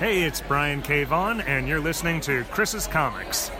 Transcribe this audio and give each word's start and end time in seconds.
Hey, 0.00 0.22
it's 0.22 0.40
Brian 0.40 0.80
K. 0.80 1.04
Vaughan, 1.04 1.42
and 1.42 1.68
you're 1.68 1.78
listening 1.78 2.22
to 2.22 2.42
Chris's 2.44 2.86
Comics. 2.86 3.50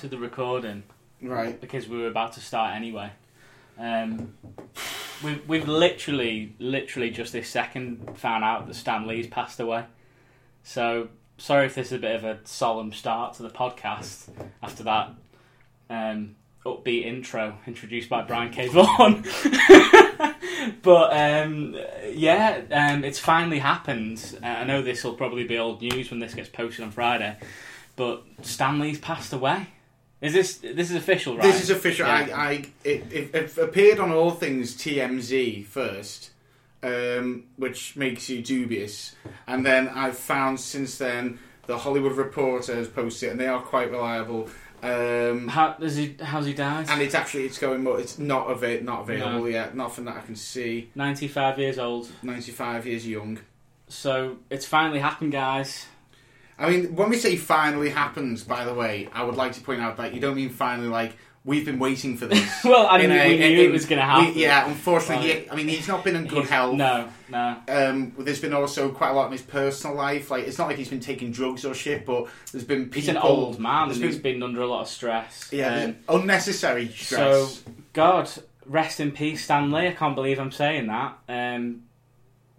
Started 0.00 0.16
the 0.16 0.22
recording 0.22 0.82
Right. 1.20 1.60
because 1.60 1.86
we 1.86 1.98
were 1.98 2.06
about 2.06 2.32
to 2.32 2.40
start 2.40 2.74
anyway. 2.74 3.10
Um, 3.78 4.32
we've, 5.22 5.46
we've 5.46 5.68
literally, 5.68 6.54
literally 6.58 7.10
just 7.10 7.34
this 7.34 7.50
second 7.50 8.16
found 8.16 8.42
out 8.42 8.66
that 8.66 8.72
Stan 8.72 9.06
Lee's 9.06 9.26
passed 9.26 9.60
away. 9.60 9.84
So, 10.62 11.08
sorry 11.36 11.66
if 11.66 11.74
this 11.74 11.88
is 11.88 11.92
a 11.92 11.98
bit 11.98 12.16
of 12.16 12.24
a 12.24 12.38
solemn 12.44 12.94
start 12.94 13.34
to 13.34 13.42
the 13.42 13.50
podcast 13.50 14.30
after 14.62 14.84
that 14.84 15.10
um, 15.90 16.34
upbeat 16.64 17.04
intro 17.04 17.58
introduced 17.66 18.08
by 18.08 18.22
Brian 18.22 18.50
K. 18.50 18.68
Vaughan. 18.68 19.22
but 20.82 21.12
um, 21.12 21.76
yeah, 22.08 22.62
um, 22.70 23.04
it's 23.04 23.18
finally 23.18 23.58
happened. 23.58 24.38
Uh, 24.42 24.46
I 24.46 24.64
know 24.64 24.80
this 24.80 25.04
will 25.04 25.12
probably 25.12 25.44
be 25.44 25.58
old 25.58 25.82
news 25.82 26.10
when 26.10 26.20
this 26.20 26.32
gets 26.32 26.48
posted 26.48 26.86
on 26.86 26.90
Friday, 26.90 27.36
but 27.96 28.24
Stan 28.40 28.78
Lee's 28.78 28.98
passed 28.98 29.34
away. 29.34 29.66
Is 30.20 30.32
this 30.34 30.56
this 30.58 30.90
is 30.90 30.96
official, 30.96 31.34
right? 31.36 31.42
This 31.42 31.62
is 31.62 31.70
official. 31.70 32.06
Yeah. 32.06 32.14
I, 32.36 32.42
I 32.50 32.52
it, 32.84 33.04
it, 33.12 33.34
it 33.34 33.58
appeared 33.58 33.98
on 34.00 34.12
all 34.12 34.30
things 34.32 34.76
TMZ 34.76 35.64
first, 35.66 36.30
um, 36.82 37.44
which 37.56 37.96
makes 37.96 38.28
you 38.28 38.42
dubious, 38.42 39.14
and 39.46 39.64
then 39.64 39.88
I've 39.88 40.16
found 40.18 40.60
since 40.60 40.98
then 40.98 41.38
the 41.66 41.78
Hollywood 41.78 42.12
Reporter 42.12 42.74
has 42.74 42.88
posted 42.88 43.28
it, 43.28 43.32
and 43.32 43.40
they 43.40 43.46
are 43.48 43.62
quite 43.62 43.90
reliable. 43.90 44.48
Um, 44.82 45.46
How 45.48 45.74
does 45.74 45.96
he? 45.96 46.16
How's 46.20 46.46
he 46.46 46.54
died? 46.54 46.86
and 46.88 47.02
it's 47.02 47.14
actually 47.14 47.44
it's 47.44 47.58
going 47.58 47.82
more. 47.82 48.00
It's 48.00 48.18
not 48.18 48.50
ava- 48.50 48.80
not 48.82 49.02
available 49.02 49.40
No. 49.40 49.46
yet. 49.46 49.74
Nothing 49.76 50.06
that 50.06 50.16
I 50.16 50.20
can 50.20 50.36
see. 50.36 50.90
Ninety-five 50.94 51.58
years 51.58 51.78
old. 51.78 52.08
Ninety 52.22 52.50
five 52.52 52.86
years 52.86 53.06
young. 53.06 53.38
So 53.88 54.36
it's 54.48 54.66
finally 54.66 55.00
happened, 55.00 55.32
guys. 55.32 55.86
I 56.60 56.70
mean, 56.70 56.94
when 56.94 57.08
we 57.10 57.16
say 57.16 57.36
finally 57.36 57.88
happens, 57.90 58.44
by 58.44 58.64
the 58.64 58.74
way, 58.74 59.08
I 59.12 59.24
would 59.24 59.36
like 59.36 59.52
to 59.54 59.60
point 59.62 59.80
out 59.80 59.96
that 59.96 60.14
you 60.14 60.20
don't 60.20 60.36
mean 60.36 60.50
finally 60.50 60.88
like 60.88 61.16
we've 61.42 61.64
been 61.64 61.78
waiting 61.78 62.18
for 62.18 62.26
this. 62.26 62.46
Well, 62.64 62.86
I 62.86 62.98
mean, 62.98 63.10
a- 63.10 63.28
we 63.28 63.38
knew 63.38 63.62
in- 63.62 63.70
it 63.70 63.72
was 63.72 63.86
going 63.86 63.98
to 63.98 64.04
happen. 64.04 64.34
We- 64.34 64.42
yeah, 64.42 64.68
unfortunately, 64.68 65.28
Right. 65.30 65.42
he, 65.44 65.50
I 65.50 65.56
mean, 65.56 65.68
he's 65.68 65.88
not 65.88 66.04
been 66.04 66.14
in 66.16 66.24
good 66.26 66.40
He's- 66.40 66.50
health. 66.50 66.74
No, 66.76 67.08
no. 67.30 67.56
Um, 67.66 68.12
there's 68.18 68.40
been 68.42 68.52
also 68.52 68.90
quite 68.90 69.08
a 69.08 69.14
lot 69.14 69.26
in 69.26 69.32
his 69.32 69.40
personal 69.40 69.96
life. 69.96 70.30
Like, 70.30 70.46
it's 70.46 70.58
not 70.58 70.68
like 70.68 70.76
he's 70.76 70.90
been 70.90 71.00
taking 71.00 71.32
drugs 71.32 71.64
or 71.64 71.72
shit, 71.72 72.04
but 72.04 72.28
there's 72.52 72.64
been 72.64 72.84
people. 72.90 73.00
He's 73.00 73.08
an 73.08 73.16
old 73.16 73.58
man 73.58 73.88
there's 73.88 73.96
and 74.02 74.10
he's 74.10 74.18
been 74.18 74.42
under 74.42 74.60
a 74.60 74.66
lot 74.66 74.82
of 74.82 74.88
stress. 74.88 75.48
yeah, 75.50 75.84
Um, 75.84 75.96
unnecessary 76.20 76.88
stress. 76.88 77.54
So, 77.64 77.70
God, 77.94 78.28
rest 78.66 79.00
in 79.00 79.10
peace, 79.10 79.42
Stan 79.44 79.70
Lee. 79.72 79.88
I 79.88 79.92
can't 79.92 80.14
believe 80.14 80.38
I'm 80.38 80.52
saying 80.52 80.88
that. 80.88 81.14
Um, 81.26 81.84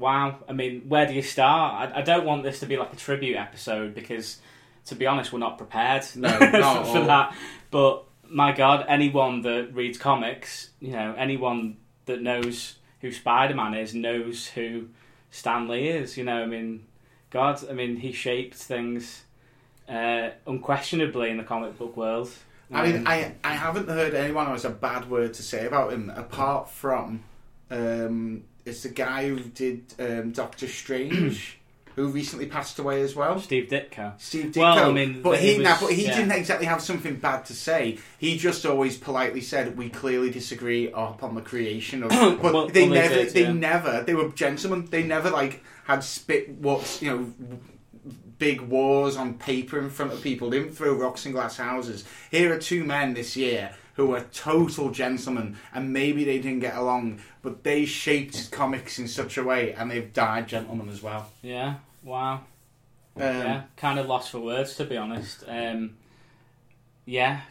wow. 0.02 0.40
I 0.50 0.54
mean, 0.54 0.82
where 0.90 1.06
do 1.06 1.14
you 1.14 1.22
start? 1.22 1.92
I, 1.94 2.00
I 2.00 2.02
don't 2.02 2.26
want 2.26 2.44
this 2.44 2.60
to 2.60 2.66
be 2.66 2.76
like 2.78 2.92
a 2.92 2.96
tribute 2.98 3.38
episode 3.38 3.94
because, 3.96 4.40
to 4.88 4.96
be 4.96 5.06
honest, 5.08 5.32
we're 5.32 5.40
not 5.40 5.58
prepared 5.58 6.04
No, 6.16 6.28
not 6.40 6.88
for 6.88 6.98
all. 7.00 7.06
that. 7.06 7.36
But 7.70 8.04
my 8.28 8.52
God, 8.52 8.86
anyone 8.90 9.42
that 9.44 9.74
reads 9.74 9.98
comics, 9.98 10.72
you 10.80 10.92
know, 10.92 11.16
anyone 11.18 11.78
that 12.06 12.22
knows 12.22 12.76
who 13.02 13.12
Spider 13.12 13.56
Man 13.56 13.74
is 13.74 13.94
knows 13.96 14.48
who 14.48 14.88
Stan 15.30 15.68
Lee 15.68 15.88
is. 15.88 16.18
You 16.18 16.24
know, 16.26 16.42
I 16.44 16.46
mean, 16.46 16.86
God, 17.30 17.62
I 17.70 17.74
mean, 17.74 17.96
he 17.98 18.12
shaped 18.12 18.56
things 18.56 19.24
uh, 19.88 20.30
unquestionably 20.48 21.30
in 21.30 21.38
the 21.38 21.44
comic 21.44 21.78
book 21.78 21.96
world. 21.98 22.30
I 22.74 22.86
mean, 22.88 22.96
Um, 23.00 23.08
I 23.08 23.34
I 23.44 23.54
haven't 23.54 23.90
heard 23.90 24.14
anyone 24.14 24.46
who 24.46 24.54
has 24.54 24.64
a 24.66 24.70
bad 24.70 25.10
word 25.10 25.34
to 25.34 25.44
say 25.44 25.66
about 25.66 25.92
him 25.92 26.10
apart 26.16 26.70
from 26.70 27.24
um, 27.70 28.44
it's 28.66 28.84
the 28.84 28.90
guy 28.90 29.28
who 29.28 29.40
did 29.40 29.94
um, 30.00 30.32
Doctor 30.32 30.68
Strange, 30.68 31.58
who 31.96 32.08
recently 32.10 32.46
passed 32.46 32.80
away 32.80 33.02
as 33.02 33.16
well. 33.16 33.40
Steve 33.40 33.68
Ditko. 33.70 34.20
Steve 34.20 34.52
Ditko. 34.52 34.58
Well, 34.58 34.90
I 34.90 34.94
mean, 34.94 35.22
but 35.22 35.40
he, 35.40 35.56
he 35.56 35.64
now, 35.64 35.78
but 35.80 35.92
he 35.92 36.06
yeah. 36.06 36.16
didn't 36.16 36.32
exactly 36.32 36.68
have 36.68 36.82
something 36.82 37.16
bad 37.16 37.46
to 37.46 37.54
say. 37.54 38.00
He 38.18 38.38
just 38.38 38.66
always 38.66 38.98
politely 38.98 39.42
said, 39.42 39.78
"We 39.78 39.90
clearly 39.90 40.30
disagree 40.30 40.92
upon 40.92 41.36
the 41.36 41.42
creation 41.42 42.04
of." 42.04 42.10
But 42.42 42.54
Well, 42.54 42.68
they 42.68 42.84
well, 42.84 42.90
they 42.90 42.90
never, 42.90 43.16
did, 43.16 43.34
they 43.34 43.44
yeah. 43.44 43.52
never, 43.54 44.04
they 44.04 44.14
were 44.14 44.30
gentlemen. 44.30 44.88
They 44.90 45.04
never 45.04 45.30
like 45.30 45.64
had 45.86 46.04
spit 46.04 46.50
what's 46.50 47.02
you 47.02 47.10
know. 47.10 47.34
Big 48.38 48.62
wars 48.62 49.18
on 49.18 49.36
paper 49.36 49.78
in 49.78 49.92
front 49.92 50.14
of 50.14 50.24
people. 50.24 50.50
They 50.50 50.58
didn't 50.58 50.74
throw 50.74 50.94
rocks 50.94 51.28
in 51.28 51.32
glass 51.32 51.58
houses. 51.58 52.06
Here 52.32 52.52
are 52.52 52.58
two 52.58 52.84
men 52.84 53.14
this 53.14 53.38
year 53.38 53.76
who 53.96 54.08
were 54.08 54.22
total 54.34 54.92
gentlemen, 54.92 55.58
and 55.74 55.92
maybe 55.92 56.24
they 56.24 56.40
didn't 56.40 56.60
get 56.60 56.76
along, 56.76 57.22
but 57.42 57.64
they 57.64 57.86
shaped 57.86 58.52
comics 58.52 59.00
in 59.00 59.08
such 59.08 59.38
a 59.38 59.44
way, 59.44 59.74
and 59.74 59.92
they've 59.92 60.14
died 60.14 60.48
gentlemen 60.48 60.90
as 60.90 61.02
well. 61.02 61.30
Yeah. 61.42 61.76
Wow. 62.04 62.42
Um, 63.16 63.22
yeah. 63.22 63.64
Kind 63.76 64.00
of 64.00 64.08
lost 64.08 64.32
for 64.32 64.40
words, 64.40 64.76
to 64.76 64.86
be 64.86 64.98
honest. 64.98 65.44
Um, 65.48 65.96
yeah. 67.06 67.42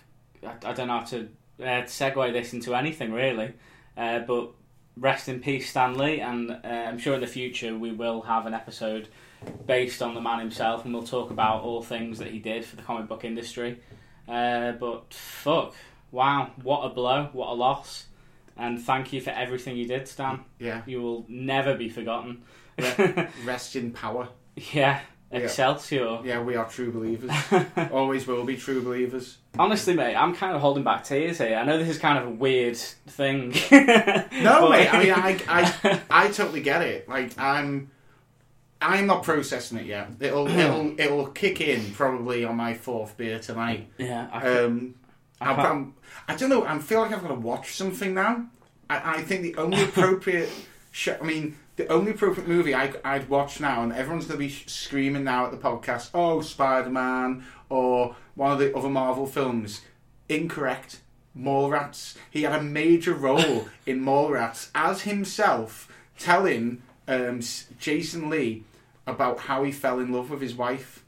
I, 0.43 0.55
I 0.65 0.73
don't 0.73 0.89
know 0.89 0.99
how 0.99 1.05
to 1.07 1.29
uh, 1.61 1.83
segue 1.85 2.33
this 2.33 2.53
into 2.53 2.75
anything 2.75 3.13
really, 3.13 3.53
uh, 3.97 4.21
but 4.21 4.51
rest 4.97 5.29
in 5.29 5.41
peace, 5.41 5.69
Stan 5.71 5.97
Lee. 5.97 6.21
And 6.21 6.51
uh, 6.51 6.57
I'm 6.65 6.99
sure 6.99 7.15
in 7.15 7.21
the 7.21 7.27
future 7.27 7.77
we 7.77 7.93
will 7.93 8.23
have 8.23 8.47
an 8.47 8.55
episode 8.55 9.09
based 9.67 10.03
on 10.03 10.15
the 10.15 10.21
man 10.21 10.39
himself, 10.39 10.85
and 10.85 10.95
we'll 10.95 11.03
talk 11.03 11.31
about 11.31 11.63
all 11.63 11.83
things 11.83 12.19
that 12.19 12.29
he 12.29 12.39
did 12.39 12.65
for 12.65 12.77
the 12.77 12.83
comic 12.83 13.09
book 13.09 13.25
industry. 13.25 13.79
Uh, 14.29 14.73
but 14.73 15.13
fuck, 15.13 15.75
wow, 16.13 16.51
what 16.63 16.81
a 16.83 16.89
blow, 16.91 17.29
what 17.33 17.49
a 17.49 17.55
loss. 17.55 18.07
And 18.57 18.81
thank 18.81 19.13
you 19.13 19.21
for 19.21 19.31
everything 19.31 19.77
you 19.77 19.87
did, 19.87 20.07
Stan. 20.09 20.41
yeah, 20.59 20.83
You 20.87 21.01
will 21.03 21.25
never 21.29 21.75
be 21.77 21.89
forgotten. 21.89 22.43
rest 23.45 23.77
in 23.77 23.93
power. 23.93 24.29
Yeah. 24.73 25.01
Excelsior. 25.33 26.21
Yeah, 26.25 26.43
we 26.43 26.57
are 26.57 26.69
true 26.69 26.91
believers. 26.93 27.31
Always 27.93 28.27
will 28.27 28.45
be 28.45 28.57
true 28.57 28.83
believers. 28.83 29.39
Honestly, 29.59 29.95
mate, 29.95 30.17
I'm 30.17 30.35
kind 30.35 30.55
of 30.57 30.61
holding 30.61 30.83
back 30.83 31.05
tears 31.05 31.39
here. 31.39 31.57
I 31.57 31.65
know 31.65 31.79
this 31.79 31.89
is 31.89 31.99
kind 31.99 32.19
of 32.19 32.27
a 32.27 32.31
weird 32.31 32.77
thing. 32.77 33.55
No, 33.71 34.63
But- 34.63 34.71
mate. 34.71 34.93
I 34.95 35.03
mean, 35.05 35.13
I, 35.13 35.41
I, 35.49 36.01
I 36.11 36.29
totally 36.33 36.63
get 36.63 36.83
it. 36.83 37.09
Like, 37.09 37.39
I'm, 37.39 37.91
I'm 38.83 39.07
not 39.07 39.23
processing 39.23 39.79
it 39.79 39.87
yet. 39.87 40.09
It'll, 40.21 40.49
it'll, 40.59 40.99
it'll 41.01 41.27
kick 41.29 41.61
in 41.61 41.93
probably 41.93 42.45
on 42.45 42.57
my 42.57 42.75
fourth 42.75 43.17
beer 43.17 43.39
tonight. 43.39 43.89
yeah, 43.99 44.29
I, 44.33 44.59
Um, 44.59 44.95
I 45.41 45.53
I'm, 45.53 45.95
I 46.31 46.37
don't 46.37 46.49
know. 46.49 46.65
I 46.65 46.79
feel 46.79 47.01
like 47.01 47.13
I've 47.13 47.23
got 47.23 47.29
to 47.29 47.35
watch 47.35 47.75
something 47.75 48.15
now. 48.15 48.47
I, 48.89 49.17
I 49.17 49.23
think 49.23 49.43
the 49.43 49.57
only 49.57 49.83
appropriate, 49.89 50.49
sh- 50.93 51.09
I 51.21 51.25
mean, 51.25 51.57
the 51.75 51.89
only 51.89 52.13
appropriate 52.13 52.49
movie 52.49 52.73
I, 52.73 52.93
I'd 53.05 53.29
watch 53.29 53.59
now, 53.59 53.83
and 53.83 53.93
everyone's 53.93 54.27
going 54.27 54.39
to 54.39 54.47
be 54.47 54.53
screaming 54.67 55.25
now 55.25 55.47
at 55.47 55.51
the 55.51 55.57
podcast, 55.59 56.11
oh, 56.15 56.41
Spider 56.41 56.89
Man, 56.89 57.45
or 57.69 58.15
one 58.37 58.53
of 58.53 58.61
the 58.61 58.73
other 58.77 58.89
Marvel 58.89 59.27
films. 59.27 59.81
Incorrect. 60.29 61.01
Mallrats. 61.37 62.17
He 62.31 62.43
had 62.43 62.61
a 62.61 62.63
major 62.63 63.15
role 63.15 63.69
in 63.87 64.05
Mallrats 64.05 64.69
as 64.73 65.03
himself, 65.03 65.93
telling 66.17 66.81
um, 67.09 67.41
Jason 67.81 68.31
Lee 68.31 68.63
about 69.05 69.41
how 69.41 69.65
he 69.65 69.73
fell 69.73 69.99
in 69.99 70.13
love 70.13 70.31
with 70.31 70.41
his 70.41 70.55
wife. 70.55 71.00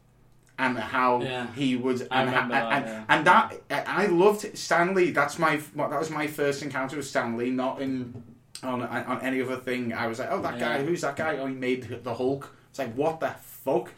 And 0.64 0.78
how 0.78 1.20
Yeah. 1.22 1.46
he 1.54 1.76
would, 1.76 2.06
I 2.10 2.20
and, 2.22 2.30
remember 2.30 2.54
and, 2.54 2.64
that, 2.64 2.72
and, 2.72 2.86
yeah. 2.86 3.04
and 3.08 3.26
that 3.26 3.88
I 3.88 4.06
loved 4.06 4.56
Stan 4.56 4.94
Lee. 4.94 5.10
That's 5.10 5.38
my 5.38 5.56
that 5.76 5.98
was 5.98 6.10
my 6.10 6.26
first 6.26 6.62
encounter 6.62 6.96
with 6.96 7.06
Stan 7.06 7.36
Lee. 7.36 7.50
Not 7.50 7.80
in 7.82 8.22
on 8.62 8.82
on 8.82 9.20
any 9.22 9.40
other 9.42 9.56
thing. 9.56 9.92
I 9.92 10.06
was 10.06 10.18
like, 10.20 10.28
oh, 10.30 10.40
that 10.42 10.54
Yeah. 10.58 10.78
guy. 10.78 10.84
Who's 10.84 11.00
that 11.00 11.16
guy? 11.16 11.36
Oh, 11.38 11.46
he 11.46 11.54
made 11.54 12.04
the 12.04 12.14
Hulk. 12.14 12.54
It's 12.70 12.78
like, 12.78 12.94
what 12.94 13.20
the 13.20 13.30
fuck? 13.64 13.90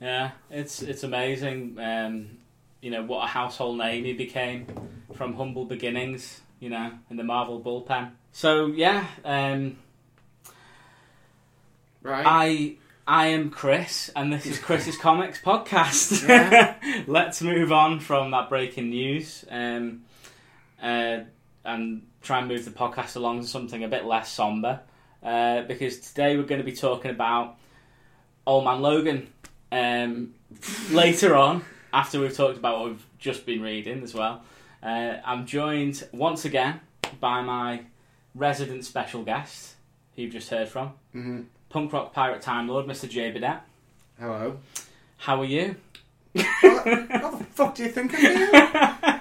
yeah, 0.00 0.30
it's 0.50 0.82
it's 0.82 1.02
amazing. 1.04 1.76
Um, 1.78 2.38
you 2.80 2.90
know 2.90 3.02
what 3.04 3.24
a 3.24 3.26
household 3.28 3.78
name 3.78 4.04
he 4.04 4.12
became 4.12 4.66
from 5.14 5.34
humble 5.34 5.64
beginnings. 5.66 6.40
you 6.60 6.70
know, 6.70 6.90
in 7.10 7.16
the 7.16 7.22
Marvel 7.22 7.60
bullpen. 7.60 8.10
So 8.32 8.66
yeah, 8.66 9.06
um, 9.24 9.76
Right. 12.02 12.24
I 12.26 12.76
I 13.10 13.28
am 13.28 13.48
Chris, 13.48 14.10
and 14.14 14.30
this 14.30 14.44
is 14.44 14.58
Chris's 14.62 14.98
Comics 14.98 15.40
podcast. 15.40 16.28
Yeah. 16.28 16.74
Let's 17.06 17.40
move 17.40 17.72
on 17.72 18.00
from 18.00 18.32
that 18.32 18.50
breaking 18.50 18.90
news, 18.90 19.46
um, 19.50 20.02
uh, 20.82 21.20
and 21.64 22.02
try 22.20 22.38
and 22.40 22.48
move 22.48 22.66
the 22.66 22.70
podcast 22.70 23.16
along 23.16 23.40
to 23.40 23.46
something 23.46 23.82
a 23.82 23.88
bit 23.88 24.04
less 24.04 24.30
somber. 24.30 24.80
Uh, 25.22 25.62
because 25.62 26.00
today 26.00 26.36
we're 26.36 26.42
going 26.42 26.60
to 26.60 26.66
be 26.66 26.76
talking 26.76 27.10
about 27.10 27.56
Old 28.46 28.64
Man 28.64 28.82
Logan. 28.82 29.28
Um, 29.72 30.34
later 30.90 31.34
on, 31.34 31.64
after 31.94 32.20
we've 32.20 32.36
talked 32.36 32.58
about 32.58 32.78
what 32.78 32.88
we've 32.90 33.06
just 33.18 33.46
been 33.46 33.62
reading 33.62 34.02
as 34.02 34.12
well, 34.12 34.42
uh, 34.82 35.14
I'm 35.24 35.46
joined 35.46 36.06
once 36.12 36.44
again 36.44 36.80
by 37.20 37.40
my 37.40 37.84
resident 38.34 38.84
special 38.84 39.22
guest, 39.24 39.76
who 40.14 40.22
you've 40.22 40.32
just 40.32 40.50
heard 40.50 40.68
from, 40.68 40.92
Mhm. 41.14 41.46
Punk 41.70 41.92
rock 41.92 42.12
pirate 42.14 42.40
time 42.40 42.68
lord, 42.68 42.86
Mr. 42.86 43.08
J 43.08 43.30
Bidet. 43.30 43.58
Hello. 44.18 44.58
How 45.18 45.40
are 45.40 45.44
you? 45.44 45.76
what, 46.32 46.84
the 46.84 47.46
fuck 47.52 47.74
do 47.74 47.82
you 47.82 47.90
think 47.90 48.14
I'm 48.14 48.20
doing? 48.20 48.48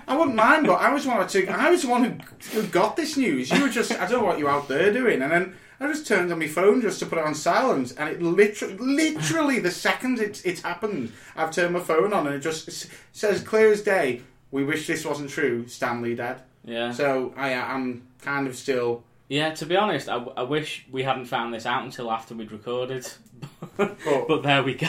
I 0.07 0.15
wouldn't 0.15 0.35
mind, 0.35 0.65
but 0.65 0.75
I 0.75 0.93
was 0.93 1.05
one 1.05 1.27
to. 1.27 1.47
I 1.47 1.69
was 1.69 1.81
the 1.81 1.89
one 1.89 2.03
who, 2.03 2.59
who 2.59 2.67
got 2.67 2.95
this 2.95 3.17
news. 3.17 3.51
You 3.51 3.63
were 3.63 3.69
just. 3.69 3.91
I 3.91 4.07
don't 4.07 4.21
know 4.21 4.27
what 4.27 4.39
you're 4.39 4.49
out 4.49 4.67
there 4.67 4.93
doing, 4.93 5.21
and 5.21 5.31
then 5.31 5.55
I 5.79 5.87
just 5.87 6.07
turned 6.07 6.31
on 6.31 6.39
my 6.39 6.47
phone 6.47 6.81
just 6.81 6.99
to 6.99 7.05
put 7.05 7.17
it 7.17 7.25
on 7.25 7.35
silent, 7.35 7.93
and 7.97 8.09
it 8.09 8.21
literally, 8.21 8.77
literally 8.77 9.59
the 9.59 9.71
second 9.71 10.19
it 10.19 10.45
it 10.45 10.59
happened, 10.59 11.11
I've 11.35 11.51
turned 11.51 11.73
my 11.73 11.81
phone 11.81 12.13
on, 12.13 12.27
and 12.27 12.35
it 12.35 12.39
just 12.39 12.87
says 13.11 13.41
clear 13.41 13.71
as 13.71 13.81
day. 13.81 14.21
We 14.51 14.63
wish 14.63 14.87
this 14.87 15.05
wasn't 15.05 15.29
true. 15.29 15.67
Stan 15.67 16.01
Lee 16.01 16.15
dead. 16.15 16.41
Yeah. 16.63 16.91
So 16.93 17.33
I 17.35 17.49
am 17.49 18.07
kind 18.21 18.47
of 18.47 18.55
still. 18.55 19.03
Yeah, 19.29 19.53
to 19.55 19.65
be 19.65 19.75
honest, 19.75 20.07
I, 20.07 20.15
I 20.37 20.43
wish 20.43 20.85
we 20.89 21.03
hadn't 21.03 21.25
found 21.25 21.53
this 21.53 21.65
out 21.65 21.83
until 21.83 22.09
after 22.11 22.33
we'd 22.35 22.51
recorded. 22.51 23.07
But- 23.77 23.97
but 24.27 24.41
there 24.43 24.63
we 24.63 24.73
go. 24.73 24.87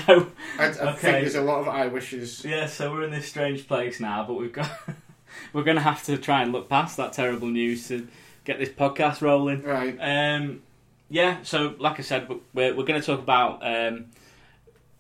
I, 0.59 0.65
I 0.65 0.69
Okay. 0.69 0.93
think 0.95 1.01
there's 1.21 1.35
a 1.35 1.43
lot 1.43 1.61
of 1.61 1.69
I 1.69 1.89
wishes. 1.89 2.43
Yeah, 2.45 2.67
so 2.67 2.91
we're 2.93 3.03
in 3.05 3.11
this 3.11 3.27
strange 3.29 3.67
place 3.69 4.01
now, 4.01 4.25
but 4.25 4.35
we've 4.35 4.53
got 4.53 4.71
we're 5.53 5.65
going 5.65 5.77
to 5.77 5.83
have 5.83 6.03
to 6.05 6.17
try 6.17 6.43
and 6.43 6.53
look 6.53 6.69
past 6.71 6.97
that 6.97 7.13
terrible 7.13 7.49
news 7.49 7.89
to 7.89 8.09
get 8.45 8.59
this 8.59 8.71
podcast 8.71 9.21
rolling. 9.21 9.63
Right. 9.63 9.97
Um, 10.01 10.63
yeah, 11.11 11.39
so 11.43 11.75
like 11.79 11.99
I 11.99 12.03
said, 12.03 12.29
we're 12.55 12.75
we're 12.75 12.85
going 12.87 12.99
to 13.01 13.07
talk 13.07 13.21
about. 13.21 13.61
Um, 13.63 14.07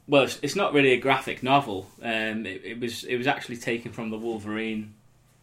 well, 0.07 0.25
it's, 0.25 0.39
it's 0.43 0.57
not 0.57 0.75
really 0.75 0.93
a 0.93 0.99
graphic 1.01 1.43
novel. 1.43 1.87
Um, 2.03 2.45
it, 2.45 2.63
it 2.65 2.81
was 2.81 3.05
it 3.05 3.17
was 3.17 3.27
actually 3.27 3.57
taken 3.59 3.93
from 3.93 4.11
the 4.11 4.19
Wolverine 4.19 4.93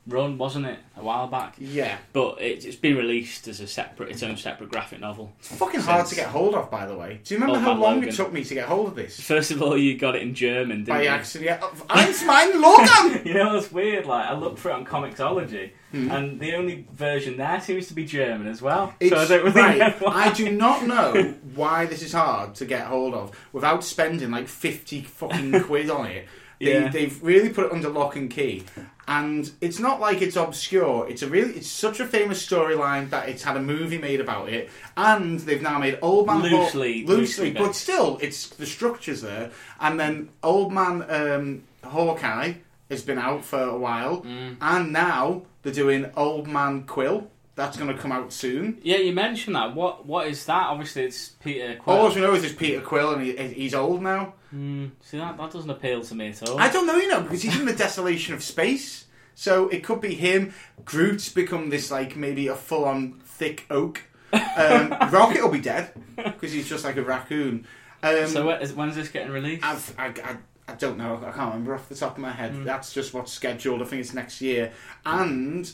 run, 0.07 0.37
wasn't 0.37 0.65
it, 0.67 0.77
a 0.95 1.03
while 1.03 1.27
back? 1.27 1.55
Yeah. 1.57 1.97
But 2.13 2.41
it, 2.41 2.63
it's 2.65 2.75
been 2.75 2.95
released 2.95 3.47
as 3.47 3.59
a 3.59 3.67
separate, 3.67 4.09
its 4.09 4.21
own 4.23 4.37
separate 4.37 4.69
graphic 4.69 4.99
novel. 4.99 5.33
It's 5.39 5.55
fucking 5.55 5.79
hard 5.81 6.05
to 6.07 6.15
get 6.15 6.27
hold 6.27 6.53
of, 6.55 6.69
by 6.69 6.85
the 6.85 6.95
way. 6.95 7.19
Do 7.23 7.33
you 7.33 7.39
remember 7.39 7.57
Old 7.57 7.63
how 7.65 7.73
Man 7.73 7.79
long 7.81 7.93
Logan. 7.95 8.09
it 8.09 8.15
took 8.15 8.31
me 8.31 8.43
to 8.43 8.53
get 8.53 8.67
hold 8.67 8.89
of 8.89 8.95
this? 8.95 9.19
First 9.19 9.51
of 9.51 9.61
all, 9.63 9.77
you 9.77 9.97
got 9.97 10.15
it 10.15 10.21
in 10.21 10.33
German, 10.35 10.83
didn't 10.83 10.87
By 10.97 11.01
you? 11.03 11.09
accident. 11.09 11.45
Yeah. 11.61 11.67
Eins 11.89 12.25
mein 12.25 12.61
Logan! 12.61 13.21
You 13.25 13.33
know 13.33 13.55
what's 13.55 13.71
weird? 13.71 14.05
Like 14.05 14.25
I 14.27 14.33
looked 14.35 14.59
for 14.59 14.69
it 14.69 14.73
on 14.73 14.85
Comixology, 14.85 15.71
Hmm. 15.91 16.11
and 16.11 16.39
the 16.39 16.53
only 16.55 16.85
version 16.91 17.37
there 17.37 17.61
seems 17.61 17.87
to 17.87 17.93
be 17.93 18.05
German 18.05 18.47
as 18.47 18.61
well. 18.61 18.93
It's, 18.99 19.11
so 19.11 19.17
I 19.21 19.25
don't 19.27 19.45
really 19.45 19.79
right. 19.79 20.03
I 20.07 20.31
do 20.33 20.51
not 20.51 20.85
know 20.87 21.33
why 21.55 21.85
this 21.85 22.01
is 22.01 22.11
hard 22.11 22.53
to 22.55 22.65
get 22.65 22.85
hold 22.87 23.13
of 23.13 23.31
without 23.53 23.83
spending 23.83 24.29
like 24.31 24.47
50 24.47 25.01
fucking 25.03 25.61
quid 25.63 25.89
on 25.89 26.07
it. 26.07 26.27
They, 26.59 26.73
Yeah. 26.73 26.89
They've 26.89 27.23
really 27.23 27.49
put 27.49 27.65
it 27.67 27.71
under 27.71 27.89
lock 27.89 28.15
and 28.17 28.29
key. 28.29 28.63
And 29.07 29.51
it's 29.61 29.79
not 29.79 29.99
like 29.99 30.21
it's 30.23 30.35
obscure. 30.35 31.07
It's 31.07 31.21
a 31.21 31.27
really, 31.27 31.53
it's 31.53 31.69
such 31.69 31.99
a 31.99 32.07
famous 32.07 32.43
storyline 32.43 33.11
that 33.11 33.29
it's 33.29 33.43
had 33.43 33.55
a 33.55 33.61
movie 33.61 33.99
made 33.99 34.19
about 34.19 34.49
it, 34.49 34.69
and 34.97 35.39
they've 35.41 35.61
now 35.61 35.77
made 35.77 35.99
Old 36.01 36.25
Man 36.25 36.41
Haw- 36.41 36.47
Loosely- 36.63 37.05
loosely, 37.05 37.05
loosely 37.05 37.51
but 37.51 37.67
based. 37.67 37.81
still, 37.81 38.17
it's 38.21 38.47
the 38.49 38.65
structures 38.65 39.21
there. 39.21 39.51
And 39.79 39.99
then 39.99 40.29
Old 40.41 40.73
Man 40.73 41.05
um, 41.09 41.63
Hawkeye 41.83 42.53
has 42.89 43.03
been 43.03 43.19
out 43.19 43.45
for 43.45 43.61
a 43.61 43.77
while, 43.77 44.21
Mm. 44.23 44.57
and 44.59 44.91
now 44.91 45.43
they're 45.61 45.73
doing 45.73 46.09
Old 46.17 46.47
Man 46.47 46.83
Quill. 46.83 47.29
That's 47.55 47.77
going 47.77 47.95
to 47.95 47.99
come 47.99 48.11
out 48.11 48.33
soon. 48.33 48.79
Yeah, 48.83 48.97
you 48.97 49.13
mentioned 49.13 49.55
that. 49.55 49.73
What 49.73 50.05
what 50.05 50.27
is 50.27 50.45
that? 50.45 50.67
Obviously, 50.67 51.03
it's 51.03 51.29
Peter 51.29 51.75
Quill. 51.75 51.97
All 51.97 52.13
we 52.13 52.19
know 52.19 52.33
is 52.33 52.43
it's 52.43 52.53
Peter 52.53 52.81
Quill, 52.81 53.13
and 53.13 53.23
he, 53.23 53.35
he's 53.53 53.73
old 53.73 54.01
now. 54.01 54.33
Hmm, 54.49 54.87
see 55.01 55.17
that 55.17 55.37
that 55.37 55.51
doesn't 55.51 55.69
appeal 55.69 56.01
to 56.01 56.15
me 56.15 56.29
at 56.29 56.43
all. 56.43 56.59
I 56.59 56.69
don't 56.69 56.85
know, 56.85 56.97
you 56.97 57.07
know, 57.07 57.21
because 57.21 57.41
he's 57.41 57.57
in 57.57 57.65
the 57.65 57.75
desolation 57.75 58.33
of 58.33 58.43
space. 58.43 59.05
So 59.35 59.67
it 59.69 59.83
could 59.83 60.01
be 60.01 60.15
him. 60.15 60.53
Groot's 60.85 61.29
become 61.29 61.69
this 61.69 61.91
like 61.91 62.15
maybe 62.15 62.47
a 62.47 62.55
full-on 62.55 63.19
thick 63.25 63.65
oak. 63.69 64.03
Um, 64.33 64.89
Rocket 65.11 65.41
will 65.41 65.51
be 65.51 65.59
dead 65.59 65.93
because 66.15 66.53
he's 66.53 66.67
just 66.67 66.85
like 66.85 66.95
a 66.95 67.03
raccoon. 67.03 67.67
Um, 68.01 68.27
so 68.27 68.47
when 68.47 68.61
is, 68.61 68.73
when's 68.73 68.95
this 68.95 69.09
getting 69.09 69.31
released? 69.31 69.63
I've, 69.63 69.93
I, 69.97 70.07
I, 70.07 70.37
I 70.67 70.75
don't 70.75 70.97
know. 70.97 71.17
I 71.17 71.31
can't 71.31 71.51
remember 71.51 71.75
off 71.75 71.89
the 71.89 71.95
top 71.95 72.13
of 72.13 72.19
my 72.19 72.31
head. 72.31 72.53
Mm. 72.53 72.63
That's 72.63 72.93
just 72.93 73.13
what's 73.13 73.31
scheduled. 73.31 73.81
I 73.81 73.85
think 73.85 74.01
it's 74.01 74.13
next 74.13 74.41
year. 74.41 74.71
And 75.05 75.69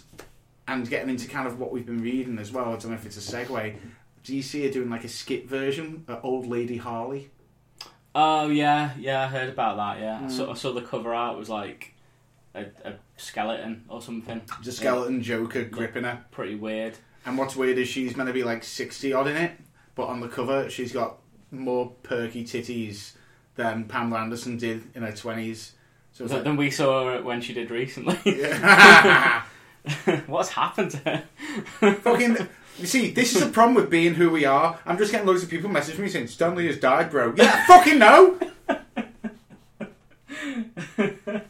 and 0.71 0.89
getting 0.89 1.09
into 1.09 1.27
kind 1.27 1.47
of 1.47 1.59
what 1.59 1.71
we've 1.71 1.85
been 1.85 2.01
reading 2.01 2.37
as 2.39 2.51
well. 2.51 2.65
I 2.65 2.77
don't 2.77 2.89
know 2.89 2.93
if 2.93 3.05
it's 3.05 3.17
a 3.17 3.35
segue. 3.35 3.75
DC 4.23 4.69
are 4.69 4.71
doing 4.71 4.89
like 4.89 5.03
a 5.03 5.07
skit 5.09 5.47
version 5.49 6.05
of 6.07 6.23
Old 6.23 6.45
Lady 6.47 6.77
Harley. 6.77 7.29
Oh 8.13 8.49
yeah, 8.49 8.91
yeah, 8.99 9.23
I 9.23 9.27
heard 9.27 9.49
about 9.49 9.77
that. 9.77 9.99
Yeah, 10.01 10.19
I, 10.21 10.23
Mm. 10.25 10.31
saw, 10.31 10.51
I 10.51 10.53
saw 10.55 10.73
the 10.73 10.81
cover 10.81 11.13
art 11.13 11.37
was 11.37 11.49
like 11.49 11.93
a, 12.53 12.65
a 12.83 12.93
skeleton 13.17 13.85
or 13.87 14.01
something. 14.01 14.41
The 14.63 14.71
skeleton 14.71 15.21
Joker 15.23 15.63
gripping 15.63 16.03
her. 16.03 16.23
Pretty 16.31 16.55
weird. 16.55 16.97
And 17.25 17.37
what's 17.37 17.55
weird 17.55 17.77
is 17.77 17.87
she's 17.87 18.15
meant 18.17 18.27
to 18.27 18.33
be 18.33 18.43
like 18.43 18.63
60 18.63 19.13
odd 19.13 19.27
in 19.27 19.37
it, 19.37 19.51
but 19.95 20.07
on 20.07 20.19
the 20.19 20.27
cover 20.27 20.69
she's 20.69 20.91
got 20.91 21.17
more 21.51 21.91
perky 22.03 22.43
titties 22.43 23.13
than 23.55 23.85
Pamela 23.85 24.21
Anderson 24.21 24.57
did 24.57 24.83
in 24.95 25.03
her 25.03 25.11
20s. 25.11 25.71
So 26.13 26.27
But 26.27 26.45
like, 26.45 26.57
we 26.57 26.69
saw 26.71 27.09
her 27.13 27.21
when 27.23 27.41
she 27.41 27.53
did 27.53 27.71
recently. 27.71 28.17
Yeah. 28.25 29.43
What's 30.27 30.49
happened 30.49 30.91
to 30.91 30.97
her? 30.97 31.23
Fucking. 31.95 32.37
You 32.77 32.87
see, 32.87 33.11
this 33.11 33.35
is 33.35 33.43
the 33.43 33.49
problem 33.49 33.75
with 33.75 33.89
being 33.89 34.15
who 34.15 34.29
we 34.29 34.45
are. 34.45 34.79
I'm 34.85 34.97
just 34.97 35.11
getting 35.11 35.27
loads 35.27 35.43
of 35.43 35.49
people 35.49 35.69
messaging 35.69 35.99
me 35.99 36.09
saying 36.09 36.27
Stan 36.27 36.55
Lee 36.55 36.67
has 36.67 36.79
died, 36.79 37.11
bro. 37.11 37.33
Yeah, 37.35 37.65
fucking 37.65 37.99
no. 37.99 38.39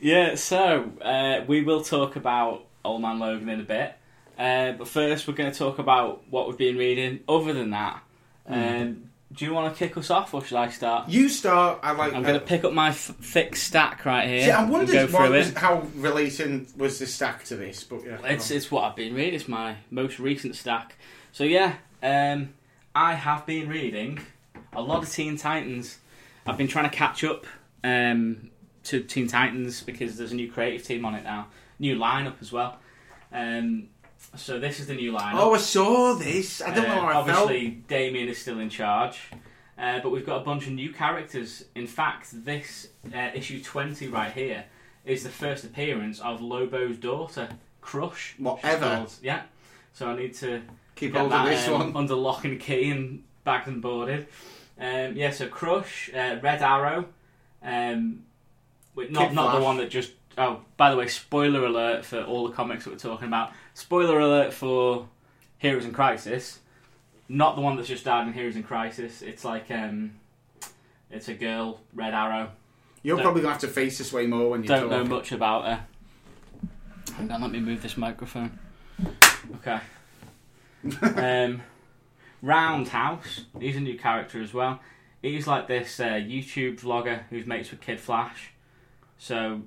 Yeah, 0.00 0.34
so 0.34 0.90
uh, 1.02 1.44
we 1.46 1.60
will 1.60 1.82
talk 1.82 2.16
about 2.16 2.64
Old 2.84 3.02
Man 3.02 3.18
Logan 3.18 3.48
in 3.50 3.60
a 3.60 3.64
bit. 3.64 3.94
Uh, 4.38 4.72
but 4.72 4.88
first, 4.88 5.28
we're 5.28 5.34
going 5.34 5.52
to 5.52 5.58
talk 5.58 5.78
about 5.78 6.22
what 6.30 6.48
we've 6.48 6.56
been 6.56 6.78
reading. 6.78 7.20
Other 7.28 7.52
than 7.52 7.70
that, 7.70 8.02
um, 8.46 9.09
do 9.32 9.44
you 9.44 9.54
want 9.54 9.72
to 9.72 9.78
kick 9.78 9.96
us 9.96 10.10
off, 10.10 10.34
or 10.34 10.42
should 10.44 10.56
I 10.56 10.70
start? 10.70 11.08
You 11.08 11.28
start. 11.28 11.78
I 11.82 11.92
like. 11.92 12.14
I'm 12.14 12.22
going 12.22 12.38
to 12.38 12.44
pick 12.44 12.64
up 12.64 12.72
my 12.72 12.88
f- 12.88 13.14
thick 13.20 13.54
stack 13.54 14.04
right 14.04 14.28
here. 14.28 14.44
See, 14.44 14.50
I 14.50 14.64
wondered 14.64 15.12
was, 15.12 15.52
how 15.54 15.86
relating 15.94 16.66
was 16.76 16.98
the 16.98 17.06
stack 17.06 17.44
to 17.44 17.56
this, 17.56 17.84
but 17.84 18.04
yeah. 18.04 18.18
It's 18.24 18.50
it's 18.50 18.70
what 18.70 18.84
I've 18.84 18.96
been 18.96 19.14
reading. 19.14 19.34
It's 19.34 19.46
my 19.46 19.76
most 19.90 20.18
recent 20.18 20.56
stack. 20.56 20.96
So 21.32 21.44
yeah, 21.44 21.74
um, 22.02 22.54
I 22.94 23.14
have 23.14 23.46
been 23.46 23.68
reading 23.68 24.18
a 24.72 24.82
lot 24.82 25.04
of 25.04 25.10
Teen 25.10 25.36
Titans. 25.36 25.98
I've 26.44 26.58
been 26.58 26.68
trying 26.68 26.90
to 26.90 26.96
catch 26.96 27.22
up 27.22 27.46
um, 27.84 28.50
to 28.84 29.02
Teen 29.02 29.28
Titans 29.28 29.82
because 29.82 30.18
there's 30.18 30.32
a 30.32 30.36
new 30.36 30.50
creative 30.50 30.84
team 30.84 31.04
on 31.04 31.14
it 31.14 31.22
now, 31.22 31.46
new 31.78 31.96
lineup 31.96 32.40
as 32.40 32.50
well. 32.50 32.80
Um, 33.32 33.90
so 34.36 34.58
this 34.58 34.80
is 34.80 34.86
the 34.86 34.94
new 34.94 35.12
lineup. 35.12 35.34
oh, 35.34 35.54
I 35.54 35.58
saw 35.58 36.14
this. 36.14 36.62
I 36.62 36.72
don't 36.74 36.84
know 36.88 36.94
Uh, 36.94 37.00
how 37.12 37.22
I 37.22 37.26
felt. 37.26 37.42
obviously, 37.50 37.68
Damian 37.88 38.28
is 38.28 38.38
still 38.38 38.60
in 38.60 38.70
charge, 38.70 39.18
uh, 39.78 40.00
but 40.00 40.10
we've 40.10 40.26
got 40.26 40.40
a 40.40 40.44
bunch 40.44 40.66
of 40.66 40.72
new 40.72 40.92
characters. 40.92 41.64
In 41.74 41.86
fact, 41.86 42.28
this 42.44 42.88
uh, 43.14 43.30
issue 43.34 43.62
20 43.62 44.08
right 44.08 44.32
here 44.32 44.64
is 45.04 45.22
the 45.22 45.30
first 45.30 45.64
appearance 45.64 46.20
of 46.20 46.40
Lobo's 46.40 46.96
daughter, 46.98 47.48
Crush. 47.80 48.34
Whatever. 48.38 49.06
Yeah. 49.22 49.42
So 49.92 50.08
I 50.08 50.16
need 50.16 50.34
to 50.34 50.62
Keep 50.94 51.14
hold 51.16 51.32
of 51.32 51.46
this 51.46 51.66
um, 51.68 51.72
one. 51.74 51.96
under 51.96 52.14
lock 52.14 52.44
and 52.44 52.60
key 52.60 52.90
and 52.90 53.22
bagged 53.44 53.66
and 53.68 53.80
boarded. 53.82 54.28
Um, 54.78 55.16
yeah, 55.16 55.30
so 55.30 55.48
Crush, 55.48 56.10
uh, 56.14 56.38
Red 56.42 56.62
Arrow, 56.62 57.06
um, 57.62 58.22
wait, 58.94 59.10
not 59.10 59.28
Kid 59.28 59.34
not 59.34 59.58
the 59.58 59.64
one 59.64 59.76
that 59.78 59.90
just. 59.90 60.12
Oh, 60.38 60.60
by 60.76 60.90
the 60.90 60.96
way, 60.96 61.06
spoiler 61.08 61.64
alert 61.66 62.04
for 62.04 62.22
all 62.22 62.46
the 62.46 62.54
comics 62.54 62.84
that 62.84 62.90
we're 62.90 62.96
talking 62.98 63.26
about. 63.28 63.52
Spoiler 63.74 64.18
alert 64.18 64.52
for 64.52 65.08
Heroes 65.58 65.84
in 65.84 65.92
Crisis. 65.92 66.60
Not 67.28 67.54
the 67.54 67.62
one 67.62 67.76
that's 67.76 67.88
just 67.88 68.04
died 68.04 68.26
in 68.26 68.32
Heroes 68.32 68.56
in 68.56 68.62
Crisis. 68.62 69.22
It's 69.22 69.44
like 69.44 69.70
um, 69.70 70.12
it's 71.10 71.28
a 71.28 71.34
girl, 71.34 71.80
Red 71.94 72.14
Arrow. 72.14 72.50
You're 73.02 73.16
don't- 73.16 73.24
probably 73.24 73.42
going 73.42 73.56
to 73.56 73.60
have 73.60 73.60
to 73.62 73.68
face 73.68 73.98
this 73.98 74.12
way 74.12 74.26
more 74.26 74.50
when 74.50 74.62
you 74.62 74.68
Don't 74.68 74.90
know 74.90 75.04
much 75.04 75.32
about 75.32 75.64
her. 75.64 75.84
Hang 77.14 77.30
on, 77.30 77.42
let 77.42 77.50
me 77.50 77.60
move 77.60 77.82
this 77.82 77.96
microphone. 77.96 78.58
Okay. 79.56 79.80
um, 81.02 81.62
Roundhouse. 82.42 83.44
He's 83.58 83.76
a 83.76 83.80
new 83.80 83.98
character 83.98 84.42
as 84.42 84.54
well. 84.54 84.80
He's 85.22 85.46
like 85.46 85.68
this 85.68 86.00
uh, 86.00 86.12
YouTube 86.14 86.80
vlogger 86.80 87.22
who's 87.28 87.46
mates 87.46 87.70
with 87.70 87.80
Kid 87.80 88.00
Flash. 88.00 88.52
So 89.18 89.62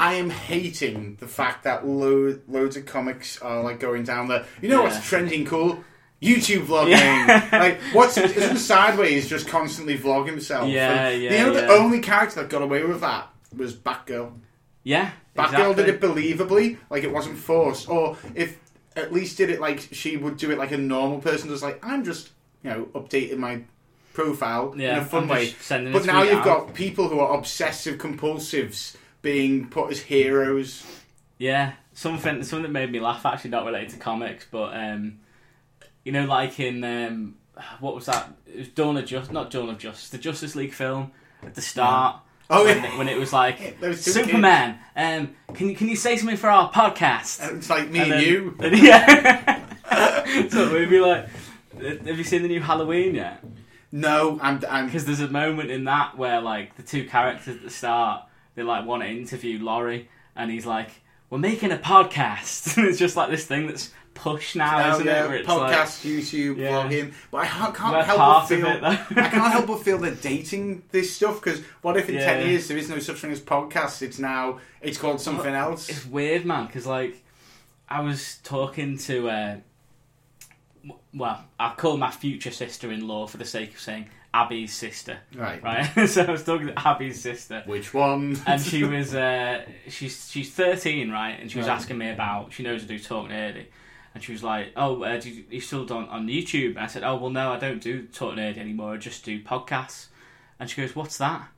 I 0.00 0.14
am 0.14 0.30
hating 0.30 1.16
the 1.20 1.28
fact 1.28 1.64
that 1.64 1.86
lo- 1.86 2.38
loads 2.48 2.76
of 2.76 2.86
comics 2.86 3.40
are 3.42 3.62
like 3.62 3.80
going 3.80 4.04
down 4.04 4.28
the. 4.28 4.44
You 4.62 4.68
know 4.68 4.82
Yeah. 4.84 4.94
what's 4.94 5.06
trending 5.08 5.44
cool? 5.44 5.84
YouTube 6.22 6.66
vlogging. 6.66 6.90
Yeah. 6.90 7.48
like 7.52 7.78
what's 7.92 8.16
isn't 8.16 8.56
Sideways 8.58 9.28
just 9.28 9.46
constantly 9.48 9.96
vlog 9.98 10.26
himself? 10.26 10.68
Yeah, 10.68 11.08
And, 11.08 11.22
yeah, 11.22 11.30
You 11.32 11.46
know 11.46 11.52
the 11.54 11.68
only 11.68 12.00
character 12.00 12.40
that 12.40 12.50
got 12.50 12.62
away 12.62 12.82
with 12.84 13.00
that 13.02 13.28
was 13.56 13.74
Batgirl. 13.76 14.32
Yeah, 14.82 15.10
Batgirl 15.36 15.72
exactly. 15.72 15.84
did 15.84 15.94
it 15.94 16.00
believably, 16.00 16.78
like 16.90 17.04
it 17.04 17.12
wasn't 17.12 17.38
forced, 17.38 17.88
or 17.88 18.16
if 18.34 18.58
at 18.96 19.12
least 19.12 19.36
did 19.36 19.48
it 19.50 19.60
like 19.60 19.80
she 19.92 20.16
would 20.16 20.36
do 20.38 20.50
it 20.50 20.58
like 20.58 20.72
a 20.72 20.78
normal 20.78 21.20
person, 21.20 21.48
just 21.50 21.62
like 21.62 21.78
I'm 21.84 22.04
just 22.04 22.30
you 22.64 22.70
know 22.70 22.88
updating 22.94 23.38
my 23.38 23.60
profile 24.12 24.74
Yeah, 24.76 24.94
in 24.94 24.98
a 24.98 25.04
fun 25.04 25.28
way. 25.28 25.54
But 25.68 26.04
now 26.04 26.22
you've 26.24 26.38
out. 26.40 26.44
got 26.44 26.74
people 26.74 27.08
who 27.08 27.20
are 27.20 27.38
obsessive 27.38 27.98
compulsives 27.98 28.96
being 29.22 29.68
put 29.68 29.90
as 29.90 30.00
heroes. 30.00 30.84
Yeah, 31.38 31.72
something 31.92 32.42
something 32.42 32.62
that 32.62 32.70
made 32.72 32.90
me 32.90 33.00
laugh. 33.00 33.24
Actually, 33.24 33.50
not 33.50 33.64
related 33.64 33.90
to 33.90 33.96
comics, 33.98 34.46
but 34.50 34.76
um, 34.76 35.20
you 36.04 36.12
know, 36.12 36.24
like 36.24 36.58
in 36.60 36.82
um, 36.84 37.36
what 37.80 37.94
was 37.94 38.06
that? 38.06 38.32
It 38.46 38.58
was 38.58 38.68
Dawn 38.68 38.96
of 38.96 39.06
Justice, 39.06 39.32
not 39.32 39.50
Dawn 39.50 39.68
of 39.68 39.78
Justice, 39.78 40.08
the 40.10 40.18
Justice 40.18 40.56
League 40.56 40.72
film 40.72 41.12
at 41.42 41.54
the 41.54 41.62
start. 41.62 42.20
Oh, 42.50 42.64
when, 42.64 42.82
yeah. 42.82 42.96
when 42.96 43.08
it 43.08 43.18
was 43.18 43.32
like 43.32 43.76
Superman. 43.94 44.78
Um, 44.96 45.34
can 45.54 45.68
you 45.68 45.76
can 45.76 45.88
you 45.88 45.96
say 45.96 46.16
something 46.16 46.36
for 46.36 46.48
our 46.48 46.72
podcast? 46.72 47.56
It's 47.56 47.68
like 47.68 47.90
me 47.90 48.00
And 48.00 48.12
and, 48.12 48.20
then- 48.20 48.26
you. 48.26 48.56
and 48.60 48.78
yeah. 48.78 49.64
so 50.48 50.72
we'd 50.72 50.88
be 50.88 51.00
like, 51.00 51.28
have 51.80 52.16
you 52.18 52.24
seen 52.24 52.42
the 52.42 52.48
new 52.48 52.60
Halloween 52.60 53.14
yet? 53.14 53.44
No. 53.92 54.38
I'm 54.40 54.58
Because 54.86 55.04
there's 55.04 55.20
a 55.20 55.28
moment 55.28 55.70
in 55.70 55.84
that 55.84 56.16
where 56.16 56.40
like 56.40 56.76
the 56.76 56.82
two 56.82 57.06
characters 57.06 57.56
at 57.56 57.62
the 57.62 57.70
start, 57.70 58.22
they 58.58 58.64
like 58.64 58.84
want 58.84 59.02
to 59.04 59.08
interview 59.08 59.62
Laurie, 59.62 60.08
and 60.34 60.50
he's 60.50 60.66
like, 60.66 60.90
"We're 61.30 61.38
making 61.38 61.70
a 61.70 61.76
podcast." 61.78 62.76
and 62.76 62.88
it's 62.88 62.98
just 62.98 63.16
like 63.16 63.30
this 63.30 63.46
thing 63.46 63.68
that's 63.68 63.92
pushed 64.14 64.56
now, 64.56 64.88
Oh, 64.90 64.94
isn't 64.94 65.06
yeah, 65.06 65.30
it? 65.32 65.46
Podcast, 65.46 66.04
YouTube, 66.04 66.56
Yeah. 66.56 66.72
vlogging, 66.82 67.12
but 67.30 67.38
I 67.38 67.46
can't, 67.46 68.04
help 68.04 68.18
but 68.18 68.46
feel 68.46 68.66
it, 68.66 68.82
I 68.82 68.96
can't 69.28 69.52
help 69.52 69.68
but 69.68 69.76
feel 69.84 69.98
they're 69.98 70.10
dating 70.16 70.82
this 70.90 71.14
stuff. 71.14 71.40
Because 71.40 71.60
what 71.82 71.96
if 71.96 72.08
in 72.08 72.16
Yeah. 72.16 72.24
ten 72.26 72.48
years 72.48 72.66
there 72.66 72.76
is 72.76 72.90
no 72.90 72.98
such 72.98 73.18
thing 73.18 73.30
as 73.30 73.40
podcasts? 73.40 74.02
It's 74.02 74.18
now 74.18 74.58
it's 74.82 74.98
called 74.98 75.20
something 75.20 75.54
else. 75.54 75.88
It's 75.88 76.04
weird, 76.04 76.44
man, 76.44 76.66
because 76.66 76.84
like 76.84 77.22
I 77.88 78.00
was 78.00 78.38
talking 78.42 78.98
to, 78.98 79.28
uh, 79.30 79.56
well, 81.14 81.44
I 81.60 81.74
call 81.76 81.96
my 81.96 82.10
future 82.10 82.50
sister-in-law 82.50 83.28
for 83.28 83.36
the 83.36 83.44
sake 83.44 83.74
of 83.74 83.80
saying 83.80 84.08
Abby's 84.34 84.74
sister, 84.74 85.18
Right. 85.34 85.62
right? 85.62 86.06
so 86.08 86.22
I 86.24 86.30
was 86.30 86.44
talking 86.44 86.66
to 86.68 86.78
Abby's 86.88 87.20
sister, 87.20 87.62
Which 87.66 87.94
one? 87.94 88.38
and 88.46 88.60
she 88.60 88.84
was 88.84 89.14
uh, 89.14 89.62
she's 89.88 90.30
she's 90.30 90.50
13 90.52 91.10
right 91.10 91.38
and 91.40 91.50
she 91.50 91.58
was 91.58 91.66
Right. 91.66 91.74
asking 91.74 91.98
me 91.98 92.10
about 92.10 92.52
she 92.52 92.62
knows 92.62 92.84
I 92.84 92.86
do 92.86 92.98
talk 92.98 93.28
nerdy 93.28 93.64
and 94.14 94.22
she 94.22 94.32
was 94.32 94.42
like 94.42 94.72
oh 94.76 95.02
uh, 95.02 95.18
do 95.18 95.30
you, 95.30 95.44
you 95.50 95.60
still 95.60 95.84
don't 95.86 96.08
on 96.10 96.26
YouTube 96.28 96.70
and 96.76 96.80
I 96.80 96.86
said 96.88 97.04
oh 97.04 97.16
well 97.16 97.30
no 97.30 97.52
I 97.52 97.58
don't 97.58 97.80
do 97.80 98.02
talk 98.06 98.34
nerdy 98.34 98.58
anymore 98.58 98.94
I 98.94 98.96
just 98.98 99.24
do 99.24 99.40
podcasts 99.42 100.06
and 100.60 100.68
she 100.68 100.80
goes 100.82 100.94
what's 100.94 101.16
that 101.18 101.48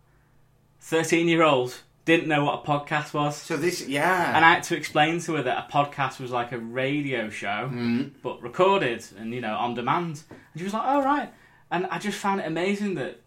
13 0.81 1.29
year 1.29 1.43
old 1.43 1.81
didn't 2.05 2.29
know 2.29 2.45
what 2.45 2.63
a 2.65 2.67
podcast 2.67 3.13
was 3.13 3.37
so 3.37 3.57
this, 3.57 3.87
yeah. 3.87 4.35
and 4.35 4.45
I 4.45 4.55
had 4.55 4.63
to 4.65 4.77
explain 4.77 5.21
to 5.21 5.35
her 5.35 5.43
that 5.43 5.67
a 5.69 5.73
podcast 5.73 6.19
was 6.19 6.31
like 6.31 6.53
a 6.53 6.59
radio 6.59 7.29
show 7.31 7.69
Mm. 7.73 8.13
but 8.23 8.43
recorded 8.43 9.05
and 9.19 9.33
you 9.35 9.41
know 9.41 9.55
on 9.55 9.75
demand 9.75 10.23
and 10.31 10.39
she 10.59 10.65
was 10.65 10.73
like 10.73 10.83
oh 10.87 11.03
right 11.05 11.31
and 11.71 11.87
I 11.87 11.99
just 11.99 12.19
found 12.19 12.41
it 12.41 12.47
amazing 12.47 12.95
that 12.95 13.21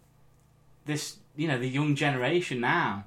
this 0.84 1.16
you 1.36 1.48
know 1.48 1.58
the 1.58 1.68
young 1.68 1.94
generation 1.94 2.60
now 2.60 3.04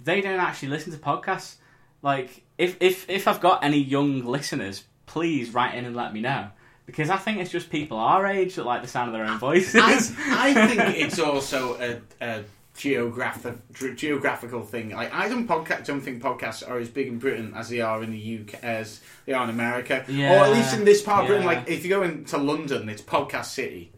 they 0.00 0.20
don't 0.20 0.40
actually 0.40 0.68
listen 0.68 0.92
to 0.92 0.98
podcasts 0.98 1.56
like 2.02 2.42
if 2.56 2.76
if 2.80 3.08
if 3.08 3.28
I've 3.28 3.40
got 3.40 3.64
any 3.64 3.78
young 3.78 4.24
listeners 4.24 4.84
please 5.06 5.50
write 5.54 5.74
in 5.74 5.84
and 5.84 5.96
let 5.96 6.12
me 6.12 6.20
know 6.20 6.48
because 6.86 7.10
I 7.10 7.16
think 7.16 7.38
it's 7.38 7.50
just 7.50 7.70
people 7.70 7.98
our 7.98 8.26
age 8.26 8.54
that 8.56 8.64
like 8.64 8.82
the 8.82 8.88
sound 8.88 9.08
of 9.08 9.14
their 9.14 9.24
own 9.24 9.38
voices 9.38 9.80
I, 9.80 10.50
I 10.50 10.54
think 10.68 10.80
it's 10.98 11.18
also 11.18 11.78
a, 11.80 12.24
a 12.24 12.44
geographic 12.78 13.56
geographical 13.96 14.62
thing. 14.62 14.90
Like 14.90 15.12
I 15.12 15.28
don't 15.28 15.46
podcast 15.46 15.84
don't 15.86 16.00
think 16.00 16.22
podcasts 16.22 16.66
are 16.68 16.78
as 16.78 16.88
big 16.88 17.08
in 17.08 17.18
Britain 17.18 17.52
as 17.54 17.68
they 17.68 17.80
are 17.80 18.02
in 18.02 18.12
the 18.12 18.40
UK 18.40 18.62
as 18.62 19.00
they 19.26 19.32
are 19.32 19.44
in 19.44 19.50
America, 19.50 20.04
or 20.08 20.44
at 20.44 20.52
least 20.52 20.74
in 20.74 20.84
this 20.84 21.02
part 21.02 21.22
of 21.22 21.26
Britain. 21.26 21.44
Like 21.44 21.68
if 21.68 21.84
you 21.84 21.90
go 21.90 22.02
into 22.02 22.38
London, 22.38 22.88
it's 22.88 23.02
podcast 23.02 23.46
city. 23.46 23.92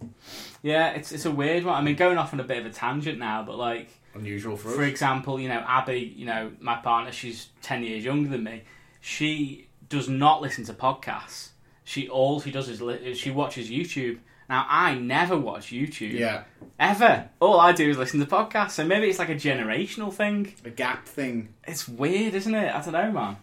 Yeah 0.63 0.91
it's 0.91 1.13
it's 1.13 1.25
a 1.25 1.31
weird 1.31 1.65
one 1.65 1.75
I 1.75 1.81
mean 1.81 1.97
going 1.97 2.19
off 2.19 2.33
on 2.33 2.41
a 2.41 2.45
bit 2.45 2.59
of 2.59 2.67
a 2.67 2.71
tangent 2.71 3.19
now 3.19 3.43
but 3.43 3.57
like 3.57 3.89
Unusual 4.15 4.57
for 4.57 4.71
us. 4.71 4.75
For 4.75 4.83
example, 4.83 5.39
you 5.39 5.49
know, 5.49 5.63
Abby, 5.69 6.13
you 6.17 6.27
know, 6.27 6.51
my 6.59 6.75
partner, 6.75 7.13
she's 7.13 7.47
10 7.63 7.85
years 7.85 8.05
younger 8.05 8.29
than 8.29 8.43
me. 8.43 8.65
She 9.01 9.69
does 9.89 10.09
not 10.09 10.43
listen 10.43 10.65
to 10.65 10.75
podcasts. 10.75 11.51
She 11.85 12.09
all 12.09 12.41
she 12.41 12.51
does 12.51 12.69
is 12.69 12.83
li- 12.83 13.15
she 13.15 13.31
watches 13.31 13.71
YouTube. 13.71 14.19
Now, 14.49 14.67
I 14.69 14.95
never 14.97 15.37
watch 15.39 15.69
YouTube. 15.69 16.15
yeah, 16.19 16.43
Ever. 16.81 17.29
All 17.39 17.61
I 17.61 17.71
do 17.71 17.89
is 17.89 17.99
listen 17.99 18.19
to 18.19 18.27
podcasts. 18.27 18.73
So 18.73 18.85
maybe 18.85 19.07
it's 19.07 19.21
like 19.21 19.29
a 19.29 19.37
generational 19.37 20.13
thing. 20.13 20.55
a 20.65 20.71
gap 20.71 21.07
thing. 21.07 21.55
It's 21.69 21.87
weird, 21.87 22.35
isn't 22.35 22.53
it? 22.55 22.75
I 22.75 22.81
don't 22.83 22.93
know, 22.93 23.13
man. 23.13 23.37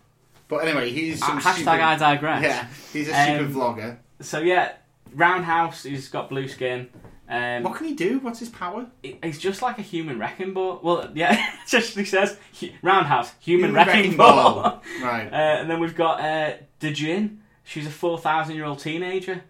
But 0.50 0.68
anyway, 0.68 0.92
he's 0.92 1.22
Uh, 1.24 1.28
hashtag 1.40 1.56
super, 1.60 1.70
I 1.70 1.96
digress. 1.96 2.44
Yeah, 2.44 2.68
he's 2.92 3.08
a 3.08 3.14
Um, 3.14 3.38
super 3.48 3.54
vlogger. 3.58 3.98
So 4.20 4.40
yeah, 4.40 4.74
Roundhouse, 5.14 5.84
he's 5.84 6.10
got 6.10 6.28
blue 6.30 6.50
skin. 6.50 6.90
Um, 7.30 7.64
What 7.64 7.76
can 7.76 7.88
he 7.88 7.94
do? 7.94 8.20
What's 8.20 8.40
his 8.40 8.50
power? 8.50 8.86
he- 9.04 9.20
he's 9.22 9.38
just 9.40 9.62
like 9.62 9.78
a 9.80 9.82
human 9.82 10.18
wrecking 10.18 10.54
ball. 10.54 10.80
Well, 10.82 11.10
yeah, 11.14 11.34
it 11.34 11.60
just 11.68 11.94
says 11.94 12.38
hu- 12.60 12.70
Roundhouse, 12.82 13.34
human, 13.40 13.72
Human 13.72 13.76
wrecking, 13.76 14.02
wrecking 14.04 14.18
ball. 14.18 14.62
ball. 14.64 14.84
Right. 15.04 15.28
Uh, 15.32 15.36
and 15.36 15.70
then 15.70 15.80
we've 15.80 15.96
got 15.96 16.22
uh, 16.22 16.54
Djinn. 16.80 17.42
She's 17.66 17.86
a 17.86 17.90
4,000 17.92 18.56
year 18.56 18.64
old 18.66 18.80
teenager. 18.80 19.42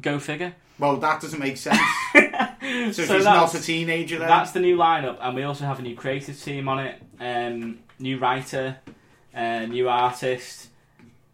Go 0.00 0.18
figure. 0.18 0.54
Well, 0.76 0.96
that 0.96 1.20
doesn't 1.20 1.38
make 1.38 1.56
sense. 1.56 1.78
so, 2.12 2.90
So 2.90 3.04
she's 3.16 3.24
not 3.24 3.54
a 3.54 3.60
teenager 3.62 4.18
then. 4.18 4.26
that's 4.26 4.50
the 4.50 4.58
new 4.58 4.76
lineup, 4.76 5.18
and 5.20 5.36
we 5.36 5.44
also 5.44 5.64
have 5.66 5.78
a 5.78 5.82
new 5.82 5.94
creative 5.94 6.40
team 6.42 6.68
on 6.68 6.80
it. 6.80 7.00
Um, 7.20 7.78
new 8.00 8.18
writer, 8.18 8.78
uh, 9.32 9.66
new 9.66 9.88
artist. 9.88 10.70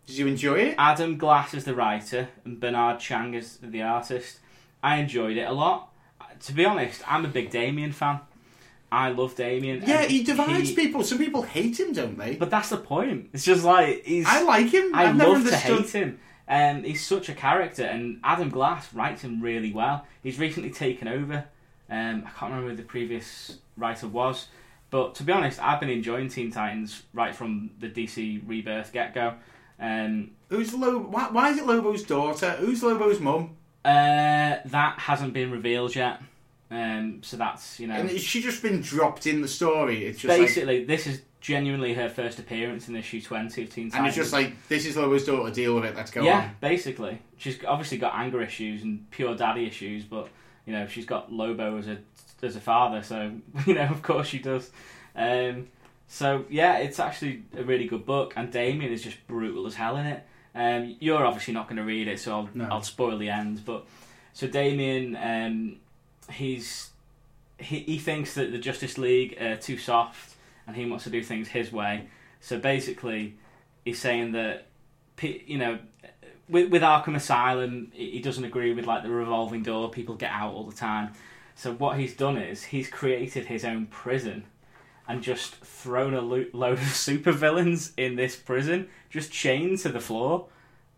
Did 0.07 0.19
you 0.19 0.27
enjoy 0.27 0.57
it? 0.57 0.75
Adam 0.77 1.17
Glass 1.17 1.55
is 1.55 1.65
the 1.65 1.75
writer, 1.75 2.29
and 2.45 2.61
Bernard 2.61 3.01
Chang 3.01 3.33
is 3.33 3.57
the 3.63 3.81
artist. 3.81 4.41
I 4.83 4.97
enjoyed 4.97 5.37
it 5.37 5.49
a 5.49 5.53
lot. 5.53 5.93
To 6.45 6.53
be 6.53 6.65
honest, 6.65 7.03
I'm 7.07 7.25
a 7.25 7.29
big 7.29 7.51
Damian 7.51 7.93
fan. 7.93 8.21
I 8.93 9.11
love 9.11 9.37
Damian. 9.37 9.85
Yeah, 9.87 10.05
he 10.05 10.23
divides 10.25 10.71
he- 10.71 10.75
people. 10.75 11.05
Some 11.05 11.19
people 11.19 11.43
hate 11.43 11.79
him, 11.79 11.93
don't 11.93 12.19
they? 12.19 12.35
But 12.35 12.51
that's 12.51 12.71
the 12.71 12.77
point. 12.77 13.31
It's 13.33 13.45
just 13.45 13.65
like 13.65 14.05
he's. 14.05 14.27
I 14.27 14.43
like 14.43 14.71
him. 14.71 14.95
I 14.95 15.07
I've 15.07 15.17
never 15.17 15.33
love 15.33 15.49
to 15.49 15.57
hate 15.57 15.91
him. 15.91 16.19
Um, 16.49 16.83
he's 16.83 17.07
such 17.07 17.29
a 17.29 17.35
character, 17.35 17.85
and 17.85 18.19
Adam 18.25 18.49
Glass 18.49 18.93
writes 18.93 19.23
him 19.23 19.41
really 19.41 19.73
well. 19.73 20.05
He's 20.23 20.39
recently 20.39 20.71
taken 20.71 21.07
over. 21.07 21.45
Um, 21.89 22.25
I 22.27 22.31
can't 22.31 22.53
remember 22.53 22.71
who 22.71 22.77
the 22.77 22.83
previous 22.83 23.59
writer 23.77 24.09
was, 24.09 24.49
but 24.91 25.15
to 25.17 25.23
be 25.23 25.33
honest, 25.33 25.63
I've 25.63 25.79
been 25.79 25.91
enjoying 25.91 26.29
Teen 26.29 26.51
Titans 26.51 27.03
right 27.13 27.35
from 27.35 27.71
the 27.79 27.89
DC 27.89 28.43
Rebirth 28.47 28.93
get 28.93 29.15
go. 29.15 29.35
Um, 29.79 30.33
Who's 30.49 30.75
Lobo? 30.75 31.09
Why, 31.09 31.29
why 31.31 31.51
is 31.51 31.59
it 31.59 31.67
Lobo's 31.67 32.03
daughter? 32.03 32.51
Who's 32.59 32.83
Lobo's 32.83 33.21
mum? 33.21 33.57
Uh, 33.85 34.59
that 34.65 34.99
hasn't 34.99 35.33
been 35.33 35.51
revealed 35.51 35.95
yet. 35.95 36.21
Um, 36.71 37.23
so 37.23 37.37
that's 37.37 37.81
you 37.81 37.89
know 37.89 37.95
And 37.95 38.11
she 38.21 38.41
just 38.41 38.63
been 38.63 38.81
dropped 38.81 39.27
in 39.27 39.41
the 39.41 39.49
story? 39.49 40.07
It's 40.07 40.21
just 40.21 40.29
like, 40.29 40.41
basically 40.41 40.85
this 40.85 41.07
is 41.07 41.23
genuinely 41.41 41.95
her 41.95 42.09
first 42.09 42.39
appearance 42.39 42.89
in 42.89 42.95
issue 42.95 43.21
twenty 43.21 43.65
of 43.65 43.71
Teen 43.71 43.91
Titans. 43.91 43.95
and 43.95 44.07
it's 44.07 44.17
just 44.17 44.33
like 44.33 44.69
this 44.69 44.87
is 44.87 44.97
Lobo's 44.97 45.25
daughter. 45.25 45.53
Deal 45.53 45.75
with 45.75 45.85
it. 45.85 45.97
Let's 45.97 46.11
go 46.11 46.21
on. 46.21 46.27
yeah, 46.27 46.41
on. 46.41 46.57
basically. 46.61 47.21
She's 47.39 47.59
obviously 47.65 47.99
got 47.99 48.15
anger 48.15 48.41
issues 48.41 48.83
and 48.83 49.11
pure 49.11 49.35
daddy 49.35 49.67
issues, 49.67 50.05
but 50.05 50.29
you 50.65 50.73
know 50.73 50.87
she's 50.87 51.07
got 51.07 51.33
Lobo 51.33 51.79
as 51.79 51.89
a 51.89 51.99
as 52.43 52.55
a 52.55 52.61
father, 52.61 53.03
so 53.03 53.33
you 53.67 53.75
know 53.75 53.89
of 53.89 54.03
course 54.03 54.29
she 54.29 54.39
does. 54.39 54.71
Um, 55.17 55.69
so 56.07 56.45
yeah, 56.51 56.79
it's 56.79 57.01
actually 57.01 57.43
a 57.57 57.65
really 57.65 57.87
good 57.87 58.07
book, 58.07 58.35
and 58.37 58.53
Damian 58.53 58.93
is 58.93 59.03
just 59.03 59.27
brutal 59.27 59.67
as 59.67 59.75
hell 59.75 59.97
in 59.97 60.07
it. 60.07 60.25
Um, 60.55 60.97
you're 61.01 61.25
obviously 61.25 61.55
not 61.55 61.67
going 61.67 61.77
to 61.77 61.85
read 61.85 62.09
it, 62.09 62.19
so 62.19 62.33
I'll 62.33 62.49
No. 62.55 62.69
I'll 62.71 62.83
spoil 62.83 63.19
the 63.19 63.29
end. 63.29 63.65
But 63.65 63.87
so 64.33 64.47
Damian, 64.47 65.17
um, 65.17 65.77
he's 66.33 66.91
he, 67.59 67.81
he 67.81 67.99
thinks 67.99 68.35
that 68.35 68.53
the 68.53 68.59
Justice 68.59 68.99
League 68.99 69.41
are 69.41 69.57
too 69.57 69.79
soft, 69.79 70.35
and 70.67 70.77
he 70.77 70.87
wants 70.87 71.05
to 71.05 71.11
do 71.11 71.23
things 71.23 71.49
his 71.49 71.71
way. 71.71 72.09
So 72.41 72.59
basically, 72.59 73.37
he's 73.85 74.01
saying 74.01 74.33
that 74.33 74.67
you 75.23 75.59
know 75.59 75.79
with, 76.49 76.71
with 76.71 76.83
Arkham 76.83 77.15
Asylum, 77.15 77.93
he 77.95 78.11
he 78.13 78.21
doesn't 78.21 78.45
agree 78.45 78.73
with 78.73 78.87
like 78.87 79.03
the 79.03 79.11
revolving 79.11 79.63
door. 79.63 79.91
People 79.91 80.17
get 80.17 80.33
out 80.33 80.53
all 80.53 80.65
the 80.65 80.77
time. 80.77 81.13
So 81.55 81.73
what 81.75 81.99
he's 81.99 82.15
done 82.15 82.39
is 82.39 82.65
he's 82.65 82.89
created 82.89 83.47
his 83.47 83.65
own 83.65 83.87
prison 83.87 84.45
and 85.09 85.23
just 85.23 85.57
thrown 85.57 86.15
a 86.15 86.21
lo- 86.21 86.47
load 86.53 86.75
of 86.75 86.79
supervillains 86.85 87.93
in 87.97 88.17
this 88.17 88.37
prison, 88.37 88.89
just 89.09 89.33
chained 89.33 89.79
to 89.81 89.89
the 89.89 90.01
floor, 90.01 90.49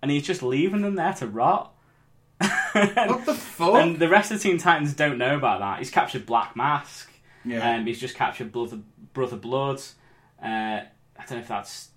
and 0.01 0.11
he's 0.11 0.27
just 0.27 0.43
leaving 0.43 0.83
them 0.83 0.95
there 0.97 1.15
to 1.15 1.27
rot. 1.27 1.73
What 2.73 3.27
the 3.27 3.35
fuck? 3.35 3.75
And 3.75 3.99
the 3.99 4.09
rest 4.09 4.33
of 4.33 4.39
the 4.39 4.49
Teen 4.49 4.57
Titans 4.59 4.95
don't 4.95 5.19
know 5.19 5.37
about 5.37 5.61
that. 5.61 5.79
He's 5.79 5.91
captured 5.91 6.25
Black 6.25 6.57
Mask. 6.57 7.13
yeah. 7.45 7.77
Um, 7.77 7.87
he's 7.87 8.01
just 8.01 8.15
captured 8.15 8.51
Brother, 8.51 8.79
Brother 9.13 9.37
Blood. 9.37 9.81
Uh, 10.43 10.47
I 10.47 11.25
don't 11.27 11.33
know 11.33 11.39
if 11.39 11.49
that's. 11.49 11.91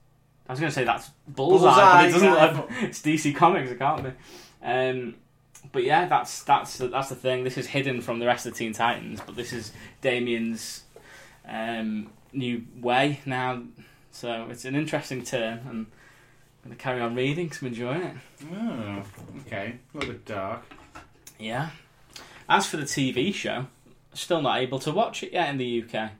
I 0.47 0.53
was 0.53 0.59
going 0.59 0.69
to 0.69 0.75
say 0.75 0.83
that's 0.83 1.09
Bullseye, 1.27 1.65
Bullseye, 1.65 2.01
but 2.01 2.09
it 2.09 2.11
doesn't 2.11 2.33
yeah. 2.33 2.57
look. 2.57 2.71
It's 2.81 3.01
DC 3.01 3.35
Comics, 3.35 3.71
it 3.71 3.79
can't 3.79 4.03
be. 4.03 4.11
Um, 4.61 5.15
but 5.71 5.83
yeah, 5.83 6.07
that's 6.07 6.43
that's 6.43 6.77
that's 6.77 7.09
the 7.09 7.15
thing. 7.15 7.43
This 7.43 7.57
is 7.57 7.67
hidden 7.67 8.01
from 8.01 8.19
the 8.19 8.25
rest 8.25 8.45
of 8.45 8.53
the 8.53 8.59
Teen 8.59 8.73
Titans, 8.73 9.21
but 9.25 9.35
this 9.35 9.53
is 9.53 9.71
Damian's 10.01 10.83
um, 11.47 12.09
new 12.33 12.63
way 12.79 13.19
now. 13.25 13.63
So 14.11 14.47
it's 14.49 14.65
an 14.65 14.75
interesting 14.75 15.23
turn, 15.23 15.59
and 15.69 15.69
I'm 15.69 15.87
going 16.63 16.75
to 16.75 16.81
carry 16.81 17.01
on 17.01 17.15
reading 17.15 17.45
because 17.45 17.61
I'm 17.61 17.67
enjoying 17.67 18.01
it. 18.01 18.15
Oh, 18.53 19.03
okay. 19.45 19.75
A 19.93 19.97
little 19.97 20.13
bit 20.13 20.25
dark. 20.25 20.63
Yeah. 21.39 21.69
As 22.47 22.67
for 22.67 22.77
the 22.77 22.83
TV 22.83 23.33
show, 23.33 23.67
still 24.13 24.41
not 24.41 24.59
able 24.59 24.79
to 24.79 24.91
watch 24.91 25.23
it 25.23 25.33
yet 25.33 25.49
in 25.49 25.57
the 25.57 25.83
UK. 25.83 26.11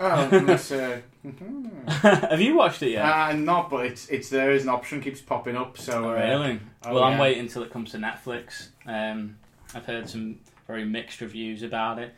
Oh, 0.00 0.28
unless. 0.32 0.70
Uh. 0.70 1.00
Have 1.88 2.40
you 2.40 2.54
watched 2.54 2.82
it 2.82 2.90
yet? 2.90 3.04
uh, 3.04 3.32
not, 3.32 3.70
but 3.70 3.86
it's 3.86 4.08
it's 4.08 4.28
there 4.30 4.52
as 4.52 4.62
an 4.62 4.68
option, 4.68 5.00
keeps 5.00 5.20
popping 5.20 5.56
up. 5.56 5.76
So 5.76 6.10
uh, 6.10 6.14
really? 6.14 6.60
oh, 6.84 6.94
well, 6.94 7.04
I'm 7.04 7.18
waiting 7.18 7.40
until 7.40 7.62
it 7.62 7.70
comes 7.70 7.90
to 7.92 7.98
Netflix. 7.98 8.68
Um, 8.86 9.36
I've 9.74 9.84
heard 9.84 10.08
some 10.08 10.38
very 10.66 10.84
mixed 10.84 11.20
reviews 11.20 11.62
about 11.62 11.98
it, 11.98 12.14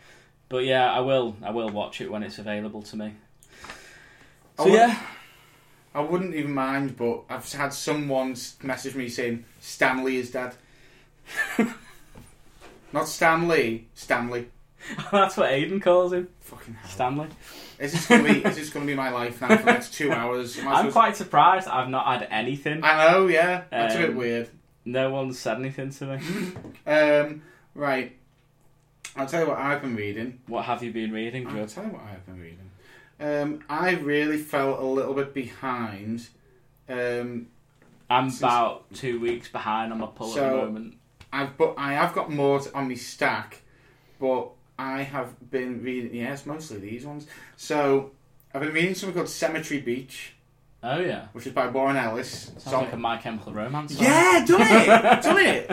but 0.51 0.65
yeah, 0.65 0.93
I 0.93 1.01
will. 1.01 1.35
I 1.43 1.51
will 1.51 1.71
watch 1.71 2.03
it 2.03 2.11
when 2.13 2.23
it's 2.23 2.39
available 2.39 2.83
to 2.83 2.97
me. 2.97 3.15
I 4.59 4.65
So 4.65 4.71
would- 4.71 4.75
yeah, 4.75 4.99
I 5.95 6.01
wouldn't 6.01 6.35
even 6.35 6.53
mind, 6.53 6.97
but 6.99 7.23
I've 7.31 7.51
had 7.51 7.73
someone 7.73 8.37
message 8.63 8.95
me 8.95 9.09
saying 9.09 9.45
Stanley 9.61 10.17
is 10.19 10.31
dead. 10.31 10.55
Not 12.93 13.09
Stanley, 13.09 13.87
Stanley. 13.95 14.49
that's 15.13 15.37
what 15.37 15.51
Aiden 15.51 15.81
calls 15.81 16.13
him, 16.13 16.29
Fucking 16.41 16.75
hell. 16.75 16.91
Stanley. 16.91 17.29
Is 17.79 17.93
this 17.93 18.07
gonna 18.07 18.25
be? 18.25 18.45
is 18.45 18.57
this 18.57 18.71
gonna 18.71 18.87
be 18.87 18.95
my 18.95 19.11
life 19.11 19.41
now 19.41 19.49
for 19.49 19.57
the 19.57 19.73
next 19.73 19.95
two 19.95 20.11
hours? 20.13 20.59
I 20.59 20.67
I'm 20.81 20.91
quite 20.93 21.17
surprised. 21.17 21.69
I've 21.69 21.89
not 21.89 22.07
had 22.07 22.29
anything. 22.31 22.83
I 22.83 23.11
know, 23.13 23.27
yeah. 23.27 23.63
That's 23.71 23.95
a 23.95 23.99
bit 23.99 24.11
Um, 24.11 24.17
weird. 24.17 24.49
No 24.85 25.11
one's 25.11 25.39
said 25.39 25.59
anything 25.59 25.91
to 25.91 26.17
me. 26.17 26.53
Um, 26.87 27.43
right. 27.75 28.17
I'll 29.17 29.27
tell 29.27 29.43
you 29.43 29.49
what 29.49 29.59
I've 29.59 29.83
been 29.83 29.97
reading. 29.97 30.41
What 30.47 30.65
have 30.67 30.83
you 30.83 30.93
been 30.93 31.13
reading? 31.13 31.47
I'll 31.47 31.67
tell 31.67 31.85
you 31.85 31.91
what 31.91 32.03
I've 32.03 32.25
been 32.27 32.41
reading. 32.41 32.71
Um, 33.19 33.65
I 33.69 33.91
really 33.93 34.39
felt 34.39 34.81
a 34.81 34.85
little 34.85 35.15
bit 35.15 35.35
behind. 35.35 36.29
Um, 36.89 37.49
I'm 38.09 38.31
Since- 38.31 38.41
about 38.41 38.93
two 38.95 39.21
weeks 39.21 39.49
behind 39.49 39.93
on 39.93 39.99
my 39.99 40.07
pull 40.07 40.29
at 40.29 40.35
So- 40.35 40.51
the 40.51 40.57
moment. 40.67 40.95
I've 41.33 41.57
but 41.57 41.75
I 41.79 41.93
have 41.93 42.13
got 42.13 42.31
more 42.33 42.59
to, 42.59 42.75
on 42.75 42.89
my 42.89 42.95
stack, 42.95 43.59
but 44.19 44.49
I 44.79 45.03
have 45.03 45.51
been 45.51 45.81
reading. 45.83 46.13
Yes, 46.15 46.45
mostly 46.45 46.79
these 46.79 47.07
ones. 47.07 47.27
So 47.57 48.11
I've 48.53 48.63
been 48.63 48.73
reading 48.73 48.95
something 48.97 49.15
called 49.15 49.29
Cemetery 49.29 49.81
Beach, 49.81 50.33
Oh 50.83 50.99
yeah, 50.99 51.27
which 51.33 51.47
is 51.47 51.53
by 51.53 51.69
Warren 51.69 51.97
Ellis. 51.97 52.47
sounds 52.57 52.65
So- 52.65 52.81
like 52.81 52.93
a 52.93 52.97
My 52.97 53.17
Chemical 53.19 53.53
Romance. 53.53 53.95
song. 53.95 54.05
yeah, 54.05 54.45
done 54.45 54.63
it, 54.63 55.23
done 55.23 55.39
it. 55.39 55.71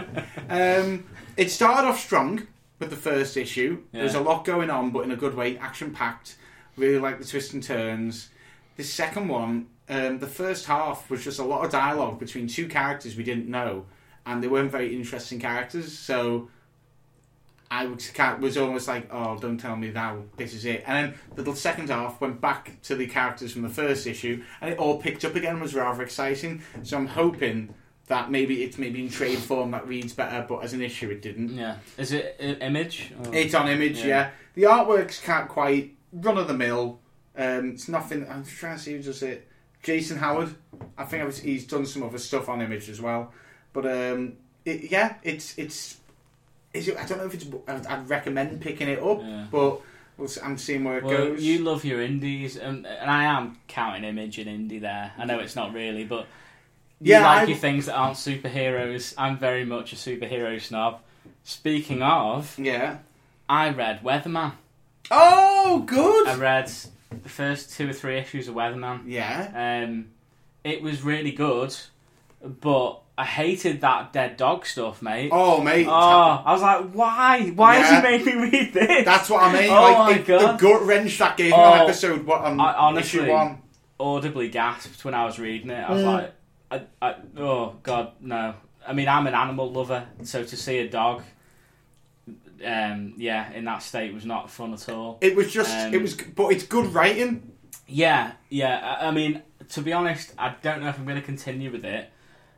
Um, 0.50 1.06
it 1.38 1.50
started 1.50 1.88
off 1.88 2.00
strong 2.00 2.46
with 2.80 2.90
the 2.90 2.96
first 2.96 3.38
issue. 3.38 3.84
There's 3.92 4.14
a 4.16 4.22
lot 4.22 4.46
going 4.46 4.70
on, 4.70 4.92
but 4.92 5.04
in 5.04 5.12
a 5.12 5.16
good 5.16 5.36
way, 5.36 5.58
action 5.58 5.92
packed. 5.92 6.38
Really 6.76 7.00
like 7.00 7.20
the 7.20 7.26
twists 7.26 7.54
and 7.54 7.64
turns. 7.64 8.30
The 8.76 8.84
second 8.84 9.28
one, 9.28 9.68
um, 9.90 10.20
the 10.20 10.28
first 10.28 10.66
half 10.66 11.10
was 11.10 11.24
just 11.24 11.40
a 11.40 11.44
lot 11.44 11.66
of 11.66 11.72
dialogue 11.72 12.20
between 12.20 12.48
two 12.48 12.68
characters 12.68 13.16
we 13.16 13.24
didn't 13.24 13.50
know, 13.50 13.86
and 14.26 14.44
they 14.44 14.48
weren't 14.48 14.72
very 14.72 14.96
interesting 14.96 15.40
characters. 15.40 15.98
So 15.98 16.50
I 17.72 17.88
was, 17.88 18.12
was 18.40 18.58
almost 18.58 18.88
like, 18.88 19.10
oh, 19.12 19.38
don't 19.40 19.58
tell 19.58 19.76
me 19.76 19.90
now, 19.90 20.24
this 20.38 20.54
is 20.54 20.66
it. 20.66 20.84
And 20.86 21.16
then 21.36 21.46
the 21.46 21.56
second 21.56 21.90
half 21.90 22.22
went 22.22 22.40
back 22.40 22.80
to 22.84 22.96
the 22.96 23.08
characters 23.08 23.54
from 23.54 23.64
the 23.64 23.70
first 23.70 24.06
issue, 24.06 24.44
and 24.62 24.72
it 24.72 24.78
all 24.78 25.02
picked 25.02 25.26
up 25.26 25.36
again. 25.36 25.60
Was 25.60 25.74
rather 25.74 26.04
exciting. 26.04 26.62
So 26.84 26.98
I'm 26.98 27.08
hoping 27.08 27.74
that 28.08 28.32
maybe 28.32 28.64
it's 28.64 28.78
maybe 28.78 29.02
in 29.04 29.10
trade 29.10 29.38
form 29.40 29.72
that 29.72 29.88
reads 29.88 30.14
better, 30.14 30.46
but 30.48 30.60
as 30.64 30.74
an 30.74 30.82
issue 30.82 31.10
it 31.10 31.22
didn't. 31.22 31.50
Yeah. 31.56 31.78
Is 31.98 32.12
it 32.14 32.38
i- 32.40 32.44
Image? 32.66 33.12
Or- 33.26 33.36
It's 33.36 33.54
on 33.54 33.68
image, 33.68 34.00
Yeah. 34.00 34.06
yeah. 34.08 34.30
The 34.56 34.64
artwork's 34.64 35.20
can't 35.20 35.48
quite 35.50 35.96
run 36.14 36.38
of 36.38 36.48
the 36.48 36.54
mill. 36.54 37.00
Um, 37.38 37.72
it's 37.72 37.88
nothing. 37.88 38.26
I'm 38.30 38.44
just 38.44 38.58
trying 38.58 38.78
to 38.78 38.82
see 38.82 38.94
who 38.96 39.04
does 39.04 39.22
it. 39.24 39.48
Jason 39.84 40.18
Howard. 40.18 40.56
I 40.98 41.06
think 41.06 41.22
I 41.22 41.26
was, 41.26 41.40
he's 41.40 41.68
done 41.68 41.86
some 41.86 42.02
other 42.04 42.18
stuff 42.18 42.50
on 42.50 42.62
image 42.62 42.90
as 42.90 43.00
well. 43.00 43.32
But 43.74 43.86
um, 43.86 44.34
it, 44.66 44.90
yeah, 44.92 45.16
it's 45.24 45.58
it's. 45.58 45.98
Is 46.74 46.88
it, 46.88 46.98
I 46.98 47.06
don't 47.06 47.20
know 47.20 47.26
if 47.26 47.34
it's. 47.36 47.46
I'd, 47.68 47.86
I'd 47.86 48.10
recommend 48.10 48.60
picking 48.62 48.88
it 48.90 49.00
up, 49.04 49.20
Yeah. 49.22 49.46
but 49.52 49.82
we'll, 50.18 50.30
I'm 50.44 50.58
seeing 50.58 50.84
where 50.84 50.98
it 50.98 51.04
Well, 51.04 51.16
goes. 51.30 51.44
you 51.44 51.60
love 51.60 51.86
your 51.86 52.02
indies, 52.02 52.58
and, 52.58 52.88
and 52.88 53.10
I 53.12 53.26
am 53.26 53.58
counting 53.68 54.04
Image 54.04 54.40
and 54.40 54.48
indie 54.72 54.82
there. 54.82 55.12
I 55.18 55.26
know 55.26 55.40
it's 55.40 55.56
not 55.56 55.74
really, 55.74 56.04
but 56.06 56.26
you 57.02 57.12
Yeah, 57.14 57.26
like 57.26 57.42
I- 57.42 57.44
your 57.46 57.58
things 57.58 57.86
that 57.88 57.96
aren't 57.96 58.18
superheroes. 58.18 59.14
I'm 59.18 59.38
very 59.38 59.66
much 59.66 59.94
a 59.94 59.96
superhero 59.96 60.60
snob. 60.62 61.00
Speaking 61.44 62.02
of, 62.02 62.58
yeah. 62.60 62.98
I 63.50 63.70
read 63.70 64.04
Weatherman. 64.04 64.54
Oh, 65.10 65.84
good. 65.86 66.28
I 66.28 66.36
read 66.36 66.72
the 67.24 67.30
first 67.30 67.72
two 67.78 67.90
or 67.90 67.94
three 67.94 68.18
issues 68.18 68.48
of 68.48 68.56
Weatherman. 68.56 69.02
yeah. 69.06 69.84
Um, 69.86 70.08
it 70.64 70.82
was 70.82 71.02
really 71.02 71.32
good, 71.32 71.74
but 72.44 73.00
I 73.18 73.24
hated 73.24 73.82
that 73.82 74.12
dead 74.12 74.36
dog 74.36 74.66
stuff, 74.66 75.02
mate. 75.02 75.30
Oh, 75.32 75.62
mate. 75.62 75.88
Oh, 75.88 75.92
I 76.46 76.52
was 76.52 76.62
like, 76.62 76.92
why? 76.92 77.48
Why 77.56 77.78
Yeah. 77.78 77.84
has 77.84 78.04
he 78.04 78.10
made 78.18 78.26
me 78.26 78.34
read 78.50 78.74
this? 78.74 79.06
That's 79.06 79.30
what 79.30 79.44
I 79.44 79.54
mean. 79.54 79.70
Oh 79.70 79.82
like 79.82 79.98
my 79.98 80.12
it- 80.16 80.28
God. 80.28 80.60
the 80.60 80.62
gut 80.68 80.82
wrench 80.84 81.18
that 81.20 81.38
gave 81.38 81.52
me 81.52 81.58
on 81.58 81.80
Oh, 81.80 81.84
episode 81.86 82.26
what 82.26 82.42
on 82.42 82.60
I- 82.60 82.74
honestly- 82.74 83.22
issue 83.22 83.32
one. 83.32 83.62
audibly 84.00 84.50
gasped 84.50 85.06
when 85.06 85.14
I 85.14 85.24
was 85.26 85.40
reading 85.40 85.70
it. 85.70 85.84
I 85.90 85.92
was 85.94 86.04
Mm. 86.04 86.14
like, 86.14 86.34
I, 86.70 86.82
I, 87.02 87.16
oh 87.38 87.76
god, 87.84 88.14
no. 88.20 88.56
I 88.86 88.94
mean, 88.94 89.08
I'm 89.08 89.28
an 89.28 89.34
animal 89.34 89.72
lover, 89.72 90.08
so 90.24 90.44
to 90.44 90.58
see 90.58 90.80
a 90.80 90.90
dog, 90.90 91.24
um, 92.66 93.14
yeah, 93.18 93.52
in 93.52 93.66
that 93.66 93.84
state 93.84 94.14
was 94.14 94.26
not 94.26 94.50
fun 94.50 94.74
at 94.74 94.88
all. 94.90 95.18
It 95.22 95.36
was 95.36 95.52
just. 95.52 95.76
Um, 95.76 95.94
it 95.94 96.02
was, 96.02 96.16
but 96.16 96.50
it's 96.50 96.64
good 96.64 96.94
writing. 96.94 97.52
Yeah, 97.88 98.34
yeah. 98.50 98.98
I, 99.00 99.08
I 99.08 99.12
mean, 99.12 99.42
to 99.70 99.82
be 99.82 99.94
honest, 99.94 100.34
I 100.38 100.56
don't 100.62 100.82
know 100.82 100.90
if 100.90 100.98
I'm 100.98 101.06
going 101.06 101.20
to 101.20 101.26
continue 101.26 101.72
with 101.72 101.86
it, 101.86 102.10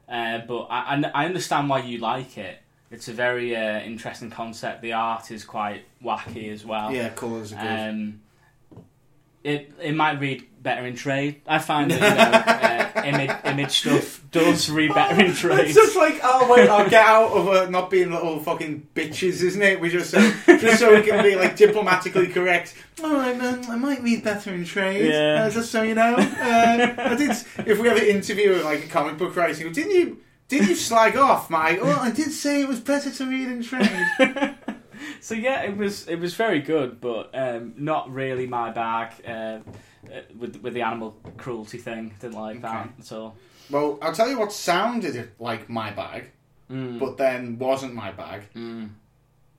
uh, 0.07 0.39
but 0.47 0.67
I, 0.69 0.95
I, 0.95 1.11
I 1.13 1.25
understand 1.25 1.69
why 1.69 1.79
you 1.79 1.99
like 1.99 2.37
it. 2.37 2.59
It's 2.91 3.07
a 3.07 3.13
very 3.13 3.55
uh, 3.55 3.81
interesting 3.81 4.31
concept. 4.31 4.81
The 4.81 4.93
art 4.93 5.29
is 5.29 5.43
quite 5.43 5.85
wacky 6.03 6.51
as 6.51 6.65
well. 6.65 6.91
Yeah, 6.91 7.09
colours 7.09 7.53
are 7.53 7.61
good. 7.61 7.89
Um, 7.89 8.21
it 9.43 9.71
it 9.81 9.95
might 9.95 10.19
read 10.19 10.45
better 10.61 10.85
in 10.85 10.95
trade. 10.95 11.41
I 11.47 11.59
find 11.59 11.91
that 11.91 11.95
you 11.95 13.01
know, 13.01 13.01
uh, 13.01 13.05
image 13.05 13.37
image 13.45 13.71
stuff 13.79 14.23
does 14.31 14.69
read 14.69 14.93
better 14.93 15.23
in 15.23 15.33
trade. 15.35 15.59
It's 15.67 15.75
just 15.75 15.95
like, 15.95 16.19
oh 16.23 16.51
wait, 16.53 16.69
I'll 16.69 16.89
get 16.89 17.05
out 17.05 17.31
of 17.31 17.47
uh, 17.47 17.69
not 17.69 17.89
being 17.89 18.11
little 18.11 18.39
fucking 18.39 18.87
bitches, 18.95 19.41
isn't 19.43 19.61
it? 19.61 19.79
We 19.79 19.89
just 19.89 20.11
so, 20.11 20.19
just 20.45 20.79
so 20.79 20.95
we 20.95 21.01
can 21.03 21.23
be 21.23 21.35
like 21.35 21.55
diplomatically 21.55 22.27
correct. 22.27 22.75
All 23.03 23.13
right, 23.13 23.39
I, 23.39 23.47
um, 23.47 23.61
I 23.69 23.75
might 23.77 24.03
read 24.03 24.23
better 24.23 24.53
in 24.53 24.65
trade. 24.65 25.09
Yeah. 25.11 25.45
Uh, 25.45 25.49
just 25.49 25.71
so 25.71 25.83
you 25.83 25.95
know, 25.95 26.15
uh, 26.15 26.95
I 26.97 27.15
did. 27.15 27.31
If 27.65 27.79
we 27.79 27.89
ever 27.89 28.03
interview 28.03 28.61
like 28.63 28.85
a 28.85 28.87
comic 28.87 29.17
book 29.17 29.35
writer, 29.35 29.69
didn't 29.69 29.91
you? 29.91 30.17
Did 30.49 30.67
you 30.67 30.75
slag 30.75 31.15
off, 31.15 31.51
Mike? 31.51 31.77
Oh, 31.79 31.99
I 32.01 32.09
did 32.09 32.31
say 32.31 32.63
it 32.63 32.67
was 32.67 32.79
better 32.79 33.11
to 33.11 33.25
read 33.25 33.47
in 33.49 33.61
trade. 33.61 34.07
so 35.21 35.35
yeah, 35.35 35.61
it 35.63 35.75
was 35.77 36.07
it 36.07 36.17
was 36.19 36.33
very 36.35 36.61
good, 36.61 36.99
but 37.01 37.29
um, 37.33 37.73
not 37.77 38.11
really 38.13 38.47
my 38.47 38.71
bag. 38.71 39.11
Uh, 39.27 39.31
uh, 39.31 40.21
with 40.37 40.57
with 40.61 40.73
the 40.73 40.81
animal 40.81 41.15
cruelty 41.37 41.77
thing, 41.77 42.13
didn't 42.19 42.35
like 42.39 42.61
that 42.61 42.81
Okay. 42.85 42.89
at 42.99 43.11
all. 43.11 43.35
well, 43.69 43.97
I'll 44.01 44.13
tell 44.13 44.29
you 44.29 44.39
what 44.39 44.51
sounded 44.53 45.31
like 45.39 45.69
my 45.69 45.91
bag, 45.91 46.31
Mm. 46.71 46.99
but 46.99 47.17
then 47.17 47.57
wasn't 47.59 47.93
my 47.95 48.11
bag. 48.11 48.43
Mm. 48.55 48.89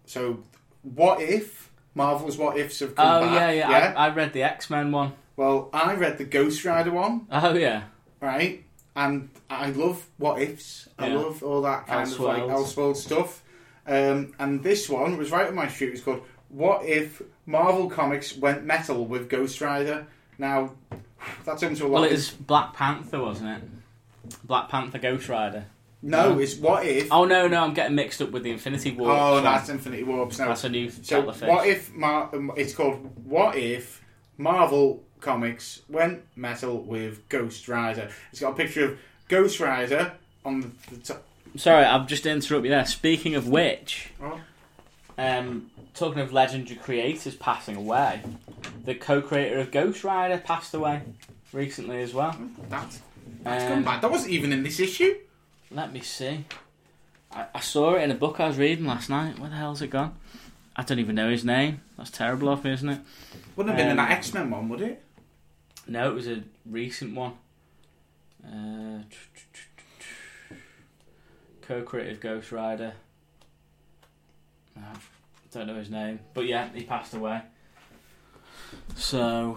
So, 0.06 0.40
what 0.82 1.20
if 1.20 1.70
Marvel's 1.94 2.38
What 2.38 2.56
Ifs 2.56 2.80
have 2.80 2.94
come 2.94 3.06
Oh 3.06 3.20
back? 3.26 3.34
yeah, 3.34 3.50
yeah. 3.68 3.94
I, 3.96 4.06
I 4.06 4.14
read 4.14 4.32
the 4.32 4.42
X 4.42 4.70
Men 4.70 4.92
one. 4.92 5.12
Well, 5.36 5.68
I 5.72 5.94
read 5.94 6.18
the 6.18 6.24
Ghost 6.24 6.64
Rider 6.64 6.90
one. 6.90 7.26
Oh 7.30 7.54
yeah, 7.54 7.82
right? 8.20 8.64
And 8.96 9.30
I 9.48 9.70
love 9.70 10.04
what 10.18 10.40
ifs. 10.42 10.88
I 10.98 11.08
Yeah. 11.08 11.16
love 11.18 11.42
all 11.42 11.62
that 11.62 11.86
kind 11.86 12.10
of 12.10 12.20
like 12.20 12.42
Elseworld 12.42 12.96
stuff. 12.96 13.42
Um, 13.86 14.34
and 14.38 14.62
this 14.62 14.88
one 14.88 15.16
was 15.16 15.30
right 15.30 15.48
on 15.48 15.54
my 15.54 15.68
street. 15.68 15.92
It's 15.94 16.02
called 16.02 16.22
"What 16.48 16.84
If 16.84 17.22
Marvel 17.46 17.88
Comics 17.90 18.36
Went 18.36 18.64
Metal 18.64 19.04
with 19.04 19.28
Ghost 19.28 19.60
Rider." 19.60 20.06
Now, 20.38 20.72
that's 21.44 21.62
into 21.62 21.84
a 21.84 21.88
lot. 21.88 21.92
well, 21.92 22.04
it 22.04 22.12
was 22.12 22.30
Black 22.30 22.72
Panther, 22.74 23.20
wasn't 23.20 23.50
it? 23.50 23.62
Black 24.44 24.68
Panther 24.68 24.98
Ghost 24.98 25.28
Rider. 25.28 25.66
no, 26.02 26.38
it's 26.38 26.56
what 26.56 26.86
if. 26.86 27.12
Oh 27.12 27.24
no, 27.24 27.46
no, 27.48 27.62
I'm 27.62 27.74
getting 27.74 27.96
mixed 27.96 28.22
up 28.22 28.30
with 28.30 28.42
the 28.42 28.50
Infinity 28.50 28.92
War. 28.92 29.10
Oh, 29.12 29.40
that's 29.40 29.68
Infinity 29.68 30.04
Warps. 30.04 30.38
No, 30.38 30.48
that's 30.48 30.64
a 30.64 30.68
new 30.68 30.88
so 30.90 31.20
what 31.22 31.66
if 31.66 31.92
Mar- 31.94 32.30
um, 32.32 32.52
it's 32.56 32.74
called 32.74 33.10
"What 33.24 33.56
If 33.56 34.02
Marvel 34.38 35.02
Comics 35.20 35.82
Went 35.88 36.22
Metal 36.36 36.80
with 36.80 37.28
Ghost 37.28 37.68
Rider"? 37.68 38.10
It's 38.30 38.40
got 38.40 38.52
a 38.52 38.56
picture 38.56 38.92
of 38.92 38.98
Ghost 39.28 39.60
Rider 39.60 40.12
on 40.44 40.60
the, 40.60 40.70
the 40.90 40.96
top. 41.02 41.24
Sorry, 41.56 41.84
I've 41.84 42.06
just 42.06 42.26
interrupted 42.26 42.64
you 42.66 42.70
there. 42.70 42.86
Speaking 42.86 43.34
of 43.34 43.48
which, 43.48 44.10
um, 45.18 45.70
talking 45.94 46.20
of 46.20 46.32
legendary 46.32 46.76
creators 46.76 47.34
passing 47.34 47.76
away, 47.76 48.22
the 48.84 48.94
co-creator 48.94 49.58
of 49.58 49.70
Ghost 49.70 50.04
Rider 50.04 50.38
passed 50.38 50.74
away. 50.74 51.02
recently 51.52 52.00
as 52.00 52.14
well. 52.14 52.36
That's, 52.68 53.00
that's 53.42 53.64
Um, 53.64 53.68
gone 53.70 53.82
bad. 53.82 54.02
That 54.02 54.10
wasn't 54.12 54.30
even 54.32 54.52
in 54.52 54.62
this 54.62 54.78
issue. 54.78 55.16
Let 55.72 55.92
me 55.92 56.00
see. 56.00 56.44
I, 57.32 57.46
I 57.54 57.58
saw 57.60 57.94
it 57.94 58.02
in 58.02 58.10
a 58.12 58.14
book 58.14 58.38
I 58.38 58.46
was 58.46 58.56
reading 58.56 58.86
last 58.86 59.10
night. 59.10 59.36
Where 59.38 59.50
the 59.50 59.56
hell's 59.56 59.82
it 59.82 59.88
gone? 59.90 60.14
I 60.76 60.82
don't 60.84 61.00
even 61.00 61.16
know 61.16 61.28
his 61.28 61.44
name. 61.44 61.80
That's 61.98 62.10
terrible 62.12 62.48
of 62.48 62.62
me, 62.62 62.72
isn't 62.72 62.88
it? 62.88 63.00
Wouldn't 63.56 63.76
have 63.76 63.76
been 63.76 63.90
in 63.90 63.98
Um, 63.98 64.08
that 64.08 64.16
X 64.16 64.32
Men 64.32 64.48
one, 64.50 64.68
would 64.68 64.80
it? 64.80 65.02
No, 65.88 66.08
it 66.10 66.14
was 66.14 66.28
a 66.28 66.44
recent 66.64 67.14
one. 67.16 67.32
Uh, 68.46 69.02
co-creative 71.70 72.18
Ghost 72.18 72.50
Rider. 72.50 72.94
I 74.76 74.80
don't 75.52 75.68
know 75.68 75.76
his 75.76 75.88
name, 75.88 76.18
but 76.34 76.46
yeah, 76.46 76.68
he 76.74 76.82
passed 76.82 77.14
away. 77.14 77.42
So, 78.96 79.56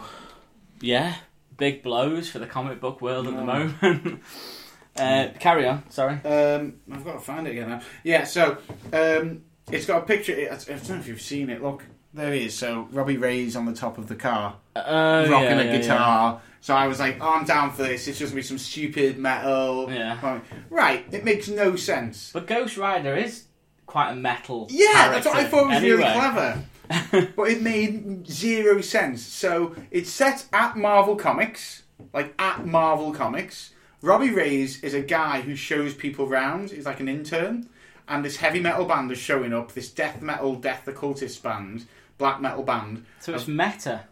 yeah, 0.80 1.16
big 1.58 1.82
blows 1.82 2.30
for 2.30 2.38
the 2.38 2.46
comic 2.46 2.80
book 2.80 3.02
world 3.02 3.28
at 3.28 3.36
the 3.36 3.44
moment. 3.44 4.22
uh, 4.96 5.30
carry 5.40 5.68
on. 5.68 5.90
Sorry. 5.90 6.14
Um, 6.24 6.76
I've 6.92 7.04
got 7.04 7.14
to 7.14 7.20
find 7.20 7.48
it 7.48 7.52
again 7.52 7.70
now. 7.70 7.82
Yeah, 8.04 8.26
so 8.26 8.60
um, 8.92 9.42
it's 9.72 9.88
got 9.88 10.04
a 10.04 10.06
picture. 10.06 10.34
I 10.34 10.56
don't 10.56 10.90
know 10.90 10.96
if 10.98 11.08
you've 11.08 11.22
seen 11.22 11.50
it. 11.50 11.64
Look, 11.64 11.84
there 12.14 12.32
he 12.32 12.46
is. 12.46 12.56
So 12.56 12.88
Robbie 12.92 13.18
Reyes 13.18 13.56
on 13.56 13.66
the 13.66 13.74
top 13.74 13.98
of 13.98 14.08
the 14.08 14.16
car, 14.16 14.58
Uh, 14.76 15.26
rocking 15.32 15.50
yeah, 15.50 15.62
a 15.62 15.66
yeah, 15.66 15.78
guitar. 15.78 16.42
So 16.64 16.74
I 16.74 16.88
was 16.88 16.98
like, 16.98 17.18
oh, 17.20 17.34
I'm 17.34 17.44
down 17.44 17.74
for 17.74 17.84
this. 17.84 18.08
It's 18.08 18.18
just 18.18 18.32
gonna 18.32 18.40
be 18.40 18.48
some 18.48 18.58
stupid 18.58 19.18
metal. 19.18 19.92
Yeah. 19.92 20.40
Right. 20.70 21.06
It 21.12 21.26
makes 21.26 21.50
no 21.50 21.76
sense. 21.76 22.32
But 22.32 22.48
Ghost 22.48 22.78
Rider 22.78 23.18
is 23.18 23.48
quite 23.86 24.12
a 24.12 24.16
metal. 24.16 24.68
Yeah, 24.70 25.10
that's 25.10 25.26
what 25.26 25.36
I 25.36 25.44
thought 25.44 25.68
was 25.68 25.82
really 25.82 26.04
clever. 26.04 26.64
but 27.36 27.50
it 27.50 27.62
made 27.62 28.26
zero 28.26 28.80
sense. 28.80 29.22
So 29.22 29.76
it's 29.92 30.10
set 30.10 30.46
at 30.54 30.78
Marvel 30.78 31.18
Comics, 31.18 31.84
like 32.14 32.34
at 32.40 32.66
Marvel 32.66 33.12
Comics. 33.12 33.74
Robbie 34.02 34.32
Reyes 34.32 34.82
is 34.86 34.94
a 34.94 35.02
guy 35.02 35.42
who 35.42 35.58
shows 35.58 35.94
people 35.94 36.28
round. 36.28 36.72
He's 36.72 36.86
like 36.86 37.02
an 37.02 37.10
intern, 37.10 37.68
and 38.08 38.24
this 38.24 38.38
heavy 38.38 38.62
metal 38.62 38.86
band 38.86 39.12
is 39.12 39.18
showing 39.18 39.54
up. 39.54 39.74
This 39.74 39.92
death 39.92 40.22
metal, 40.22 40.56
death 40.56 40.88
occultist 40.88 41.44
band, 41.44 41.88
black 42.18 42.40
metal 42.40 42.64
band. 42.64 43.06
So 43.20 43.34
it's 43.34 43.50
meta. 43.50 44.06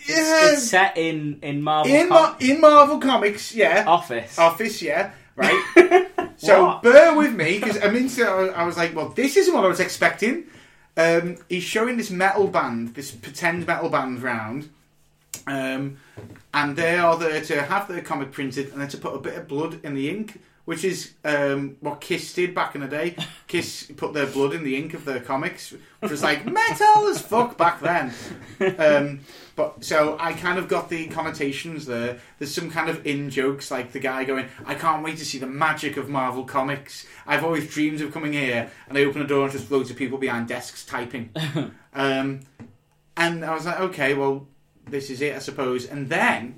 It's, 0.00 0.08
Yeah, 0.08 0.52
it's 0.52 0.62
set 0.68 0.96
in 0.98 1.38
in 1.42 1.62
Marvel 1.62 1.92
in 1.94 2.08
com- 2.08 2.22
Mar- 2.22 2.36
in 2.40 2.60
Marvel 2.60 2.98
Comics, 2.98 3.54
yeah. 3.54 3.84
office. 3.86 4.38
office, 4.38 4.80
yeah, 4.82 5.12
right. 5.36 6.06
so 6.36 6.64
What? 6.66 6.82
bear 6.82 7.14
with 7.14 7.34
me 7.34 7.58
because 7.58 7.82
I 7.82 7.90
mean, 7.90 8.08
I 8.54 8.64
was 8.64 8.76
like, 8.76 8.94
well, 8.94 9.10
this 9.10 9.36
isn't 9.36 9.54
what 9.54 9.64
I 9.64 9.68
was 9.68 9.80
expecting. 9.80 10.44
Um, 10.96 11.36
he's 11.48 11.62
showing 11.62 11.96
this 11.96 12.10
metal 12.10 12.46
band, 12.48 12.94
this 12.94 13.10
pretend 13.10 13.66
metal 13.66 13.88
band 13.88 14.22
round, 14.22 14.68
um, 15.46 15.96
and 16.52 16.76
they 16.76 16.96
are 16.98 17.16
there 17.16 17.40
to 17.42 17.62
have 17.62 17.88
their 17.88 18.02
comic 18.02 18.32
printed 18.32 18.72
and 18.72 18.80
then 18.80 18.88
to 18.88 18.98
put 18.98 19.14
a 19.14 19.18
bit 19.18 19.34
of 19.36 19.48
blood 19.48 19.80
in 19.84 19.94
the 19.94 20.10
ink, 20.10 20.40
which 20.64 20.84
is 20.84 21.12
um, 21.24 21.76
what 21.80 22.00
Kiss 22.00 22.34
did 22.34 22.54
back 22.54 22.74
in 22.74 22.80
the 22.80 22.88
day. 22.88 23.16
Kiss 23.46 23.90
put 23.96 24.12
their 24.12 24.26
blood 24.26 24.52
in 24.52 24.64
the 24.64 24.76
ink 24.76 24.92
of 24.94 25.04
their 25.04 25.20
comics, 25.20 25.72
which 26.00 26.10
was 26.10 26.22
like 26.22 26.44
metal 26.44 27.06
as 27.08 27.20
fuck 27.22 27.56
back 27.56 27.80
then. 27.80 28.12
Um, 28.78 29.20
but 29.60 29.84
so 29.84 30.16
I 30.18 30.32
kind 30.32 30.58
of 30.58 30.68
got 30.68 30.88
the 30.88 31.06
connotations 31.08 31.84
there. 31.84 32.18
There's 32.38 32.54
some 32.54 32.70
kind 32.70 32.88
of 32.88 33.06
in 33.06 33.28
jokes, 33.28 33.70
like 33.70 33.92
the 33.92 33.98
guy 34.00 34.24
going, 34.24 34.46
"I 34.64 34.74
can't 34.74 35.04
wait 35.04 35.18
to 35.18 35.24
see 35.26 35.36
the 35.36 35.46
magic 35.46 35.98
of 35.98 36.08
Marvel 36.08 36.44
Comics. 36.44 37.06
I've 37.26 37.44
always 37.44 37.70
dreamed 37.70 38.00
of 38.00 38.10
coming 38.10 38.32
here." 38.32 38.70
And 38.88 38.96
I 38.96 39.04
open 39.04 39.20
a 39.20 39.26
door 39.26 39.44
and 39.44 39.52
just 39.52 39.70
loads 39.70 39.90
of 39.90 39.98
people 39.98 40.16
behind 40.16 40.48
desks 40.48 40.86
typing. 40.86 41.28
um, 41.92 42.40
and 43.18 43.44
I 43.44 43.54
was 43.54 43.66
like, 43.66 43.80
"Okay, 43.80 44.14
well, 44.14 44.46
this 44.86 45.10
is 45.10 45.20
it, 45.20 45.36
I 45.36 45.40
suppose." 45.40 45.84
And 45.84 46.08
then, 46.08 46.54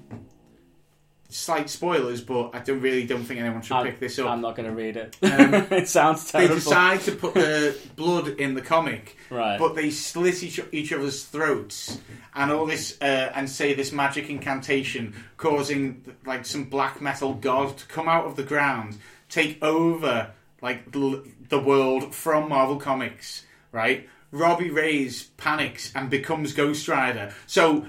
slight 1.34 1.70
spoilers, 1.70 2.20
but 2.20 2.50
I 2.54 2.60
don't 2.60 2.80
really 2.80 3.06
don't 3.06 3.24
think 3.24 3.40
anyone 3.40 3.62
should 3.62 3.76
I'm, 3.76 3.86
pick 3.86 4.00
this 4.00 4.18
up. 4.18 4.28
I'm 4.28 4.40
not 4.40 4.56
going 4.56 4.68
to 4.68 4.74
read 4.74 4.96
it. 4.96 5.16
Um, 5.22 5.54
it 5.70 5.88
sounds 5.88 6.30
terrible. 6.30 6.54
they 6.54 6.60
decide 6.60 7.00
to 7.02 7.12
put 7.12 7.34
the 7.34 7.78
blood 7.96 8.28
in 8.28 8.54
the 8.54 8.62
comic, 8.62 9.16
right. 9.30 9.58
but 9.58 9.74
they 9.74 9.90
slit 9.90 10.42
each, 10.42 10.60
each 10.72 10.92
other's 10.92 11.24
throats 11.24 11.98
and 12.34 12.50
all 12.50 12.66
this 12.66 13.00
uh, 13.00 13.32
and 13.34 13.48
say 13.48 13.74
this 13.74 13.92
magic 13.92 14.30
incantation 14.30 15.14
causing 15.36 16.04
like 16.24 16.44
some 16.44 16.64
black 16.64 17.00
metal 17.00 17.34
god 17.34 17.76
to 17.76 17.86
come 17.86 18.08
out 18.08 18.24
of 18.24 18.36
the 18.36 18.42
ground 18.42 18.98
take 19.28 19.62
over 19.62 20.30
like 20.60 20.92
the, 20.92 21.24
the 21.48 21.58
world 21.58 22.14
from 22.14 22.48
marvel 22.48 22.76
comics 22.76 23.44
right 23.70 24.08
robbie 24.30 24.70
reyes 24.70 25.24
panics 25.36 25.92
and 25.94 26.08
becomes 26.10 26.52
ghost 26.52 26.88
rider 26.88 27.34
so 27.46 27.86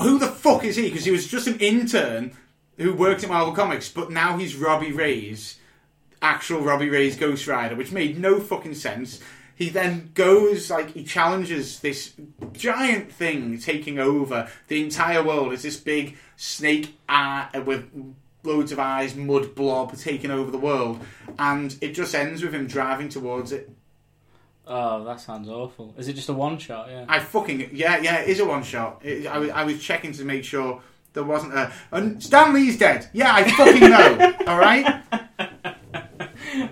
who 0.00 0.18
the 0.18 0.26
fuck 0.26 0.64
is 0.64 0.76
he 0.76 0.88
because 0.88 1.04
he 1.04 1.10
was 1.10 1.26
just 1.26 1.46
an 1.46 1.58
intern 1.58 2.32
who 2.76 2.94
worked 2.94 3.22
at 3.22 3.30
marvel 3.30 3.54
comics 3.54 3.88
but 3.88 4.10
now 4.10 4.36
he's 4.36 4.56
robbie 4.56 4.92
Reyes 4.92 5.58
actual 6.22 6.60
Robbie 6.60 6.90
Reyes 6.90 7.16
Ghost 7.16 7.46
Rider, 7.46 7.74
which 7.74 7.92
made 7.92 8.18
no 8.18 8.40
fucking 8.40 8.74
sense. 8.74 9.20
He 9.54 9.68
then 9.68 10.10
goes 10.14 10.70
like 10.70 10.92
he 10.92 11.04
challenges 11.04 11.80
this 11.80 12.14
giant 12.52 13.12
thing 13.12 13.58
taking 13.58 13.98
over 13.98 14.48
the 14.68 14.82
entire 14.82 15.22
world. 15.22 15.52
It's 15.52 15.62
this 15.62 15.76
big 15.76 16.16
snake 16.36 16.96
eye 17.08 17.62
with 17.64 17.90
loads 18.42 18.72
of 18.72 18.78
eyes, 18.78 19.14
mud 19.14 19.54
blob 19.54 19.96
taking 19.98 20.30
over 20.30 20.50
the 20.50 20.58
world, 20.58 21.04
and 21.38 21.76
it 21.82 21.92
just 21.92 22.14
ends 22.14 22.42
with 22.42 22.54
him 22.54 22.66
driving 22.66 23.10
towards 23.10 23.52
it. 23.52 23.70
Oh, 24.72 25.02
that 25.02 25.20
sounds 25.20 25.48
awful. 25.48 25.92
Is 25.98 26.06
it 26.06 26.12
just 26.12 26.28
a 26.28 26.32
one 26.32 26.56
shot? 26.56 26.88
Yeah. 26.88 27.04
I 27.08 27.18
fucking 27.18 27.70
yeah 27.72 27.98
yeah 27.98 28.20
it 28.20 28.28
is 28.28 28.38
a 28.38 28.46
one 28.46 28.62
shot. 28.62 29.04
It, 29.04 29.26
I 29.26 29.38
was 29.38 29.50
I 29.50 29.64
was 29.64 29.82
checking 29.82 30.12
to 30.12 30.24
make 30.24 30.44
sure 30.44 30.80
there 31.12 31.24
wasn't 31.24 31.54
a 31.54 31.72
and 31.90 32.22
Stan 32.22 32.54
Lee's 32.54 32.78
dead. 32.78 33.10
Yeah, 33.12 33.34
I 33.34 33.50
fucking 33.50 33.90
know. 33.90 34.34
all 34.46 34.58
right. 34.60 35.02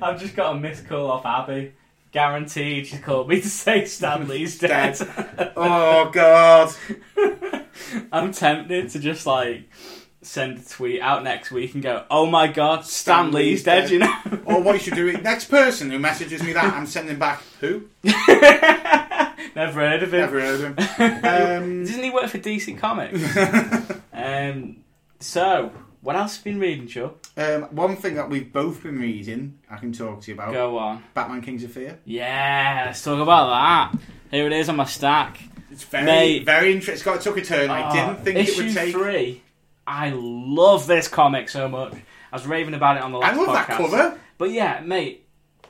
I've 0.00 0.20
just 0.20 0.37
got 0.37 0.54
a 0.54 0.61
missed 0.61 0.87
call 0.87 1.11
off 1.11 1.26
Abby. 1.26 1.74
Guaranteed, 2.12 2.87
she 2.87 2.98
called 2.98 3.28
me 3.28 3.40
to 3.40 3.48
say 3.48 3.84
Stan 3.84 4.28
Lee's 4.28 4.61
dead. 4.61 4.96
Oh 5.56 6.08
god. 6.12 6.72
I'm 8.12 8.30
tempted 8.30 8.90
to 8.90 9.00
just 9.00 9.26
like 9.26 9.68
send 10.22 10.59
a 10.59 10.62
tweet 10.62 11.00
out 11.00 11.22
next 11.24 11.50
week 11.50 11.74
and 11.74 11.83
go, 11.83 12.04
"Oh 12.11 12.26
my 12.26 12.46
god, 12.48 12.85
Stanley's 12.85 13.62
Stanley's 13.62 13.62
dead," 13.62 13.81
dead. 13.83 13.90
you 13.90 13.98
know. 14.00 14.40
Or 14.44 14.61
what 14.62 14.72
you 14.74 14.78
should 14.81 14.94
do, 14.94 15.12
next 15.18 15.46
person 15.46 15.90
who 15.90 15.98
messages 15.98 16.42
me 16.42 16.52
that, 16.54 16.72
I'm 16.74 16.87
sending 16.87 17.18
back 17.18 17.42
who? 17.61 17.85
Never 18.02 19.81
heard 19.81 20.02
of 20.02 20.12
him. 20.14 20.20
Never 20.20 20.40
heard 20.40 20.61
of 20.61 20.78
him. 20.78 20.78
Um, 21.24 21.85
Doesn't 21.85 22.02
he 22.02 22.11
work 22.11 22.28
for 22.28 22.38
DC 22.38 22.78
Comics? 22.78 23.20
um, 24.12 24.76
so, 25.20 25.72
what 26.00 26.16
else 26.16 26.37
have 26.37 26.46
you 26.46 26.52
been 26.52 26.61
reading, 26.61 26.87
Joe? 26.87 27.14
um, 27.37 27.62
one 27.74 27.96
thing 27.96 28.14
that 28.14 28.28
we've 28.28 28.52
both 28.52 28.83
been 28.83 28.98
reading, 29.00 29.59
I 29.70 29.76
can 29.76 29.92
talk 29.92 30.20
to 30.22 30.28
you 30.31 30.35
about 30.35 30.52
Go 30.52 30.78
on. 30.78 31.02
Batman 31.14 31.40
Kings 31.42 31.64
of 31.64 31.72
Fear. 31.72 31.98
Yeah, 32.04 32.85
let's 32.87 33.02
talk 33.02 33.18
about 33.20 33.48
that. 33.92 34.00
Here 34.31 34.46
it 34.46 34.52
is 34.52 34.68
on 34.68 34.76
my 34.76 34.85
stack. 34.85 35.40
It's 35.70 35.85
very, 35.85 36.04
Mate. 36.04 36.44
very 36.44 36.72
interesting. 36.72 36.94
It's 36.94 37.02
got 37.02 37.20
took 37.20 37.37
a 37.37 37.42
turn. 37.42 37.70
I 37.70 37.88
Oh, 37.90 37.94
didn't 37.94 38.24
think 38.24 38.48
it 38.48 38.57
would 38.57 38.74
take. 38.74 38.92
three. 38.94 39.42
I 39.88 40.11
love 40.14 40.87
this 40.87 41.09
comic 41.09 41.48
so 41.48 41.66
much. 41.66 41.94
I 42.31 42.37
was 42.37 42.46
raving 42.46 42.74
about 42.74 42.98
it 42.98 43.03
on 43.03 43.11
the 43.11 43.18
I 43.18 43.35
last 43.35 43.38
love 43.38 43.48
podcast. 43.48 43.66
that 43.66 43.77
cover. 43.79 44.20
But 44.37 44.51
yeah, 44.51 44.81
mate, 44.85 45.27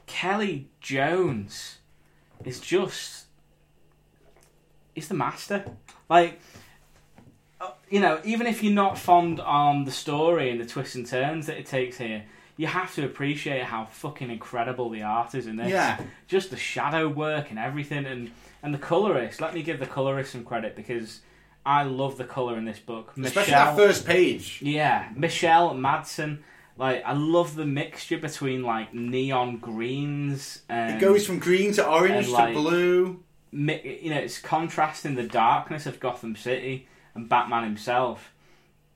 Kelly 0.07 0.68
Jones 0.81 1.78
is 2.44 2.59
just. 2.59 3.26
He's 4.92 5.07
the 5.07 5.14
master. 5.14 5.64
Like, 6.11 6.40
uh, 7.61 7.70
you 7.88 8.00
know, 8.00 8.20
even 8.24 8.48
if 8.48 8.64
you're 8.64 8.72
not 8.72 8.98
fond 8.98 9.38
on 9.38 9.85
the 9.85 9.92
story 9.92 10.50
and 10.50 10.61
the 10.61 10.66
twists 10.66 10.96
and 10.96 11.07
turns 11.07 11.46
that 11.46 11.57
it 11.57 11.66
takes 11.66 11.98
here, 11.98 12.24
you 12.57 12.66
have 12.66 12.92
to 12.96 13.04
appreciate 13.04 13.62
how 13.62 13.85
fucking 13.85 14.31
incredible 14.31 14.90
the 14.90 15.02
art 15.04 15.37
is 15.37 15.46
in 15.46 15.54
this. 15.54 15.70
Yeah. 15.70 16.00
Just 16.26 16.50
the 16.50 16.57
shadow 16.57 17.07
work 17.09 17.50
and 17.50 17.59
everything, 17.59 18.04
and 18.04 18.33
and 18.64 18.74
the 18.74 18.78
colorist. 18.78 19.40
Let 19.40 19.54
me 19.54 19.62
give 19.62 19.78
the 19.78 19.87
colorist 19.87 20.33
some 20.33 20.42
credit 20.42 20.74
because 20.74 21.20
I 21.68 21.83
love 21.83 22.16
the 22.16 22.24
color 22.24 22.57
in 22.57 22.64
this 22.64 22.78
book. 22.78 23.12
Especially 23.22 23.52
Michelle- 23.52 23.76
that 23.76 23.76
first 23.76 24.07
page. 24.07 24.61
yeah, 24.62 25.11
Michelle 25.14 25.74
Madsen. 25.74 26.38
Like 26.78 27.02
I 27.04 27.12
love 27.12 27.57
the 27.57 27.66
mixture 27.66 28.18
between 28.18 28.62
like 28.62 28.94
neon 28.94 29.59
greens 29.59 30.62
and 30.68 30.96
It 30.96 31.00
goes 31.00 31.26
from 31.26 31.38
green 31.40 31.72
to 31.74 31.87
orange 31.87 32.28
and, 32.28 32.37
to 32.37 32.52
blue. 32.54 33.22
mi- 33.52 34.00
you 34.02 34.11
know 34.11 34.18
it's 34.20 34.38
contrasting 34.38 35.14
the 35.16 35.24
darkness 35.24 35.85
of 35.87 35.98
Gotham 36.00 36.37
City 36.37 36.87
and 37.14 37.28
Batman 37.28 37.64
himself, 37.64 38.33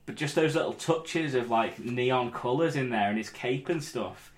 but 0.05 0.15
just 0.15 0.33
those 0.35 0.55
little 0.55 0.73
touches 0.73 1.35
of 1.35 1.49
like 1.51 1.77
neon 1.79 2.31
colours 2.31 2.75
in 2.75 2.89
there 2.89 3.09
and 3.09 3.17
his 3.17 3.29
cape 3.29 3.69
and 3.69 3.83
stuff. 3.83 4.31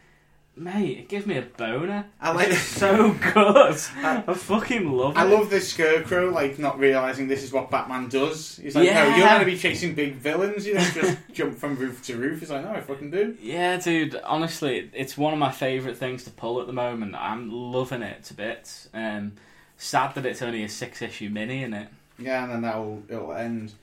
Mate, 0.58 1.00
it 1.00 1.10
gives 1.10 1.26
me 1.26 1.38
a 1.38 1.41
boner. 1.41 2.06
I 2.22 2.32
like 2.32 2.48
It's 2.48 2.60
so 2.62 3.12
good. 3.13 3.76
I 3.98 4.34
fucking 4.34 4.89
love 4.89 5.18
it. 5.18 5.20
I 5.20 5.24
love 5.24 5.50
this 5.50 5.68
scarecrow, 5.70 6.30
like 6.30 6.58
not 6.58 6.80
realizing 6.80 7.28
this 7.28 7.44
is 7.44 7.52
what 7.52 7.70
Batman 7.70 8.08
does. 8.08 8.56
He's 8.58 8.74
like, 8.74 8.89
no, 8.89 9.15
you're 9.18 9.28
going 9.28 9.39
to 9.41 9.46
be 9.46 9.58
chasing 9.58 9.94
big 9.96 10.15
villains. 10.15 10.65
You 10.65 10.76
don't 10.76 10.94
just 10.94 11.18
jump 11.34 11.58
from 11.58 11.76
roof 11.76 12.02
to 12.06 12.15
roof. 12.15 12.39
He's 12.39 12.50
like, 12.52 12.63
no, 12.63 12.72
I 12.72 12.80
fucking 12.80 13.12
do. 13.12 13.36
Yeah, 13.41 13.76
dude. 13.78 14.15
Honestly, 14.24 14.89
it's 14.94 15.18
one 15.18 15.34
of 15.34 15.39
my 15.39 15.52
favourite 15.52 15.98
things 15.98 16.24
to 16.24 16.30
pull 16.32 16.62
at 16.62 16.68
the 16.68 16.74
moment. 16.74 17.15
I'm 17.15 17.52
loving 17.52 18.02
it 18.02 18.24
to 18.26 18.34
bits. 18.34 18.88
Um, 18.94 19.34
sad 19.76 20.15
that 20.15 20.26
it's 20.26 20.41
only 20.41 20.63
a 20.63 20.70
six-issue 20.70 21.30
mini 21.32 21.63
in 21.63 21.74
it. 21.74 21.89
Yeah, 22.18 22.44
and 22.44 22.52
then 22.54 22.62
that'll 22.62 23.04
it'll 23.10 23.34
end. 23.34 23.74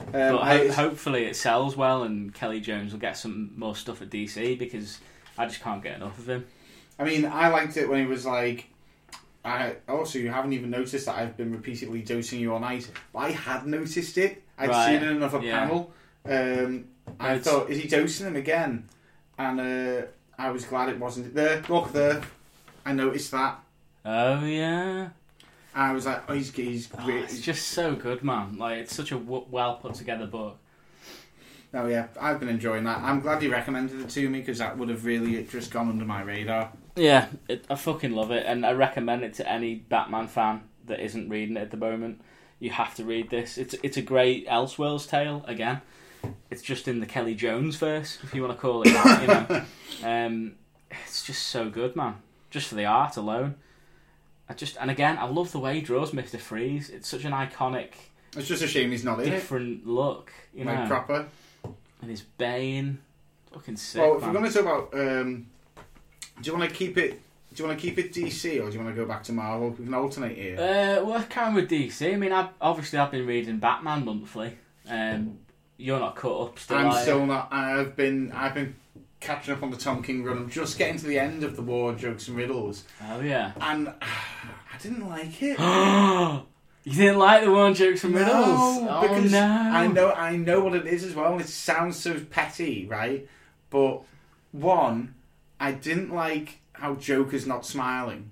Um, 0.00 0.06
But 0.12 0.38
ho- 0.42 0.72
hopefully 0.72 1.26
it 1.26 1.36
sells 1.36 1.76
well, 1.76 2.02
and 2.02 2.34
Kelly 2.34 2.58
Jones 2.58 2.90
will 2.90 2.98
get 2.98 3.16
some 3.16 3.52
more 3.56 3.76
stuff 3.76 4.02
at 4.02 4.10
DC 4.10 4.58
because 4.58 4.98
I 5.38 5.46
just 5.46 5.60
can't 5.60 5.82
get 5.82 5.96
enough 5.96 6.18
of 6.18 6.28
him. 6.28 6.46
I 6.98 7.04
mean, 7.04 7.26
I 7.26 7.48
liked 7.48 7.76
it 7.76 7.88
when 7.88 8.00
he 8.00 8.06
was 8.06 8.24
like. 8.26 8.68
I 9.44 9.76
also 9.88 10.18
you 10.18 10.30
haven't 10.30 10.54
even 10.54 10.70
noticed 10.70 11.06
that 11.06 11.16
I've 11.16 11.36
been 11.36 11.52
repeatedly 11.52 12.02
dosing 12.02 12.40
you 12.40 12.52
all 12.52 12.58
night. 12.58 12.90
But 13.12 13.18
I 13.20 13.30
had 13.30 13.64
noticed 13.66 14.18
it. 14.18 14.42
I'd 14.58 14.70
Right, 14.70 14.86
seen 14.86 14.94
it 14.96 15.02
in 15.04 15.16
another 15.18 15.40
yeah. 15.40 15.60
panel. 15.60 15.92
Um, 16.24 16.86
I 17.20 17.34
It's- 17.34 17.44
thought, 17.44 17.70
is 17.70 17.80
he 17.80 17.86
dosing 17.88 18.26
him 18.26 18.34
again? 18.34 18.88
And 19.38 19.60
uh, 19.60 20.06
I 20.36 20.50
was 20.50 20.64
glad 20.64 20.88
it 20.88 20.98
wasn't 20.98 21.32
there. 21.34 21.62
Look 21.68 21.92
there. 21.92 22.22
I 22.84 22.92
noticed 22.92 23.30
that. 23.30 23.60
Oh 24.04 24.44
yeah, 24.44 25.10
I 25.74 25.92
was 25.92 26.06
like, 26.06 26.22
oh, 26.28 26.34
he's 26.34 26.52
he's 26.52 26.88
oh, 26.98 27.04
great. 27.04 27.24
it's 27.24 27.40
just 27.40 27.68
so 27.68 27.94
good, 27.94 28.24
man. 28.24 28.56
Like 28.58 28.78
it's 28.78 28.94
such 28.96 29.12
a 29.12 29.16
w- 29.16 29.44
well 29.50 29.76
put 29.76 29.94
together 29.94 30.26
book. 30.26 30.58
Oh 31.76 31.86
yeah, 31.86 32.06
I've 32.18 32.40
been 32.40 32.48
enjoying 32.48 32.84
that. 32.84 32.98
I'm 32.98 33.20
glad 33.20 33.42
you 33.42 33.52
recommended 33.52 34.00
it 34.00 34.08
to 34.08 34.28
me 34.30 34.40
because 34.40 34.58
that 34.58 34.78
would 34.78 34.88
have 34.88 35.04
really 35.04 35.44
just 35.44 35.70
gone 35.70 35.90
under 35.90 36.06
my 36.06 36.22
radar. 36.22 36.72
Yeah, 36.96 37.26
it, 37.48 37.66
I 37.68 37.74
fucking 37.74 38.12
love 38.12 38.30
it, 38.30 38.46
and 38.46 38.64
I 38.64 38.72
recommend 38.72 39.22
it 39.24 39.34
to 39.34 39.48
any 39.48 39.74
Batman 39.74 40.26
fan 40.26 40.62
that 40.86 41.00
isn't 41.00 41.28
reading 41.28 41.58
it 41.58 41.60
at 41.60 41.70
the 41.70 41.76
moment. 41.76 42.22
You 42.60 42.70
have 42.70 42.94
to 42.94 43.04
read 43.04 43.28
this. 43.28 43.58
It's 43.58 43.74
it's 43.82 43.98
a 43.98 44.02
great 44.02 44.48
Elseworlds 44.48 45.06
tale 45.06 45.44
again. 45.46 45.82
It's 46.50 46.62
just 46.62 46.88
in 46.88 47.00
the 47.00 47.06
Kelly 47.06 47.34
Jones 47.34 47.76
verse, 47.76 48.18
if 48.22 48.34
you 48.34 48.42
want 48.42 48.54
to 48.54 48.60
call 48.60 48.80
it 48.82 48.86
that. 48.86 49.20
You 49.20 49.26
know, 49.26 49.64
um, 50.26 50.52
it's 50.90 51.24
just 51.26 51.48
so 51.48 51.68
good, 51.68 51.94
man. 51.94 52.14
Just 52.48 52.68
for 52.68 52.74
the 52.74 52.86
art 52.86 53.18
alone. 53.18 53.56
I 54.48 54.54
just 54.54 54.78
and 54.80 54.90
again, 54.90 55.18
I 55.18 55.26
love 55.26 55.52
the 55.52 55.58
way 55.58 55.74
he 55.74 55.80
draws 55.82 56.14
Mister 56.14 56.38
Freeze. 56.38 56.88
It's 56.88 57.06
such 57.06 57.24
an 57.24 57.32
iconic, 57.32 57.90
It's 58.34 58.48
just 58.48 58.62
a 58.62 58.66
shame 58.66 58.92
he's 58.92 59.04
not 59.04 59.20
in 59.20 59.28
it. 59.28 59.30
different 59.30 59.86
look, 59.86 60.32
you 60.54 60.64
know. 60.64 60.72
Like 60.72 60.88
proper. 60.88 61.26
And 62.00 62.10
his 62.10 62.22
Bane, 62.22 62.98
fucking 63.52 63.76
sick. 63.76 64.02
Well, 64.02 64.16
if 64.16 64.22
we're 64.26 64.32
going 64.32 64.44
to 64.44 64.52
talk 64.52 64.62
about, 64.62 64.94
um, 64.94 65.46
do 66.40 66.50
you 66.50 66.56
want 66.56 66.68
to 66.70 66.74
keep 66.74 66.98
it? 66.98 67.20
Do 67.54 67.62
you 67.62 67.68
want 67.68 67.80
to 67.80 67.86
keep 67.86 67.98
it 67.98 68.12
DC 68.12 68.62
or 68.62 68.70
do 68.70 68.76
you 68.76 68.84
want 68.84 68.94
to 68.94 69.00
go 69.02 69.06
back 69.06 69.22
to 69.24 69.32
Marvel? 69.32 69.70
We 69.70 69.84
can 69.84 69.94
alternate 69.94 70.36
here. 70.36 70.56
Uh, 70.56 71.04
well, 71.04 71.22
kind 71.24 71.54
with 71.54 71.70
DC. 71.70 72.12
I 72.12 72.16
mean, 72.16 72.32
I've, 72.32 72.50
obviously 72.60 72.98
I've 72.98 73.10
been 73.10 73.26
reading 73.26 73.58
Batman 73.58 74.04
monthly. 74.04 74.58
Um, 74.90 75.38
you're 75.78 75.98
not 75.98 76.16
caught 76.16 76.48
up 76.48 76.58
still. 76.58 76.76
I'm 76.76 76.86
are 76.88 76.96
you? 76.96 77.02
still 77.02 77.24
not. 77.26 77.48
I've 77.50 77.96
been. 77.96 78.30
I've 78.32 78.54
been 78.54 78.74
catching 79.20 79.54
up 79.54 79.62
on 79.62 79.70
the 79.70 79.76
Tom 79.76 80.02
King 80.02 80.22
run. 80.22 80.36
I'm 80.36 80.50
just 80.50 80.76
getting 80.78 80.98
to 80.98 81.06
the 81.06 81.18
end 81.18 81.44
of 81.44 81.56
the 81.56 81.62
War 81.62 81.94
jokes 81.94 82.28
and 82.28 82.36
riddles, 82.36 82.84
Oh 83.02 83.20
yeah. 83.20 83.52
and 83.60 83.88
I 84.02 84.78
didn't 84.82 85.08
like 85.08 85.42
it. 85.42 85.58
you 86.86 86.92
didn't 86.92 87.18
like 87.18 87.42
the 87.42 87.50
one 87.50 87.74
jokes 87.74 88.04
and 88.04 88.14
riddles? 88.14 88.80
No, 88.80 88.86
oh 88.88 89.00
because 89.02 89.32
no. 89.32 89.42
I 89.42 89.88
know 89.88 90.12
I 90.12 90.36
know 90.36 90.60
what 90.60 90.74
it 90.74 90.86
is 90.86 91.02
as 91.02 91.14
well. 91.14 91.36
It 91.40 91.48
sounds 91.48 91.96
so 91.98 92.18
petty, 92.30 92.86
right? 92.86 93.28
But 93.70 94.02
one, 94.52 95.14
I 95.58 95.72
didn't 95.72 96.14
like 96.14 96.60
how 96.74 96.94
Joker's 96.94 97.44
not 97.44 97.66
smiling. 97.66 98.30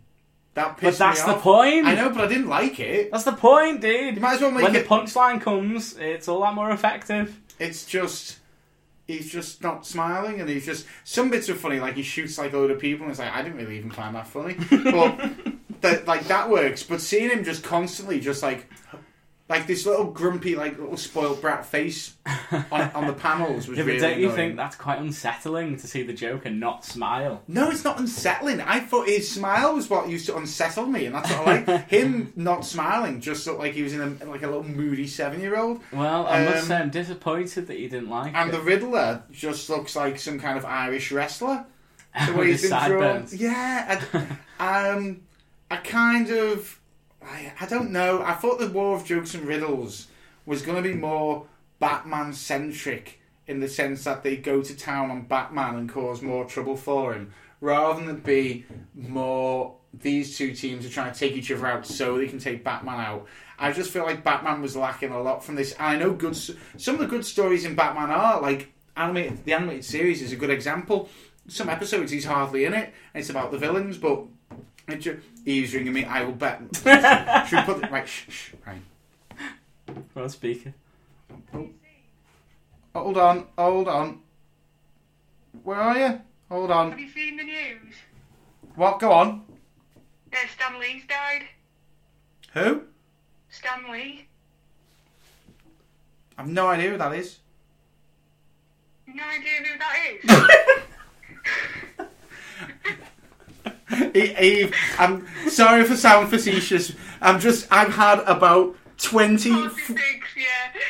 That 0.55 0.79
But 0.81 0.97
that's 0.97 1.27
me 1.27 1.33
the 1.33 1.41
point. 1.41 1.85
I 1.85 1.97
know, 1.97 2.11
but 2.11 2.21
I 2.21 2.29
didn't 2.29 2.47
like 2.49 2.79
it. 2.79 3.11
That's 3.11 3.25
the 3.25 3.33
point, 3.33 3.81
dude. 3.81 4.15
You 4.15 4.21
might 4.21 4.35
as 4.35 4.41
well 4.41 4.53
make 4.53 4.63
when 4.63 4.73
the 4.73 4.83
punchline 4.85 5.41
comes, 5.41 5.97
it's 5.99 6.29
all 6.29 6.43
that 6.43 6.55
more 6.55 6.71
effective. 6.71 7.41
it's 7.59 7.85
just 7.85 8.39
he's 9.09 9.33
just 9.33 9.65
not 9.65 9.85
smiling, 9.85 10.41
and 10.41 10.49
he's 10.49 10.65
just 10.65 10.87
some 11.03 11.29
bits 11.29 11.49
are 11.51 11.57
funny. 11.57 11.81
Like 11.81 11.97
he 11.97 12.05
shoots 12.05 12.39
like 12.39 12.53
a 12.53 12.57
load 12.57 12.71
of 12.71 12.79
people, 12.79 13.03
and 13.03 13.11
it's 13.11 13.19
like 13.19 13.33
I 13.33 13.43
didn't 13.43 13.57
really 13.59 13.79
even 13.79 13.91
find 13.91 14.15
that 14.15 14.29
funny, 14.29 14.55
but 14.71 15.19
that 15.85 16.07
like 16.07 16.27
that 16.29 16.51
works. 16.51 16.83
But 16.83 17.01
seeing 17.01 17.31
him 17.31 17.45
just 17.45 17.63
constantly, 17.63 18.19
just 18.21 18.43
like 18.43 18.67
like 19.47 19.67
this 19.67 19.85
little 19.85 20.07
grumpy, 20.07 20.57
like 20.57 20.79
little 20.79 20.97
spoiled 20.97 21.43
brat 21.43 21.67
face 21.67 22.15
on, 22.73 22.81
on 22.95 23.07
the 23.07 23.13
panels 23.13 23.69
was 23.69 23.77
Yeah, 23.77 23.85
really 23.85 24.01
don't 24.01 24.13
you 24.19 24.25
annoying. 24.31 24.37
think 24.37 24.57
that's 24.57 24.75
quite 24.75 24.99
unsettling 24.99 25.77
to 25.77 25.87
see 25.87 26.03
the 26.03 26.15
Joker 26.15 26.49
not 26.49 26.83
smile? 26.83 27.43
No, 27.47 27.71
it's 27.71 27.85
not 27.85 27.99
unsettling. 28.01 28.63
I 28.63 28.81
thought 28.81 29.07
his 29.07 29.31
smile 29.31 29.75
was 29.75 29.91
what 29.91 30.09
used 30.09 30.25
to 30.27 30.37
unsettle 30.39 30.87
me, 30.87 31.05
and 31.05 31.15
that's 31.15 31.31
what 31.31 31.47
I 31.47 31.63
like. 31.63 31.89
Him 31.91 32.33
not 32.37 32.65
smiling 32.65 33.21
just 33.21 33.47
looked 33.47 33.59
like 33.59 33.75
he 33.75 33.83
was 33.83 33.93
in 33.93 34.01
a, 34.01 34.25
like 34.25 34.43
a 34.43 34.47
little 34.47 34.63
moody 34.65 35.07
seven-year-old. 35.07 35.79
Well, 35.93 36.27
I 36.27 36.45
must 36.47 36.63
Um, 36.63 36.65
say 36.69 36.77
I'm 36.77 36.91
disappointed 36.91 37.67
that 37.67 37.79
you 37.79 37.91
didn't 37.91 38.09
like 38.09 38.33
And 38.35 38.49
it. 38.49 38.53
the 38.53 38.61
Riddler 38.63 39.25
just 39.31 39.69
looks 39.69 39.95
like 39.95 40.19
some 40.19 40.41
kind 40.41 40.57
of 40.57 40.65
Irish 40.65 41.13
wrestler. 41.13 41.67
The 42.27 42.33
way 42.33 42.47
he's 42.53 42.63
been 42.63 42.71
drawn. 42.71 42.81
sideburns. 42.81 43.35
Yeah, 43.35 44.01
I, 44.59 44.89
um, 44.91 45.21
I 45.75 45.79
kind 45.79 46.31
of, 46.31 46.81
I, 47.21 47.53
I 47.61 47.67
don't 47.67 47.91
know. 47.91 48.23
I 48.23 48.35
thought 48.35 48.61
the 48.61 48.69
War 48.69 48.95
of 48.95 49.05
Jokes 49.05 49.35
and 49.35 49.45
Riddles 49.45 50.07
was 50.47 50.63
going 50.63 50.81
to 50.81 50.89
be 50.89 50.95
more 50.95 51.49
Batman 51.81 52.33
centric 52.33 53.21
in 53.49 53.59
the 53.59 53.67
sense 53.67 54.05
that 54.05 54.23
they 54.23 54.37
go 54.37 54.63
to 54.63 54.77
town 54.77 55.11
on 55.11 55.23
Batman 55.23 55.75
and 55.75 55.89
cause 55.89 56.23
more 56.23 56.45
trouble 56.45 56.77
for 56.77 57.13
him, 57.13 57.33
rather 57.61 58.07
than 58.07 58.21
be 58.21 58.67
more. 58.95 59.75
These 59.93 60.39
two 60.39 60.55
teams 60.55 60.87
are 60.87 60.91
trying 60.91 61.13
to 61.13 61.19
take 61.19 61.33
each 61.33 61.51
other 61.51 61.67
out 61.67 61.87
so 61.87 62.19
they 62.19 62.29
can 62.29 62.39
take 62.39 62.63
Batman 62.63 63.01
out. 63.01 63.27
I 63.59 63.73
just 63.73 63.91
feel 63.91 64.05
like 64.05 64.23
Batman 64.23 64.63
was 64.63 64.77
lacking 64.77 65.11
a 65.11 65.21
lot 65.21 65.43
from 65.43 65.57
this. 65.57 65.75
I 65.81 65.97
know 65.97 66.13
good. 66.13 66.37
Some 66.37 66.95
of 66.95 67.01
the 67.01 67.09
good 67.09 67.25
stories 67.25 67.65
in 67.65 67.75
Batman 67.75 68.11
are 68.11 68.41
like 68.41 68.73
animated. 68.97 69.45
The 69.45 69.55
animated 69.55 69.85
series 69.85 70.23
is 70.23 70.31
a 70.31 70.37
good 70.37 70.51
example. 70.51 71.09
Some 71.49 71.69
episodes 71.69 72.13
he's 72.13 72.25
hardly 72.25 72.65
in 72.65 72.75
it, 72.75 72.95
it's 73.13 73.29
about 73.29 73.51
the 73.51 73.59
villains. 73.59 73.99
But 73.99 74.25
it 74.89 74.97
ju- 75.01 75.21
he's 75.45 75.75
ringing 75.75 75.93
me. 75.93 76.05
I 76.05 76.25
will 76.25 76.33
bet. 76.33 76.61
Should 77.49 77.59
we 77.59 77.75
put 77.75 77.85
it 77.85 77.91
right? 77.91 78.09
Shh, 78.09 78.27
shh, 78.29 78.53
right. 78.67 78.83
Well, 80.15 80.29
speaker. 80.29 80.75
Oh, 81.53 81.69
hold 82.95 83.19
on, 83.19 83.47
oh, 83.59 83.71
hold 83.73 83.89
on. 83.89 84.21
Where 85.63 85.79
are 85.79 85.99
you? 85.99 86.21
Hold 86.51 86.71
on. 86.71 86.91
Have 86.91 87.01
you 87.01 87.09
seen 87.11 87.37
the 87.37 87.45
news? 87.45 87.95
What? 88.77 89.01
Go 89.01 89.13
on. 89.13 89.45
Yeah, 90.33 90.39
Stan 90.55 90.81
Lee's 90.81 91.05
died. 91.07 91.43
Who? 92.53 92.83
Stan 93.51 93.91
Lee. 93.91 94.27
I've 96.37 96.49
no 96.49 96.69
idea 96.69 96.91
who 96.91 96.99
that 96.99 97.15
is. 97.15 97.39
No 99.07 99.23
idea 99.23 99.63
who 99.65 99.79
that 99.79 100.79
is. 102.01 102.09
Eve, 104.15 104.75
I'm 104.99 105.27
sorry 105.49 105.85
for 105.85 105.97
sound 105.97 106.29
facetious. 106.29 106.95
I'm 107.21 107.41
just. 107.41 107.67
I've 107.71 107.95
had 107.95 108.21
about 108.21 108.77
twenty. 108.99 109.51
Forty-six, 109.51 110.27
yeah. 110.37 110.81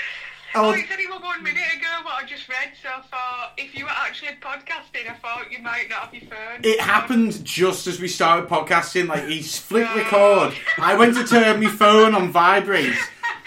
Oh. 0.57 0.67
Oh, 0.67 0.71
it 0.73 0.87
said 0.89 0.99
one 1.35 1.43
minute 1.43 1.63
ago 1.77 1.89
what 2.05 2.23
I 2.23 2.27
just 2.27 2.49
read, 2.49 2.73
so 2.81 2.89
I 2.89 3.01
thought 3.01 3.53
if 3.57 3.77
you 3.77 3.85
were 3.85 3.91
actually 3.91 4.33
podcasting, 4.41 5.11
I 5.11 5.15
thought 5.15 5.51
you 5.51 5.59
might 5.59 5.89
not 5.91 6.03
have 6.03 6.15
your 6.15 6.31
phone. 6.31 6.61
It 6.63 6.81
happened 6.81 7.45
just 7.45 7.89
as 7.89 8.01
we 8.01 8.07
started 8.07 8.49
podcasting. 8.49 9.09
Like 9.09 9.27
he 9.27 9.43
flicked 9.43 9.91
oh. 9.93 9.97
record. 9.97 10.55
I 10.79 10.95
went 10.95 11.17
to 11.17 11.25
turn 11.25 11.61
my 11.61 11.71
phone 11.71 12.15
on 12.15 12.31
vibrate, 12.31 12.95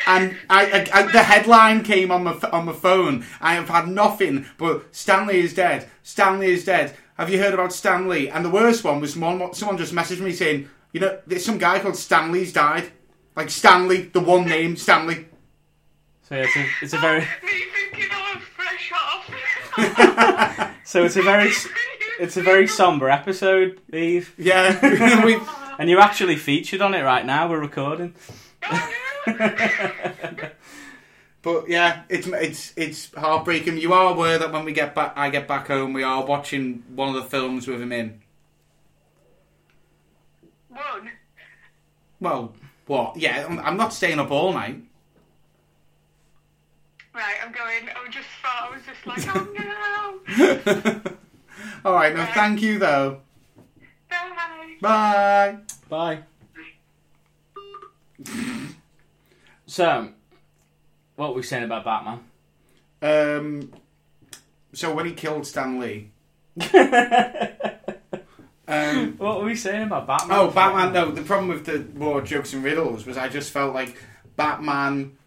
and 0.06 0.36
I, 0.50 0.66
I, 0.66 0.88
I 0.94 1.12
the 1.12 1.24
headline 1.24 1.84
came 1.84 2.12
on 2.12 2.24
my 2.24 2.38
on 2.52 2.66
my 2.66 2.74
phone. 2.74 3.26
I 3.40 3.54
have 3.54 3.70
had 3.70 3.88
nothing 3.88 4.46
but 4.58 4.94
Stanley 4.94 5.40
is 5.40 5.54
dead. 5.54 5.90
Stanley 6.04 6.48
is 6.48 6.66
dead. 6.66 6.94
Have 7.18 7.32
you 7.32 7.40
heard 7.40 7.54
about 7.54 7.74
Stanley? 7.74 8.30
And 8.30 8.46
the 8.46 8.50
worst 8.50 8.84
one 8.84 9.00
was 9.00 9.18
one, 9.18 9.54
someone 9.54 9.78
just 9.78 9.94
messaged 9.94 10.20
me 10.20 10.34
saying, 10.34 10.70
you 10.94 11.00
know, 11.00 11.18
there's 11.26 11.44
some 11.44 11.58
guy 11.58 11.80
called 11.80 11.96
Stanley's 11.96 12.54
died. 12.54 12.92
Like 13.36 13.50
Stanley, 13.50 14.04
the 14.04 14.20
one 14.20 14.46
name 14.46 14.78
Stanley. 14.78 15.26
So 16.24 16.36
yeah, 16.36 16.44
it's 16.44 16.56
a, 16.56 16.66
it's 16.84 16.94
a 16.94 17.00
very, 17.00 17.22
Me 17.22 17.28
thinking 17.92 18.10
I 18.12 18.36
was 18.36 18.44
fresh 18.44 18.92
so 20.86 21.06
it's 21.06 21.16
a 21.16 21.22
very, 21.22 21.52
it's 22.20 22.38
a 22.38 22.42
very 22.42 22.68
somber 22.68 23.10
episode, 23.10 23.80
Eve. 23.94 24.34
Yeah, 24.38 25.24
we, 25.26 25.38
And 25.80 25.90
you're 25.90 26.02
actually 26.02 26.36
featured 26.36 26.82
on 26.82 26.94
it 26.94 27.02
right 27.02 27.26
now. 27.26 27.50
We're 27.50 27.60
recording. 27.60 28.14
No. 31.48 31.62
But 31.62 31.70
yeah, 31.70 32.04
it's 32.10 32.28
it's 32.28 32.74
it's 32.76 33.14
heartbreaking. 33.14 33.78
You 33.78 33.94
are 33.94 34.14
aware 34.14 34.38
that 34.38 34.52
when 34.52 34.66
we 34.66 34.74
get 34.74 34.94
back, 34.94 35.14
I 35.16 35.30
get 35.30 35.48
back 35.48 35.68
home, 35.68 35.94
we 35.94 36.04
are 36.04 36.26
watching 36.26 36.84
one 36.94 37.10
of 37.10 37.16
the 37.16 37.24
films 37.24 37.68
with 37.68 37.82
him 37.82 37.94
in. 37.94 38.22
One. 40.68 41.12
Well, 42.20 42.54
what? 42.86 43.16
Yeah, 43.16 43.46
I'm, 43.48 43.60
I'm 43.60 43.78
not 43.78 43.94
staying 43.94 44.20
up 44.20 44.30
all 44.30 44.52
night. 44.52 44.84
Right, 47.16 47.36
I'm 47.44 47.54
going. 47.54 47.90
I 47.96 48.04
was 48.06 48.14
just 48.14 48.28
thought 48.42 48.70
I 48.70 48.76
was 48.76 48.84
just 48.86 49.08
like, 49.08 49.24
oh 49.36 50.22
no. 50.38 51.02
all 51.90 51.94
right, 51.94 52.14
no, 52.14 52.26
thank 52.26 52.62
you 52.62 52.78
though. 52.78 53.22
Bye. 54.10 54.78
Bye. 54.82 55.58
Bye. 55.90 56.20
so, 59.66 60.10
what 61.18 61.30
were 61.32 61.36
we 61.38 61.44
saying 61.44 61.66
about 61.66 61.84
Batman? 61.84 62.20
Um, 63.02 63.74
so 64.74 64.94
when 64.94 65.06
he 65.06 65.12
killed 65.14 65.46
Stan 65.46 65.80
Lee, 65.80 66.10
um, 68.68 69.18
What 69.18 69.40
were 69.40 69.46
we 69.46 69.56
saying 69.56 69.84
about 69.84 70.08
Batman? 70.08 70.38
oh 70.38 70.50
Batman. 70.52 70.94
No, 70.94 71.12
the 71.12 71.22
problem 71.22 71.50
with 71.50 71.66
the 71.66 71.86
war 72.00 72.22
jokes 72.22 72.54
and 72.54 72.64
riddles 72.64 73.06
was 73.06 73.18
I 73.18 73.30
just 73.30 73.52
felt 73.52 73.74
like 73.74 73.96
Batman 74.36 75.18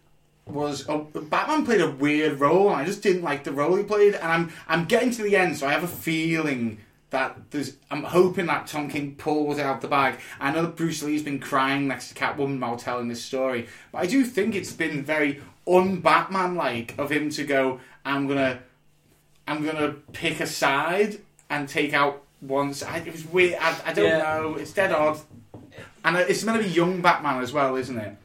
was 0.45 0.87
oh, 0.89 1.07
Batman 1.13 1.65
played 1.65 1.81
a 1.81 1.89
weird 1.91 2.39
role. 2.39 2.69
And 2.69 2.77
I 2.81 2.85
just 2.85 3.01
didn't 3.03 3.23
like 3.23 3.43
the 3.43 3.51
role 3.51 3.75
he 3.75 3.83
played, 3.83 4.15
and 4.15 4.31
I'm 4.31 4.51
I'm 4.67 4.85
getting 4.85 5.11
to 5.11 5.23
the 5.23 5.35
end, 5.35 5.57
so 5.57 5.67
I 5.67 5.71
have 5.71 5.83
a 5.83 5.87
feeling 5.87 6.79
that 7.09 7.37
there's. 7.51 7.77
I'm 7.89 8.03
hoping 8.03 8.45
that 8.47 8.67
Tom 8.67 8.89
King 8.89 9.15
pulls 9.15 9.57
it 9.57 9.65
out 9.65 9.81
the 9.81 9.87
bag. 9.87 10.19
I 10.39 10.51
know 10.51 10.61
that 10.63 10.75
Bruce 10.75 11.03
Lee's 11.03 11.23
been 11.23 11.39
crying 11.39 11.87
next 11.87 12.09
to 12.09 12.15
Catwoman 12.15 12.59
while 12.59 12.77
telling 12.77 13.07
this 13.07 13.23
story, 13.23 13.67
but 13.91 13.99
I 13.99 14.05
do 14.07 14.23
think 14.25 14.55
it's 14.55 14.73
been 14.73 15.03
very 15.03 15.41
un-Batman 15.67 16.55
like 16.55 16.95
of 16.97 17.11
him 17.11 17.29
to 17.31 17.43
go. 17.43 17.79
I'm 18.05 18.27
gonna 18.27 18.59
I'm 19.47 19.65
gonna 19.65 19.93
pick 20.13 20.39
a 20.39 20.47
side 20.47 21.19
and 21.49 21.67
take 21.67 21.93
out 21.93 22.23
one 22.39 22.73
side. 22.73 23.07
It 23.07 23.13
was 23.13 23.25
weird. 23.25 23.57
I, 23.61 23.75
I 23.85 23.93
don't 23.93 24.05
Yeah. 24.05 24.17
know. 24.19 24.55
It's 24.55 24.73
dead 24.73 24.91
odd. 24.91 25.19
And 26.03 26.17
it's 26.17 26.43
meant 26.43 26.61
to 26.61 26.67
be 26.67 26.73
young 26.73 27.01
Batman 27.01 27.41
as 27.43 27.53
well, 27.53 27.75
isn't 27.75 27.97
it? 27.97 28.15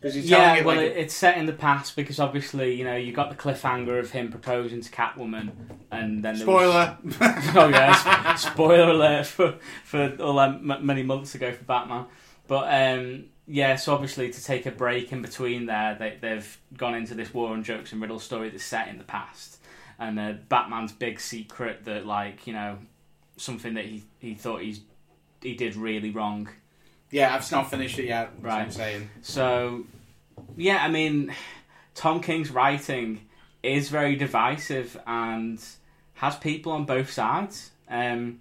Because 0.00 0.14
he's 0.14 0.28
Yeah, 0.30 0.54
it 0.56 0.64
well, 0.64 0.76
like 0.76 0.92
it's 0.92 1.14
set 1.14 1.36
in 1.38 1.46
the 1.46 1.52
past 1.52 1.96
because 1.96 2.20
obviously, 2.20 2.74
you 2.74 2.84
know, 2.84 2.96
you 2.96 3.12
got 3.12 3.30
the 3.30 3.36
cliffhanger 3.36 3.98
of 3.98 4.10
him 4.10 4.30
proposing 4.30 4.80
to 4.82 4.90
Catwoman, 4.90 5.50
and 5.90 6.22
then 6.22 6.34
there 6.34 6.36
spoiler. 6.36 6.96
Was, 7.04 7.16
oh 7.56 7.68
yeah, 7.68 8.34
spoiler 8.34 8.90
alert 8.90 9.26
for 9.26 9.54
for 9.84 10.14
all 10.20 10.36
that 10.36 10.62
many 10.82 11.02
months 11.02 11.34
ago 11.34 11.52
for 11.52 11.64
Batman. 11.64 12.04
But 12.46 12.98
um, 12.98 13.24
yeah, 13.48 13.76
so 13.76 13.94
obviously 13.94 14.30
to 14.30 14.44
take 14.44 14.66
a 14.66 14.70
break 14.70 15.10
in 15.10 15.22
between 15.22 15.66
there, 15.66 15.96
they, 15.98 16.18
they've 16.20 16.58
gone 16.76 16.94
into 16.94 17.14
this 17.14 17.32
War 17.32 17.50
on 17.52 17.64
Jokes 17.64 17.92
and 17.92 18.00
Riddle 18.00 18.20
story 18.20 18.50
that's 18.50 18.62
set 18.64 18.88
in 18.88 18.98
the 18.98 19.04
past, 19.04 19.58
and 19.98 20.18
uh, 20.20 20.34
Batman's 20.48 20.92
big 20.92 21.18
secret 21.18 21.84
that 21.86 22.06
like 22.06 22.46
you 22.46 22.52
know 22.52 22.78
something 23.36 23.74
that 23.74 23.86
he 23.86 24.04
he 24.18 24.34
thought 24.34 24.62
he's 24.62 24.80
he 25.42 25.54
did 25.54 25.76
really 25.76 26.10
wrong 26.10 26.48
yeah, 27.10 27.34
I've 27.34 27.50
not 27.50 27.70
finished 27.70 27.98
it 27.98 28.04
yet. 28.06 28.30
That's 28.34 28.42
what 28.42 28.52
I'm 28.52 28.64
Right. 28.64 28.72
saying. 28.72 29.10
So, 29.22 29.84
yeah, 30.56 30.84
I 30.84 30.88
mean, 30.90 31.34
Tom 31.94 32.20
King's 32.20 32.50
writing 32.50 33.26
is 33.62 33.88
very 33.88 34.14
divisive 34.16 35.00
and 35.06 35.58
has 36.14 36.36
people 36.36 36.72
on 36.72 36.84
both 36.84 37.10
sides. 37.10 37.70
Um, 37.88 38.40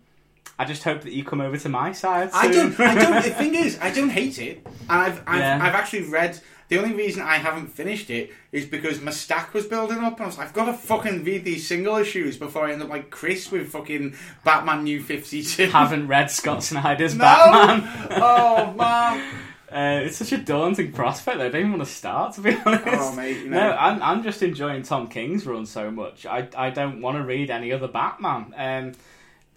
I 0.59 0.65
just 0.65 0.83
hope 0.83 1.01
that 1.01 1.13
you 1.13 1.23
come 1.23 1.39
over 1.41 1.57
to 1.57 1.69
my 1.69 1.91
side. 1.91 2.31
I 2.33 2.51
don't. 2.51 2.79
I 2.79 2.95
don't. 2.95 3.23
The 3.23 3.29
thing 3.41 3.53
is, 3.55 3.77
I 3.79 3.91
don't 3.91 4.09
hate 4.09 4.39
it. 4.39 4.65
And 4.65 4.73
I've 4.89 5.21
I've, 5.27 5.39
Yeah. 5.39 5.59
I've 5.61 5.75
actually 5.75 6.03
read. 6.03 6.39
The 6.69 6.79
only 6.79 6.93
reason 6.95 7.21
I 7.21 7.35
haven't 7.35 7.67
finished 7.67 8.09
it 8.09 8.33
is 8.51 8.65
because 8.65 8.99
my 8.99 9.11
stack 9.11 9.53
was 9.53 9.65
building 9.65 9.99
up, 9.99 10.13
and 10.15 10.23
I 10.23 10.25
was 10.25 10.37
like, 10.37 10.47
I've 10.47 10.53
got 10.53 10.65
to 10.65 10.73
fucking 10.73 11.23
read 11.23 11.45
these 11.45 11.65
single 11.65 11.95
issues 11.95 12.35
before 12.37 12.65
I 12.67 12.73
end 12.73 12.81
up 12.83 12.89
like 12.89 13.09
Chris 13.09 13.49
with 13.49 13.69
fucking 13.69 14.15
Batman 14.43 14.83
New 14.83 15.01
Fifty 15.01 15.43
Two. 15.43 15.67
Haven't 15.67 16.07
read 16.09 16.29
Scott 16.29 16.63
Snyder's 16.63 17.15
No! 17.15 17.23
Batman. 17.23 18.07
oh 18.21 18.73
man. 18.73 19.33
Uh, 19.69 19.99
it's 20.05 20.15
such 20.15 20.31
a 20.31 20.37
daunting 20.37 20.93
prospect. 20.93 21.41
I 21.41 21.49
don't 21.49 21.57
even 21.59 21.71
want 21.71 21.83
to 21.83 21.89
start, 21.89 22.33
to 22.35 22.41
be 22.41 22.55
honest. 22.65 22.83
Oh 22.87 23.13
mate, 23.13 23.37
you 23.43 23.49
know. 23.49 23.69
No, 23.71 23.75
I'm, 23.75 24.01
I'm 24.01 24.23
just 24.23 24.41
enjoying 24.41 24.83
Tom 24.83 25.09
King's 25.09 25.45
run 25.45 25.65
so 25.65 25.91
much. 25.91 26.25
I, 26.25 26.47
I 26.55 26.69
don't 26.69 27.01
want 27.01 27.17
to 27.17 27.23
read 27.23 27.49
any 27.51 27.73
other 27.73 27.89
Batman. 27.89 28.53
Um, 28.55 28.93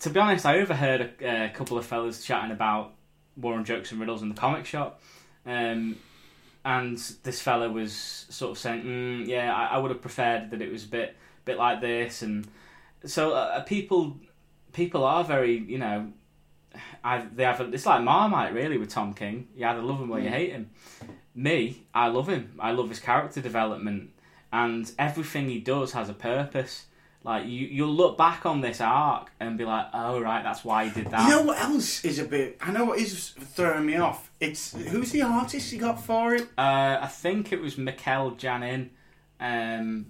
to 0.00 0.10
be 0.10 0.18
honest, 0.18 0.46
I 0.46 0.58
overheard 0.58 1.12
a, 1.20 1.44
a 1.46 1.48
couple 1.50 1.78
of 1.78 1.86
fellas 1.86 2.24
chatting 2.24 2.50
about 2.50 2.94
War 3.36 3.54
on 3.54 3.64
Jokes 3.64 3.92
and 3.92 4.00
Riddles 4.00 4.22
in 4.22 4.28
the 4.28 4.34
comic 4.34 4.66
shop. 4.66 5.00
Um, 5.46 5.96
and 6.64 6.98
this 7.22 7.40
fella 7.40 7.70
was 7.70 8.26
sort 8.28 8.52
of 8.52 8.58
saying, 8.58 8.82
mm, 8.82 9.26
"Yeah, 9.26 9.54
I, 9.54 9.76
I 9.76 9.78
would 9.78 9.90
have 9.90 10.02
preferred 10.02 10.50
that 10.50 10.60
it 10.60 10.70
was 10.70 10.84
a 10.84 10.88
bit, 10.88 11.16
bit 11.44 11.56
like 11.56 11.80
this." 11.80 12.22
And 12.22 12.46
so 13.04 13.32
uh, 13.32 13.60
people, 13.62 14.18
people 14.72 15.04
are 15.04 15.24
very, 15.24 15.56
you 15.56 15.78
know, 15.78 16.12
I, 17.02 17.24
they 17.34 17.44
have. 17.44 17.60
A, 17.60 17.70
it's 17.72 17.86
like 17.86 18.02
Marmite, 18.02 18.52
really, 18.52 18.78
with 18.78 18.90
Tom 18.90 19.14
King. 19.14 19.48
You 19.56 19.66
either 19.66 19.82
love 19.82 20.00
him 20.00 20.10
or 20.10 20.20
you 20.20 20.28
hate 20.28 20.52
him. 20.52 20.70
Me, 21.34 21.86
I 21.94 22.08
love 22.08 22.28
him. 22.28 22.54
I 22.58 22.72
love 22.72 22.88
his 22.88 23.00
character 23.00 23.40
development, 23.40 24.10
and 24.52 24.90
everything 24.98 25.48
he 25.48 25.60
does 25.60 25.92
has 25.92 26.08
a 26.08 26.14
purpose. 26.14 26.86
Like 27.22 27.46
you, 27.46 27.66
you'll 27.66 27.94
look 27.94 28.16
back 28.16 28.46
on 28.46 28.62
this 28.62 28.80
arc 28.80 29.30
and 29.40 29.58
be 29.58 29.64
like, 29.64 29.86
"Oh, 29.92 30.20
right, 30.20 30.42
that's 30.42 30.64
why 30.64 30.86
he 30.86 30.90
did 30.90 31.10
that." 31.10 31.28
You 31.28 31.36
know 31.36 31.42
what 31.42 31.60
else 31.60 32.02
is 32.02 32.18
a 32.18 32.24
bit? 32.24 32.56
I 32.62 32.72
know 32.72 32.86
what 32.86 32.98
is 32.98 33.30
throwing 33.30 33.84
me 33.84 33.96
off. 33.96 34.30
It's 34.40 34.74
who's 34.74 35.10
the 35.10 35.22
artist 35.22 35.70
you 35.70 35.78
got 35.80 36.02
for 36.02 36.34
it? 36.34 36.42
Uh, 36.56 36.98
I 37.00 37.06
think 37.06 37.52
it 37.52 37.60
was 37.60 37.76
Mikel 37.76 38.32
Janin. 38.32 38.90
Um, 39.38 40.06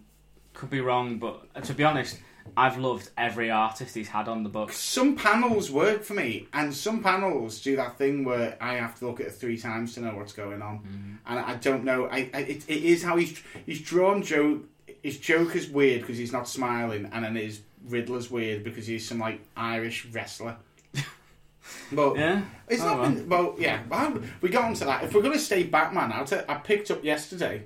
could 0.54 0.70
be 0.70 0.80
wrong, 0.80 1.18
but 1.18 1.48
uh, 1.54 1.60
to 1.62 1.74
be 1.74 1.82
honest, 1.82 2.18
I've 2.56 2.78
loved 2.78 3.10
every 3.16 3.50
artist 3.50 3.94
he's 3.94 4.08
had 4.08 4.28
on 4.28 4.42
the 4.42 4.48
book. 4.48 4.72
Some 4.72 5.16
panels 5.16 5.70
work 5.70 6.04
for 6.04 6.14
me, 6.14 6.46
and 6.52 6.72
some 6.72 7.02
panels 7.02 7.60
do 7.60 7.74
that 7.76 7.98
thing 7.98 8.24
where 8.24 8.56
I 8.60 8.74
have 8.74 8.98
to 9.00 9.06
look 9.06 9.20
at 9.20 9.26
it 9.26 9.32
three 9.32 9.58
times 9.58 9.94
to 9.94 10.00
know 10.00 10.14
what's 10.14 10.32
going 10.32 10.62
on, 10.62 11.18
and 11.26 11.38
I 11.38 11.56
don't 11.56 11.84
know. 11.84 12.06
I, 12.06 12.30
I 12.32 12.40
it, 12.42 12.68
it 12.68 12.84
is 12.84 13.02
how 13.02 13.16
he's 13.16 13.42
he's 13.66 13.80
drawn 13.80 14.22
Joe. 14.22 14.60
His 15.02 15.18
Joker's 15.18 15.68
weird 15.68 16.00
because 16.02 16.18
he's 16.18 16.32
not 16.32 16.48
smiling, 16.48 17.08
and 17.12 17.24
then 17.24 17.34
his 17.36 17.60
Riddler's 17.88 18.30
weird 18.30 18.64
because 18.64 18.86
he's 18.86 19.06
some 19.08 19.18
like 19.18 19.40
Irish 19.56 20.06
wrestler. 20.06 20.56
but 21.92 22.16
Yeah, 22.16 22.42
it's 22.68 22.82
Oh, 22.82 22.86
not 22.86 22.98
well. 23.00 23.10
been, 23.12 23.28
well, 23.28 23.54
yeah. 23.58 23.82
Well, 23.88 24.18
we 24.40 24.48
got 24.48 24.64
onto 24.64 24.84
that. 24.84 25.04
If 25.04 25.14
we're 25.14 25.22
going 25.22 25.32
to 25.34 25.38
stay 25.38 25.62
Batman 25.64 26.12
out, 26.12 26.32
I 26.48 26.54
picked 26.56 26.90
up 26.90 27.02
yesterday, 27.04 27.64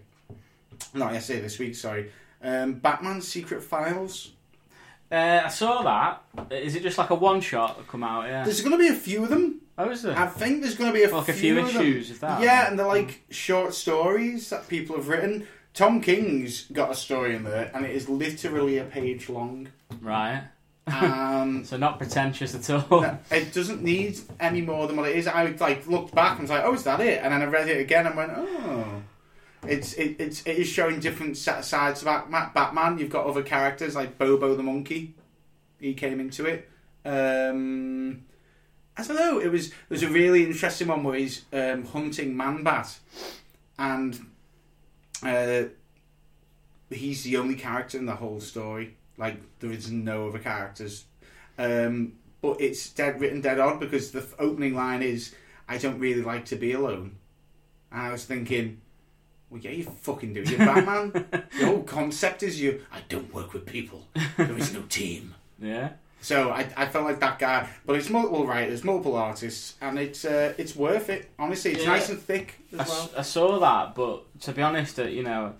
not 0.93 1.13
yesterday, 1.13 1.41
this 1.41 1.59
week. 1.59 1.75
Sorry, 1.75 2.11
um, 2.43 2.75
Batman 2.75 3.21
Secret 3.21 3.63
Files. 3.63 4.33
uh, 5.11 5.43
I 5.45 5.49
saw 5.49 5.83
that. 5.83 6.53
Is 6.53 6.75
it 6.77 6.83
just 6.83 6.99
like 6.99 7.11
a 7.11 7.15
one 7.15 7.41
shot 7.41 7.79
that 7.79 7.89
come 7.89 8.03
out? 8.05 8.27
Yeah. 8.27 8.45
There's 8.45 8.61
going 8.61 8.73
to 8.73 8.79
be 8.79 8.89
a 8.89 8.95
few 8.95 9.25
of 9.25 9.31
them. 9.31 9.61
Oh, 9.77 9.91
is 9.91 10.03
there? 10.03 10.17
I 10.17 10.27
think 10.27 10.63
there's 10.63 10.77
going 10.77 10.91
to 10.93 10.95
be 10.95 11.03
a 11.03 11.11
Like 11.13 11.29
a 11.29 11.33
few 11.33 11.55
few 11.55 11.59
of 11.59 11.73
them. 11.73 11.83
issues 11.83 12.11
of 12.13 12.21
that. 12.21 12.41
Yeah, 12.43 12.69
and 12.69 12.79
they're 12.79 12.87
like 12.87 13.23
short 13.31 13.75
stories 13.75 14.49
that 14.51 14.69
people 14.69 14.95
have 14.97 15.09
written. 15.09 15.49
Tom 15.75 16.01
King's 16.01 16.63
got 16.69 16.91
a 16.91 16.95
story 16.95 17.35
in 17.35 17.43
there, 17.45 17.71
and 17.75 17.85
it 17.85 17.91
is 17.91 18.09
literally 18.09 18.79
a 18.79 18.85
page 18.85 19.29
long. 19.29 19.69
Right. 20.01 20.45
Um, 20.87 21.65
So 21.65 21.77
not 21.77 21.99
pretentious 21.99 22.55
at 22.55 22.71
all. 22.91 23.01
no, 23.03 23.19
it 23.31 23.53
doesn't 23.53 23.83
need 23.83 24.19
any 24.39 24.61
more 24.61 24.87
than 24.87 24.97
what 24.97 25.09
it 25.09 25.17
is. 25.17 25.27
I 25.27 25.47
like 25.47 25.87
looked 25.87 26.15
back 26.15 26.33
and 26.33 26.43
was 26.43 26.51
like, 26.51 26.65
"Oh, 26.65 26.75
is 26.75 26.85
that 26.85 27.01
it?" 27.01 27.21
And 27.23 27.33
then 27.33 27.43
I 27.43 27.47
read 27.47 27.69
it 27.69 27.81
again 27.81 28.07
and 28.07 28.17
went, 28.17 28.33
"Oh." 28.35 29.03
It's 29.67 29.95
it, 29.95 30.17
it's 30.19 30.43
it 30.43 30.59
is 30.59 30.69
showing 30.69 31.01
different 31.01 31.37
sides 31.39 31.73
of 32.03 32.05
Batman. 32.05 32.99
You've 32.99 33.09
got 33.11 33.25
other 33.27 33.43
characters 33.43 33.95
like 33.97 34.19
Bobo 34.19 34.55
the 34.55 34.63
monkey. 34.63 35.15
He 35.81 35.95
came 35.95 36.21
into 36.21 36.45
it. 36.45 36.69
Um, 37.05 38.25
I 38.97 39.03
don't 39.05 39.17
know. 39.17 39.39
It 39.41 39.51
was 39.51 39.73
there's 39.89 40.03
a 40.03 40.09
really 40.09 40.45
interesting 40.45 40.89
one 40.89 41.03
where 41.03 41.19
he's 41.19 41.47
um, 41.53 41.87
hunting 41.87 42.37
Man 42.37 42.63
Bat, 42.63 42.99
and 43.79 44.27
uh, 45.25 45.65
he's 46.91 47.25
the 47.25 47.37
only 47.37 47.55
character 47.55 47.99
in 47.99 48.07
the 48.07 48.15
whole 48.17 48.41
story. 48.41 48.97
Like 49.17 49.41
there 49.61 49.73
is 49.73 49.91
no 49.91 50.29
other 50.29 50.39
characters. 50.39 51.05
Um, 51.59 52.15
but 52.43 52.61
it's 52.61 52.91
dead 52.91 53.21
written 53.21 53.41
dead 53.41 53.59
odd 53.59 53.81
because 53.81 54.11
the 54.11 54.21
f- 54.21 54.35
opening 54.39 54.75
line 54.75 55.03
is, 55.03 55.35
"I 55.69 55.79
don't 55.79 55.99
really 55.99 56.23
like 56.23 56.45
to 56.47 56.57
be 56.57 56.73
alone." 56.73 57.17
And 57.91 58.03
I 58.03 58.13
was 58.13 58.25
thinking, 58.25 58.81
well, 59.55 59.61
yeah, 59.63 59.71
you 59.71 59.85
fucking 59.85 60.35
do. 60.35 60.43
You're 60.43 60.59
Batman. 60.59 61.13
the 61.31 61.67
whole 61.67 61.85
concept 61.85 62.43
is 62.43 62.61
you. 62.61 62.85
I 62.93 63.03
don't 63.09 63.33
work 63.33 63.53
with 63.53 63.67
people. 63.67 64.09
There 64.37 64.59
is 64.59 64.75
no 64.75 64.83
team. 64.83 65.35
Yeah. 65.61 65.91
So 66.25 66.49
I, 66.49 66.67
I 66.75 66.87
felt 66.87 67.05
like 67.05 67.21
that 67.21 67.39
guy, 67.39 67.69
but 67.85 67.97
it's 67.97 68.09
multiple 68.09 68.47
writers, 68.47 68.83
multiple 68.83 69.15
artists, 69.15 69.75
and 69.83 69.99
it's 69.99 70.25
uh, 70.25 70.55
it's 70.57 70.75
worth 70.75 71.11
it. 71.11 71.29
Honestly, 71.39 71.73
it's 71.73 71.83
Yeah. 71.83 71.91
nice 71.91 72.09
and 72.09 72.19
thick 72.19 72.55
I, 72.73 72.77
as 72.83 72.89
s- 72.89 72.89
well. 72.89 73.11
I 73.19 73.23
saw 73.23 73.59
that, 73.59 73.95
but 73.95 74.41
to 74.41 74.53
be 74.53 74.63
honest, 74.63 74.99
uh, 74.99 75.03
you 75.05 75.23
know, 75.23 75.53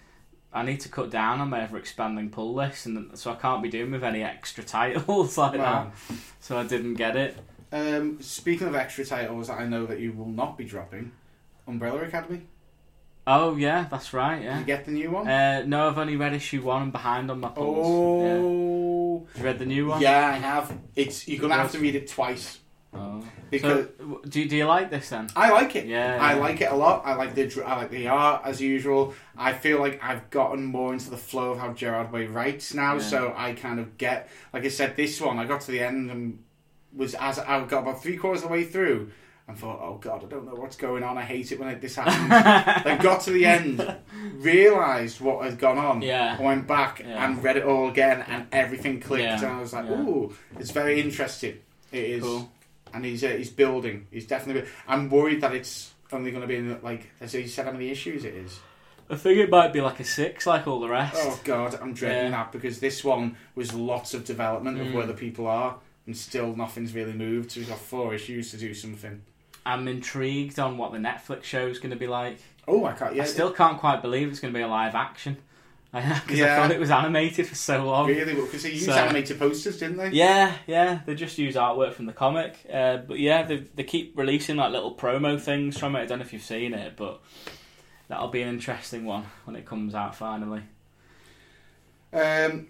I 0.55 0.63
need 0.63 0.81
to 0.81 0.89
cut 0.89 1.11
down 1.11 1.41
on 1.41 1.51
my 1.51 1.61
ever 1.65 1.77
expanding 1.77 2.31
pull 2.31 2.55
list, 2.55 2.87
and 2.87 3.11
so 3.19 3.31
I 3.33 3.35
can't 3.35 3.63
be 3.63 3.69
doing 3.69 3.91
with 3.91 4.03
any 4.03 4.23
extra 4.23 4.65
titles 4.77 5.37
like 5.37 5.59
Wow. 5.59 5.93
that. 6.09 6.17
So 6.41 6.57
I 6.57 6.65
didn't 6.65 6.95
get 6.95 7.15
it. 7.15 7.37
Um, 7.71 8.23
speaking 8.23 8.67
of 8.69 8.75
extra 8.75 9.05
titles, 9.05 9.51
I 9.51 9.67
know 9.67 9.85
that 9.85 10.01
you 10.01 10.13
will 10.13 10.29
not 10.31 10.57
be 10.57 10.65
dropping. 10.65 11.13
Umbrella 11.69 12.03
Academy. 12.05 12.41
Oh 13.27 13.57
yeah, 13.57 13.87
that's 13.91 14.13
right. 14.15 14.37
Did 14.41 14.45
Yeah. 14.45 14.59
you 14.61 14.65
get 14.65 14.85
the 14.87 14.93
new 14.93 15.11
one? 15.11 15.29
Uh, 15.29 15.63
no, 15.67 15.89
I've 15.89 15.99
only 15.99 16.17
read 16.17 16.33
issue 16.35 16.63
one 16.63 16.83
and 16.83 16.93
behind 16.93 17.31
on 17.31 17.41
my 17.41 17.49
pulls. 17.49 18.23
Yeah. 18.23 18.39
You 19.37 19.43
read 19.49 19.59
the 19.59 19.67
new 19.67 19.85
one? 19.89 20.01
yeah, 20.01 20.27
I 20.37 20.39
have. 20.53 20.67
It's 20.97 21.27
you're 21.29 21.41
gonna 21.41 21.55
have 21.63 21.73
to 21.73 21.79
read 21.79 21.95
it 21.95 22.07
twice 22.09 22.61
Oh. 22.97 23.21
because 23.51 23.87
So, 23.99 24.21
do 24.35 24.39
do 24.51 24.57
you 24.57 24.67
like 24.77 24.89
this 24.95 25.09
then? 25.09 25.27
I 25.35 25.51
like 25.59 25.75
it. 25.81 25.87
Yeah, 25.87 26.19
I 26.21 26.35
yeah. 26.35 26.41
like 26.47 26.59
it 26.61 26.71
a 26.71 26.77
lot. 26.85 27.03
I 27.05 27.15
like 27.23 27.35
the 27.35 27.45
I 27.67 27.73
like 27.81 27.91
the 27.91 28.07
art 28.09 28.43
as 28.45 28.61
usual. 28.61 29.03
I 29.49 29.53
feel 29.53 29.79
like 29.81 29.97
I've 30.09 30.25
gotten 30.31 30.63
more 30.65 30.93
into 30.93 31.11
the 31.11 31.17
flow 31.31 31.49
of 31.53 31.59
how 31.59 31.73
Gerard 31.73 32.13
Way 32.13 32.27
writes 32.37 32.73
now, 32.75 32.93
Yeah. 32.95 33.01
so 33.13 33.19
I 33.37 33.53
kind 33.55 33.79
of 33.81 33.87
get. 33.99 34.19
Like 34.53 34.65
I 34.65 34.69
said, 34.79 34.95
this 34.97 35.21
one 35.21 35.39
I 35.43 35.45
got 35.45 35.61
to 35.67 35.73
the 35.73 35.81
end 35.81 36.11
and 36.13 36.39
was 36.95 37.15
as 37.29 37.39
I 37.41 37.65
got 37.73 37.83
about 37.83 38.01
three 38.03 38.17
quarters 38.17 38.43
of 38.43 38.49
the 38.49 38.53
way 38.53 38.65
through. 38.65 39.11
And 39.47 39.59
thought, 39.59 39.79
oh 39.83 39.99
god, 40.01 40.25
I 40.25 40.27
don't 40.27 40.47
know 40.47 40.55
what's 40.55 40.77
going 40.77 41.03
on. 41.03 41.19
I 41.19 41.23
hate 41.23 41.53
it 41.53 41.61
when 41.61 41.79
this 41.79 41.97
happens. 42.01 42.85
then 42.85 42.99
got 43.03 43.21
to 43.23 43.31
the 43.31 43.45
end, 43.45 43.79
realised 44.39 45.21
what 45.21 45.45
had 45.45 45.59
gone 45.59 45.79
on. 45.79 46.03
Yeah. 46.03 46.41
Went 46.41 46.67
back 46.67 47.01
Yeah. 47.01 47.25
and 47.25 47.43
read 47.43 47.57
it 47.59 47.65
all 47.65 47.89
again, 47.89 48.25
and 48.29 48.47
everything 48.53 49.01
clicked. 49.01 49.23
Yeah. 49.25 49.37
And 49.45 49.47
I 49.57 49.61
was 49.61 49.73
like, 49.73 49.87
Yeah. 49.87 50.01
ooh, 50.01 50.35
it's 50.59 50.71
very 50.71 51.01
interesting. 51.01 51.59
It 51.93 52.05
is 52.05 52.23
Cool. 52.23 52.51
and 52.93 53.05
he's 53.05 53.23
uh, 53.23 53.29
he's 53.29 53.51
building. 53.51 54.07
He's 54.11 54.27
definitely. 54.27 54.69
I'm 54.89 55.11
worried 55.11 55.41
that 55.43 55.55
it's 55.55 55.93
only 56.13 56.31
going 56.31 56.43
to 56.43 56.49
be 56.49 56.57
in 56.57 56.81
like. 56.83 57.11
Has 57.21 57.33
he 57.33 57.47
said 57.47 57.67
how 57.67 57.73
many 57.73 57.91
issues 57.91 58.25
it 58.25 58.35
is? 58.35 58.59
I 59.11 59.17
think 59.17 59.39
it 59.39 59.51
might 59.51 59.75
be 59.75 59.83
like 59.83 60.01
a 60.01 60.05
six, 60.05 60.47
like 60.47 60.67
all 60.67 60.81
the 60.81 60.89
rest. 60.89 61.17
Oh 61.19 61.39
god, 61.45 61.79
I'm 61.81 61.93
dreading 61.93 62.31
that 62.31 62.51
because 62.51 62.81
this 62.81 63.05
one 63.05 63.37
was 63.55 63.75
lots 63.75 64.15
of 64.15 64.25
development 64.25 64.81
of 64.81 64.87
Mm. 64.87 64.95
where 64.95 65.07
the 65.07 65.13
people 65.13 65.47
are, 65.47 65.77
and 66.07 66.17
still 66.17 66.57
nothing's 66.57 66.95
really 66.95 67.13
moved. 67.13 67.53
So 67.53 67.61
we've 67.61 67.69
got 67.69 67.79
four 67.79 68.15
issues 68.15 68.51
to 68.53 68.57
do 68.57 68.73
something. 68.73 69.21
I'm 69.67 69.89
intrigued 69.89 70.59
on 70.59 70.77
what 70.79 70.93
the 70.93 70.99
Netflix 70.99 71.45
show 71.45 71.67
is 71.67 71.79
going 71.79 71.91
to 71.91 71.97
be 71.97 72.07
like. 72.07 72.39
Oh, 72.69 72.85
I 72.85 72.93
can't. 72.93 73.15
Yeah, 73.15 73.23
I 73.23 73.27
still 73.27 73.53
can't 73.53 73.79
quite 73.79 74.03
believe 74.03 74.29
it's 74.31 74.41
going 74.41 74.53
to 74.53 74.59
be 74.59 74.63
a 74.63 74.69
live 74.69 74.95
action. 74.95 75.37
Because 75.93 76.23
Yeah. 76.39 76.55
I 76.55 76.57
thought 76.57 76.71
it 76.73 76.81
was 76.81 76.91
animated 76.91 77.47
for 77.47 77.55
so 77.55 77.85
long. 77.85 78.09
really 78.09 78.35
because 78.35 78.63
they 78.65 78.71
used 78.73 78.87
So- 78.87 78.93
animated 78.93 79.39
posters, 79.39 79.79
didn't 79.79 79.99
they? 79.99 80.11
Yeah, 80.11 80.53
yeah, 80.67 81.01
they 81.07 81.15
just 81.15 81.39
use 81.39 81.55
artwork 81.55 81.93
from 81.93 82.07
the 82.07 82.13
comic. 82.13 82.57
Uh, 82.73 82.97
but 82.99 83.19
yeah, 83.21 83.43
they, 83.45 83.59
they 83.75 83.85
keep 83.85 84.19
releasing 84.19 84.57
like 84.57 84.73
little 84.73 84.95
promo 84.95 85.41
things 85.41 85.79
from 85.79 85.95
it. 85.95 86.01
I 86.01 86.07
don't 86.07 86.19
know 86.19 86.25
if 86.25 86.33
you've 86.33 86.43
seen 86.43 86.75
it, 86.75 86.97
but 86.97 87.21
that'll 88.09 88.29
be 88.29 88.43
an 88.43 88.49
interesting 88.49 89.05
one 89.05 89.27
when 89.45 89.55
it 89.57 89.67
comes 89.67 89.95
out 89.95 90.17
finally. 90.17 90.63
Um, 92.13 92.69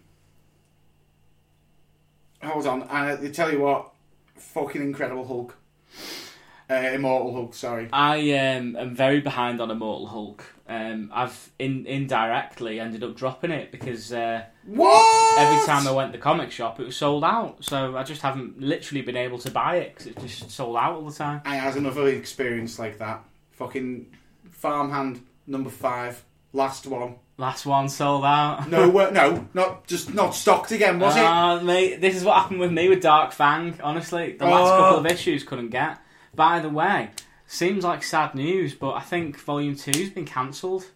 hold 2.42 2.66
on, 2.66 2.82
I, 2.84 3.12
I 3.22 3.28
tell 3.30 3.50
you 3.52 3.60
what, 3.60 3.90
fucking 4.36 4.82
incredible 4.82 5.26
Hulk, 5.26 5.56
uh, 6.70 6.74
Immortal 6.74 7.32
Hulk. 7.34 7.54
Sorry. 7.54 7.88
I 7.92 8.32
um, 8.32 8.76
am 8.76 8.94
very 8.94 9.20
behind 9.20 9.60
on 9.60 9.70
Immortal 9.70 10.06
Hulk. 10.06 10.44
Um, 10.66 11.10
I've 11.12 11.50
in, 11.58 11.84
indirectly 11.86 12.80
ended 12.80 13.02
up 13.04 13.14
dropping 13.16 13.50
it 13.50 13.70
because 13.70 14.12
uh, 14.12 14.44
What? 14.64 15.38
every 15.38 15.66
time 15.66 15.86
I 15.86 15.92
went 15.92 16.12
to 16.12 16.18
the 16.18 16.22
comic 16.22 16.50
shop, 16.50 16.80
it 16.80 16.86
was 16.86 16.96
sold 16.96 17.22
out. 17.24 17.62
So 17.64 17.96
I 17.96 18.02
just 18.02 18.22
haven't 18.22 18.60
literally 18.60 19.02
been 19.02 19.16
able 19.16 19.38
to 19.40 19.50
buy 19.50 19.76
it 19.76 19.94
because 19.94 20.06
it's 20.06 20.38
just 20.40 20.50
sold 20.50 20.76
out 20.76 20.94
all 20.94 21.04
the 21.08 21.14
time. 21.14 21.42
I 21.44 21.56
had 21.56 21.76
another 21.76 22.08
experience 22.08 22.78
like 22.78 22.98
that. 22.98 23.22
Fucking 23.52 24.06
farmhand 24.50 25.20
number 25.46 25.70
five, 25.70 26.24
last 26.52 26.86
one. 26.86 27.16
Last 27.36 27.66
one 27.66 27.88
sold 27.88 28.24
out. 28.24 28.68
No, 28.70 28.96
uh, 28.98 29.10
no, 29.10 29.46
not 29.54 29.86
just 29.86 30.14
not 30.14 30.34
stocked 30.34 30.70
again, 30.70 30.98
was 31.00 31.16
it? 31.16 31.22
Ah, 31.22 31.60
mate, 31.60 32.00
this 32.00 32.14
is 32.16 32.24
what 32.24 32.40
happened 32.40 32.60
with 32.60 32.72
me 32.72 32.88
with 32.88 33.02
Dark 33.02 33.32
Fang. 33.32 33.78
Honestly, 33.82 34.36
the 34.38 34.44
last 34.46 34.72
Oh. 34.72 34.78
couple 34.78 34.98
of 35.00 35.06
issues 35.06 35.42
couldn't 35.44 35.70
get. 35.70 35.98
By 36.36 36.60
the 36.60 36.68
way, 36.68 37.10
seems 37.46 37.84
like 37.84 38.02
sad 38.02 38.34
news, 38.34 38.74
but 38.74 38.92
I 38.92 39.00
think 39.00 39.38
Volume 39.40 39.76
Two's 39.76 40.10
been 40.10 40.24
cancelled. 40.24 40.86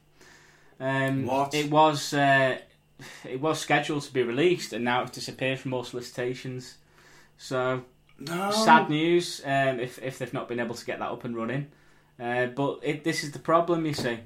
Um, 0.80 1.26
What? 1.26 1.55
It 1.55 1.70
was 1.70 2.12
uh, 2.14 2.59
it 3.24 3.41
was 3.41 3.59
scheduled 3.61 4.03
to 4.05 4.12
be 4.12 4.22
released, 4.22 4.72
and 4.72 4.84
now 4.84 5.03
it's 5.03 5.12
disappeared 5.12 5.59
from 5.61 5.74
all 5.74 5.84
solicitations. 5.84 6.76
So 7.36 7.82
No. 8.18 8.51
sad 8.51 8.89
news. 8.91 9.41
Um, 9.45 9.80
if 9.80 9.99
if 10.03 10.18
they've 10.18 10.34
not 10.34 10.49
been 10.49 10.61
able 10.61 10.74
to 10.74 10.84
get 10.86 10.99
that 10.99 11.11
up 11.11 11.24
and 11.24 11.36
running, 11.36 11.66
uh, 12.20 12.47
but 12.47 12.80
it, 12.82 13.05
this 13.05 13.22
is 13.24 13.32
the 13.32 13.39
problem. 13.39 13.86
You 13.86 13.95
see, 13.95 14.18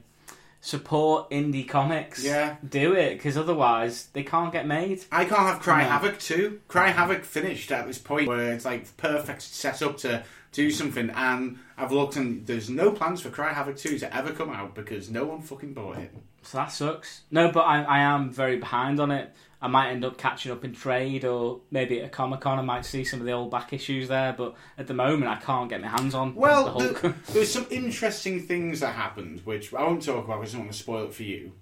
support 0.61 1.31
indie 1.31 1.69
comics. 1.69 2.23
Yeah. 2.25 2.57
do 2.67 2.93
it 2.95 3.15
because 3.15 3.37
otherwise 3.37 4.07
they 4.13 4.23
can't 4.23 4.53
get 4.53 4.67
made. 4.67 5.05
I 5.11 5.25
can't 5.25 5.41
have 5.41 5.61
Cry 5.61 5.83
No. 5.83 5.89
Havoc 5.91 6.19
too. 6.19 6.61
Cry 6.69 6.89
Havoc 6.89 7.25
finished 7.25 7.71
at 7.73 7.87
this 7.87 7.99
point 7.99 8.29
where 8.29 8.53
it's 8.53 8.65
like 8.65 8.95
perfect 8.97 9.43
set 9.43 9.83
up 9.83 9.97
to 9.99 10.23
do 10.53 10.71
something, 10.71 11.11
and 11.11 11.59
I've 11.77 11.93
looked 11.93 12.17
and 12.17 12.47
there's 12.47 12.71
no 12.71 12.93
plans 12.93 13.21
for 13.21 13.31
Cry 13.31 13.53
Havoc 13.53 13.77
2 13.77 13.99
to 14.01 14.17
ever 14.17 14.33
come 14.33 14.51
out 14.51 14.75
because 14.75 15.11
no 15.11 15.25
one 15.25 15.43
fucking 15.43 15.75
bought 15.75 15.99
it. 15.99 16.13
So 16.43 16.59
that 16.59 16.73
sucks. 16.73 17.23
No, 17.31 17.51
but 17.51 17.61
I, 17.61 17.83
I 17.83 17.99
am 18.01 18.31
very 18.31 18.59
behind 18.59 19.01
on 19.01 19.11
it. 19.11 19.33
I 19.61 19.69
might 19.69 19.91
end 19.91 20.05
up 20.05 20.19
catching 20.19 20.51
up 20.51 20.65
in 20.65 20.75
trade, 20.75 21.25
or 21.25 21.61
maybe 21.71 22.01
at 22.01 22.07
a 22.07 22.09
Comic 22.09 22.41
Con 22.41 22.59
I 22.59 22.63
might 22.63 22.85
see 22.85 23.05
some 23.05 23.21
of 23.21 23.27
the 23.27 23.33
old 23.33 23.51
back 23.53 23.73
issues 23.73 24.09
there. 24.09 24.35
But 24.37 24.55
at 24.77 24.89
the 24.89 24.95
moment, 24.95 25.31
I 25.31 25.37
can't 25.37 25.71
get 25.71 25.81
my 25.81 25.87
hands 25.87 26.15
on 26.17 26.35
Well, 26.35 26.79
the 26.79 26.89
the, 26.89 27.15
there's 27.33 27.53
some 27.53 27.67
interesting 27.71 28.41
things 28.41 28.81
that 28.81 28.95
happened, 28.95 29.41
which 29.45 29.73
I 29.73 29.85
won't 29.85 30.03
talk 30.03 30.25
about 30.25 30.41
because 30.41 30.55
I 30.55 30.59
don't 30.59 30.67
want 30.67 30.73
to 30.73 30.79
spoil 30.83 31.05
it 31.05 31.15
for 31.15 31.23
you. 31.23 31.53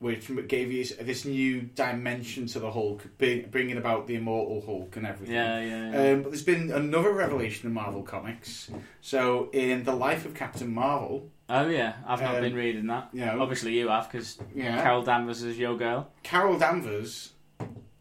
Which 0.00 0.30
gave 0.46 0.70
you 0.70 0.84
this 0.84 1.24
new 1.24 1.62
dimension 1.62 2.46
to 2.48 2.60
the 2.60 2.70
Hulk, 2.70 3.04
bringing 3.18 3.76
about 3.76 4.06
the 4.06 4.14
immortal 4.14 4.62
Hulk 4.64 4.94
and 4.96 5.04
everything. 5.04 5.34
yeah, 5.34 5.60
yeah. 5.60 5.90
yeah. 5.90 6.12
Um, 6.12 6.22
but 6.22 6.30
there's 6.30 6.44
been 6.44 6.70
another 6.70 7.12
revelation 7.12 7.66
in 7.66 7.74
Marvel 7.74 8.04
Comics. 8.04 8.70
So, 9.00 9.50
in 9.52 9.82
the 9.82 9.96
life 9.96 10.24
of 10.24 10.34
Captain 10.34 10.72
Marvel, 10.72 11.28
oh 11.48 11.66
yeah, 11.66 11.94
I've 12.06 12.20
not 12.20 12.36
um, 12.36 12.42
been 12.42 12.54
reading 12.54 12.86
that. 12.86 13.08
you 13.12 13.26
know, 13.26 13.42
Obviously, 13.42 13.76
you 13.76 13.88
have 13.88 14.08
because 14.10 14.38
yeah, 14.54 14.80
Carol 14.80 15.02
Danvers 15.02 15.42
is 15.42 15.58
your 15.58 15.76
girl. 15.76 16.08
Carol 16.22 16.58
Danvers 16.60 17.32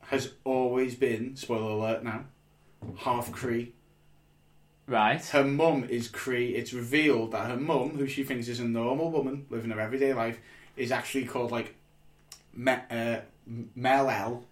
has 0.01 0.33
always 0.43 0.93
been, 0.93 1.35
spoiler 1.35 1.71
alert 1.71 2.03
now, 2.03 2.25
half 2.97 3.31
Kree. 3.31 3.71
Right. 4.85 5.23
Her 5.25 5.43
mum 5.43 5.83
is 5.83 6.07
Kree. 6.09 6.53
It's 6.53 6.73
revealed 6.73 7.31
that 7.31 7.49
her 7.49 7.57
mum, 7.57 7.97
who 7.97 8.07
she 8.07 8.23
thinks 8.23 8.47
is 8.47 8.59
a 8.59 8.65
normal 8.65 9.11
woman 9.11 9.45
living 9.49 9.71
her 9.71 9.79
everyday 9.81 10.13
life, 10.13 10.39
is 10.77 10.91
actually 10.91 11.25
called 11.25 11.51
like 11.51 11.73
Me- 12.57 12.73
uh, 12.91 13.19
Mel 13.75 14.09
L. 14.09 14.43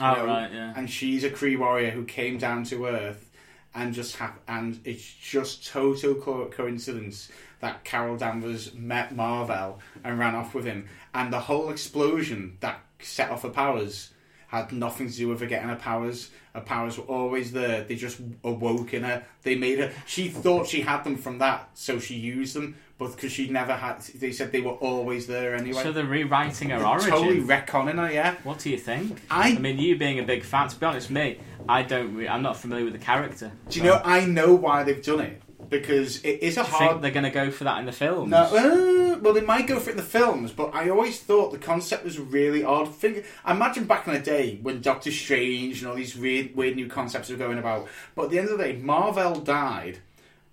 Oh 0.00 0.14
know, 0.14 0.24
right, 0.26 0.50
yeah. 0.50 0.72
and 0.76 0.88
she's 0.88 1.24
a 1.24 1.30
Kree 1.30 1.58
warrior 1.58 1.90
who 1.90 2.04
came 2.04 2.38
down 2.38 2.64
to 2.64 2.86
Earth, 2.86 3.30
and 3.74 3.92
just 3.92 4.16
hap- 4.16 4.40
and 4.48 4.80
it's 4.84 5.04
just 5.04 5.66
total 5.68 6.14
co- 6.14 6.46
coincidence 6.48 7.30
that 7.60 7.84
Carol 7.84 8.16
Danvers 8.16 8.72
met 8.74 9.14
Marvel 9.14 9.78
and 10.02 10.18
ran 10.18 10.34
off 10.34 10.54
with 10.54 10.64
him, 10.64 10.86
and 11.14 11.30
the 11.32 11.40
whole 11.40 11.68
explosion 11.70 12.56
that 12.60 12.80
set 13.00 13.30
off 13.30 13.42
her 13.42 13.50
powers 13.50 14.10
had 14.50 14.72
nothing 14.72 15.08
to 15.08 15.16
do 15.16 15.28
with 15.28 15.40
her 15.40 15.46
getting 15.46 15.68
her 15.68 15.76
powers. 15.76 16.30
Her 16.54 16.60
powers 16.60 16.98
were 16.98 17.04
always 17.04 17.52
there. 17.52 17.84
They 17.84 17.94
just 17.94 18.20
awoke 18.42 18.92
in 18.94 19.04
her. 19.04 19.24
They 19.42 19.54
made 19.54 19.78
her. 19.78 19.92
She 20.06 20.28
thought 20.28 20.66
she 20.66 20.80
had 20.80 21.04
them 21.04 21.16
from 21.16 21.38
that, 21.38 21.70
so 21.74 22.00
she 22.00 22.16
used 22.16 22.56
them. 22.56 22.74
But 22.98 23.12
because 23.14 23.30
she 23.30 23.48
never 23.48 23.74
had, 23.74 24.00
they 24.00 24.32
said 24.32 24.50
they 24.50 24.60
were 24.60 24.72
always 24.72 25.28
there 25.28 25.54
anyway. 25.54 25.82
So 25.82 25.92
they're 25.92 26.04
rewriting 26.04 26.70
her 26.70 26.84
origin. 26.84 27.10
totally 27.10 27.40
retconning 27.40 27.96
her. 28.04 28.12
Yeah, 28.12 28.34
What 28.42 28.58
do 28.58 28.70
you 28.70 28.76
think? 28.76 29.22
I 29.30 29.50
I 29.52 29.58
mean, 29.58 29.78
you 29.78 29.96
being 29.96 30.18
a 30.18 30.24
big 30.24 30.42
fan. 30.42 30.68
To 30.68 30.76
be 30.76 30.84
honest, 30.84 31.10
me, 31.10 31.38
I 31.68 31.82
don't. 31.82 32.14
Re- 32.16 32.28
I'm 32.28 32.42
not 32.42 32.56
familiar 32.56 32.84
with 32.84 32.94
the 32.94 32.98
character. 32.98 33.52
Do 33.68 33.78
you 33.78 33.84
know? 33.84 34.02
I 34.04 34.26
know 34.26 34.52
why 34.52 34.82
they've 34.82 35.02
done 35.02 35.20
it 35.20 35.40
because 35.70 36.22
it 36.24 36.42
is 36.42 36.56
a 36.56 36.60
I 36.60 36.64
think 36.64 36.76
hard. 36.76 37.02
they're 37.02 37.10
going 37.12 37.24
to 37.24 37.30
go 37.30 37.50
for 37.50 37.64
that 37.64 37.78
in 37.78 37.86
the 37.86 37.92
films. 37.92 38.30
No, 38.30 38.38
uh, 38.38 39.18
well, 39.20 39.32
they 39.32 39.40
might 39.40 39.66
go 39.66 39.78
for 39.78 39.90
it 39.90 39.92
in 39.92 39.96
the 39.98 40.02
films, 40.02 40.50
but 40.52 40.74
I 40.74 40.90
always 40.90 41.20
thought 41.20 41.52
the 41.52 41.58
concept 41.58 42.04
was 42.04 42.18
really 42.18 42.64
odd. 42.64 42.94
Think, 42.94 43.24
imagine 43.48 43.84
back 43.84 44.06
in 44.06 44.12
the 44.14 44.20
day 44.20 44.58
when 44.62 44.80
Doctor 44.80 45.10
Strange 45.12 45.80
and 45.80 45.88
all 45.90 45.96
these 45.96 46.16
weird, 46.16 46.54
weird 46.56 46.76
new 46.76 46.88
concepts 46.88 47.30
were 47.30 47.36
going 47.36 47.58
about. 47.58 47.86
But 48.14 48.24
at 48.24 48.30
the 48.30 48.38
end 48.40 48.48
of 48.48 48.58
the 48.58 48.64
day, 48.64 48.76
Marvel 48.76 49.36
died 49.36 49.98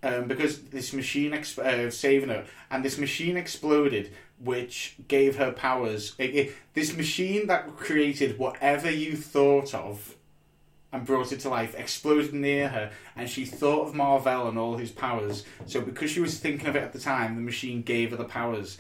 um, 0.04 0.28
because 0.28 0.62
this 0.66 0.94
machine 0.94 1.34
ex- 1.34 1.58
uh, 1.58 1.90
saving 1.90 2.30
her, 2.30 2.46
and 2.70 2.86
this 2.86 2.98
machine 3.00 3.38
exploded, 3.38 4.12
which 4.40 4.96
gave 5.08 5.38
her 5.38 5.52
powers. 5.52 6.14
It- 6.20 6.36
it- 6.36 6.56
this 6.76 6.96
machine 6.96 7.48
that 7.48 7.76
created 7.76 8.38
whatever 8.38 8.92
you 8.92 9.16
thought 9.16 9.74
of 9.74 10.14
and 10.94 11.06
brought 11.06 11.32
it 11.32 11.40
to 11.42 11.50
life, 11.50 11.76
exploded 11.78 12.34
near 12.34 12.70
her, 12.70 12.92
and 13.16 13.30
she 13.30 13.46
thought 13.46 13.88
of 13.88 13.94
Marvel 13.96 14.48
and 14.48 14.58
all 14.58 14.78
his 14.78 14.92
powers. 14.92 15.44
So 15.66 15.82
because 15.82 16.10
she 16.12 16.20
was 16.22 16.40
thinking 16.40 16.68
of 16.68 16.76
it 16.76 16.84
at 16.84 16.94
the 16.94 17.00
time, 17.00 17.36
the 17.36 17.42
machine 17.42 17.82
gave 17.82 18.12
her 18.12 18.18
the 18.18 18.24
powers. 18.24 18.78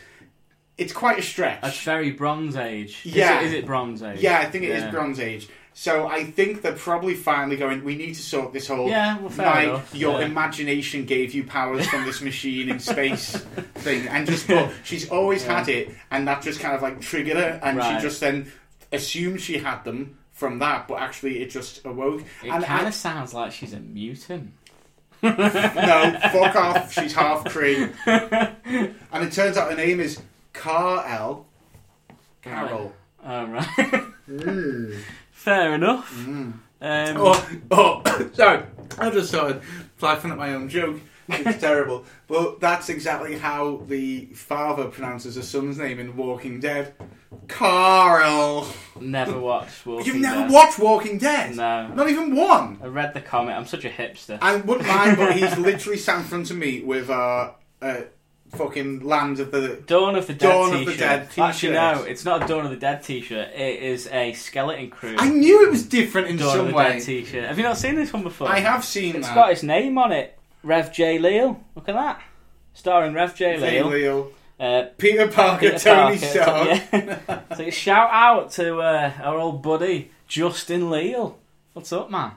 It's 0.77 0.93
quite 0.93 1.19
a 1.19 1.23
stretch. 1.23 1.61
That's 1.61 1.81
very 1.81 2.11
Bronze 2.11 2.55
Age. 2.55 3.01
Is 3.05 3.15
Yeah. 3.15 3.39
it- 3.41 3.45
Is 3.47 3.53
it, 3.53 3.65
Bronze 3.65 4.03
Age? 4.03 4.19
yeah, 4.21 4.39
I 4.39 4.45
think 4.45 4.63
it 4.63 4.69
is 4.71 4.83
Yeah. 4.83 4.91
Bronze 4.91 5.19
Age. 5.19 5.49
So 5.73 6.07
I 6.07 6.23
think 6.23 6.61
they're 6.63 6.73
probably 6.73 7.13
finally 7.13 7.55
going. 7.55 7.83
We 7.83 7.95
need 7.95 8.15
to 8.15 8.21
sort 8.21 8.51
this 8.53 8.67
whole. 8.67 8.89
Yeah, 8.89 9.19
well, 9.19 9.29
fair 9.29 9.45
like, 9.45 9.67
enough. 9.67 9.93
your 9.95 10.19
Yeah. 10.21 10.25
imagination 10.27 11.05
gave 11.05 11.33
you 11.35 11.43
powers 11.43 11.87
from 11.87 12.03
this 12.05 12.19
machine 12.21 12.69
in 12.69 12.79
space 12.79 13.35
thing, 13.75 14.07
and 14.07 14.25
just 14.25 14.47
but 14.47 14.71
she's 14.83 15.07
always 15.09 15.43
Yeah. 15.45 15.59
had 15.59 15.69
it, 15.69 15.91
and 16.09 16.27
that 16.27 16.41
just 16.41 16.59
kind 16.61 16.73
of 16.75 16.81
like 16.81 16.99
triggered 17.01 17.37
her, 17.37 17.59
and 17.61 17.77
Right. 17.77 17.97
she 17.97 18.01
just 18.07 18.19
then 18.21 18.51
assumed 18.91 19.39
she 19.41 19.57
had 19.59 19.83
them 19.83 20.17
from 20.37 20.59
that, 20.59 20.87
but 20.87 21.01
actually 21.01 21.41
it 21.41 21.49
just 21.49 21.83
awoke. 21.85 22.21
It 22.43 22.49
and 22.49 22.63
kind 22.63 22.85
I- 22.85 22.87
of 22.89 22.93
sounds 22.93 23.33
like 23.33 23.51
she's 23.51 23.73
a 23.73 23.79
mutant. 23.79 24.53
no, 25.23 25.31
fuck 26.31 26.55
off. 26.55 26.93
She's 26.93 27.13
half 27.13 27.43
Kree. 27.45 27.91
And 29.11 29.23
it 29.25 29.31
turns 29.31 29.57
out 29.57 29.71
her 29.71 29.75
name 29.75 29.99
is 29.99 30.21
Carl. 30.53 31.45
Carol. 32.43 32.93
Oh, 33.25 33.45
right. 33.47 34.93
Fair 35.31 35.73
enough. 35.75 36.27
Um, 36.27 36.63
Oh, 36.81 37.49
oh, 37.71 38.29
sorry. 38.33 38.63
I 38.99 39.09
just 39.09 39.29
started 39.29 39.61
laughing 40.01 40.29
at 40.31 40.37
my 40.37 40.53
own 40.53 40.69
joke. 40.69 40.99
It's 41.29 41.59
terrible. 41.61 42.05
But 42.27 42.59
that's 42.59 42.89
exactly 42.89 43.37
how 43.37 43.81
the 43.87 44.25
father 44.27 44.85
pronounces 44.85 45.35
his 45.35 45.47
son's 45.47 45.77
name 45.77 45.99
in 45.99 46.15
Walking 46.15 46.59
Dead. 46.59 46.93
Carl. 47.47 48.67
Never 48.99 49.39
watched 49.39 49.85
Walking 49.85 50.03
Dead. 50.05 50.13
You've 50.13 50.21
never 50.21 50.41
Dead. 50.41 50.51
watched 50.51 50.79
Walking 50.79 51.17
Dead? 51.17 51.55
No. 51.55 51.87
Not 51.89 52.09
even 52.09 52.35
one? 52.35 52.79
I 52.81 52.87
read 52.87 53.13
the 53.13 53.21
comic. 53.21 53.55
I'm 53.55 53.65
such 53.65 53.85
a 53.85 53.89
hipster. 53.89 54.37
I 54.41 54.57
wouldn't 54.57 54.87
mind, 54.87 55.17
but 55.17 55.35
he's 55.35 55.57
literally 55.57 55.97
sat 55.97 56.19
in 56.19 56.23
front 56.25 56.51
of 56.51 56.57
me 56.57 56.81
with 56.81 57.09
uh, 57.09 57.51
uh, 57.81 58.01
fucking 58.55 59.01
Land 59.05 59.39
of 59.39 59.51
the 59.51 59.81
Dawn 59.85 60.15
of 60.15 60.27
the 60.27 60.33
Dead 60.33 60.49
Dawn 60.49 60.73
of 60.73 60.85
the 60.85 60.95
Dead 60.95 61.29
t-shirt. 61.31 61.43
Actually, 61.49 61.73
no, 61.73 62.03
it's 62.03 62.23
not 62.25 62.43
a 62.43 62.47
Dawn 62.47 62.65
of 62.65 62.71
the 62.71 62.77
Dead 62.77 63.03
t-shirt. 63.03 63.49
It 63.53 63.81
is 63.83 64.07
a 64.07 64.33
Skeleton 64.33 64.89
Crew 64.89 65.15
I 65.17 65.29
knew 65.29 65.65
it 65.65 65.71
was 65.71 65.85
different 65.85 66.27
in 66.29 66.37
Dawn 66.37 66.59
of 66.59 66.67
the 66.67 66.73
way. 66.73 66.93
Dead 66.93 67.03
t-shirt. 67.03 67.45
Have 67.45 67.57
you 67.57 67.63
not 67.63 67.77
seen 67.77 67.95
this 67.95 68.13
one 68.13 68.23
before? 68.23 68.47
I 68.47 68.59
have 68.59 68.85
seen 68.85 69.15
It's 69.17 69.27
that. 69.27 69.35
got 69.35 69.49
his 69.49 69.63
name 69.63 69.97
on 69.97 70.11
it. 70.11 70.36
Rev 70.67 70.91
J. 70.91 71.17
Leal. 71.17 71.63
Look 71.75 71.87
at 71.87 71.95
that. 71.95 72.21
Starring 72.73 73.13
Rev 73.13 73.33
J. 73.33 73.57
Leal. 73.57 73.87
Leal. 73.87 74.31
Uh, 74.59 74.87
Peter 74.97 75.27
Parker, 75.29 75.71
Peter 75.71 75.79
Tony 75.79 76.17
Stark. 76.17 76.81
yeah. 76.91 77.39
so 77.55 77.69
shout 77.69 78.09
out 78.11 78.51
to 78.51 78.79
uh, 78.79 79.13
our 79.21 79.39
old 79.39 79.63
buddy 79.63 80.11
Justin 80.27 80.89
Leal. 80.89 81.39
What's 81.71 81.93
up, 81.93 82.11
man? 82.11 82.31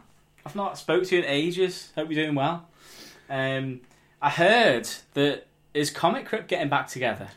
I've 0.46 0.54
not 0.54 0.78
spoke 0.78 1.04
to 1.06 1.16
you 1.16 1.22
in 1.22 1.28
ages. 1.28 1.90
Hope 1.96 2.10
you're 2.10 2.22
doing 2.24 2.36
well. 2.36 2.68
Um, 3.28 3.80
I 4.22 4.30
heard 4.30 4.88
that 5.14 5.48
is 5.74 5.90
Comic 5.90 6.26
Crypt 6.26 6.46
getting 6.46 6.68
back 6.68 6.86
together. 6.86 7.30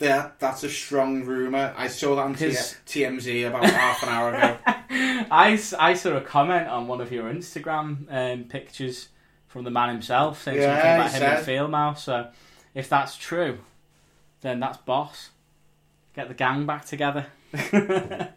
Yeah, 0.00 0.30
that's 0.40 0.64
a 0.64 0.68
strong 0.68 1.24
rumor. 1.24 1.72
I 1.76 1.86
saw 1.86 2.16
that 2.16 2.22
on 2.22 2.34
T- 2.34 2.46
TMZ 2.46 3.46
about 3.46 3.64
half 3.64 4.02
an 4.02 4.08
hour 4.08 4.34
ago. 4.34 4.56
I, 5.30 5.62
I 5.78 5.94
saw 5.94 6.16
a 6.16 6.20
comment 6.20 6.66
on 6.66 6.88
one 6.88 7.00
of 7.00 7.12
your 7.12 7.32
Instagram 7.32 8.06
um, 8.10 8.44
pictures 8.44 9.08
from 9.52 9.64
the 9.64 9.70
man 9.70 9.90
himself 9.90 10.42
saying 10.42 10.58
Yeah, 10.58 10.66
something 10.74 10.94
about 10.94 11.10
he 11.10 11.16
him 11.18 11.22
and 11.30 11.38
said. 11.38 11.44
Field 11.46 11.70
Mouse. 11.70 12.04
So 12.04 12.28
if 12.74 12.88
that's 12.88 13.16
true, 13.16 13.58
then 14.40 14.58
that's 14.60 14.78
boss. 14.78 15.30
Get 16.16 16.28
the 16.28 16.34
gang 16.34 16.66
back 16.66 16.84
together. 16.86 17.26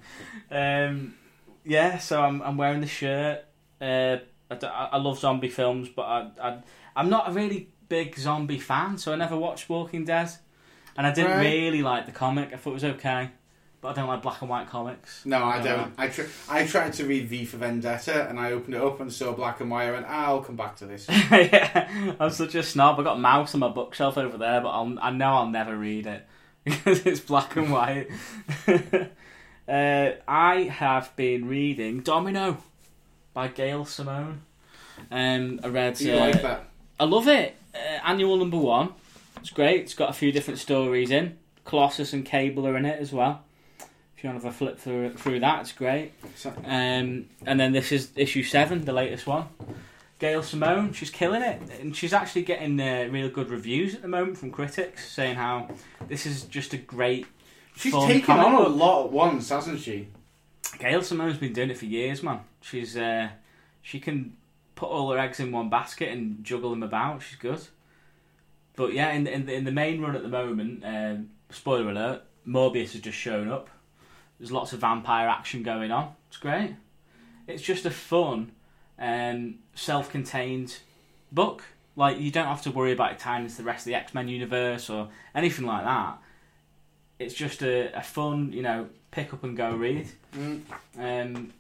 um, 0.52 1.16
yeah, 1.64 1.98
so 1.98 2.22
I'm 2.22 2.42
I'm 2.42 2.58
wearing 2.58 2.82
the 2.82 2.88
shirt. 2.88 3.46
Uh, 3.82 4.18
I- 4.52 4.90
I 4.94 4.98
love 4.98 5.20
zombie 5.20 5.50
films, 5.50 5.90
but 5.90 6.04
I, 6.04 6.30
I 6.42 6.58
I'm 6.96 7.10
not 7.10 7.30
a 7.30 7.32
really 7.34 7.70
big 7.90 8.18
zombie 8.18 8.60
fan, 8.60 8.98
so 8.98 9.12
I 9.14 9.16
never 9.16 9.36
watched 9.38 9.70
Walking 9.70 10.06
Dead, 10.06 10.30
and 10.98 11.06
I 11.08 11.12
didn't 11.12 11.32
Right. 11.32 11.42
really 11.46 11.82
like 11.82 12.06
the 12.06 12.12
comic. 12.12 12.54
I 12.54 12.58
thought 12.58 12.72
it 12.72 12.74
was 12.74 12.84
okay, 12.84 13.32
but 13.86 13.92
I 13.92 13.94
don't 14.02 14.08
like 14.08 14.24
black 14.24 14.42
and 14.42 14.50
white 14.50 14.68
comics. 14.68 15.24
No, 15.26 15.38
I 15.44 15.60
Uh, 15.60 15.64
don't. 15.64 15.94
I 15.98 16.08
tr- 16.08 16.24
I 16.50 16.66
tried 16.66 16.94
to 16.94 17.06
read 17.06 17.28
V 17.28 17.46
for 17.46 17.58
Vendetta, 17.58 18.28
and 18.28 18.40
I 18.40 18.52
opened 18.52 18.74
it 18.74 18.82
up 18.82 19.00
and 19.00 19.14
saw 19.14 19.32
black 19.34 19.62
and 19.62 19.70
white, 19.70 19.94
and 19.94 20.04
I'll 20.08 20.42
come 20.42 20.56
back 20.56 20.76
to 20.78 20.88
this. 20.88 21.06
yeah, 21.32 22.16
I'm 22.20 22.32
such 22.32 22.56
a 22.56 22.64
snob. 22.64 23.00
I 23.00 23.04
got 23.04 23.20
Maus 23.20 23.54
on 23.54 23.60
my 23.60 23.70
bookshelf 23.70 24.18
over 24.18 24.38
there, 24.40 24.60
but 24.62 24.70
I'll, 24.70 24.98
I 25.00 25.12
know 25.12 25.34
I'll 25.36 25.48
never 25.50 25.78
read 25.78 26.08
it 26.08 26.26
because 26.64 27.06
it's 27.06 27.20
black 27.20 27.56
and 27.58 27.72
white. 27.72 28.08
uh, 28.68 30.12
I 30.28 30.56
have 30.72 31.16
been 31.16 31.48
reading 31.48 32.00
Domino 32.02 32.58
by 33.34 33.48
Gail 33.50 33.86
Simone. 33.86 34.42
Um, 35.12 35.60
I 35.64 35.68
read. 35.68 35.96
Do 35.96 36.06
you 36.06 36.14
uh, 36.16 36.20
like 36.20 36.42
that? 36.42 36.66
I 37.00 37.04
love 37.04 37.28
it. 37.28 37.56
Uh, 37.74 37.78
annual 38.04 38.38
number 38.38 38.58
one. 38.58 38.94
It's 39.38 39.50
great. 39.52 39.82
It's 39.82 39.94
got 39.94 40.10
a 40.10 40.14
few 40.14 40.32
different 40.32 40.60
stories 40.60 41.12
in. 41.12 41.38
Colossus 41.66 42.14
and 42.14 42.26
Cable 42.26 42.68
are 42.68 42.78
in 42.78 42.86
it 42.86 43.00
as 43.00 43.12
well. 43.12 43.44
You 44.26 44.30
want 44.30 44.42
to 44.42 44.48
have 44.48 44.56
a 44.56 44.58
flip 44.58 44.80
through 44.80 45.14
through 45.14 45.42
that, 45.42 45.62
it's 45.62 45.72
great. 45.72 46.14
Um, 46.66 47.28
and 47.46 47.60
then 47.60 47.74
this 47.74 47.92
is 47.92 48.10
issue 48.16 48.42
seven, 48.42 48.84
the 48.84 48.92
latest 48.92 49.28
one. 49.28 49.46
Gail 50.18 50.42
Simone, 50.42 50.94
she's 50.94 51.12
killing 51.12 51.44
it, 51.44 51.62
and 51.80 51.96
she's 51.96 52.12
actually 52.12 52.42
getting 52.42 52.82
uh, 52.82 53.08
real 53.12 53.30
good 53.30 53.52
reviews 53.52 53.94
at 53.94 54.02
the 54.02 54.08
moment 54.08 54.40
from 54.40 54.50
critics, 54.50 55.12
saying 55.12 55.36
how 55.36 55.70
this 56.08 56.26
is 56.26 56.42
just 56.46 56.74
a 56.74 56.78
great. 56.78 57.28
She's 57.76 57.94
taken 57.94 58.40
on 58.40 58.56
a 58.56 58.68
lot 58.68 59.06
at 59.06 59.12
once, 59.12 59.50
hasn't 59.50 59.82
she? 59.82 60.08
Gail 60.80 61.04
Simone's 61.04 61.38
been 61.38 61.54
doing 61.54 61.70
it 61.70 61.78
for 61.78 61.86
years, 61.86 62.24
man. 62.24 62.40
She's 62.62 62.98
uh, 62.98 63.30
she 63.84 64.00
can 64.00 64.36
put 64.74 64.90
all 64.90 65.12
her 65.12 65.20
eggs 65.20 65.40
in 65.40 65.52
one 65.52 65.70
basket 65.70 66.10
and 66.10 66.44
juggle 66.44 66.72
them 66.72 66.82
about. 66.82 67.22
She's 67.22 67.38
good. 67.38 67.62
But 68.76 68.92
yeah, 68.94 69.12
in 69.12 69.26
the, 69.26 69.32
in 69.32 69.46
the, 69.46 69.54
in 69.54 69.64
the 69.66 69.72
main 69.72 70.02
run 70.02 70.16
at 70.16 70.24
the 70.24 70.30
moment, 70.30 70.84
um, 70.84 71.30
spoiler 71.52 71.92
alert, 71.92 72.24
Morbius 72.48 72.94
has 72.94 73.02
just 73.02 73.20
shown 73.20 73.50
up. 73.52 73.70
There's 74.40 74.52
lots 74.52 74.74
of 74.74 74.80
vampire 74.80 75.28
action 75.28 75.64
going 75.64 75.92
on. 75.92 76.14
It's 76.28 76.38
great. 76.38 76.76
It's 77.48 77.64
just 77.64 77.86
a 77.86 77.92
fun, 77.92 78.52
um, 79.00 79.56
self-contained 79.76 80.78
book. 81.32 81.64
Like 81.96 82.20
you 82.20 82.32
don't 82.32 82.48
have 82.48 82.62
to 82.64 82.72
worry 82.72 82.92
about 82.92 83.14
it 83.14 83.20
tying 83.20 83.44
into 83.44 83.58
the 83.58 83.64
rest 83.64 83.82
of 83.82 83.86
the 83.86 83.96
X 83.96 84.14
Men 84.14 84.28
universe 84.28 84.90
or 84.90 85.10
anything 85.34 85.66
like 85.66 85.86
that. 85.86 86.18
It's 87.20 87.34
just 87.34 87.62
a, 87.62 87.98
a 87.98 88.02
fun, 88.02 88.52
you 88.52 88.62
know, 88.62 88.90
pick 89.12 89.34
up 89.34 89.44
and 89.46 89.56
go 89.56 89.74
read. 89.74 90.08
Mm. 90.36 90.62
Um, 90.98 91.54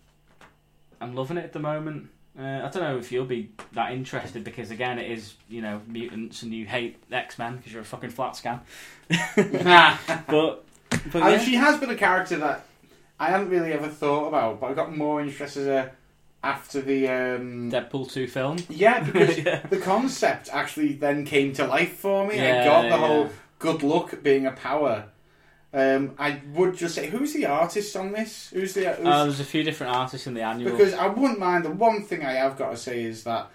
I'm 0.99 1.15
loving 1.15 1.37
it 1.37 1.45
at 1.45 1.53
the 1.53 1.59
moment. 1.59 2.09
Uh, 2.37 2.61
I 2.65 2.69
don't 2.69 2.83
know 2.83 2.97
if 2.97 3.13
you'll 3.13 3.23
be 3.23 3.51
that 3.71 3.93
interested 3.93 4.43
because 4.43 4.69
again, 4.69 4.99
it 4.99 5.09
is 5.09 5.35
you 5.47 5.61
know 5.61 5.81
mutants 5.87 6.43
and 6.43 6.53
you 6.53 6.65
hate 6.65 6.97
X 7.09 7.39
Men 7.39 7.55
because 7.55 7.71
you're 7.71 7.81
a 7.81 7.85
fucking 7.85 8.09
flat 8.09 8.33
scam. 8.33 8.59
But 10.27 10.64
but 11.11 11.21
And 11.23 11.31
yeah. 11.33 11.37
she 11.39 11.55
has 11.55 11.79
been 11.79 11.89
a 11.89 11.95
character 11.95 12.37
that 12.37 12.65
I 13.19 13.27
hadn't 13.29 13.49
really 13.49 13.73
ever 13.73 13.87
thought 13.87 14.27
about, 14.27 14.59
but 14.59 14.71
I 14.71 14.73
got 14.73 14.95
more 14.95 15.21
interested 15.21 15.61
in 15.63 15.67
her 15.67 15.91
after 16.43 16.81
the. 16.81 17.07
Um, 17.07 17.71
Deadpool 17.71 18.11
two 18.11 18.27
film. 18.27 18.57
yeah, 18.69 19.01
because 19.03 19.37
Yeah. 19.45 19.65
the 19.67 19.77
concept 19.77 20.49
actually 20.51 20.93
then 20.93 21.25
came 21.25 21.53
to 21.53 21.65
life 21.65 21.93
for 21.93 22.27
me. 22.27 22.39
I 22.39 22.63
got 22.65 22.81
the 22.83 22.87
yeah. 22.89 22.97
whole 22.97 23.29
good 23.59 23.83
luck 23.83 24.21
being 24.23 24.45
a 24.45 24.51
power. 24.51 25.05
Um, 25.73 26.13
I 26.17 26.39
would 26.53 26.77
just 26.77 26.95
say, 26.95 27.09
who's 27.09 27.33
the 27.33 27.47
artist 27.47 27.95
on 27.97 28.13
this? 28.13 28.49
Who's 28.53 28.73
the 28.73 28.93
who's, 28.93 29.05
Uh, 29.05 29.23
there's 29.25 29.41
a 29.41 29.43
few 29.45 29.61
different 29.63 29.93
artists 29.93 30.25
in 30.25 30.33
the 30.33 30.41
annual. 30.41 30.71
because 30.71 30.93
I 30.93 31.07
wouldn't 31.07 31.37
mind. 31.39 31.65
The 31.65 31.71
one 31.71 32.01
thing 32.03 32.23
I 32.23 32.31
have 32.33 32.57
got 32.57 32.71
to 32.71 32.77
say 32.77 33.03
is 33.03 33.25
that 33.25 33.49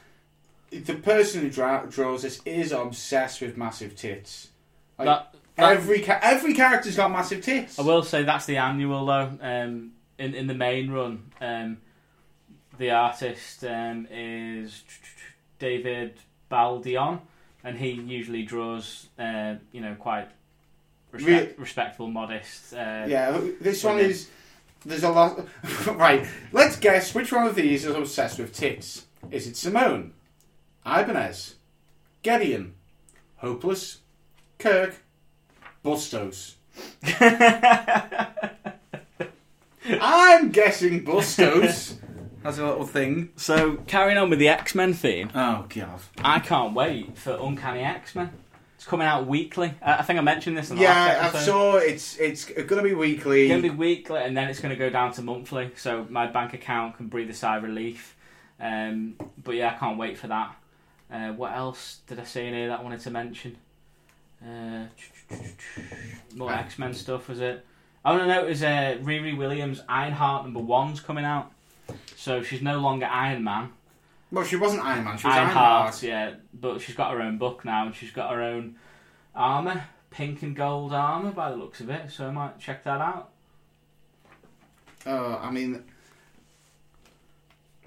the 0.71 0.95
person 0.97 1.41
who 1.41 1.51
dra- 1.51 1.87
draws 1.89 2.23
this 2.23 2.43
is 2.45 2.73
obsessed 2.73 3.41
with 3.41 3.57
massive 3.57 3.97
tits. 3.97 4.49
Like, 4.99 5.07
that- 5.07 5.35
every 5.63 6.01
ca- 6.01 6.21
every 6.23 6.55
character's 6.55 6.97
got 6.97 7.11
massive 7.11 7.43
tits. 7.43 7.79
I 7.79 7.83
will 7.83 8.03
say 8.03 8.23
that's 8.25 8.47
the 8.47 8.57
annual 8.59 9.07
though. 9.07 9.31
Um, 9.41 9.93
in 10.19 10.35
in 10.35 10.47
the 10.47 10.55
main 10.55 10.91
run, 10.91 11.31
um, 11.41 11.79
the 12.79 12.91
artist 12.91 13.65
um, 13.65 14.07
is 14.11 14.83
David 15.59 16.15
Baldeón, 16.51 17.21
and 17.65 17.77
he 17.79 17.91
usually 17.91 18.43
draws, 18.43 19.09
uh, 19.19 19.55
you 19.73 19.81
know, 19.81 19.95
quite 19.99 20.29
respect, 21.13 21.59
respectable, 21.59 22.09
modest. 22.09 22.73
Uh, 22.75 23.05
Yeah, 23.09 23.41
this 23.61 23.85
one 23.85 23.99
is. 23.99 24.29
There's 24.85 25.03
a 25.05 25.11
lot. 25.11 25.47
right, 25.89 26.27
let's 26.53 26.77
guess 26.77 27.15
which 27.15 27.33
one 27.33 27.47
of 27.47 27.55
these 27.55 27.85
is 27.85 27.95
obsessed 27.95 28.39
with 28.39 28.55
tits. 28.55 29.05
Is 29.31 29.47
it 29.47 29.57
Simone, 29.57 30.15
Ibanez, 30.87 31.57
Gideon, 32.23 32.75
Hopeless, 33.37 33.99
Kirk, 34.59 34.97
Bustos? 35.83 36.57
I'm 39.85 40.51
guessing 40.51 41.05
Bustos 41.05 41.97
has 42.43 42.59
a 42.59 42.67
little 42.67 42.87
thing. 42.87 43.31
So 43.37 43.77
carrying 43.87 44.19
on 44.19 44.31
with 44.31 44.39
the 44.39 44.49
X 44.49 44.75
Men 44.75 44.93
theme, 44.95 45.31
Oh 45.35 45.67
god. 45.69 46.01
I 46.23 46.39
can't 46.41 46.75
wait 46.75 47.17
for 47.19 47.37
Uncanny 47.41 47.81
X 47.81 48.15
Men. 48.15 48.31
It's 48.77 48.87
coming 48.87 49.07
out 49.07 49.27
weekly. 49.27 49.75
Uh, 49.83 49.97
I 49.99 50.03
think 50.03 50.19
I 50.19 50.23
mentioned 50.23 50.57
this 50.57 50.71
in 50.71 50.77
the 50.77 50.85
last 50.85 50.97
Yeah, 50.97 51.23
I 51.23 51.27
episode. 51.29 51.45
saw 51.45 51.77
it's 51.77 52.17
it's 52.19 52.45
going 52.47 52.67
to 52.69 52.83
be 52.83 52.95
weekly. 52.95 53.43
It's 53.43 53.51
going 53.51 53.63
to 53.63 53.69
be 53.71 53.75
weekly, 53.77 54.23
and 54.23 54.35
then 54.37 54.49
it's 54.49 54.61
going 54.61 54.71
to 54.71 54.79
go 54.79 54.89
down 54.89 55.13
to 55.15 55.23
monthly. 55.23 55.71
So 55.77 56.07
my 56.09 56.27
bank 56.27 56.55
account 56.55 56.97
can 56.97 57.09
breathe 57.09 57.29
a 57.31 57.35
sigh 57.35 57.59
of 57.59 57.63
relief. 57.63 58.17
Um, 58.59 59.17
but 59.43 59.53
yeah, 59.55 59.75
I 59.75 59.79
can't 59.79 59.99
wait 59.99 60.17
for 60.19 60.29
that. 60.29 60.57
Uh, 61.13 61.33
what 61.33 61.53
else 61.53 62.01
did 62.07 62.21
I 62.21 62.25
say 62.25 62.47
in 62.47 62.55
here 62.55 62.69
that 62.69 62.81
I 62.81 62.83
wanted 62.83 63.01
to 63.01 63.11
mention? 63.11 63.57
Uh, 64.43 64.87
more 66.35 66.53
X 66.53 66.79
Men 66.79 66.95
stuff 66.95 67.29
was 67.29 67.41
it? 67.41 67.65
I 68.05 68.13
want 68.13 68.23
to 68.23 68.29
know 68.29 68.47
is 68.47 68.63
uh, 68.63 68.99
Riri 69.03 69.37
Williams 69.37 69.83
Ironheart 69.89 70.45
number 70.45 70.61
one's 70.61 71.01
coming 71.01 71.25
out. 71.25 71.53
So 72.17 72.43
she's 72.43 72.63
no 72.63 72.79
longer 72.79 73.07
Iron 73.07 73.45
Man. 73.45 73.71
Well, 74.33 74.45
she 74.45 74.57
wasn't 74.57 74.85
Iron 74.85 75.05
Man. 75.05 75.19
She 75.19 75.27
was 75.27 75.37
Ironheart, 75.37 75.57
Ironheart. 75.57 76.03
yeah, 76.03 76.35
but 76.55 76.81
she's 76.81 76.95
got 76.95 77.13
her 77.13 77.21
own 77.21 77.39
book 77.39 77.65
now, 77.65 77.87
and 77.87 77.95
she's 77.95 78.13
got 78.13 78.31
her 78.33 78.41
own 78.41 78.77
armor, 79.35 79.85
pink 80.11 80.43
and 80.43 80.55
gold 80.55 80.93
armor 80.93 81.33
by 81.33 81.51
the 81.51 81.57
looks 81.57 81.81
of 81.81 81.91
it. 81.91 82.11
So 82.11 82.29
I 82.29 82.31
might 82.31 82.59
check 82.59 82.85
that 82.85 83.01
out. 83.01 83.31
Oh, 85.07 85.41
I 85.43 85.51
mean, 85.51 85.83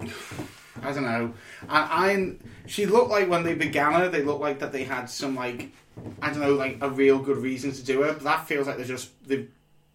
I 0.00 0.92
don't 0.92 1.04
know. 1.04 1.32
I, 1.68 2.10
I, 2.10 2.32
she 2.66 2.86
looked 2.86 3.10
like 3.10 3.28
when 3.28 3.44
they 3.44 3.54
began 3.54 3.92
her, 3.92 4.08
they 4.08 4.22
looked 4.22 4.40
like 4.40 4.58
that 4.58 4.72
they 4.72 4.84
had 4.84 5.06
some 5.06 5.34
like, 5.34 5.70
I 6.20 6.30
don't 6.30 6.40
know, 6.40 6.54
like 6.54 6.78
a 6.80 6.90
real 6.90 7.18
good 7.18 7.38
reason 7.38 7.72
to 7.72 7.82
do 7.84 8.02
it. 8.02 8.14
But 8.14 8.24
that 8.24 8.46
feels 8.46 8.66
like 8.66 8.76
they're 8.76 8.86
just 8.86 9.10
they 9.26 9.46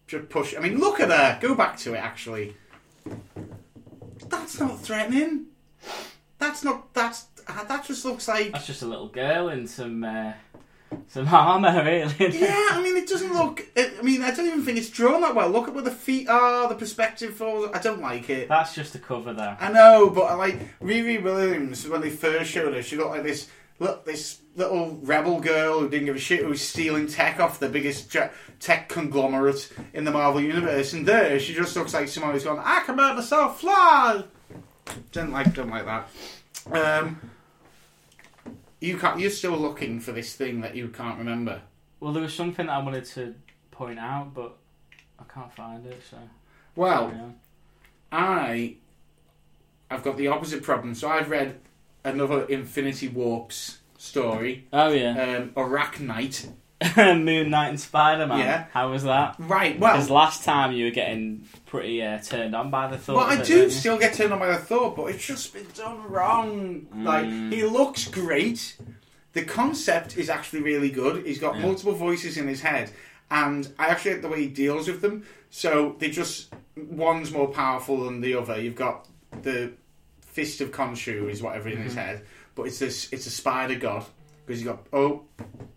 just 0.06 0.28
push. 0.28 0.54
I 0.56 0.60
mean, 0.60 0.78
look 0.78 1.00
at 1.00 1.10
her. 1.10 1.38
Go 1.40 1.54
back 1.54 1.76
to 1.78 1.94
it. 1.94 1.98
Actually, 1.98 2.56
that's 4.28 4.58
not 4.60 4.80
threatening. 4.80 5.46
That's 6.38 6.64
not. 6.64 6.92
That's 6.94 7.26
that 7.46 7.84
just 7.84 8.04
looks 8.04 8.28
like. 8.28 8.52
That's 8.52 8.66
just 8.66 8.82
a 8.82 8.86
little 8.86 9.08
girl 9.08 9.48
in 9.48 9.66
some 9.66 10.04
uh, 10.04 10.32
some 11.08 11.28
armor, 11.28 11.84
really. 11.84 12.38
Yeah, 12.38 12.68
I 12.70 12.80
mean, 12.82 12.96
it 12.96 13.08
doesn't 13.08 13.32
look. 13.32 13.66
It, 13.74 13.94
I 13.98 14.02
mean, 14.02 14.22
I 14.22 14.30
don't 14.32 14.46
even 14.46 14.64
think 14.64 14.78
it's 14.78 14.90
drawn 14.90 15.20
that 15.22 15.34
well. 15.34 15.48
Look 15.48 15.68
at 15.68 15.74
where 15.74 15.82
the 15.82 15.90
feet 15.90 16.28
are, 16.28 16.68
the 16.68 16.74
perspective 16.74 17.34
falls. 17.34 17.70
I 17.72 17.78
don't 17.78 18.00
like 18.00 18.30
it. 18.30 18.48
That's 18.48 18.74
just 18.74 18.94
a 18.94 18.98
cover, 18.98 19.32
though. 19.32 19.56
I 19.58 19.70
know, 19.70 20.10
but 20.10 20.22
I 20.22 20.34
like 20.34 20.80
Riri 20.80 21.22
Williams 21.22 21.86
when 21.88 22.00
they 22.00 22.10
first 22.10 22.50
showed 22.50 22.74
her. 22.74 22.82
She 22.82 22.96
looked 22.96 23.10
like 23.10 23.22
this 23.22 23.48
look 23.80 24.04
this 24.04 24.42
little 24.54 24.98
rebel 25.02 25.40
girl 25.40 25.80
who 25.80 25.88
didn't 25.88 26.06
give 26.06 26.14
a 26.14 26.20
shit 26.20 26.40
who 26.40 26.48
was 26.50 26.60
stealing 26.60 27.08
tech 27.08 27.40
off 27.40 27.58
the 27.58 27.68
biggest 27.68 28.14
tech 28.60 28.88
conglomerate 28.88 29.72
in 29.92 30.04
the 30.04 30.10
Marvel 30.10 30.40
universe. 30.40 30.92
And 30.92 31.06
there, 31.06 31.40
she 31.40 31.54
just 31.54 31.74
looks 31.74 31.94
like 31.94 32.06
someone 32.06 32.32
who's 32.32 32.44
gone. 32.44 32.60
I 32.62 32.82
can 32.84 32.94
make 32.94 33.16
myself 33.16 33.60
fly. 33.60 34.24
Don't 35.10 35.32
like, 35.32 35.54
don't 35.54 35.70
like 35.70 35.86
that. 35.86 36.08
Um, 36.70 37.20
you 38.80 38.98
can't. 38.98 39.18
You're 39.18 39.30
still 39.30 39.56
looking 39.56 39.98
for 39.98 40.12
this 40.12 40.34
thing 40.34 40.60
that 40.60 40.76
you 40.76 40.88
can't 40.88 41.18
remember. 41.18 41.62
Well, 41.98 42.12
there 42.12 42.22
was 42.22 42.34
something 42.34 42.66
that 42.66 42.72
I 42.72 42.82
wanted 42.82 43.04
to 43.06 43.34
point 43.70 43.98
out, 43.98 44.34
but 44.34 44.56
I 45.18 45.24
can't 45.32 45.52
find 45.52 45.84
it. 45.86 46.00
So 46.08 46.16
Well. 46.76 47.34
I 48.12 48.76
I've 49.90 50.02
got 50.02 50.16
the 50.16 50.28
opposite 50.28 50.62
problem. 50.62 50.94
So 50.94 51.08
I've 51.08 51.30
read 51.30 51.60
another 52.04 52.44
Infinity 52.44 53.08
Warps 53.08 53.78
story, 53.98 54.66
oh 54.72 54.88
yeah, 54.90 55.36
um, 55.38 55.50
Arachknight. 55.50 56.48
Moon 56.96 57.50
Knight 57.50 57.68
and 57.68 57.78
Spider 57.78 58.26
Man. 58.26 58.38
Yeah. 58.38 58.64
How 58.72 58.90
was 58.90 59.02
that? 59.04 59.34
Right. 59.38 59.78
Well, 59.78 59.92
because 59.92 60.08
last 60.08 60.44
time 60.44 60.72
you 60.72 60.86
were 60.86 60.90
getting 60.90 61.44
pretty 61.66 62.02
uh, 62.02 62.18
turned 62.20 62.56
on 62.56 62.70
by 62.70 62.86
the 62.88 62.96
thought. 62.96 63.16
well, 63.16 63.26
I 63.26 63.34
it, 63.40 63.44
do 63.44 63.68
still 63.68 63.98
get 63.98 64.14
turned 64.14 64.32
on 64.32 64.38
by 64.38 64.46
the 64.46 64.56
thought, 64.56 64.96
but 64.96 65.04
it's 65.10 65.26
just 65.26 65.52
been 65.52 65.66
done 65.76 66.02
wrong. 66.10 66.86
Like 66.96 67.26
Mm. 67.26 67.52
he 67.52 67.64
looks 67.64 68.08
great. 68.08 68.78
The 69.34 69.44
concept 69.44 70.16
is 70.16 70.30
actually 70.30 70.62
really 70.62 70.88
good. 70.88 71.26
He's 71.26 71.38
got 71.38 71.56
Yeah. 71.56 71.66
multiple 71.66 71.92
voices 71.92 72.38
in 72.38 72.48
his 72.48 72.62
head, 72.62 72.90
and 73.30 73.70
I 73.78 73.88
actually 73.88 74.12
like 74.14 74.22
the 74.22 74.28
way 74.28 74.40
he 74.40 74.48
deals 74.48 74.88
with 74.88 75.02
them. 75.02 75.24
So 75.50 75.96
they 75.98 76.08
just 76.10 76.50
one's 76.76 77.30
more 77.30 77.48
powerful 77.48 78.04
than 78.04 78.22
the 78.22 78.32
other. 78.36 78.58
You've 78.58 78.74
got 78.74 79.06
the 79.42 79.72
fist 80.32 80.60
of 80.60 80.70
Khonshu 80.72 81.30
is 81.30 81.42
whatever 81.42 81.68
in 81.68 81.74
Mm-hmm. 81.76 81.84
his 81.84 81.94
head, 81.94 82.24
but 82.54 82.64
it's 82.64 82.78
this 82.78 83.12
it's 83.12 83.26
a 83.26 83.30
spider 83.30 83.74
god 83.76 84.04
because 84.46 84.60
you 84.62 84.68
got 84.68 84.86
oh, 84.92 85.22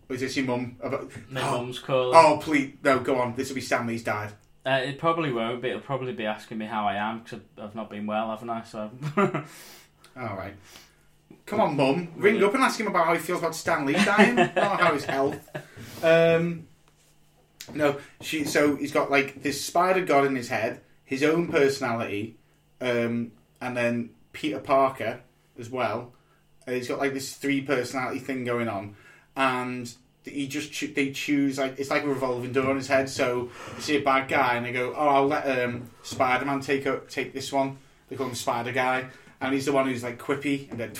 is 0.08 0.20
this 0.20 0.36
your 0.36 0.46
mum? 0.46 0.76
About- 0.80 1.10
My 1.30 1.40
oh, 1.48 1.58
mum's 1.62 1.78
calling. 1.78 2.12
oh 2.16 2.38
please 2.42 2.74
no, 2.82 2.98
go 3.00 3.16
on. 3.20 3.34
This 3.36 3.48
will 3.48 3.54
be 3.56 3.60
Stan 3.60 3.86
Lee's 3.86 4.02
dad. 4.04 4.32
Uh, 4.66 4.80
it 4.82 4.98
probably 4.98 5.30
won't, 5.30 5.60
but 5.60 5.68
it'll 5.68 5.82
probably 5.82 6.12
be 6.14 6.24
asking 6.24 6.56
me 6.58 6.64
how 6.66 6.86
I 6.88 6.94
am 6.96 7.20
because 7.20 7.40
I've 7.60 7.74
not 7.74 7.90
been 7.90 8.06
well, 8.06 8.30
haven't 8.30 8.48
I? 8.50 8.62
So 8.64 8.90
All 9.16 10.36
right. 10.36 10.54
Come 11.46 11.60
on, 11.60 11.76
mum. 11.76 12.08
Ring 12.16 12.42
up 12.42 12.54
and 12.54 12.62
ask 12.62 12.80
him 12.80 12.86
about 12.86 13.06
how 13.06 13.12
he 13.12 13.18
feels 13.18 13.40
about 13.40 13.54
Stan 13.54 13.84
Lee 13.84 13.92
dying, 13.92 14.34
not 14.56 14.80
how 14.80 14.94
his 14.94 15.04
health. 15.04 15.38
Um, 16.02 16.66
no, 17.74 17.98
she. 18.22 18.44
So 18.44 18.76
he's 18.76 18.92
got 18.92 19.10
like 19.10 19.42
this 19.42 19.62
spider 19.62 20.04
god 20.04 20.24
in 20.26 20.34
his 20.36 20.48
head, 20.48 20.80
his 21.04 21.22
own 21.22 21.48
personality, 21.48 22.36
um, 22.80 23.32
and 23.60 23.76
then 23.76 24.10
Peter 24.34 24.58
Parker 24.58 25.20
as 25.58 25.70
well. 25.70 26.12
Uh, 26.68 26.72
he's 26.72 26.88
got 26.88 26.98
like 26.98 27.14
this 27.14 27.34
three 27.34 27.62
personality 27.62 28.18
thing 28.18 28.44
going 28.44 28.68
on, 28.68 28.94
and 29.36 29.90
he 30.24 30.46
just 30.46 30.72
choo- 30.72 30.92
they 30.92 31.10
choose 31.12 31.58
like 31.58 31.78
it's 31.78 31.90
like 31.90 32.02
a 32.04 32.08
revolving 32.08 32.52
door 32.52 32.68
on 32.68 32.76
his 32.76 32.88
head. 32.88 33.08
So 33.08 33.50
you 33.76 33.80
see 33.82 33.96
a 33.96 34.02
bad 34.02 34.28
guy, 34.28 34.56
and 34.56 34.66
they 34.66 34.72
go, 34.72 34.94
"Oh, 34.94 35.08
I'll 35.08 35.26
let 35.26 35.46
um, 35.58 35.90
Spider 36.02 36.44
Man 36.44 36.60
take 36.60 36.86
o- 36.86 37.00
take 37.08 37.32
this 37.32 37.52
one." 37.52 37.78
They 38.08 38.16
call 38.16 38.26
him 38.26 38.34
Spider 38.34 38.72
Guy, 38.72 39.06
and 39.40 39.54
he's 39.54 39.64
the 39.64 39.72
one 39.72 39.86
who's 39.86 40.02
like 40.02 40.18
quippy, 40.18 40.70
and 40.70 40.78
then 40.78 40.92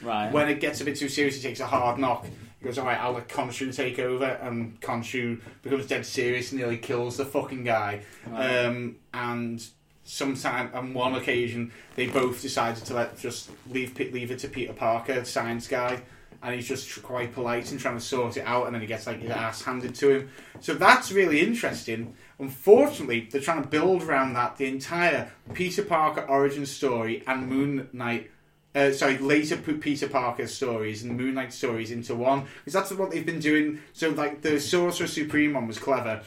right. 0.02 0.30
when 0.32 0.48
it 0.48 0.60
gets 0.60 0.80
a 0.80 0.84
bit 0.84 0.96
too 0.96 1.08
serious, 1.08 1.36
he 1.36 1.42
takes 1.42 1.60
a 1.60 1.66
hard 1.66 1.98
knock. 1.98 2.26
He 2.58 2.66
goes, 2.66 2.76
all 2.76 2.84
right, 2.84 3.00
I'll 3.00 3.12
let 3.12 3.26
Khonshu 3.26 3.74
take 3.74 3.98
over, 3.98 4.26
and 4.26 4.78
Khonshu 4.82 5.40
becomes 5.62 5.86
dead 5.86 6.04
serious 6.04 6.52
and 6.52 6.60
nearly 6.60 6.76
kills 6.76 7.16
the 7.16 7.24
fucking 7.24 7.64
guy. 7.64 8.02
Right. 8.26 8.66
Um, 8.66 8.96
and 9.14 9.66
sometime, 10.04 10.70
on 10.74 10.94
one 10.94 11.14
occasion, 11.14 11.72
they 11.94 12.06
both 12.06 12.42
decided 12.42 12.84
to 12.86 12.94
let 12.94 13.18
just 13.18 13.50
leave 13.68 13.98
leave 13.98 14.30
it 14.30 14.38
to 14.40 14.48
Peter 14.48 14.72
Parker, 14.72 15.24
science 15.24 15.68
guy, 15.68 16.02
and 16.42 16.54
he's 16.54 16.68
just 16.68 17.02
quite 17.02 17.34
polite 17.34 17.70
and 17.70 17.80
trying 17.80 17.96
to 17.96 18.00
sort 18.00 18.36
it 18.36 18.46
out, 18.46 18.66
and 18.66 18.74
then 18.74 18.80
he 18.80 18.86
gets 18.86 19.06
like 19.06 19.20
his 19.20 19.30
ass 19.30 19.62
handed 19.62 19.94
to 19.96 20.10
him. 20.10 20.30
So 20.60 20.74
that's 20.74 21.12
really 21.12 21.40
interesting. 21.40 22.14
Unfortunately, 22.38 23.28
they're 23.30 23.40
trying 23.40 23.62
to 23.62 23.68
build 23.68 24.02
around 24.02 24.34
that 24.34 24.56
the 24.56 24.66
entire 24.66 25.30
Peter 25.52 25.82
Parker 25.82 26.22
origin 26.22 26.66
story 26.66 27.22
and 27.26 27.48
Moon 27.48 27.88
Knight 27.92 28.30
uh, 28.74 28.92
sorry, 28.92 29.18
later 29.18 29.56
put 29.56 29.80
Peter 29.80 30.08
Parker 30.08 30.46
stories 30.46 31.02
and 31.02 31.16
Moon 31.16 31.34
Knight 31.34 31.52
stories 31.52 31.90
into 31.90 32.14
one 32.14 32.46
because 32.58 32.72
that's 32.72 32.92
what 32.92 33.10
they've 33.10 33.26
been 33.26 33.40
doing. 33.40 33.80
So, 33.92 34.10
like 34.10 34.42
the 34.42 34.60
Sorcerer 34.60 35.08
Supreme 35.08 35.54
one 35.54 35.66
was 35.66 35.78
clever, 35.78 36.22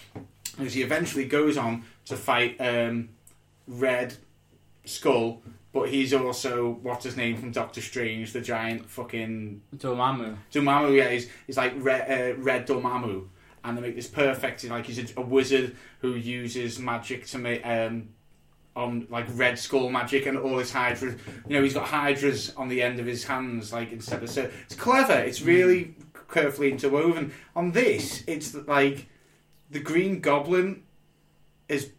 because 0.58 0.74
he 0.74 0.82
eventually 0.82 1.26
goes 1.26 1.58
on 1.58 1.84
to 2.06 2.18
fight 2.18 2.58
um, 2.60 3.10
Red 3.68 4.16
Skull, 4.86 5.42
but 5.72 5.90
he's 5.90 6.14
also 6.14 6.80
what's 6.82 7.04
his 7.04 7.18
name 7.18 7.38
from 7.38 7.52
Doctor 7.52 7.82
Strange, 7.82 8.34
the 8.34 8.42
giant 8.42 8.90
fucking 8.90 9.62
Dormammu. 9.76 10.38
Dormammu. 10.52 10.98
Yeah, 10.98 11.10
he's, 11.10 11.30
he's 11.48 11.58
like 11.58 11.74
Red, 11.78 12.36
uh, 12.36 12.42
Red 12.42 12.68
Dormammu, 12.68 13.28
and 13.64 13.78
they 13.78 13.82
make 13.82 13.96
this 13.96 14.08
perfect. 14.08 14.64
Like 14.66 14.86
he's 14.86 15.00
a, 15.00 15.20
a 15.20 15.24
wizard 15.24 15.76
who 16.00 16.16
uses 16.16 16.80
magic 16.80 17.26
to 17.28 17.38
make. 17.38 17.66
Um, 17.66 18.10
on 18.76 19.06
like 19.10 19.28
red 19.36 19.60
skull 19.60 19.88
magic 19.90 20.26
and 20.26 20.36
all 20.36 20.58
his 20.58 20.72
hydra 20.72 21.12
you 21.48 21.56
know 21.56 21.62
he's 21.62 21.76
got 21.76 21.88
hydras 21.88 22.52
on 22.56 22.68
the 22.70 22.82
end 22.82 23.00
of 23.00 23.06
his 23.06 23.24
hands 23.24 23.72
like 23.72 23.92
instead 23.92 24.24
of 24.24 24.28
so 24.28 24.50
it's 24.64 24.76
clever 24.76 25.14
it's 25.14 25.44
really 25.44 25.94
carefully 26.32 26.72
interwoven 26.72 27.32
on 27.56 27.72
this 27.72 28.24
it's 28.26 28.56
like 28.68 29.06
the 29.70 29.80
green 29.80 30.20
goblin 30.22 30.82
is 31.70 31.92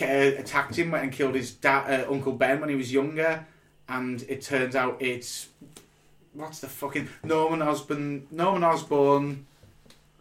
attacked 0.00 0.76
him 0.76 0.92
and 0.94 1.10
killed 1.12 1.34
his 1.34 1.52
dad 1.52 2.02
uh, 2.04 2.10
uncle 2.12 2.32
ben 2.32 2.60
when 2.60 2.68
he 2.68 2.74
was 2.76 2.92
younger 2.92 3.46
and 3.88 4.22
it 4.28 4.42
turns 4.42 4.76
out 4.76 4.96
it's 5.00 5.48
what's 6.34 6.58
the 6.60 6.66
fucking 6.68 7.08
norman 7.24 7.62
osborn 7.62 8.26
norman 8.30 8.62
osborn 8.64 9.46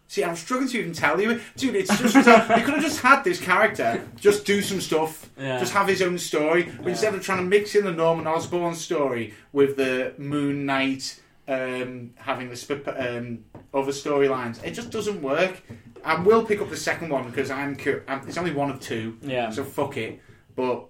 See, 0.07 0.23
I'm 0.23 0.35
struggling 0.35 0.69
to 0.69 0.79
even 0.79 0.93
tell 0.93 1.19
you, 1.19 1.41
dude. 1.57 1.75
It's 1.75 1.89
just 1.97 2.15
you 2.15 2.21
could 2.21 2.75
have 2.75 2.81
just 2.81 3.01
had 3.01 3.23
this 3.23 3.41
character 3.41 4.07
just 4.15 4.45
do 4.45 4.61
some 4.61 4.79
stuff, 4.79 5.27
Yeah. 5.35 5.57
just 5.59 5.73
have 5.73 5.87
his 5.87 5.99
own 6.03 6.19
story. 6.19 6.61
But 6.77 6.83
Yeah. 6.85 6.89
instead 6.91 7.15
of 7.15 7.23
trying 7.23 7.39
to 7.39 7.43
mix 7.43 7.73
in 7.73 7.85
the 7.85 7.91
Norman 7.91 8.27
Osborn 8.27 8.75
story 8.75 9.33
with 9.51 9.77
the 9.77 10.13
Moon 10.19 10.63
Knight 10.67 11.19
um, 11.47 12.11
having 12.15 12.49
the 12.49 12.55
sp- 12.57 12.87
um, 12.87 13.45
other 13.73 13.91
storylines, 13.91 14.63
it 14.63 14.71
just 14.71 14.89
doesn't 14.91 15.21
work. 15.21 15.61
I 16.03 16.21
will 16.21 16.45
pick 16.45 16.61
up 16.61 16.69
the 16.69 16.77
second 16.77 17.09
one 17.09 17.25
because 17.29 17.49
I'm, 17.51 17.75
cu- 17.75 18.01
I'm 18.07 18.27
it's 18.27 18.37
only 18.37 18.53
one 18.53 18.69
of 18.69 18.79
two, 18.79 19.17
Yeah. 19.21 19.49
so 19.51 19.63
fuck 19.63 19.97
it. 19.97 20.21
But 20.55 20.85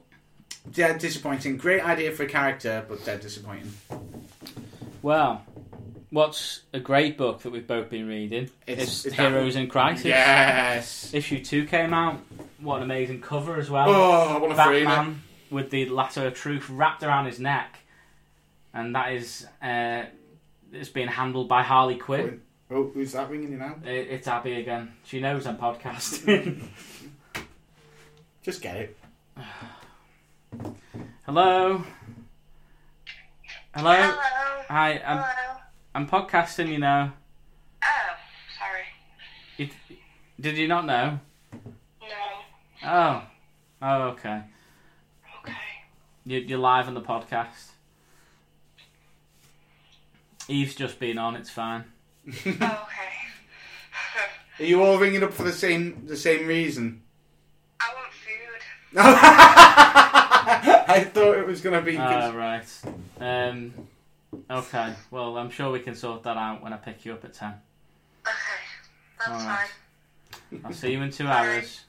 dead 0.72 1.00
disappointing. 1.00 1.58
Great 1.58 1.84
idea 1.84 2.12
for 2.12 2.24
a 2.24 2.28
character, 2.28 2.86
but 2.88 3.04
dead 3.06 3.22
disappointing. 3.22 3.72
Well, 5.02 5.44
what's 6.10 6.62
a 6.74 6.80
great 6.80 7.18
book 7.18 7.42
that 7.44 7.52
we've 7.52 7.68
both 7.68 7.90
been 7.90 8.08
reading? 8.08 8.50
It's- 8.68 9.06
It's, 9.06 9.16
Heroes 9.16 9.56
in 9.56 9.68
Crisis. 9.68 10.06
Yes. 10.06 11.14
Issue 11.14 11.44
two 11.44 11.66
came 11.66 11.94
out. 11.94 12.20
What 12.60 12.78
an 12.78 12.84
amazing 12.84 13.22
cover 13.22 13.58
as 13.58 13.70
well. 13.70 13.90
Oh, 13.90 14.36
I 14.36 14.38
want 14.38 14.56
to 14.56 14.64
frame 14.64 14.84
it. 14.84 14.86
Batman 14.86 15.22
with 15.52 15.70
the 15.70 15.88
lasso 15.90 16.28
of 16.28 16.34
truth 16.34 16.70
wrapped 16.70 17.04
around 17.04 17.26
his 17.28 17.40
neck, 17.40 17.78
and 18.74 18.96
that 18.96 19.14
is 19.14 19.46
uh, 19.62 20.04
it's 20.76 20.90
being 20.90 21.08
handled 21.08 21.48
by 21.48 21.64
Harley 21.64 21.96
Quinn. 21.96 22.42
Oh, 22.70 22.90
who's 22.94 23.12
that 23.14 23.30
ringing 23.30 23.52
you 23.52 23.58
now? 23.58 23.76
It, 23.86 24.08
it's 24.10 24.28
Abby 24.28 24.56
again. 24.56 24.92
She 25.04 25.20
knows 25.20 25.46
I'm 25.46 25.58
podcasting. 25.58 26.64
Just 28.44 28.62
get 28.62 28.78
it. 28.78 28.98
Hello. 31.26 31.84
Hello. 33.74 33.94
Hello. 33.94 34.16
Hi. 34.70 35.02
I'm 35.06 35.18
Hello. 35.18 35.60
I'm 35.94 36.08
podcasting. 36.08 36.70
You 36.70 36.80
know. 36.80 37.12
Oh, 37.84 37.88
sorry. 38.58 38.84
You, 39.58 39.70
did 40.40 40.58
you 40.58 40.68
not 40.68 40.86
know? 40.86 41.20
No. 42.02 42.88
Oh. 42.88 43.24
Oh. 43.82 44.02
Okay. 44.10 44.42
Okay. 45.42 45.54
You, 46.26 46.40
you're 46.40 46.60
live 46.60 46.88
on 46.88 46.94
the 46.94 47.02
podcast. 47.02 47.75
Eve's 50.48 50.76
just 50.76 51.00
been 51.00 51.18
on. 51.18 51.36
It's 51.36 51.50
fine. 51.50 51.86
okay. 52.28 52.58
Are 54.60 54.66
you 54.66 54.84
all 54.84 54.98
ringing 54.98 55.24
up 55.24 55.34
for 55.34 55.44
the 55.44 55.52
same 55.52 56.06
the 56.06 56.18
same 56.18 56.48
reason? 56.48 57.02
I 57.80 57.94
want 57.94 58.14
food. 58.14 58.98
I 60.88 61.04
thought 61.12 61.38
it 61.38 61.48
was 61.48 61.62
going 61.62 61.76
to 61.76 61.82
be. 61.82 61.98
Oh, 61.98 62.34
right. 62.34 62.66
Um, 63.20 63.74
okay. 64.50 64.94
Well, 65.12 65.38
I'm 65.38 65.50
sure 65.50 65.72
we 65.72 65.80
can 65.80 65.96
sort 65.96 66.24
that 66.24 66.38
out 66.38 66.64
when 66.64 66.74
I 66.74 66.78
pick 66.78 67.06
you 67.06 67.14
up 67.14 67.26
at 67.26 67.34
10. 67.34 67.50
Okay. 67.50 67.60
That's 69.20 69.30
Alright. 69.30 69.70
fine. 70.52 70.62
I'll 70.64 70.74
see 70.74 70.92
you 70.92 71.02
in 71.02 71.12
two 71.12 71.28
hours. 71.28 71.84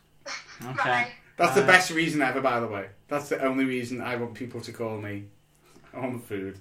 Okay. 0.62 0.74
Bye. 0.74 1.08
That's 1.36 1.54
the 1.54 1.62
best 1.62 1.90
reason 1.90 2.22
ever, 2.22 2.40
by 2.40 2.60
the 2.60 2.66
way. 2.66 2.86
That's 3.08 3.28
the 3.28 3.42
only 3.44 3.64
reason 3.64 4.00
I 4.00 4.16
want 4.16 4.34
people 4.34 4.60
to 4.62 4.72
call 4.72 4.98
me 4.98 5.24
on 5.94 6.18
food. 6.18 6.58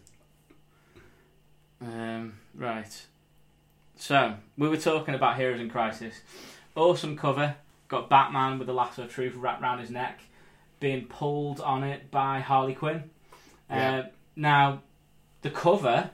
Um, 1.81 2.33
right. 2.53 3.05
So, 3.97 4.35
we 4.57 4.67
were 4.67 4.77
talking 4.77 5.15
about 5.15 5.37
Heroes 5.37 5.59
in 5.59 5.69
Crisis. 5.69 6.21
Awesome 6.75 7.17
cover. 7.17 7.55
Got 7.87 8.09
Batman 8.09 8.57
with 8.57 8.67
the 8.67 8.73
lasso 8.73 9.03
of 9.03 9.11
truth 9.11 9.35
wrapped 9.35 9.61
around 9.61 9.79
his 9.79 9.89
neck, 9.89 10.21
being 10.79 11.05
pulled 11.05 11.61
on 11.61 11.83
it 11.83 12.11
by 12.11 12.39
Harley 12.39 12.73
Quinn. 12.73 13.09
Yeah. 13.69 13.97
Uh, 13.97 14.03
now, 14.35 14.81
the 15.41 15.49
cover 15.49 16.09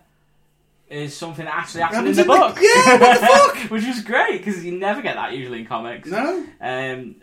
is 0.89 1.15
something 1.15 1.45
that 1.45 1.55
actually 1.55 1.81
happened 1.81 2.07
in 2.09 2.15
the 2.15 2.25
book. 2.25 2.57
Yeah, 2.61 2.99
what 2.99 3.19
the 3.19 3.25
fuck? 3.25 3.57
Which 3.71 3.85
was 3.85 4.01
great 4.03 4.37
because 4.43 4.63
you 4.63 4.77
never 4.77 5.01
get 5.01 5.15
that 5.15 5.33
usually 5.33 5.61
in 5.61 5.65
comics. 5.65 6.09
No? 6.09 6.45
Um, 6.59 7.15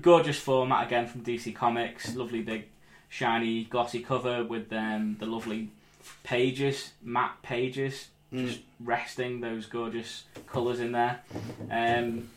gorgeous 0.00 0.38
format 0.38 0.86
again 0.86 1.06
from 1.06 1.22
DC 1.22 1.54
Comics. 1.54 2.14
Lovely 2.14 2.42
big, 2.42 2.68
shiny, 3.08 3.64
glossy 3.64 4.00
cover 4.00 4.44
with 4.44 4.72
um, 4.72 5.16
the 5.18 5.26
lovely 5.26 5.70
pages, 6.22 6.92
matte 7.02 7.42
pages 7.42 8.08
Mm. 8.32 8.46
just 8.46 8.60
resting 8.80 9.40
those 9.42 9.66
gorgeous 9.66 10.24
colours 10.46 10.80
in 10.80 10.92
there. 10.92 11.20
Um, 11.70 12.30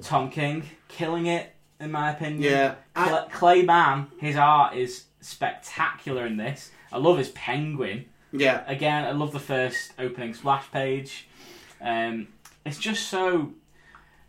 Tom 0.00 0.30
King 0.30 0.62
killing 0.86 1.26
it, 1.26 1.52
in 1.80 1.90
my 1.90 2.12
opinion. 2.12 2.42
Yeah. 2.42 2.74
I- 2.94 3.08
Cla- 3.08 3.28
Clay 3.32 3.62
Mann, 3.62 4.06
his 4.20 4.36
art 4.36 4.76
is 4.76 5.06
spectacular 5.20 6.24
in 6.26 6.36
this. 6.36 6.70
I 6.92 6.98
love 6.98 7.18
his 7.18 7.30
penguin. 7.30 8.04
yeah. 8.32 8.62
Again, 8.68 9.04
I 9.04 9.10
love 9.10 9.32
the 9.32 9.40
first 9.40 9.92
opening 9.98 10.34
splash 10.34 10.70
page. 10.70 11.26
Um, 11.80 12.28
it's 12.64 12.78
just 12.78 13.08
so 13.08 13.52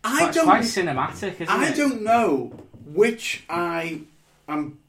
I 0.04 0.18
quite, 0.22 0.34
don't. 0.34 0.46
quite 0.46 0.64
cinematic, 0.64 1.34
isn't 1.42 1.50
I 1.50 1.68
it? 1.70 1.76
don't 1.78 2.02
know 2.04 2.48
which 2.86 3.44
I 3.48 4.02
am, 4.48 4.80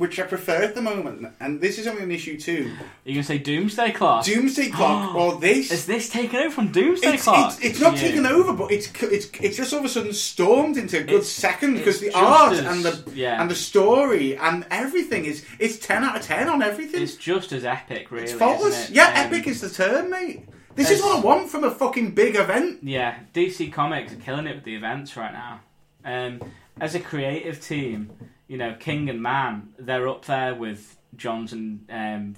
which 0.00 0.18
I 0.18 0.22
prefer 0.22 0.62
at 0.62 0.74
the 0.74 0.80
moment, 0.80 1.28
and 1.40 1.60
this 1.60 1.78
is 1.78 1.86
only 1.86 2.02
an 2.02 2.10
issue 2.10 2.40
too. 2.40 2.72
You 3.04 3.12
gonna 3.14 3.22
say 3.22 3.36
Doomsday 3.36 3.92
Clock. 3.92 4.24
Doomsday 4.24 4.70
Clock 4.70 5.14
or 5.20 5.38
this. 5.38 5.70
Is 5.70 5.84
this 5.84 6.08
taken 6.08 6.36
over 6.40 6.50
from 6.50 6.72
Doomsday 6.72 7.14
It's, 7.14 7.24
Clock? 7.24 7.52
it's, 7.56 7.60
it's 7.64 7.80
not 7.80 7.94
Yeah. 7.96 8.00
taken 8.00 8.24
over, 8.26 8.54
but 8.54 8.70
it's 8.72 8.90
it's 9.02 9.28
it's 9.40 9.56
just 9.58 9.72
all 9.74 9.80
of 9.80 9.84
a 9.84 9.88
sudden 9.90 10.14
stormed 10.14 10.78
into 10.78 10.96
a 10.98 11.02
good 11.02 11.10
It's- 11.16 11.28
second 11.28 11.74
because 11.74 12.00
the 12.00 12.12
art 12.14 12.54
as- 12.54 12.60
and 12.60 12.82
the 12.82 13.12
yeah. 13.14 13.40
and 13.42 13.50
the 13.50 13.54
story 13.54 14.36
and 14.38 14.66
everything 14.70 15.26
is 15.26 15.44
it's 15.58 15.76
ten 15.78 16.02
out 16.02 16.16
of 16.16 16.22
ten 16.22 16.48
on 16.48 16.62
everything. 16.62 17.02
It's 17.02 17.16
just 17.16 17.52
as 17.52 17.64
epic, 17.66 18.10
really. 18.10 18.24
It's 18.24 18.32
faultless. 18.32 18.88
It? 18.88 18.94
Yeah, 18.96 19.08
Um, 19.08 19.26
epic 19.26 19.46
is 19.48 19.60
the 19.60 19.68
term, 19.68 20.08
mate. 20.10 20.46
This 20.76 20.90
is 20.90 21.02
what 21.02 21.18
I 21.18 21.20
want 21.20 21.50
from 21.50 21.64
a 21.64 21.70
fucking 21.70 22.12
big 22.12 22.36
event. 22.36 22.78
Yeah, 22.82 23.16
DC 23.34 23.70
Comics 23.70 24.14
are 24.14 24.16
killing 24.16 24.46
it 24.46 24.54
with 24.54 24.64
the 24.64 24.74
events 24.76 25.14
right 25.14 25.32
now. 25.32 25.60
Um, 26.06 26.40
as 26.80 26.94
a 26.94 27.00
creative 27.00 27.60
team, 27.60 28.10
you 28.50 28.56
know, 28.56 28.74
King 28.74 29.08
and 29.08 29.22
Mann, 29.22 29.74
they're 29.78 30.08
up 30.08 30.24
there 30.24 30.56
with 30.56 30.98
Johns 31.14 31.52
and 31.52 31.86
um, 31.88 32.34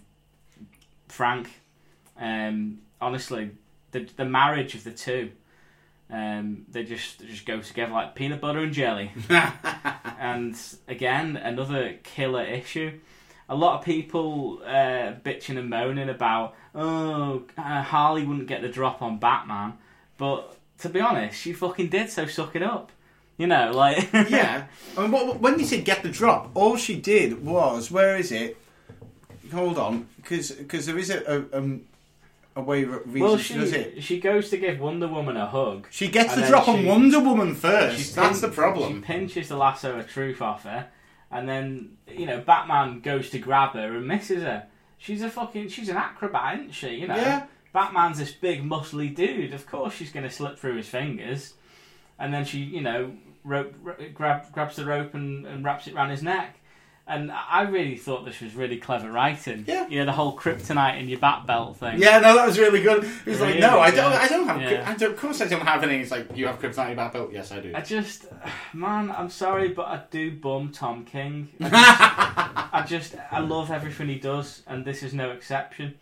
Frank. 1.08 1.48
Um, 2.20 2.80
honestly, 3.00 3.52
the 3.92 4.06
the 4.18 4.26
marriage 4.26 4.74
of 4.74 4.84
the 4.84 4.90
two, 4.90 5.30
um, 6.10 6.66
they 6.68 6.84
just 6.84 7.20
they 7.20 7.28
just 7.28 7.46
go 7.46 7.62
together 7.62 7.94
like 7.94 8.14
peanut 8.14 8.42
butter 8.42 8.58
and 8.58 8.74
jelly. 8.74 9.10
and 10.20 10.54
again, 10.86 11.38
another 11.38 11.94
killer 12.02 12.44
issue. 12.44 13.00
A 13.48 13.56
lot 13.56 13.78
of 13.78 13.84
people 13.86 14.60
uh, 14.66 15.14
bitching 15.24 15.58
and 15.58 15.70
moaning 15.70 16.10
about, 16.10 16.54
oh, 16.74 17.44
uh, 17.56 17.82
Harley 17.82 18.22
wouldn't 18.26 18.48
get 18.48 18.60
the 18.60 18.68
drop 18.68 19.00
on 19.00 19.18
Batman, 19.18 19.78
but 20.18 20.58
to 20.80 20.90
be 20.90 21.00
honest, 21.00 21.40
she 21.40 21.54
fucking 21.54 21.88
did. 21.88 22.10
So 22.10 22.26
suck 22.26 22.54
it 22.54 22.62
up, 22.62 22.91
you 23.42 23.48
know, 23.48 23.72
like 23.72 24.12
yeah. 24.30 24.66
I 24.96 25.02
mean, 25.02 25.10
what, 25.10 25.40
when 25.40 25.58
you 25.58 25.66
said 25.66 25.84
get 25.84 26.02
the 26.04 26.08
drop, 26.10 26.50
all 26.54 26.76
she 26.76 26.94
did 26.96 27.44
was 27.44 27.90
where 27.90 28.16
is 28.16 28.30
it? 28.30 28.56
Hold 29.52 29.78
on, 29.78 30.06
because 30.16 30.86
there 30.86 30.96
is 30.98 31.10
a 31.10 31.18
a, 31.52 31.58
um, 31.58 31.82
a 32.54 32.62
way 32.62 32.84
re- 32.84 33.00
reason 33.04 33.20
well, 33.20 33.36
she 33.36 33.54
does 33.54 33.70
she 33.70 33.76
it. 33.76 34.02
she 34.02 34.20
goes 34.20 34.48
to 34.50 34.56
give 34.58 34.78
Wonder 34.80 35.08
Woman 35.08 35.36
a 35.36 35.46
hug. 35.46 35.88
She 35.90 36.08
gets 36.08 36.34
the 36.36 36.46
drop 36.46 36.68
on 36.68 36.84
Wonder 36.86 37.20
Woman 37.20 37.54
first. 37.54 37.98
She 37.98 38.12
That's 38.14 38.40
pin- 38.40 38.48
the 38.50 38.54
problem. 38.54 38.94
She 38.94 39.00
pinches 39.06 39.48
the 39.48 39.56
lasso 39.56 39.98
of 39.98 40.08
truth 40.08 40.40
off 40.40 40.62
her, 40.62 40.86
and 41.30 41.48
then 41.48 41.96
you 42.08 42.26
know 42.26 42.40
Batman 42.40 43.00
goes 43.00 43.28
to 43.30 43.38
grab 43.40 43.72
her 43.72 43.96
and 43.96 44.06
misses 44.06 44.42
her. 44.42 44.66
She's 44.98 45.20
a 45.22 45.28
fucking 45.28 45.68
she's 45.68 45.88
an 45.88 45.96
acrobat, 45.96 46.60
isn't 46.60 46.72
she? 46.74 46.90
You 46.90 47.08
know, 47.08 47.16
Yeah. 47.16 47.46
Batman's 47.72 48.18
this 48.18 48.32
big 48.32 48.62
muscly 48.62 49.12
dude. 49.14 49.52
Of 49.52 49.66
course, 49.66 49.94
she's 49.94 50.12
going 50.12 50.24
to 50.28 50.30
slip 50.30 50.58
through 50.58 50.76
his 50.76 50.88
fingers, 50.88 51.54
and 52.18 52.32
then 52.32 52.44
she 52.44 52.58
you 52.60 52.80
know 52.82 53.12
rope, 53.44 53.74
grab, 54.14 54.52
grabs 54.52 54.76
the 54.76 54.84
rope 54.84 55.14
and, 55.14 55.46
and 55.46 55.64
wraps 55.64 55.86
it 55.86 55.94
around 55.94 56.10
his 56.10 56.22
neck. 56.22 56.58
And 57.04 57.32
I 57.32 57.62
really 57.62 57.96
thought 57.96 58.24
this 58.24 58.40
was 58.40 58.54
really 58.54 58.76
clever 58.78 59.10
writing. 59.10 59.64
Yeah. 59.66 59.88
You 59.88 59.98
know, 59.98 60.06
the 60.06 60.12
whole 60.12 60.38
kryptonite 60.38 61.00
in 61.00 61.08
your 61.08 61.18
bat 61.18 61.46
belt 61.48 61.76
thing. 61.76 62.00
Yeah, 62.00 62.20
no, 62.20 62.36
that 62.36 62.46
was 62.46 62.60
really 62.60 62.80
good. 62.80 63.02
He's 63.24 63.40
like, 63.40 63.56
Really 63.56 63.60
no, 63.60 63.80
I 63.80 63.90
don't, 63.90 64.12
good. 64.12 64.20
I 64.20 64.28
don't 64.28 64.46
have, 64.46 64.62
Yeah. 64.62 64.84
I 64.88 64.94
don't, 64.94 65.12
of 65.12 65.18
course 65.18 65.40
I 65.40 65.48
don't 65.48 65.66
have 65.66 65.82
any. 65.82 65.98
He's 65.98 66.12
like, 66.12 66.36
you 66.36 66.46
have 66.46 66.60
kryptonite 66.60 66.94
back 66.94 67.12
belt? 67.12 67.30
Yes, 67.32 67.50
I 67.50 67.58
do. 67.58 67.72
I 67.74 67.80
just, 67.80 68.26
man, 68.72 69.10
I'm 69.10 69.30
sorry, 69.30 69.68
but 69.70 69.88
I 69.88 70.00
do 70.12 70.30
bum 70.30 70.70
Tom 70.70 71.04
King. 71.04 71.48
I 71.60 71.64
just, 72.86 73.14
I 73.14 73.16
just, 73.18 73.32
I 73.32 73.40
love 73.40 73.72
everything 73.72 74.06
he 74.08 74.18
does, 74.20 74.62
and 74.68 74.84
this 74.84 75.02
is 75.02 75.12
no 75.12 75.32
exception. 75.32 75.94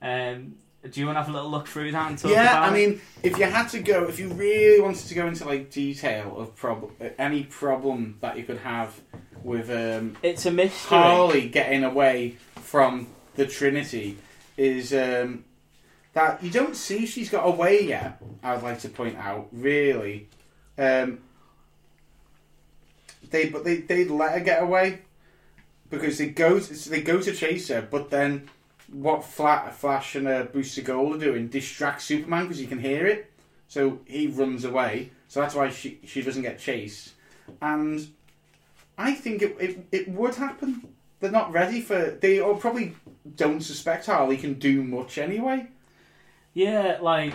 Um, 0.00 0.54
do 0.92 1.00
you 1.00 1.06
want 1.06 1.16
to 1.16 1.22
have 1.22 1.30
a 1.30 1.32
little 1.32 1.50
look 1.50 1.66
through 1.66 1.92
that 1.92 2.10
and 2.10 2.18
talk 2.18 2.30
yeah, 2.30 2.58
about 2.58 2.70
I 2.70 2.74
mean, 2.74 3.00
if 3.22 3.38
you 3.38 3.44
had 3.44 3.68
to 3.68 3.80
go, 3.80 4.04
if 4.04 4.18
you 4.18 4.28
really 4.28 4.80
wanted 4.80 5.06
to 5.06 5.14
go 5.14 5.26
into 5.26 5.44
like 5.44 5.70
detail 5.70 6.36
of 6.38 6.54
problem, 6.56 6.92
any 7.18 7.44
problem 7.44 8.18
that 8.20 8.36
you 8.36 8.44
could 8.44 8.58
have 8.58 9.00
with 9.42 9.70
um, 9.70 10.16
it's 10.22 10.46
a 10.46 10.50
mystery. 10.50 10.98
Harley 10.98 11.48
getting 11.48 11.84
away 11.84 12.36
from 12.56 13.06
the 13.34 13.46
Trinity, 13.46 14.18
is 14.56 14.92
um, 14.92 15.44
that 16.14 16.42
you 16.42 16.50
don't 16.50 16.76
see 16.76 17.06
she's 17.06 17.30
got 17.30 17.46
away 17.46 17.84
yet. 17.84 18.20
I'd 18.42 18.62
like 18.62 18.80
to 18.80 18.88
point 18.88 19.16
out, 19.16 19.48
really. 19.52 20.28
Um, 20.78 21.20
they 23.30 23.48
but 23.48 23.64
they 23.64 23.78
they 23.78 24.04
let 24.04 24.32
her 24.32 24.40
get 24.40 24.62
away 24.62 25.00
because 25.90 26.18
they 26.18 26.28
go 26.28 26.58
to, 26.58 26.90
they 26.90 27.02
go 27.02 27.20
to 27.20 27.32
chase 27.32 27.68
her, 27.68 27.82
but 27.82 28.10
then 28.10 28.48
what 28.92 29.24
Flat 29.24 29.74
Flash 29.74 30.14
and 30.14 30.28
uh, 30.28 30.44
Booster 30.44 30.82
Gold 30.82 31.16
are 31.16 31.18
doing 31.18 31.48
distracts 31.48 32.04
Superman 32.04 32.44
because 32.44 32.58
he 32.58 32.66
can 32.66 32.78
hear 32.78 33.06
it, 33.06 33.30
so 33.68 34.00
he 34.06 34.26
runs 34.26 34.64
away. 34.64 35.10
So 35.28 35.40
that's 35.40 35.54
why 35.54 35.70
she 35.70 36.00
she 36.04 36.22
doesn't 36.22 36.42
get 36.42 36.58
chased, 36.58 37.12
and 37.60 38.06
I 38.96 39.14
think 39.14 39.42
it 39.42 39.56
it, 39.58 39.86
it 39.92 40.08
would 40.08 40.36
happen. 40.36 40.88
They're 41.20 41.30
not 41.30 41.52
ready 41.52 41.80
for 41.80 42.18
they 42.20 42.40
or 42.40 42.56
probably 42.56 42.94
don't 43.36 43.60
suspect 43.60 44.06
Harley 44.06 44.36
can 44.36 44.54
do 44.54 44.82
much 44.82 45.18
anyway. 45.18 45.68
Yeah, 46.54 46.98
like 47.00 47.34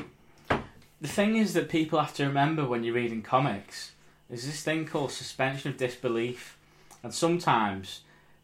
the 0.49 1.08
thing 1.08 1.36
is 1.36 1.54
that 1.54 1.70
people 1.70 1.99
have 1.99 2.14
to 2.16 2.26
remember 2.26 2.66
when 2.66 2.84
you're 2.84 2.95
reading 2.95 3.22
comics 3.22 3.91
is 4.32 4.45
this 4.45 4.64
thing 4.64 4.86
called 4.86 5.12
suspension 5.12 5.72
of 5.72 5.78
disbelief, 5.78 6.58
and 7.04 7.14
sometimes 7.14 8.02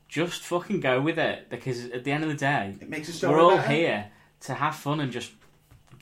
just 0.08 0.41
fucking 0.43 0.80
go 0.80 1.01
with 1.01 1.18
it 1.20 1.49
because 1.49 1.86
at 1.91 2.03
the 2.03 2.12
end 2.12 2.24
of 2.24 2.30
the 2.30 2.36
day, 2.36 2.76
It 2.80 2.89
makes 2.89 3.10
a 3.10 3.14
story. 3.14 3.34
we're 3.36 3.41
all 3.41 3.58
better. 3.58 3.68
here 3.72 4.12
to 4.41 4.53
have 4.53 4.76
fun 4.76 4.99
and 4.99 5.12
just 5.12 5.32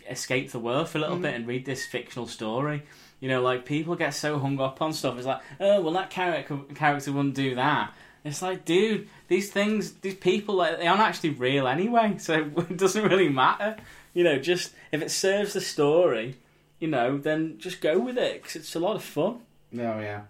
escape 0.09 0.51
the 0.51 0.59
world 0.59 0.89
for 0.89 0.97
a 0.99 1.01
little 1.01 1.17
Mhm. 1.17 1.21
bit 1.23 1.33
and 1.35 1.47
read 1.47 1.65
this 1.65 1.85
fictional 1.85 2.27
story. 2.27 2.83
You 3.19 3.29
know, 3.29 3.41
like 3.41 3.65
people 3.65 3.95
get 3.95 4.11
so 4.13 4.37
hung 4.37 4.59
up 4.59 4.81
on 4.81 4.93
stuff. 4.93 5.17
It's 5.17 5.25
like, 5.25 5.41
oh, 5.59 5.81
well, 5.81 5.93
that 5.93 6.09
character 6.09 6.57
character 6.75 7.11
wouldn't 7.11 7.33
do 7.35 7.55
that. 7.55 7.93
It's 8.23 8.41
like, 8.41 8.65
dude, 8.65 9.07
these 9.27 9.51
things, 9.51 9.93
these 10.01 10.15
people, 10.15 10.55
like, 10.55 10.79
they 10.79 10.87
aren't 10.87 11.01
actually 11.01 11.29
real 11.31 11.67
anyway, 11.67 12.15
so 12.19 12.51
it 12.57 12.77
doesn't 12.77 13.03
really 13.03 13.29
matter. 13.29 13.77
You 14.13 14.23
know, 14.23 14.37
just 14.39 14.73
if 14.91 15.01
it 15.01 15.11
serves 15.11 15.53
the 15.53 15.61
story, 15.61 16.35
you 16.79 16.87
know, 16.87 17.17
then 17.17 17.57
just 17.57 17.81
go 17.81 17.97
with 17.99 18.17
it 18.17 18.41
because 18.41 18.55
it's 18.57 18.75
a 18.75 18.79
lot 18.79 18.95
of 18.95 19.03
fun. 19.03 19.39
No, 19.71 19.99
yeah, 19.99 20.21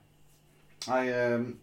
I 0.87 1.11
um, 1.11 1.59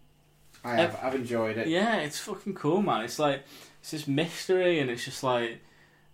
I 0.64 0.76
have 0.76 0.98
I've 1.02 1.14
enjoyed 1.14 1.58
it. 1.58 1.66
Yeah, 1.68 1.96
it's 1.96 2.18
fucking 2.18 2.54
cool, 2.54 2.82
man. 2.82 3.02
It's 3.04 3.18
like 3.18 3.42
it's 3.80 3.90
this 3.90 4.06
mystery, 4.06 4.78
and 4.80 4.90
it's 4.90 5.04
just 5.04 5.22
like 5.22 5.60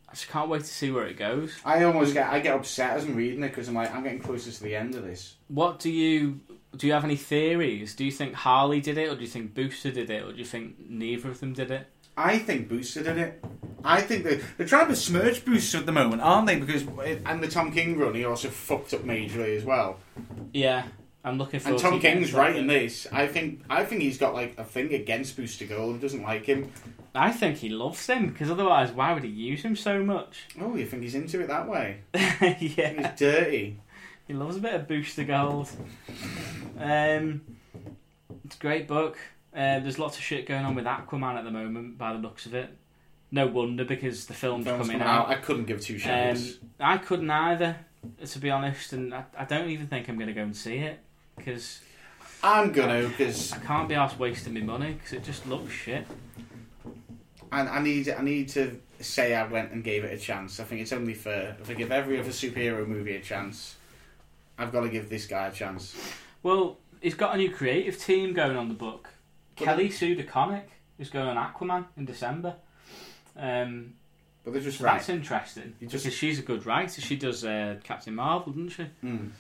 I 0.09 0.12
just 0.12 0.28
can't 0.28 0.49
wait 0.49 0.61
to 0.61 0.66
see 0.66 0.90
where 0.90 1.07
it 1.07 1.18
goes. 1.18 1.55
I 1.64 1.84
almost 1.84 2.14
get 2.14 2.28
I 2.28 2.40
get 2.40 2.55
upset 2.57 2.96
as 2.96 3.05
I'm 3.05 3.14
reading 3.14 3.42
it 3.42 3.49
because 3.49 3.68
I'm 3.68 3.74
like 3.74 3.94
I'm 3.94 4.03
getting 4.03 4.20
closer 4.20 4.51
to 4.51 4.62
the 4.62 4.74
end 4.74 4.94
of 4.94 5.03
this. 5.05 5.36
What 5.49 5.78
do 5.78 5.90
you 5.90 6.40
do? 6.76 6.86
You 6.86 6.94
have 6.94 7.05
any 7.05 7.16
theories? 7.16 7.94
Do 7.94 8.05
you 8.05 8.12
think 8.12 8.34
Harley 8.34 8.80
did 8.80 8.96
it, 8.96 9.11
or 9.11 9.16
do 9.16 9.22
you 9.22 9.28
think 9.28 9.55
Booster 9.55 9.90
did 9.90 10.09
it, 10.09 10.22
or 10.22 10.32
do 10.32 10.38
you 10.38 10.46
think 10.46 10.76
neither 10.88 11.28
of 11.28 11.40
them 11.40 11.53
did 11.53 11.70
it? 11.70 11.86
I 12.16 12.38
think 12.38 12.68
Booster 12.68 13.03
did 13.03 13.18
it. 13.18 13.44
I 13.84 14.01
think 14.01 14.24
they 14.24 14.40
they're 14.57 14.66
trying 14.66 14.86
to 14.86 14.90
besmirch 14.90 15.44
Booster 15.44 15.78
at 15.78 15.86
the 15.86 15.92
moment, 15.92 16.22
aren't 16.22 16.46
they? 16.46 16.59
Because 16.59 16.84
and 17.26 17.42
the 17.42 17.49
Tom 17.49 17.70
King 17.70 17.99
run, 17.99 18.14
he 18.14 18.24
also 18.24 18.49
fucked 18.49 18.94
up 18.94 19.03
majorly 19.03 19.57
as 19.57 19.64
well. 19.64 19.99
Yeah, 20.53 20.84
I'm 21.29 21.39
looking 21.39 21.61
for. 21.61 21.70
And 21.70 21.79
Tom 21.79 22.01
King's 22.01 22.33
writing 22.33 22.66
this. 22.66 23.07
I 23.12 23.26
think 23.26 23.62
I 23.70 23.85
think 23.85 24.03
he's 24.03 24.18
got 24.18 24.35
like 24.35 24.55
a 24.59 24.64
thing 24.64 24.93
against 24.95 25.37
Booster 25.37 25.66
Gold. 25.66 25.97
He 25.97 26.01
doesn't 26.01 26.22
like 26.22 26.47
him. 26.47 26.72
I 27.14 27.31
think 27.33 27.57
he 27.59 27.68
loves 27.68 28.07
him 28.07 28.29
because 28.29 28.51
otherwise, 28.51 28.93
why 28.93 29.12
would 29.12 29.24
he 29.24 29.31
use 29.31 29.62
him 29.62 29.76
so 29.76 30.03
much? 30.05 30.47
Oh, 30.61 30.74
you 30.76 30.87
think 30.87 31.03
he's 31.03 31.14
into 31.14 31.41
it 31.41 31.49
that 31.49 31.68
way? 31.68 32.01
yeah, 32.14 32.55
He's 32.59 33.18
dirty. 33.18 33.81
he 34.26 34.35
loves 34.35 34.57
a 34.57 34.61
bit 34.61 34.74
of 34.74 34.87
Booster 34.89 35.24
Gold. 35.24 35.68
Um, 36.79 37.43
it's 38.45 38.57
a 38.57 38.59
great 38.59 38.87
book. 38.87 39.18
Uh, 39.55 39.81
there's 39.81 39.99
lots 39.99 40.16
of 40.18 40.22
shit 40.22 40.47
going 40.47 40.64
on 40.64 40.74
with 40.74 40.85
Aquaman 40.85 41.37
at 41.37 41.45
the 41.45 41.51
moment, 41.51 41.99
by 41.99 42.12
the 42.12 42.18
looks 42.18 42.47
of 42.47 42.55
it. 42.55 42.70
No 43.31 43.47
wonder 43.47 43.85
because 43.85 44.26
the 44.26 44.35
film's, 44.35 44.64
Film's 44.64 44.87
coming 44.87 44.99
coming 45.01 45.14
out. 45.14 45.26
out. 45.26 45.31
I 45.31 45.35
couldn't 45.37 45.64
give 45.66 45.81
two 45.81 45.95
Um, 45.95 46.01
shits. 46.01 46.59
I 46.79 46.99
couldn't 46.99 47.31
either, 47.31 47.76
to 48.24 48.39
be 48.39 48.51
honest, 48.51 48.93
and 48.93 49.12
I, 49.14 49.24
I 49.37 49.45
don't 49.45 49.68
even 49.70 49.87
think 49.87 50.09
I'm 50.09 50.16
going 50.16 50.29
to 50.29 50.35
go 50.35 50.43
and 50.43 50.57
see 50.57 50.76
it 50.76 50.99
because 51.49 51.80
I'm 52.42 52.72
gonna 52.72 53.09
because 53.09 53.53
I 53.53 53.59
can't 53.59 53.88
be 53.88 53.94
asked 53.94 54.18
wasting 54.18 54.55
my 54.55 54.61
money 54.61 54.92
because 54.94 55.12
it 55.12 55.24
just 55.24 55.46
looks 55.46 55.72
shit. 55.72 56.07
I, 57.51 57.61
I 57.62 57.82
need 57.82 58.09
I 58.11 58.22
need 58.22 58.49
to 58.51 58.78
say 59.01 59.34
I 59.34 59.46
went 59.46 59.72
and 59.72 59.82
gave 59.82 60.05
it 60.05 60.12
a 60.12 60.18
chance. 60.18 60.61
I 60.61 60.64
think 60.64 60.82
it's 60.82 60.92
only 60.92 61.14
fair. 61.14 61.57
If 61.61 61.70
I 61.70 61.74
give 61.74 61.90
every 61.90 62.20
other 62.20 62.30
superhero 62.30 62.86
movie 62.86 63.16
a 63.16 63.20
chance, 63.20 63.76
I've 64.59 64.72
got 64.72 64.80
to 64.82 64.88
give 64.88 65.09
this 65.09 65.26
guy 65.26 65.46
a 65.46 65.53
chance. 65.53 65.96
Well, 66.42 66.78
he's 67.01 67.14
got 67.14 67.34
a 67.34 67.38
new 67.38 67.51
creative 67.51 67.99
team 67.99 68.34
going 68.34 68.57
on 68.57 68.68
the 68.68 68.74
book. 68.74 69.09
Well, 69.59 69.66
Kelly 69.66 69.90
Sue 69.90 70.16
DeConnick 70.16 70.64
is 70.99 71.11
going 71.11 71.28
on 71.28 71.36
Aquaman 71.36 71.86
in 71.96 72.05
December. 72.05 72.57
Um, 73.36 73.94
but 74.44 74.53
they're 74.53 74.62
just 74.62 74.78
So 74.78 74.84
right. 74.84 74.94
that's 74.94 75.09
interesting 75.09 75.74
You 75.80 75.86
just- 75.86 76.05
because 76.05 76.18
she's 76.18 76.38
a 76.40 76.42
good 76.42 76.66
writer. 76.66 77.01
She 77.01 77.16
does 77.16 77.44
uh, 77.44 77.76
Captain 77.84 78.14
Marvel, 78.14 78.53
doesn't 78.53 78.70
she? 78.70 78.86
Mm. 79.05 79.30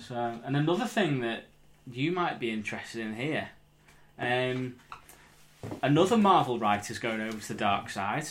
So, 0.00 0.14
and 0.14 0.56
another 0.56 0.86
thing 0.86 1.20
that 1.20 1.44
you 1.90 2.12
might 2.12 2.38
be 2.38 2.50
interested 2.50 3.00
in 3.00 3.14
here, 3.14 3.48
um, 4.18 4.76
another 5.82 6.16
Marvel 6.16 6.58
writer's 6.58 6.98
going 6.98 7.20
over 7.20 7.38
to 7.38 7.48
the 7.48 7.54
dark 7.54 7.90
side. 7.90 8.26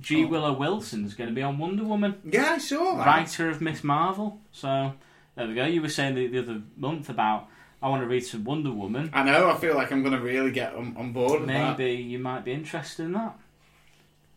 G. 0.00 0.24
Oh. 0.24 0.28
Willow 0.28 0.52
Wilson's 0.52 1.14
going 1.14 1.28
to 1.28 1.34
be 1.34 1.42
on 1.42 1.58
Wonder 1.58 1.84
Woman, 1.84 2.20
Yeah, 2.24 2.52
I 2.52 2.58
saw 2.58 2.96
that. 2.96 3.06
writer 3.06 3.50
of 3.50 3.60
Miss 3.60 3.84
Marvel. 3.84 4.40
So 4.52 4.94
there 5.34 5.46
we 5.46 5.54
go. 5.54 5.66
You 5.66 5.82
were 5.82 5.88
saying 5.88 6.14
the, 6.14 6.26
the 6.28 6.38
other 6.38 6.62
month 6.76 7.08
about 7.08 7.48
I 7.82 7.88
want 7.88 8.02
to 8.02 8.06
read 8.06 8.24
some 8.24 8.44
Wonder 8.44 8.70
Woman. 8.70 9.10
I 9.12 9.22
know. 9.24 9.50
I 9.50 9.56
feel 9.56 9.74
like 9.74 9.90
I'm 9.92 10.02
going 10.02 10.14
to 10.14 10.20
really 10.20 10.52
get 10.52 10.74
on, 10.74 10.96
on 10.96 11.12
board 11.12 11.40
with 11.40 11.48
that. 11.48 11.78
Maybe 11.78 12.00
you 12.00 12.18
might 12.20 12.44
be 12.44 12.52
interested 12.52 13.04
in 13.06 13.12
that. 13.12 13.36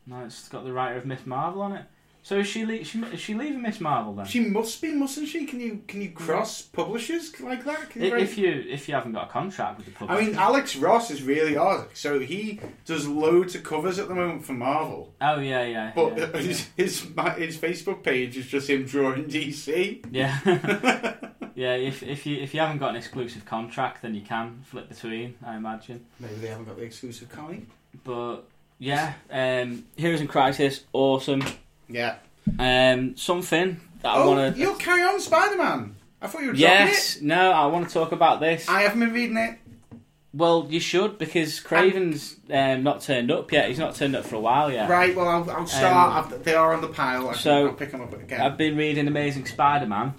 No, 0.07 0.25
it's 0.25 0.49
got 0.49 0.63
the 0.65 0.73
writer 0.73 0.97
of 0.97 1.05
Miss 1.05 1.25
Marvel 1.25 1.61
on 1.61 1.73
it. 1.73 1.85
So 2.25 2.39
is 2.39 2.47
she, 2.47 2.65
le- 2.65 2.83
she 2.83 2.97
is 3.13 3.19
she 3.19 3.35
leaving 3.35 3.61
Miss 3.61 3.79
Marvel 3.79 4.15
then? 4.15 4.25
She 4.25 4.39
must 4.39 4.81
be, 4.81 4.91
mustn't 4.91 5.27
she? 5.27 5.45
Can 5.45 5.59
you 5.59 5.83
can 5.87 6.01
you 6.01 6.09
cross 6.09 6.63
publishers 6.63 7.39
like 7.39 7.63
that? 7.65 7.91
Can 7.91 8.01
you 8.01 8.15
I- 8.15 8.19
if 8.21 8.35
you 8.35 8.49
if 8.67 8.89
you 8.89 8.95
haven't 8.95 9.11
got 9.11 9.25
a 9.29 9.31
contract 9.31 9.77
with 9.77 9.85
the 9.85 9.91
publisher, 9.91 10.19
I 10.19 10.25
mean, 10.25 10.35
Alex 10.35 10.75
Ross 10.75 11.11
is 11.11 11.21
really 11.21 11.55
odd. 11.55 11.85
So 11.93 12.17
he 12.17 12.59
does 12.83 13.07
loads 13.07 13.53
of 13.53 13.61
covers 13.61 13.99
at 13.99 14.07
the 14.07 14.15
moment 14.15 14.43
for 14.43 14.53
Marvel, 14.53 15.13
oh 15.21 15.37
yeah, 15.37 15.65
yeah, 15.65 15.91
but 15.93 16.17
yeah. 16.17 16.37
his, 16.41 16.67
his 16.75 17.07
ma- 17.15 17.35
his 17.35 17.57
Facebook 17.59 18.01
page 18.01 18.37
is 18.37 18.47
just 18.47 18.71
him 18.71 18.85
drawing 18.85 19.25
DC. 19.25 20.03
Yeah, 20.11 20.39
yeah. 21.53 21.75
If 21.75 22.01
if 22.01 22.25
you 22.25 22.37
if 22.41 22.55
you 22.55 22.59
haven't 22.59 22.79
got 22.79 22.89
an 22.89 22.95
exclusive 22.95 23.45
contract, 23.45 24.01
then 24.01 24.15
you 24.15 24.21
can 24.21 24.63
flip 24.63 24.89
between. 24.89 25.35
I 25.45 25.57
imagine. 25.57 26.03
Maybe 26.19 26.33
they 26.37 26.47
haven't 26.47 26.65
got 26.65 26.77
the 26.77 26.81
exclusive 26.85 27.29
comic. 27.29 27.67
But 28.03 28.47
yeah, 28.79 29.13
um, 29.29 29.85
Heroes 29.95 30.21
in 30.21 30.27
Crisis, 30.27 30.85
awesome. 30.91 31.43
Yeah. 31.89 32.17
Um, 32.59 33.15
something 33.17 33.79
that 34.01 34.09
I 34.09 34.17
oh, 34.17 34.31
want 34.31 34.55
to. 34.55 34.61
you'll 34.61 34.75
carry 34.75 35.03
on 35.03 35.19
Spider 35.19 35.57
Man. 35.57 35.95
I 36.21 36.27
thought 36.27 36.41
you 36.41 36.47
were 36.47 36.53
dropping 36.53 36.87
Yes, 36.87 37.21
no, 37.21 37.51
I 37.51 37.65
want 37.67 37.87
to 37.87 37.93
talk 37.93 38.11
about 38.11 38.39
this. 38.39 38.67
I 38.67 38.81
haven't 38.81 38.99
been 38.99 39.13
reading 39.13 39.37
it. 39.37 39.59
Well, 40.33 40.67
you 40.69 40.81
should 40.81 41.17
because 41.17 41.61
Kraven's 41.61 42.35
um, 42.51 42.83
not 42.83 43.01
turned 43.01 43.31
up 43.31 43.49
yet. 43.53 43.69
He's 43.69 43.79
not 43.79 43.95
turned 43.95 44.17
up 44.17 44.25
for 44.25 44.35
a 44.35 44.39
while 44.39 44.69
yet. 44.69 44.89
Right. 44.89 45.15
Well, 45.15 45.29
I'll, 45.29 45.49
I'll 45.49 45.65
start. 45.65 46.25
I've, 46.25 46.43
they 46.43 46.53
are 46.53 46.73
on 46.73 46.81
the 46.81 46.89
pile. 46.89 47.29
I 47.29 47.33
can, 47.33 47.41
so- 47.41 47.67
I'll 47.67 47.73
pick 47.73 47.91
them 47.91 48.01
up 48.01 48.13
again. 48.13 48.41
I've 48.41 48.57
been 48.57 48.75
reading 48.75 49.07
Amazing 49.07 49.45
Spider-Man. 49.45 50.13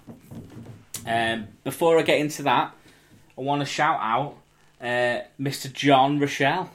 Um, 1.07 1.49
before 1.65 1.99
I 1.99 2.03
get 2.03 2.19
into 2.19 2.43
that, 2.45 2.75
I 3.37 3.41
want 3.41 3.61
to 3.61 3.67
shout 3.67 3.99
out 4.01 4.37
uh, 4.81 5.21
Mr. 5.39 5.71
John 5.71 6.19
Rochelle 6.19 6.71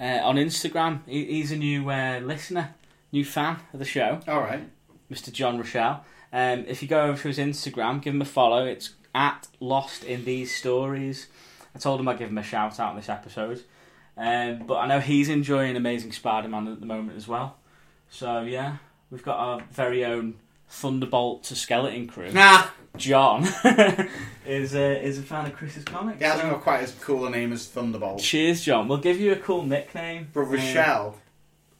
uh, 0.00 0.20
on 0.22 0.36
Instagram. 0.36 1.00
He, 1.06 1.26
he's 1.26 1.52
a 1.52 1.56
new 1.56 1.90
uh, 1.90 2.20
listener, 2.24 2.74
new 3.12 3.24
fan 3.24 3.58
of 3.72 3.78
the 3.78 3.84
show. 3.84 4.20
All 4.26 4.40
right. 4.40 4.68
Mr. 5.10 5.30
John 5.32 5.58
Rochelle. 5.58 6.04
Um, 6.32 6.64
if 6.66 6.82
you 6.82 6.88
go 6.88 7.02
over 7.04 7.20
to 7.20 7.28
his 7.28 7.38
Instagram, 7.38 8.00
give 8.02 8.14
him 8.14 8.22
a 8.22 8.26
follow. 8.26 8.64
It's 8.64 8.94
at 9.14 9.48
Lost 9.60 10.02
in 10.04 10.24
These 10.24 10.54
Stories. 10.54 11.26
I 11.74 11.78
told 11.78 12.00
him 12.00 12.08
I'd 12.08 12.18
give 12.18 12.30
him 12.30 12.38
a 12.38 12.42
shout 12.42 12.80
out 12.80 12.90
in 12.90 12.96
this 12.96 13.08
episode. 13.10 13.62
Um, 14.16 14.64
but 14.66 14.76
I 14.76 14.86
know 14.86 15.00
he's 15.00 15.28
enjoying 15.28 15.76
Amazing 15.76 16.12
Spider 16.12 16.48
Man 16.48 16.68
at 16.68 16.80
the 16.80 16.86
moment 16.86 17.16
as 17.16 17.28
well. 17.28 17.56
So, 18.10 18.40
yeah, 18.42 18.76
we've 19.10 19.22
got 19.22 19.38
our 19.38 19.60
very 19.72 20.04
own 20.04 20.34
Thunderbolt 20.68 21.44
to 21.44 21.56
Skeleton 21.56 22.06
crew. 22.08 22.30
Nah. 22.32 22.66
John 22.98 23.44
is, 24.46 24.74
uh, 24.74 24.78
is 25.02 25.18
a 25.18 25.22
fan 25.22 25.46
of 25.46 25.54
Chris's 25.54 25.84
comics. 25.84 26.18
He 26.18 26.24
hasn't 26.24 26.42
so- 26.42 26.50
got 26.50 26.60
quite 26.62 26.82
as 26.82 26.94
cool 27.00 27.26
a 27.26 27.30
name 27.30 27.52
as 27.52 27.66
Thunderbolt. 27.66 28.20
Cheers, 28.20 28.62
John. 28.62 28.86
We'll 28.88 28.98
give 28.98 29.18
you 29.18 29.32
a 29.32 29.36
cool 29.36 29.62
nickname. 29.64 30.28
But 30.32 30.42
Rochelle. 30.42 31.08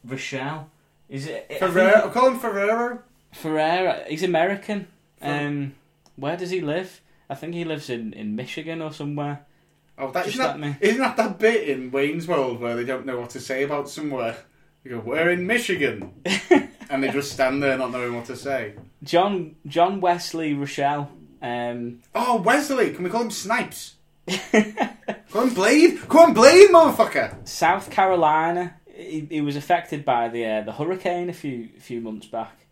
Um, 0.03 0.11
Rochelle. 0.11 0.69
Is 1.13 1.27
it? 1.27 1.45
I 1.49 1.53
think- 1.59 1.71
Ferrero. 1.73 2.09
Call 2.09 2.27
him 2.31 2.39
Ferrero. 2.39 2.99
Ferreira. 3.31 4.03
He's 4.07 4.23
American. 4.23 4.87
Um, 5.21 5.75
where 6.15 6.35
does 6.35 6.49
he 6.49 6.59
live? 6.59 7.01
I 7.29 7.35
think 7.35 7.53
he 7.53 7.63
lives 7.63 7.89
in, 7.89 8.13
in 8.13 8.35
Michigan 8.35 8.81
or 8.81 8.91
somewhere. 8.91 9.45
Oh, 9.97 10.09
that, 10.11 10.25
Just 10.25 10.39
isn't, 10.39 10.59
me- 10.59 10.69
that, 10.69 10.81
isn't 10.81 10.99
that 11.01 11.17
that 11.17 11.37
bit 11.39 11.69
in 11.69 11.91
Wayne's 11.91 12.27
World 12.27 12.59
where 12.59 12.75
they 12.75 12.83
don't 12.83 13.05
know 13.05 13.19
what 13.19 13.29
to 13.31 13.39
say 13.39 13.61
about 13.63 13.87
somewhere? 13.89 14.35
They 14.83 14.89
go, 14.89 14.99
we're 14.99 15.29
in 15.29 15.45
Michigan. 15.47 16.11
and 16.89 17.03
they 17.03 17.09
just 17.11 17.31
stand 17.31 17.61
there 17.61 17.77
not 17.77 17.91
knowing 17.91 18.15
what 18.15 18.25
to 18.25 18.35
say. 18.35 18.73
John 19.03 19.55
John 19.67 20.01
Wesley 20.01 20.53
Rochelle. 20.55 21.11
Um, 21.41 21.99
Oh, 22.15 22.41
Wesley. 22.41 22.91
Can 22.91 23.03
we 23.03 23.09
call 23.11 23.21
him 23.23 23.31
Snipes? 23.31 23.95
call 25.31 25.43
him 25.43 25.53
Blade? 25.53 26.07
Call 26.07 26.27
him 26.27 26.33
Blade, 26.33 26.69
motherfucker! 26.69 27.47
South 27.47 27.89
Carolina. 27.91 28.75
He, 28.93 29.27
he 29.29 29.41
was 29.41 29.55
affected 29.55 30.05
by 30.05 30.29
the 30.29 30.45
uh, 30.45 30.61
the 30.61 30.71
hurricane 30.71 31.29
a 31.29 31.33
few 31.33 31.69
a 31.75 31.79
few 31.79 31.99
months 31.99 32.27
back. 32.27 32.65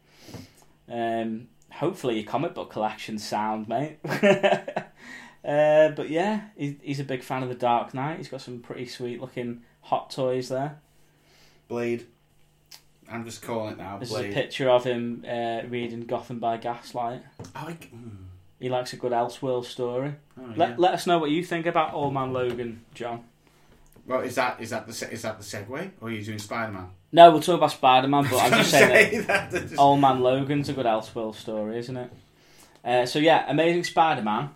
Um, 0.90 1.48
hopefully 1.72 2.20
your 2.20 2.30
comic 2.30 2.54
book 2.54 2.70
collection's 2.72 3.28
sound, 3.28 3.68
mate. 3.68 3.98
uh, 4.06 5.90
but 5.90 6.10
yeah, 6.10 6.42
he, 6.56 6.78
he's 6.82 7.00
a 7.00 7.04
big 7.04 7.24
fan 7.24 7.44
of 7.44 7.50
the 7.50 7.56
Dark 7.56 7.94
Knight. 7.94 8.18
He's 8.18 8.30
got 8.30 8.42
some 8.42 8.60
pretty 8.60 8.86
sweet 8.86 9.22
looking 9.22 9.64
hot 9.82 10.12
toys 10.12 10.50
there. 10.50 10.80
Blade. 11.68 12.06
I'm 13.10 13.26
just 13.26 13.42
calling 13.42 13.74
it 13.74 13.78
now, 13.78 13.98
This 13.98 14.10
is 14.10 14.18
a 14.18 14.32
picture 14.32 14.70
of 14.70 14.86
him 14.86 15.26
uh, 15.28 15.64
reading 15.68 16.06
Gotham 16.06 16.40
by 16.40 16.56
Gaslight. 16.58 17.24
I 17.54 17.66
like... 17.66 17.92
mm. 17.94 18.28
He 18.58 18.70
likes 18.70 18.94
a 18.94 18.96
good 18.96 19.12
Elseworld 19.12 19.66
story. 19.66 20.14
Oh, 20.40 20.54
Let, 20.56 20.70
yeah. 20.70 20.76
let 20.78 20.94
us 20.94 21.08
know 21.08 21.18
what 21.18 21.32
you 21.32 21.44
think 21.44 21.66
about 21.66 21.94
Old 21.96 22.14
Man 22.14 22.32
Logan, 22.32 22.86
John. 22.94 23.24
Well, 24.08 24.22
is 24.22 24.36
that 24.36 24.60
is 24.62 24.70
that 24.72 24.88
the 24.88 25.12
is 25.12 25.22
that 25.22 25.38
the 25.38 25.44
segue, 25.44 25.92
or 26.02 26.08
are 26.08 26.12
you 26.12 26.24
doing 26.24 26.40
Spider 26.40 26.72
Man? 26.72 26.90
No, 27.12 27.32
we'll 27.32 27.42
talk 27.42 27.56
about 27.58 27.72
Spider 27.72 28.08
Man, 28.08 28.24
but 28.30 28.38
I'm 28.42 28.52
just 28.52 28.72
saying 28.72 29.28
that 29.28 29.52
that. 29.52 29.62
just- 29.64 29.78
Old 29.80 30.00
Man 30.02 30.22
Logan's 30.22 30.70
a 30.70 30.74
good 30.74 30.86
Elseworld 30.86 31.36
story, 31.36 31.78
isn't 31.80 31.96
it? 31.98 32.12
Uh, 32.84 33.06
so 33.06 33.20
yeah, 33.20 33.46
Amazing 33.48 33.84
Spider 33.84 34.22
Man. 34.24 34.50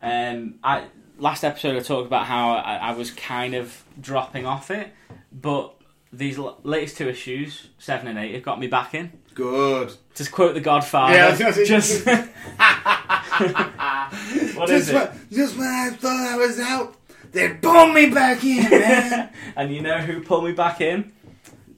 Um, 0.00 0.54
I 0.64 0.84
last 1.18 1.44
episode 1.44 1.76
I 1.76 1.80
talked 1.80 2.06
about 2.06 2.26
how 2.26 2.50
I, 2.52 2.76
I 2.76 2.92
was 2.92 3.10
kind 3.10 3.54
of 3.54 3.84
dropping 4.00 4.46
off 4.46 4.70
it, 4.70 4.88
but 5.32 5.74
these 6.12 6.38
l- 6.38 6.58
latest 6.62 6.96
two 6.96 7.08
issues, 7.08 7.68
seven 7.78 8.06
and 8.08 8.18
eight, 8.18 8.32
have 8.34 8.42
got 8.44 8.58
me 8.60 8.68
back 8.68 8.94
in. 8.94 9.12
Good. 9.34 9.92
Just 10.14 10.32
quote 10.32 10.54
The 10.54 10.60
Godfather, 10.60 11.14
Yeah, 11.14 11.26
I 11.26 11.30
was 11.30 11.38
gonna 11.38 11.52
say- 11.52 11.64
just 11.66 12.06
what 14.56 14.70
is 14.70 14.86
just 14.86 14.90
it? 14.90 14.94
When, 14.94 15.28
just 15.30 15.56
when 15.58 15.66
I 15.68 15.90
thought 15.90 16.28
I 16.32 16.36
was 16.36 16.58
out, 16.60 16.94
they 17.32 17.54
pulled 17.54 17.94
me 17.94 18.10
back 18.10 18.42
in, 18.44 18.62
man. 18.70 19.30
And 19.56 19.74
you 19.74 19.82
know 19.82 19.98
who 19.98 20.22
pulled 20.22 20.44
me 20.44 20.52
back 20.52 20.80
in? 20.80 21.12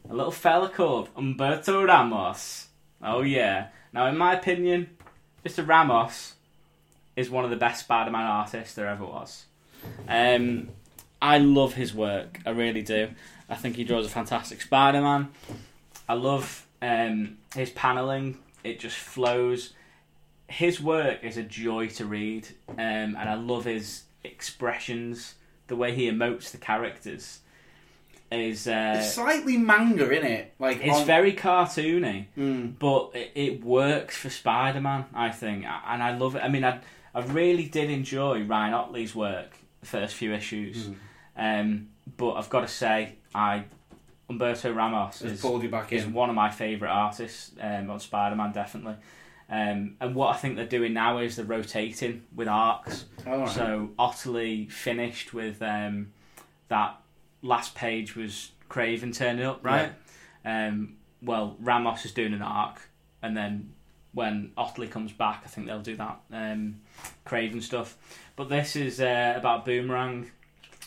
A 0.09 0.15
little 0.15 0.33
fella 0.33 0.69
called 0.69 1.15
Humberto 1.15 1.87
Ramos. 1.87 2.69
Oh 3.03 3.23
yeah. 3.23 3.69
Now, 3.93 4.07
in 4.07 4.17
my 4.17 4.35
opinion, 4.35 4.91
Mr. 5.45 5.67
Ramos 5.67 6.35
is 7.17 7.31
one 7.31 7.45
of 7.45 7.51
the 7.51 7.57
best 7.57 7.85
Spider-Man 7.85 8.23
artists 8.23 8.75
there 8.75 8.87
ever 8.87 9.05
was. 9.05 9.47
Um, 10.09 10.69
I 11.21 11.39
love 11.39 11.75
his 11.75 11.95
work. 11.95 12.41
I 12.47 12.51
really 12.51 12.83
do. 12.83 13.11
I 13.49 13.57
think 13.57 13.77
he 13.77 13.85
draws 13.85 14.07
a 14.07 14.09
fantastic 14.09 14.61
Spider-Man. 14.63 15.29
I 16.09 16.15
love 16.15 16.67
um, 16.83 17.39
his 17.55 17.71
paneling. 17.71 18.39
It 18.63 18.81
just 18.81 18.97
flows. 18.97 19.75
His 20.49 20.81
work 20.81 21.23
is 21.23 21.37
a 21.37 21.43
joy 21.43 21.89
to 21.89 22.05
read, 22.05 22.49
um, 22.69 22.77
and 22.79 23.17
I 23.17 23.35
love 23.35 23.65
his 23.65 24.03
expressions. 24.41 25.34
The 25.66 25.76
way 25.76 25.95
he 25.95 26.11
emotes 26.11 26.51
the 26.51 26.57
characters 26.59 27.41
is 28.32 28.66
uh, 28.66 28.95
it's 28.99 29.14
slightly 29.14 29.57
manga, 29.59 30.09
in 30.11 30.24
it? 30.24 30.55
Like 30.59 30.80
it's 30.82 30.99
on- 31.01 31.07
very 31.07 31.32
cartoony, 31.34 32.26
Mm. 32.38 32.74
but 32.78 33.11
it, 33.14 33.30
it 33.34 33.64
works 33.64 34.16
for 34.16 34.30
Spider-Man. 34.30 35.05
I 35.14 35.30
think, 35.30 35.64
and 35.64 36.03
I 36.03 36.16
love 36.16 36.36
it. 36.36 36.43
I 36.43 36.49
mean, 36.49 36.64
I 36.64 36.80
I 37.14 37.20
really 37.20 37.66
did 37.66 37.91
enjoy 37.91 38.43
Ryan 38.45 38.72
Ottley's 38.74 39.14
work 39.14 39.51
the 39.80 39.86
first 39.86 40.14
few 40.14 40.32
issues, 40.34 40.88
Mm. 40.88 40.95
um, 41.36 41.88
but 42.16 42.32
I've 42.34 42.49
got 42.51 42.62
to 42.62 42.68
say, 42.68 43.14
I 43.34 43.64
Humberto 44.28 44.74
Ramos 44.74 45.22
It's 45.22 45.32
is 45.34 45.41
pulled 45.41 45.62
you 45.64 45.68
back 45.68 45.93
is 45.93 46.07
one 46.07 46.28
of 46.30 46.36
my 46.36 46.51
favourite 46.51 46.93
artists 46.93 47.51
um, 47.61 47.91
on 47.91 47.99
Spider-Man, 48.01 48.53
definitely. 48.53 48.95
Um, 49.51 49.97
and 50.01 50.15
what 50.15 50.35
I 50.35 50.39
think 50.39 50.55
they're 50.55 50.65
doing 50.65 50.93
now 50.95 51.19
is 51.19 51.37
they're 51.37 51.45
rotating 51.45 52.23
with 52.35 52.47
arcs. 52.47 53.07
Right. 53.27 53.49
So 53.49 53.91
Otterly 53.99 54.71
finished 54.71 55.35
with 55.35 55.61
um, 55.61 56.13
that 56.69 57.01
last 57.43 57.75
page 57.75 58.15
was 58.15 58.53
Kraven 58.69 59.15
turning 59.15 59.45
up, 59.45 59.65
right? 59.65 59.93
Um, 60.45 60.97
well, 61.21 61.57
Ramos 61.59 62.05
is 62.05 62.13
doing 62.13 62.33
an 62.33 62.43
arc, 62.43 62.81
and 63.23 63.37
then 63.37 63.73
when 64.13 64.53
Otterly 64.57 64.91
comes 64.91 65.13
back, 65.13 65.43
I 65.45 65.49
think 65.49 65.67
they'll 65.67 65.81
do 65.81 65.97
that 65.97 66.21
um, 66.33 66.81
Kraven 67.27 67.63
stuff. 67.63 67.97
But 68.37 68.49
this 68.49 68.77
is 68.77 69.01
uh, 69.01 69.35
about 69.37 69.65
Boomerang 69.65 70.31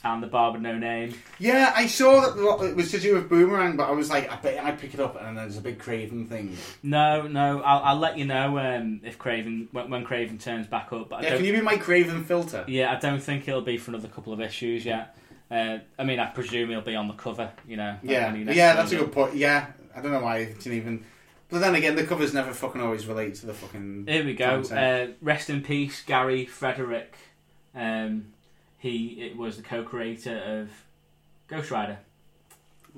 and 0.03 0.21
the 0.21 0.27
Bar 0.27 0.51
With 0.51 0.61
No 0.61 0.77
Name. 0.77 1.13
Yeah, 1.39 1.71
I 1.75 1.87
saw 1.87 2.21
that 2.21 2.65
it 2.69 2.75
was 2.75 2.91
to 2.91 2.99
do 2.99 3.15
with 3.15 3.29
Boomerang, 3.29 3.77
but 3.77 3.87
I 3.87 3.91
was 3.91 4.09
like, 4.09 4.29
I 4.31 4.35
bet 4.35 4.63
I 4.63 4.71
pick 4.71 4.93
it 4.93 4.99
up, 4.99 5.15
and 5.15 5.25
then 5.27 5.35
there's 5.35 5.57
a 5.57 5.61
big 5.61 5.79
Kraven 5.79 6.27
thing. 6.27 6.57
No, 6.81 7.23
no, 7.27 7.61
I'll, 7.61 7.83
I'll 7.83 7.97
let 7.99 8.17
you 8.17 8.25
know 8.25 8.57
um, 8.59 8.99
if 9.03 9.17
Kraven 9.17 9.67
when, 9.71 9.89
when 9.89 10.05
Kraven 10.05 10.39
turns 10.41 10.67
back 10.67 10.91
up. 10.91 11.09
But 11.09 11.19
I 11.19 11.21
Yeah, 11.23 11.29
don't, 11.29 11.37
can 11.37 11.45
you 11.45 11.53
be 11.53 11.61
my 11.61 11.75
Kraven 11.75 12.25
filter? 12.25 12.65
Yeah, 12.67 12.91
I 12.91 12.99
don't 12.99 13.21
think 13.21 13.47
it'll 13.47 13.61
be 13.61 13.77
for 13.77 13.91
another 13.91 14.09
couple 14.09 14.33
of 14.33 14.41
issues 14.41 14.85
yet. 14.85 15.17
Uh, 15.49 15.79
I 15.99 16.03
mean, 16.03 16.19
I 16.19 16.25
presume 16.27 16.69
he'll 16.69 16.81
be 16.81 16.95
on 16.95 17.07
the 17.07 17.13
cover, 17.13 17.51
you 17.67 17.77
know. 17.77 17.97
Yeah, 18.01 18.27
when 18.27 18.35
he 18.37 18.43
next 18.43 18.57
yeah, 18.57 18.73
that's 18.75 18.91
a 18.91 18.95
turns 18.95 19.05
good 19.05 19.13
point. 19.13 19.35
Yeah, 19.35 19.67
I 19.95 20.01
don't 20.01 20.11
know 20.11 20.21
why 20.21 20.37
I 20.37 20.45
didn't 20.45 20.73
even. 20.73 21.05
But 21.49 21.59
then 21.59 21.75
again, 21.75 21.95
the 21.95 22.05
covers 22.05 22.33
never 22.33 22.51
fucking 22.51 22.81
always 22.81 23.05
relate 23.05 23.35
to 23.35 23.45
the 23.45 23.53
fucking. 23.53 24.05
Here 24.07 24.25
we 24.25 24.33
go. 24.33 24.61
content. 24.63 25.09
Uh, 25.11 25.13
rest 25.21 25.49
in 25.51 25.61
peace, 25.61 26.01
Gary 26.01 26.45
Friedrich. 26.45 27.13
Um, 27.75 28.32
he 28.83 29.21
it 29.21 29.37
was 29.37 29.55
the 29.57 29.63
co-creator 29.63 30.37
of 30.37 30.69
Ghost 31.47 31.71
Rider. 31.71 31.99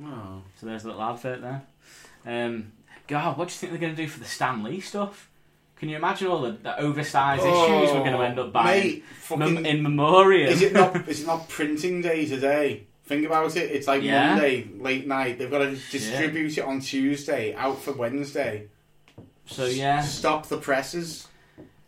Oh. 0.03 0.41
So 0.59 0.65
there's 0.65 0.83
a 0.83 0.88
little 0.88 1.01
advert 1.03 1.41
there. 1.41 1.61
Um, 2.25 2.71
God, 3.07 3.38
what 3.38 3.47
do 3.47 3.51
you 3.53 3.57
think 3.57 3.71
they're 3.71 3.79
going 3.81 3.95
to 3.95 4.01
do 4.01 4.07
for 4.09 4.19
the 4.19 4.25
Stan 4.25 4.63
Lee 4.63 4.79
stuff? 4.79 5.29
Can 5.77 5.89
you 5.89 5.95
imagine 5.97 6.27
all 6.27 6.41
the, 6.41 6.51
the 6.53 6.79
oversized 6.79 7.43
issues 7.43 7.91
we're 7.93 7.99
going 8.03 8.13
to 8.13 8.21
end 8.23 8.39
up 8.39 8.51
buying 8.51 8.81
Oh, 8.81 8.83
Mate, 8.83 9.03
fucking, 9.19 9.65
in 9.65 9.83
memoriam? 9.83 10.49
is 10.51 10.61
it 10.63 10.73
not? 10.73 10.95
Is 11.07 11.21
it 11.21 11.27
not 11.27 11.47
printing 11.49 12.01
day 12.01 12.25
today? 12.25 12.88
Think 13.05 13.25
about 13.27 13.55
it. 13.55 13.69
It's 13.71 13.86
like 13.88 14.01
Yeah. 14.01 14.29
Monday 14.33 14.67
late 14.79 15.05
night. 15.05 15.38
They've 15.38 15.51
got 15.51 15.59
to 15.59 15.75
distribute 15.91 16.57
it 16.57 16.63
on 16.65 16.79
Tuesday, 16.79 17.53
out 17.53 17.79
for 17.79 17.91
Wednesday. 17.91 18.69
so 19.45 19.65
yeah, 19.65 20.01
Stop 20.01 20.47
the 20.47 20.57
presses. 20.57 21.27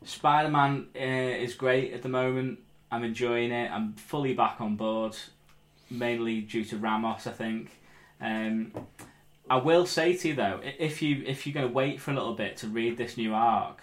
Spider 0.04 0.50
Man 0.50 0.88
uh, 0.96 1.00
is 1.00 1.56
great 1.56 1.94
at 1.94 2.04
the 2.04 2.10
moment. 2.10 2.60
I'm 2.92 3.04
enjoying 3.04 3.52
it. 3.52 3.72
I'm 3.72 3.94
fully 3.94 4.34
back 4.34 4.62
on 4.62 4.76
board, 4.76 5.16
mainly 5.90 6.42
due 6.42 6.64
to 6.66 6.78
Ramos, 6.78 7.28
I 7.28 7.32
think. 7.32 7.72
Um, 8.22 8.72
I 9.50 9.58
will 9.58 9.86
say 9.86 10.16
to 10.16 10.28
you 10.30 10.34
though, 10.36 10.60
if 10.64 11.02
you 11.02 11.24
if 11.26 11.46
you're 11.46 11.54
going 11.54 11.68
to 11.68 11.74
wait 11.74 12.02
for 12.02 12.12
a 12.12 12.14
little 12.14 12.34
bit 12.34 12.58
to 12.58 12.68
read 12.68 12.98
this 12.98 13.18
new 13.18 13.34
arc, 13.34 13.82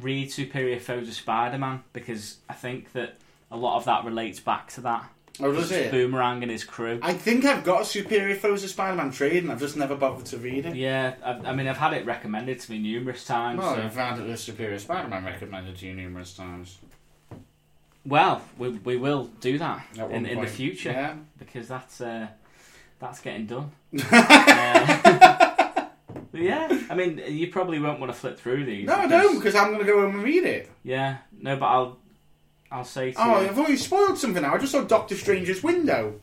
read 0.00 0.30
Superior 0.30 0.80
Foes 0.80 1.08
of 1.08 1.14
Spider 1.14 1.58
Man 1.58 1.82
because 1.92 2.38
I 2.48 2.54
think 2.54 2.92
that 2.92 3.16
a 3.50 3.56
lot 3.56 3.76
of 3.76 3.84
that 3.86 4.04
relates 4.04 4.40
back 4.40 4.68
to 4.72 4.80
that. 4.82 5.10
Oh, 5.40 5.52
does 5.52 5.70
it? 5.70 5.92
Boomerang 5.92 6.42
and 6.42 6.50
his 6.50 6.64
crew. 6.64 6.98
I 7.00 7.12
think 7.12 7.44
I've 7.44 7.62
got 7.62 7.82
a 7.82 7.84
Superior 7.84 8.34
Foes 8.34 8.64
of 8.64 8.70
Spider-Man 8.70 9.12
trade, 9.12 9.44
and 9.44 9.52
I've 9.52 9.60
just 9.60 9.76
never 9.76 9.94
bothered 9.94 10.26
to 10.26 10.36
read 10.36 10.66
it. 10.66 10.74
Yeah, 10.74 11.14
I, 11.24 11.30
I 11.50 11.54
mean 11.54 11.68
I've 11.68 11.76
had 11.76 11.92
it 11.92 12.04
recommended 12.04 12.58
to 12.58 12.72
me 12.72 12.78
numerous 12.78 13.24
times. 13.24 13.60
Well, 13.60 13.76
so- 13.76 13.82
I've 13.82 13.94
had 13.94 14.16
the 14.26 14.36
Superior 14.36 14.78
Spider-Man 14.80 15.24
recommended 15.24 15.76
to 15.78 15.86
you 15.86 15.94
numerous 15.94 16.34
times. 16.34 16.78
Well, 18.08 18.42
we, 18.56 18.70
we 18.70 18.96
will 18.96 19.24
do 19.40 19.58
that 19.58 19.86
At 19.98 20.10
in, 20.10 20.24
in 20.26 20.40
the 20.40 20.46
future 20.46 20.90
Yeah. 20.90 21.14
because 21.38 21.68
that's 21.68 22.00
uh, 22.00 22.28
that's 22.98 23.20
getting 23.20 23.46
done. 23.46 23.70
Uh, 24.10 25.02
but 26.32 26.40
yeah, 26.40 26.80
I 26.90 26.94
mean, 26.94 27.20
you 27.28 27.48
probably 27.48 27.78
won't 27.78 28.00
want 28.00 28.12
to 28.12 28.18
flip 28.18 28.38
through 28.38 28.64
these. 28.64 28.86
No, 28.86 28.94
I 28.94 29.06
because- 29.06 29.22
don't, 29.22 29.36
because 29.36 29.54
I'm 29.54 29.68
going 29.72 29.80
to 29.80 29.92
go 29.92 30.00
home 30.02 30.14
and 30.16 30.24
read 30.24 30.44
it. 30.44 30.70
Yeah, 30.82 31.18
no, 31.40 31.56
but 31.56 31.66
I'll 31.66 31.98
I'll 32.70 32.84
say 32.84 33.12
to 33.12 33.20
Oh, 33.22 33.40
you. 33.40 33.48
I've 33.48 33.58
already 33.58 33.76
spoiled 33.76 34.18
something 34.18 34.42
now. 34.42 34.54
I 34.54 34.58
just 34.58 34.72
saw 34.72 34.82
Doctor 34.84 35.14
Strange's 35.16 35.62
window. 35.62 36.20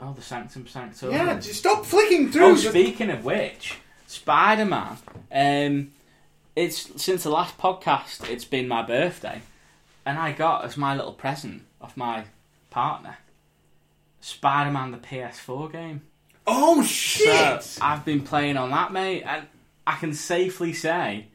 Oh, 0.00 0.12
the 0.12 0.22
Sanctum 0.22 0.66
Sanctorum. 0.68 1.12
Yeah, 1.12 1.34
just 1.40 1.58
stop 1.58 1.84
flicking 1.84 2.30
through. 2.30 2.44
Oh, 2.44 2.54
the- 2.54 2.68
speaking 2.70 3.10
of 3.10 3.24
which, 3.24 3.78
Spider 4.06 4.64
Man. 4.64 4.96
Um, 5.32 5.90
it's 6.54 7.02
since 7.02 7.22
the 7.24 7.30
last 7.30 7.58
podcast. 7.58 8.28
It's 8.30 8.44
been 8.44 8.66
my 8.68 8.82
birthday, 8.82 9.40
and 10.08 10.18
I 10.18 10.32
got 10.32 10.64
as 10.64 10.78
my 10.78 10.96
little 10.96 11.12
present 11.12 11.64
of 11.82 11.94
my 11.96 12.24
partner 12.70 13.18
Spider 14.20 14.70
Man 14.70 14.90
the 14.90 14.96
PS4 14.96 15.70
game. 15.70 16.00
oh, 16.46 16.82
shit! 16.82 17.62
So 17.62 17.82
I've 17.84 18.04
been 18.04 18.22
playing 18.22 18.56
on 18.56 18.70
that, 18.70 18.90
mate, 18.90 19.22
and 19.22 19.46
I 19.86 19.96
can 19.96 20.14
safely 20.14 20.72
say 20.72 21.28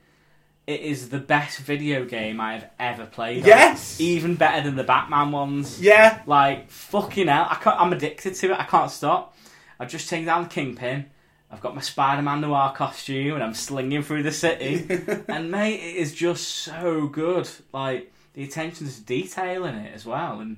it 0.66 0.82
is 0.82 1.10
the 1.10 1.20
best 1.20 1.60
video 1.60 2.04
game 2.06 2.42
I 2.42 2.54
have 2.54 2.70
ever 2.80 3.06
played. 3.06 3.44
on. 3.44 3.48
Yes! 3.48 4.02
even 4.02 4.36
better 4.36 4.64
than 4.64 4.76
the 4.76 4.84
Batman 4.84 5.32
ones. 5.32 5.80
yeah. 5.80 6.24
Like 6.26 6.72
fucking 6.72 7.28
hell, 7.28 7.48
I 7.50 7.56
can't, 7.56 7.80
I'm 7.80 7.94
addicted 7.94 8.34
to 8.36 8.52
it. 8.54 8.60
I 8.60 8.64
can't 8.64 8.90
stop. 8.90 9.38
I've 9.80 9.90
just 9.90 10.10
taken 10.10 10.26
down 10.26 10.44
the 10.44 10.50
Kingpin. 10.50 11.06
I've 11.52 11.62
got 11.62 11.76
my 11.76 11.82
Spider-Man 11.82 12.42
noir 12.42 12.74
costume, 12.76 13.36
and 13.36 13.44
I'm 13.44 13.54
slinging 13.54 14.02
through 14.02 14.24
the 14.24 14.32
city. 14.32 14.88
and 15.28 15.52
mate, 15.52 15.76
it 15.76 15.96
is 15.98 16.12
just 16.12 16.48
so 16.48 17.06
good. 17.06 17.48
Like 17.72 18.13
the 18.34 18.44
attention 18.44 18.88
to 18.88 19.02
detail 19.02 19.66
in 19.66 19.76
it 19.76 19.94
as 19.94 20.06
well, 20.06 20.40
and 20.40 20.58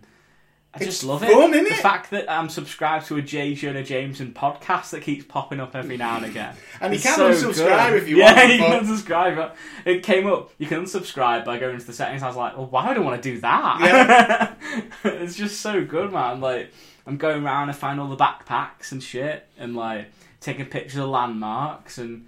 I 0.74 0.78
It's 0.80 0.86
just 0.88 1.04
love 1.06 1.22
fun, 1.22 1.54
it. 1.54 1.70
The 1.70 1.76
fact 1.76 2.12
that 2.12 2.30
I'm 2.30 2.50
subscribed 2.50 3.08
to 3.08 3.16
a 3.16 3.22
J. 3.22 3.56
Jonah 3.56 3.84
Jameson 3.84 4.34
podcast 4.34 4.90
that 4.90 5.04
keeps 5.04 5.24
popping 5.26 5.62
up 5.62 5.74
every 5.76 5.96
now 5.96 6.18
and 6.18 6.26
again. 6.26 6.54
And 6.82 6.94
you 6.94 7.00
can 7.00 7.16
so 7.16 7.32
unsubscribe 7.32 7.92
good. 7.92 8.04
if 8.04 8.10
you 8.10 8.18
yeah, 8.20 8.36
want, 8.36 8.54
you 8.54 8.60
but- 8.60 8.68
can 8.68 8.86
unsubscribe. 8.86 9.56
It 9.86 10.04
came 10.04 10.28
up. 10.28 10.52
You 10.58 10.68
can 10.68 10.84
unsubscribe 10.84 11.46
by 11.46 11.60
going 11.60 11.80
to 11.80 11.86
the 11.86 11.94
settings. 11.94 12.24
I 12.24 12.28
was 12.28 12.36
like, 12.36 12.58
well, 12.58 12.68
why 12.68 12.90
would 12.90 12.98
I 12.98 13.00
want 13.00 13.22
to 13.22 13.32
do 13.34 13.40
that? 13.42 14.58
it's 15.06 15.36
just 15.36 15.62
so 15.62 15.84
good, 15.86 16.12
man. 16.12 16.42
Like, 16.42 16.72
I'm 17.08 17.18
going 17.18 17.46
around 17.46 17.70
and 17.70 17.78
find 17.78 18.00
all 18.00 18.10
the 18.10 18.18
backpacks 18.18 18.92
and 18.92 19.02
shit, 19.02 19.48
and 19.58 19.76
like 19.76 20.08
taking 20.42 20.66
pictures 20.66 20.98
of 21.00 21.08
landmarks, 21.10 21.98
and 21.98 22.28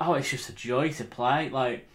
oh, 0.00 0.14
it's 0.14 0.30
just 0.30 0.48
a 0.48 0.52
joy 0.52 0.90
to 0.94 1.04
play. 1.04 1.48
Like 1.48 1.87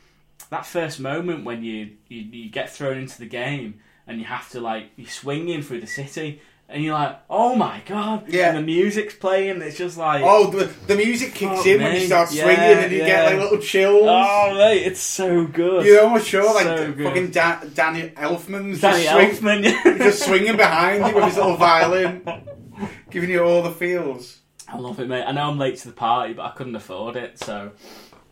that 0.54 0.66
first 0.66 1.00
moment 1.00 1.44
when 1.46 1.64
you 1.64 1.92
you, 2.08 2.22
you 2.22 2.50
get 2.50 2.70
thrown 2.70 2.98
into 2.98 3.18
the 3.20 3.26
game 3.26 3.80
and 4.08 4.20
you 4.20 4.26
have 4.26 4.50
to 4.52 4.62
like 4.62 4.92
you're 4.96 5.10
swinging 5.10 5.62
through 5.62 5.82
the 5.82 5.88
city. 5.88 6.42
And 6.70 6.82
you're 6.84 6.94
like, 6.94 7.20
oh 7.30 7.56
my 7.56 7.82
god! 7.86 8.24
Yeah. 8.30 8.48
And 8.50 8.58
the 8.58 8.62
music's 8.62 9.14
playing. 9.14 9.62
It's 9.62 9.78
just 9.78 9.98
like, 9.98 10.24
Oh, 10.26 10.50
the, 10.50 10.66
the 10.88 10.96
music 10.96 11.36
kicks 11.36 11.62
Oh, 11.66 11.70
in 11.70 11.82
when 11.84 11.94
you 12.00 12.08
start 12.08 12.32
yeah, 12.32 12.44
swinging 12.46 12.84
and 12.84 12.92
you 12.92 13.00
yeah. 13.00 13.06
get 13.06 13.26
like 13.26 13.44
little 13.44 13.58
chills. 13.60 14.08
Oh 14.08 14.54
mate, 14.58 14.82
it's 14.84 15.02
so 15.02 15.46
good. 15.46 15.86
You're 15.86 16.04
almost 16.04 16.26
sure 16.28 16.52
like 16.56 16.66
So 16.66 16.94
fucking 16.94 17.32
da- 17.32 17.64
Danny 17.76 18.10
Elfman's 18.12 18.80
Danny 18.82 19.04
just, 19.04 19.40
swing, 19.40 19.64
Elfman. 19.64 19.98
just 20.00 20.26
swinging 20.26 20.56
behind 20.58 21.06
you 21.06 21.14
with 21.14 21.26
his 21.26 21.36
little 21.36 21.58
violin, 21.58 22.24
giving 23.12 23.30
you 23.30 23.44
all 23.44 23.62
the 23.62 23.72
feels. 23.72 24.40
I 24.68 24.78
love 24.78 25.00
it, 25.00 25.08
mate. 25.08 25.26
I 25.28 25.32
know 25.34 25.44
I'm 25.52 25.60
late 25.60 25.78
to 25.80 25.88
the 25.90 25.94
party, 25.94 26.34
but 26.34 26.44
I 26.46 26.52
couldn't 26.52 26.76
afford 26.76 27.18
it, 27.18 27.38
so 27.38 27.72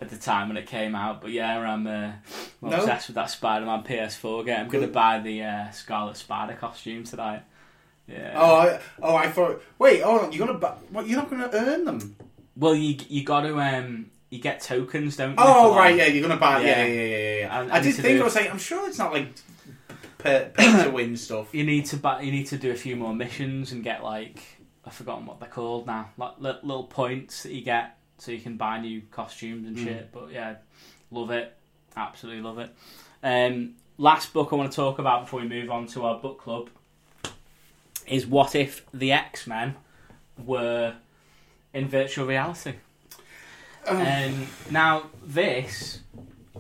at 0.02 0.10
the 0.10 0.18
time 0.18 0.48
when 0.50 0.58
it 0.58 0.66
came 0.68 0.96
out. 0.96 1.22
But 1.22 1.32
yeah, 1.32 1.58
I'm, 1.60 1.86
uh, 1.88 2.12
No. 2.62 2.78
obsessed 2.78 3.08
with 3.08 3.16
that 3.16 3.30
Spider-Man 3.30 3.84
PS4 3.84 4.46
game. 4.46 4.60
I'm 4.62 4.68
going 4.68 4.84
to 4.86 4.92
buy 4.92 5.20
the 5.20 5.44
uh, 5.44 5.70
Scarlet 5.72 6.18
Spider 6.18 6.56
costume 6.56 7.04
tonight. 7.04 7.44
Yeah. 8.08 8.34
Oh, 8.36 8.56
I, 8.56 8.80
oh, 9.02 9.16
I 9.16 9.28
thought. 9.30 9.62
Wait, 9.80 10.02
oh, 10.04 10.30
you're 10.32 10.46
gonna. 10.46 10.58
bu- 10.60 10.86
What? 10.90 11.08
You're 11.08 11.20
not 11.20 11.30
gonna 11.30 11.50
earn 11.54 11.86
them. 11.86 12.16
Well, 12.58 12.76
you 12.76 12.98
you 13.08 13.24
got 13.24 13.42
to 13.42 13.58
um 13.58 14.08
you 14.30 14.40
get 14.40 14.60
tokens, 14.60 15.16
don't 15.16 15.30
you? 15.32 15.36
Oh, 15.38 15.74
right, 15.76 15.92
like- 15.92 15.98
yeah, 16.00 16.06
you're 16.08 16.28
gonna 16.28 16.40
buy. 16.40 16.62
Yeah, 16.62 16.84
Yeah. 16.84 16.86
yeah, 16.86 17.02
yeah, 17.04 17.18
yeah. 17.18 17.40
yeah. 17.68 17.76
I- 17.76 17.80
did 17.80 17.96
think 17.96 18.18
do- 18.18 18.22
I 18.22 18.24
was 18.26 18.36
like, 18.36 18.52
I'm 18.52 18.58
sure 18.58 18.90
it's 18.90 18.98
not 18.98 19.14
like 19.14 19.30
pay, 20.18 20.50
pay 20.54 20.84
to 20.84 20.90
win 20.90 21.16
stuff. 21.16 21.54
You 21.54 21.64
need 21.64 21.86
to 21.86 21.98
buy. 21.98 22.22
You 22.22 22.32
need 22.34 22.48
to 22.48 22.58
do 22.58 22.72
a 22.72 22.76
few 22.76 22.98
more 22.98 23.14
missions 23.14 23.72
and 23.72 23.82
get 23.84 24.04
like 24.04 24.42
I've 24.84 24.94
forgotten 24.94 25.26
what 25.26 25.40
they're 25.40 25.48
called 25.48 25.88
now. 25.88 26.10
Like 26.18 26.34
little 26.40 26.86
points 26.86 27.44
that 27.44 27.54
you 27.54 27.62
get 27.62 27.98
so 28.22 28.32
you 28.32 28.40
can 28.40 28.56
buy 28.56 28.80
new 28.80 29.02
costumes 29.10 29.68
and 29.68 29.76
Mm. 29.78 29.84
shit. 29.84 30.12
But 30.12 30.32
yeah, 30.32 30.56
love 31.10 31.32
it. 31.32 31.58
Absolutely 31.98 32.44
love 32.44 32.60
it. 32.60 32.70
Um, 33.24 33.74
last 33.98 34.32
book 34.32 34.50
I 34.54 34.56
want 34.56 34.72
to 34.72 34.76
talk 34.76 35.00
about 35.00 35.22
before 35.24 35.42
we 35.42 35.48
move 35.48 35.72
on 35.72 35.88
to 35.88 36.06
our 36.06 36.20
book 36.20 36.40
club 36.40 36.70
is 38.08 38.28
what 38.28 38.54
if 38.56 38.86
the 38.94 39.12
X 39.12 39.48
Men 39.48 39.76
were 40.46 40.94
in 41.74 41.88
virtual 41.88 42.28
reality. 42.28 42.74
Um, 43.88 44.48
now 44.70 45.08
this 45.24 46.02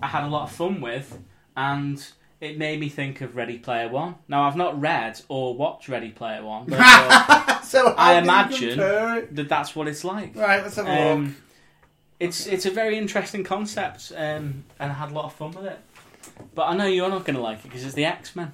I 0.01 0.07
had 0.07 0.23
a 0.23 0.27
lot 0.27 0.43
of 0.43 0.51
fun 0.51 0.81
with, 0.81 1.19
and 1.55 2.03
it 2.39 2.57
made 2.57 2.79
me 2.79 2.89
think 2.89 3.21
of 3.21 3.35
Ready 3.35 3.59
Player 3.59 3.87
One. 3.87 4.15
Now 4.27 4.43
I've 4.43 4.55
not 4.55 4.79
read 4.81 5.21
or 5.29 5.53
watched 5.55 5.87
Ready 5.89 6.09
Player 6.09 6.43
One, 6.43 6.65
but 6.67 6.79
I 6.81 7.59
so 7.63 7.93
I 7.97 8.17
imagine- 8.17 8.77
that 8.79 9.47
that's 9.47 9.75
what 9.75 9.87
it's 9.87 10.03
like. 10.03 10.35
Right, 10.35 10.61
let's 10.63 10.75
have 10.77 10.87
a 10.87 11.15
look. 11.15 11.29
It's 12.21 12.45
it's 12.45 12.67
a 12.67 12.71
very 12.71 12.97
interesting 12.99 13.43
concept, 13.43 14.11
um, 14.15 14.63
and 14.79 14.91
I 14.91 14.93
had 14.93 15.09
a 15.09 15.13
lot 15.13 15.25
of 15.25 15.33
fun 15.33 15.51
with 15.51 15.65
it. 15.65 15.79
But 16.53 16.67
I 16.67 16.75
know 16.75 16.85
you're 16.85 17.09
not 17.09 17.25
going 17.25 17.35
to 17.35 17.41
like 17.41 17.59
it 17.59 17.63
because 17.63 17.83
it's 17.83 17.95
the 17.95 18.05
X 18.05 18.35
Men. 18.35 18.51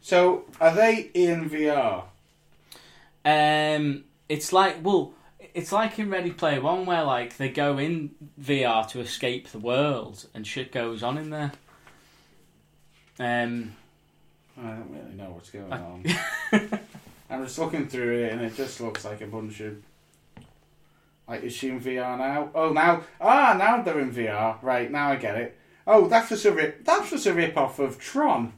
So, 0.00 0.44
are 0.60 0.74
they 0.74 1.10
in 1.14 1.48
VR? 1.50 2.04
Um, 3.24 4.04
it's 4.28 4.50
like 4.52 4.76
well, 4.82 5.12
it's 5.52 5.72
like 5.72 5.98
in 5.98 6.08
Ready 6.10 6.30
Player 6.30 6.60
One 6.62 6.86
where 6.86 7.02
like 7.04 7.36
they 7.36 7.50
go 7.50 7.76
in 7.78 8.12
VR 8.40 8.88
to 8.88 9.00
escape 9.00 9.48
the 9.48 9.58
world 9.58 10.26
and 10.34 10.46
shit 10.46 10.72
goes 10.72 11.02
on 11.02 11.18
in 11.18 11.28
there. 11.30 11.52
Um, 13.18 13.72
I 14.58 14.68
don't 14.70 14.90
really 14.90 15.14
know 15.14 15.30
what's 15.32 15.50
going 15.50 15.72
I- 15.72 15.80
on. 15.80 16.04
I'm 17.30 17.44
just 17.44 17.58
looking 17.58 17.88
through 17.88 18.24
it, 18.24 18.32
and 18.32 18.40
it 18.42 18.54
just 18.54 18.80
looks 18.80 19.04
like 19.04 19.20
a 19.20 19.26
bunch 19.26 19.60
of. 19.60 19.76
Like, 21.28 21.42
is 21.42 21.52
she 21.54 21.70
in 21.70 21.80
VR 21.80 22.18
now? 22.18 22.50
Oh, 22.54 22.72
now, 22.72 23.02
ah, 23.20 23.54
now 23.58 23.82
they're 23.82 24.00
in 24.00 24.12
VR. 24.12 24.62
Right 24.62 24.90
now, 24.90 25.10
I 25.12 25.16
get 25.16 25.36
it. 25.36 25.56
Oh, 25.86 26.06
that's 26.08 26.28
just 26.30 26.44
a 26.44 26.52
rip. 26.52 26.84
That's 26.84 27.10
just 27.10 27.26
a 27.26 27.32
rip 27.34 27.56
off 27.56 27.78
of 27.78 27.98
Tron. 27.98 28.52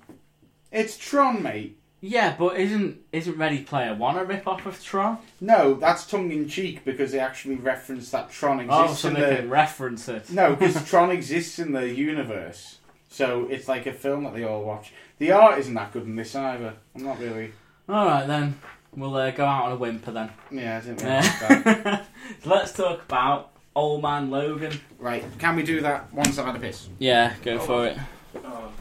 It's 0.73 0.97
Tron, 0.97 1.43
mate. 1.43 1.79
yeah, 2.01 2.35
but 2.39 2.57
isn't 2.59 2.99
isn't 3.13 3.37
Ready 3.39 3.63
Player 3.63 3.95
One 3.95 4.17
a 4.17 4.25
rip 4.25 4.47
off 4.47 4.67
of 4.67 4.83
Tron? 4.83 5.19
No, 5.41 5.75
that's 5.75 6.07
tongue 6.07 6.31
in 6.31 6.49
cheek 6.49 6.85
because 6.85 7.13
they 7.13 7.19
actually 7.21 7.55
reference 7.57 8.11
that 8.11 8.31
Tron 8.31 8.61
exists 8.61 8.83
Oh, 8.91 8.95
so 8.95 9.09
in 9.09 9.15
they 9.15 9.21
the. 9.31 9.37
can 9.37 9.51
reference 9.51 10.09
it. 10.09 10.31
No, 10.31 10.55
because 10.55 10.85
Tron 10.89 11.11
exists 11.11 11.59
in 11.59 11.73
the 11.73 11.89
universe, 11.89 12.79
so 13.09 13.47
it's 13.49 13.69
like 13.69 13.87
a 13.87 13.93
film 13.93 14.25
that 14.25 14.35
they 14.35 14.45
all 14.45 14.63
watch. 14.65 14.93
The 15.19 15.33
art 15.33 15.59
isn't 15.61 15.75
that 15.75 15.93
good 15.93 16.03
in 16.05 16.17
this 16.17 16.35
either. 16.35 16.75
I'm 16.95 17.05
not 17.05 17.19
really. 17.21 17.53
All 17.89 18.05
right 18.07 18.27
then, 18.27 18.59
we'll 18.97 19.15
uh, 19.15 19.31
go 19.31 19.45
out 19.45 19.67
on 19.67 19.73
a 19.73 19.77
whimper 19.77 20.11
then. 20.11 20.31
Yeah, 20.51 20.79
I 20.79 20.81
didn't 20.81 21.03
really 21.03 21.15
like 21.15 21.65
that. 21.65 21.87
Uh, 21.87 22.05
Let's 22.45 22.73
talk 22.73 23.03
about 23.03 23.53
Old 23.75 24.03
Man 24.03 24.31
Logan. 24.31 24.81
Right, 24.99 25.25
can 25.39 25.57
we 25.57 25.63
do 25.63 25.81
that 25.83 26.13
once 26.13 26.39
I've 26.39 26.47
had 26.47 26.57
a 26.57 26.61
piss? 26.61 26.89
Yeah, 26.99 27.35
go 27.43 27.59
for 27.59 27.87
it. 27.87 27.99
Oh. 28.45 28.73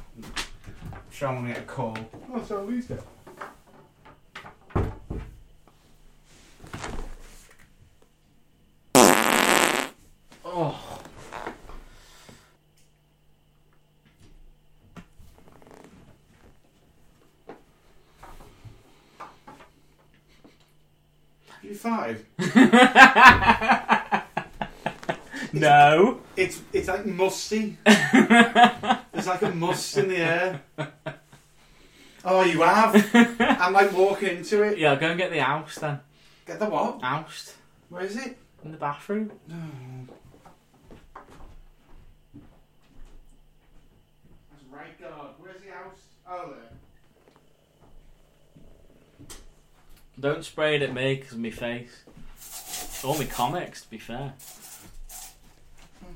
Sean 1.11 1.41
will 1.41 1.53
get 1.53 1.59
a 1.59 1.65
call. 1.65 1.97
Oh, 2.33 2.43
so 2.43 2.63
Louise 2.63 2.87
five? 21.85 22.25
no. 25.53 26.19
It's 26.35 26.61
it's 26.73 26.87
like 26.87 27.05
musty. 27.05 27.77
There's 27.85 29.27
like 29.27 29.43
a 29.43 29.51
must 29.53 29.95
in 29.97 30.09
the 30.09 30.17
air. 30.17 30.61
Oh, 32.23 32.43
you 32.43 32.61
have? 32.61 33.07
I'm 33.39 33.73
like 33.73 33.93
walking 33.93 34.37
into 34.37 34.63
it. 34.63 34.79
Yeah, 34.79 34.95
go 34.95 35.09
and 35.09 35.17
get 35.17 35.31
the 35.31 35.41
oust 35.41 35.79
then. 35.79 35.99
Get 36.47 36.57
the 36.57 36.65
what? 36.65 36.99
Oust 37.03 37.53
Where 37.89 38.03
is 38.03 38.17
it? 38.17 38.39
in 38.63 38.71
the 38.71 38.77
bathroom. 38.77 39.31
That's 44.49 44.63
right 44.71 44.99
guard. 44.99 45.35
Where's 45.37 45.61
the 45.61 45.71
house? 45.71 45.99
Oh, 46.27 46.49
there. 46.49 46.64
Don't 50.19 50.43
spray 50.45 50.75
it 50.75 50.81
at 50.81 50.93
me 50.93 51.15
because 51.15 51.33
of 51.33 51.39
my 51.39 51.49
face. 51.49 52.03
Or 53.03 53.17
my 53.17 53.25
comics, 53.25 53.81
to 53.83 53.89
be 53.89 53.97
fair. 53.97 54.33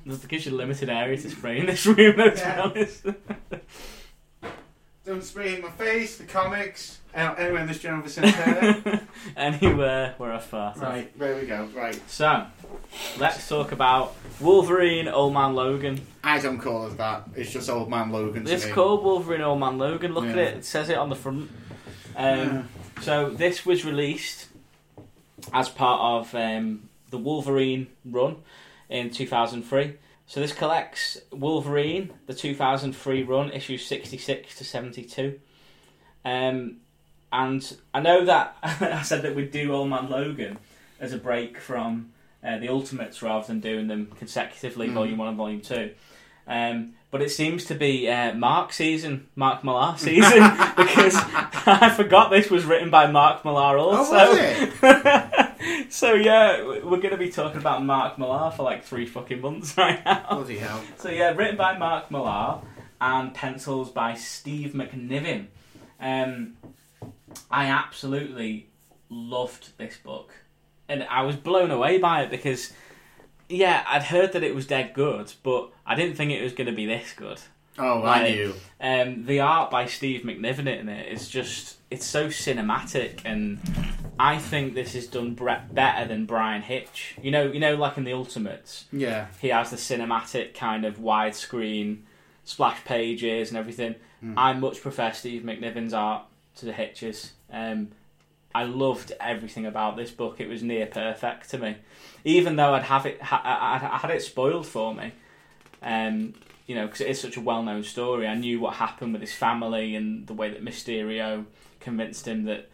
It 0.05 0.27
gives 0.27 0.45
you 0.45 0.53
a 0.53 0.57
limited 0.57 0.89
area 0.89 1.17
to 1.17 1.29
spray 1.29 1.59
in 1.59 1.65
this 1.65 1.85
room, 1.85 2.15
though, 2.17 2.29
to 2.29 2.35
be 2.35 2.79
honest. 2.79 3.05
Don't 5.05 5.23
spray 5.23 5.55
in 5.55 5.61
my 5.61 5.69
face, 5.71 6.17
the 6.17 6.23
comics, 6.25 6.99
uh, 7.15 7.33
anywhere 7.37 7.61
in 7.61 7.67
this 7.67 7.79
general 7.79 8.01
vicinity. 8.03 8.37
Anywhere 9.37 10.13
where 10.17 10.31
I 10.33 10.39
fart. 10.39 10.77
right, 10.77 11.17
there 11.19 11.35
we 11.35 11.45
go. 11.47 11.67
Right. 11.75 11.99
So, 12.09 12.45
let's 13.17 13.47
talk 13.49 13.71
about 13.71 14.15
Wolverine, 14.39 15.07
Old 15.07 15.33
Man 15.33 15.55
Logan. 15.55 15.99
I 16.23 16.39
don't 16.39 16.59
call 16.59 16.87
it 16.87 16.97
that. 16.97 17.23
It's 17.35 17.51
just 17.51 17.69
old 17.69 17.89
man 17.89 18.11
Logan 18.11 18.45
to 18.45 18.53
It's 18.53 18.65
me. 18.67 18.71
called 18.71 19.03
Wolverine, 19.03 19.41
Old 19.41 19.59
Man 19.59 19.77
Logan. 19.77 20.13
Look 20.13 20.25
at 20.25 20.35
Yeah. 20.35 20.43
it, 20.43 20.57
it 20.57 20.65
says 20.65 20.89
it 20.89 20.97
on 20.97 21.09
the 21.09 21.15
front. 21.15 21.49
Um, 22.15 22.69
So, 23.01 23.29
this 23.29 23.65
was 23.65 23.85
released 23.85 24.47
as 25.53 25.69
part 25.69 26.01
of 26.01 26.35
um, 26.35 26.89
the 27.09 27.17
Wolverine 27.17 27.87
run 28.05 28.37
in 28.89 29.09
2003. 29.09 29.93
So, 30.27 30.39
this 30.39 30.53
collects 30.53 31.17
Wolverine, 31.31 32.11
the 32.27 32.33
2003 32.33 33.23
run, 33.23 33.51
issues 33.51 33.85
66 33.85 34.55
to 34.55 34.63
72. 34.63 35.39
Um, 36.25 36.77
and 37.31 37.77
I 37.93 37.99
know 37.99 38.25
that 38.25 38.57
I 38.63 39.01
said 39.03 39.21
that 39.21 39.35
we'd 39.35 39.51
do 39.51 39.71
Old 39.73 39.89
Man 39.89 40.09
Logan 40.09 40.57
as 40.99 41.13
a 41.13 41.17
break 41.17 41.57
from 41.57 42.11
uh, 42.43 42.57
the 42.57 42.69
Ultimates 42.69 43.21
rather 43.21 43.47
than 43.47 43.59
doing 43.59 43.87
them 43.87 44.07
consecutively, 44.17 44.87
Mm. 44.87 44.93
Volume 44.93 45.17
1 45.17 45.27
and 45.29 45.37
Volume 45.37 45.61
2. 45.61 45.91
Um, 46.47 46.93
but 47.11 47.21
it 47.21 47.31
seems 47.31 47.65
to 47.65 47.75
be 47.75 48.07
uh, 48.07 48.33
Mark 48.35 48.71
season, 48.71 49.27
Mark 49.35 49.63
Millar 49.63 49.95
season, 49.97 50.39
because 50.77 51.15
I 51.65 51.91
forgot 51.95 52.29
this 52.29 52.49
was 52.49 52.65
written 52.65 52.89
by 52.89 53.09
Mark 53.09 53.43
Millar 53.43 53.77
also. 53.77 54.15
Oh, 54.15 54.29
was 54.29 54.37
it? 54.81 55.89
so 55.89 56.13
yeah, 56.13 56.63
we're 56.63 56.97
going 56.97 57.09
to 57.09 57.17
be 57.17 57.29
talking 57.31 57.59
about 57.59 57.83
Mark 57.83 58.19
Millar 58.19 58.51
for 58.51 58.63
like 58.63 58.83
three 58.83 59.05
fucking 59.07 59.41
months 59.41 59.75
right 59.77 60.03
now. 60.05 60.25
Bloody 60.29 60.59
hell. 60.59 60.83
So 60.97 61.09
yeah, 61.09 61.33
written 61.33 61.57
by 61.57 61.77
Mark 61.77 62.11
Millar 62.11 62.61
and 63.01 63.33
pencils 63.33 63.89
by 63.89 64.13
Steve 64.13 64.73
McNiven. 64.73 65.47
Um, 65.99 66.57
I 67.49 67.65
absolutely 67.67 68.67
loved 69.09 69.77
this 69.77 69.97
book, 69.97 70.33
and 70.87 71.03
I 71.03 71.23
was 71.23 71.35
blown 71.35 71.71
away 71.71 71.97
by 71.97 72.23
it 72.23 72.29
because, 72.29 72.71
yeah, 73.49 73.83
I'd 73.87 74.03
heard 74.03 74.33
that 74.33 74.43
it 74.43 74.55
was 74.55 74.67
dead 74.67 74.93
good, 74.93 75.33
but 75.43 75.69
I 75.85 75.95
didn't 75.95 76.15
think 76.15 76.31
it 76.31 76.41
was 76.43 76.53
going 76.53 76.67
to 76.67 76.73
be 76.75 76.85
this 76.85 77.13
good. 77.13 77.39
Oh, 77.77 78.03
I 78.03 78.29
knew. 78.29 78.53
Um, 78.81 79.25
the 79.25 79.39
art 79.39 79.71
by 79.71 79.85
Steve 79.85 80.21
McNiven 80.23 80.67
in 80.67 80.89
it 80.89 81.11
is 81.11 81.29
just 81.29 81.77
it's 81.89 82.05
so 82.05 82.27
cinematic, 82.27 83.21
and 83.25 83.59
I 84.19 84.37
think 84.37 84.73
this 84.73 84.95
is 84.95 85.07
done 85.07 85.33
bre- 85.33 85.65
better 85.71 86.05
than 86.07 86.25
Bryan 86.25 86.61
Hitch. 86.61 87.15
You 87.21 87.31
know, 87.31 87.49
you 87.51 87.59
know, 87.59 87.75
like 87.75 87.97
in 87.97 88.03
the 88.03 88.13
Ultimates 88.13 88.85
Yeah. 88.91 89.27
he 89.39 89.47
has 89.49 89.69
the 89.71 89.77
cinematic 89.77 90.53
kind 90.55 90.83
of 90.85 90.97
widescreen 90.99 91.99
splash 92.43 92.83
pages 92.83 93.49
and 93.49 93.57
everything. 93.57 93.95
I 94.35 94.51
much 94.51 94.81
prefer 94.81 95.13
Steve 95.13 95.43
McNiven's 95.43 95.93
art 95.93 96.23
to 96.57 96.65
the 96.65 96.73
Hitches. 96.73 97.31
Um, 97.51 97.91
I 98.53 98.63
loved 98.63 99.11
everything 99.19 99.65
about 99.65 99.95
this 99.95 100.11
book. 100.11 100.39
It 100.39 100.49
was 100.49 100.63
near 100.63 100.85
perfect 100.87 101.49
to 101.51 101.57
me, 101.57 101.77
even 102.23 102.55
though 102.55 102.73
I'd 102.73 102.83
have 102.83 103.05
it, 103.05 103.19
I 103.21 103.99
had 104.01 104.11
it 104.11 104.21
spoiled 104.21 104.65
for 104.65 104.93
me. 104.93 105.11
Um, 105.81 106.33
you 106.65 106.75
know, 106.75 106.85
because 106.85 107.01
it 107.01 107.07
is 107.07 107.19
such 107.19 107.35
a 107.35 107.41
well-known 107.41 107.83
story. 107.83 108.27
I 108.27 108.35
knew 108.35 108.59
what 108.59 108.75
happened 108.75 109.13
with 109.13 109.21
his 109.21 109.33
family 109.33 109.95
and 109.95 110.27
the 110.27 110.33
way 110.33 110.51
that 110.51 110.63
Mysterio 110.63 111.45
convinced 111.79 112.27
him 112.27 112.45
that 112.45 112.69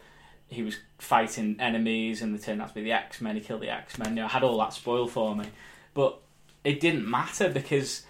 he 0.47 0.63
was 0.63 0.78
fighting 0.97 1.55
enemies 1.59 2.21
and 2.21 2.36
they 2.36 2.39
turned 2.39 2.61
out 2.61 2.69
to 2.69 2.73
be 2.73 2.84
the 2.84 2.91
X 2.91 3.21
Men. 3.21 3.36
He 3.36 3.41
killed 3.41 3.61
the 3.61 3.69
X 3.69 3.97
Men. 3.97 4.09
You 4.09 4.15
know, 4.15 4.26
I 4.26 4.30
had 4.30 4.43
all 4.43 4.57
that 4.59 4.73
spoiled 4.73 5.11
for 5.11 5.36
me, 5.36 5.45
but 5.93 6.19
it 6.63 6.80
didn't 6.80 7.09
matter 7.09 7.49
because 7.49 8.03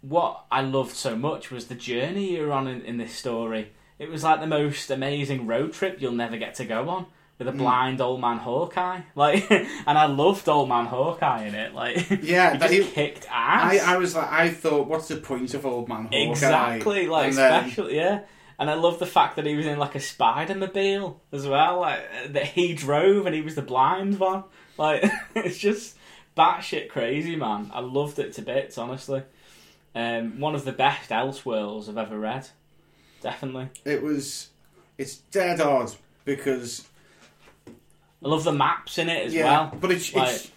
what 0.00 0.44
I 0.50 0.62
loved 0.62 0.96
so 0.96 1.14
much 1.14 1.50
was 1.50 1.66
the 1.66 1.74
journey 1.74 2.36
you're 2.36 2.52
on 2.52 2.66
in, 2.66 2.82
in 2.82 2.96
this 2.96 3.12
story. 3.12 3.72
It 3.98 4.10
was 4.10 4.24
like 4.24 4.40
the 4.40 4.46
most 4.46 4.90
amazing 4.90 5.46
road 5.46 5.72
trip 5.72 6.00
you'll 6.00 6.12
never 6.12 6.36
get 6.36 6.54
to 6.56 6.64
go 6.64 6.88
on 6.88 7.06
with 7.38 7.48
a 7.48 7.52
blind 7.52 8.00
old 8.00 8.20
man 8.20 8.38
Hawkeye. 8.38 9.00
Like, 9.14 9.50
and 9.50 9.98
I 9.98 10.06
loved 10.06 10.48
old 10.48 10.68
man 10.68 10.86
Hawkeye 10.86 11.44
in 11.46 11.54
it. 11.54 11.74
Like, 11.74 11.96
Yeah, 12.22 12.52
he 12.52 12.58
that 12.58 12.70
just 12.70 12.72
he- 12.72 12.94
kicked 12.94 13.26
I, 13.30 13.76
ass. 13.76 13.82
I 13.82 13.96
was 13.96 14.14
like, 14.14 14.30
I 14.30 14.50
thought, 14.50 14.88
what's 14.88 15.08
the 15.08 15.16
point 15.16 15.54
of 15.54 15.64
old 15.66 15.88
man 15.88 16.04
Hawkeye? 16.04 16.16
Exactly, 16.30 17.06
like 17.06 17.28
And 17.28 17.36
then- 17.38 17.88
yeah. 17.90 18.20
And 18.58 18.70
I 18.70 18.74
love 18.74 18.98
the 19.00 19.06
fact 19.06 19.36
that 19.36 19.46
he 19.46 19.56
was 19.56 19.66
in 19.66 19.78
like 19.78 19.94
a 19.96 20.00
Spider 20.00 20.54
Mobile 20.54 21.20
as 21.32 21.46
well, 21.46 21.80
like 21.80 22.00
that 22.32 22.46
he 22.46 22.74
drove 22.74 23.26
and 23.26 23.34
he 23.34 23.42
was 23.42 23.56
the 23.56 23.62
blind 23.62 24.20
one. 24.20 24.44
Like 24.78 25.02
it's 25.34 25.58
just 25.58 25.96
batshit 26.36 26.88
crazy, 26.88 27.34
man. 27.34 27.70
I 27.74 27.80
loved 27.80 28.18
it 28.20 28.34
to 28.34 28.42
bits, 28.42 28.78
honestly. 28.78 29.22
Um, 29.96 30.38
one 30.38 30.54
of 30.54 30.64
the 30.64 30.72
best 30.72 31.10
Elseworlds 31.10 31.88
I've 31.88 31.98
ever 31.98 32.18
read, 32.18 32.48
definitely. 33.22 33.68
It 33.84 34.02
was. 34.02 34.50
It's 34.98 35.16
dead 35.16 35.60
odd 35.60 35.92
because 36.24 36.86
I 37.66 37.70
love 38.28 38.44
the 38.44 38.52
maps 38.52 38.98
in 38.98 39.08
it 39.08 39.26
as 39.26 39.34
yeah, 39.34 39.44
well. 39.44 39.78
but 39.80 39.90
it 39.90 40.14
Like- 40.14 40.28
it's, 40.34 40.50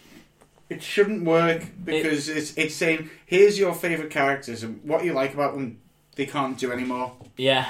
it 0.70 0.84
shouldn't 0.84 1.24
work 1.24 1.64
because 1.84 2.28
it's 2.30 2.58
it's 2.58 2.76
saying 2.76 3.10
here's 3.26 3.58
your 3.58 3.74
favorite 3.74 4.10
characters 4.12 4.64
and 4.64 4.84
what 4.84 5.06
you 5.06 5.14
like 5.14 5.34
about 5.34 5.54
them 5.54 5.80
they 6.16 6.26
can't 6.26 6.58
do 6.58 6.72
anymore, 6.72 7.14
Yeah, 7.38 7.70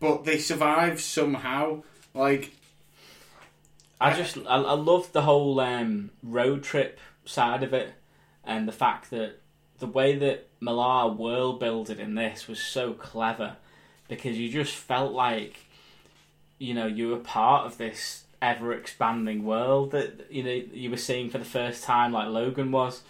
but 0.00 0.24
they 0.24 0.38
survive 0.38 1.00
somehow. 1.00 1.82
Like 2.14 2.52
I 4.00 4.14
just 4.14 4.38
I, 4.38 4.56
I 4.56 4.74
loved 4.74 5.12
the 5.12 5.22
whole 5.22 5.58
um, 5.60 6.10
road 6.22 6.62
trip 6.62 6.98
side 7.24 7.62
of 7.62 7.72
it, 7.74 7.92
and 8.44 8.66
the 8.68 8.72
fact 8.72 9.10
that 9.10 9.40
the 9.78 9.86
way 9.86 10.16
that 10.16 10.48
Millar 10.60 11.12
world 11.12 11.60
builded 11.60 12.00
in 12.00 12.14
this 12.14 12.48
was 12.48 12.60
so 12.60 12.92
clever, 12.92 13.56
because 14.08 14.38
you 14.38 14.48
just 14.50 14.74
felt 14.74 15.12
like, 15.12 15.58
you 16.58 16.74
know, 16.74 16.86
you 16.86 17.08
were 17.08 17.18
part 17.18 17.66
of 17.66 17.78
this 17.78 18.24
ever 18.40 18.72
expanding 18.72 19.44
world 19.44 19.90
that 19.90 20.26
you 20.30 20.42
know 20.44 20.62
you 20.72 20.88
were 20.90 20.96
seeing 20.96 21.28
for 21.30 21.38
the 21.38 21.44
first 21.44 21.84
time, 21.84 22.12
like 22.12 22.28
Logan 22.28 22.70
was. 22.72 23.02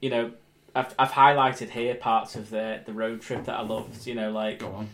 You 0.00 0.10
know, 0.10 0.30
I've 0.74 0.94
I've 0.98 1.12
highlighted 1.12 1.70
here 1.70 1.94
parts 1.94 2.34
of 2.36 2.50
the 2.50 2.80
the 2.84 2.92
road 2.92 3.20
trip 3.22 3.44
that 3.46 3.54
I 3.56 3.62
loved. 3.62 4.06
You 4.06 4.14
know, 4.14 4.30
like 4.30 4.60
go 4.60 4.68
on. 4.72 4.88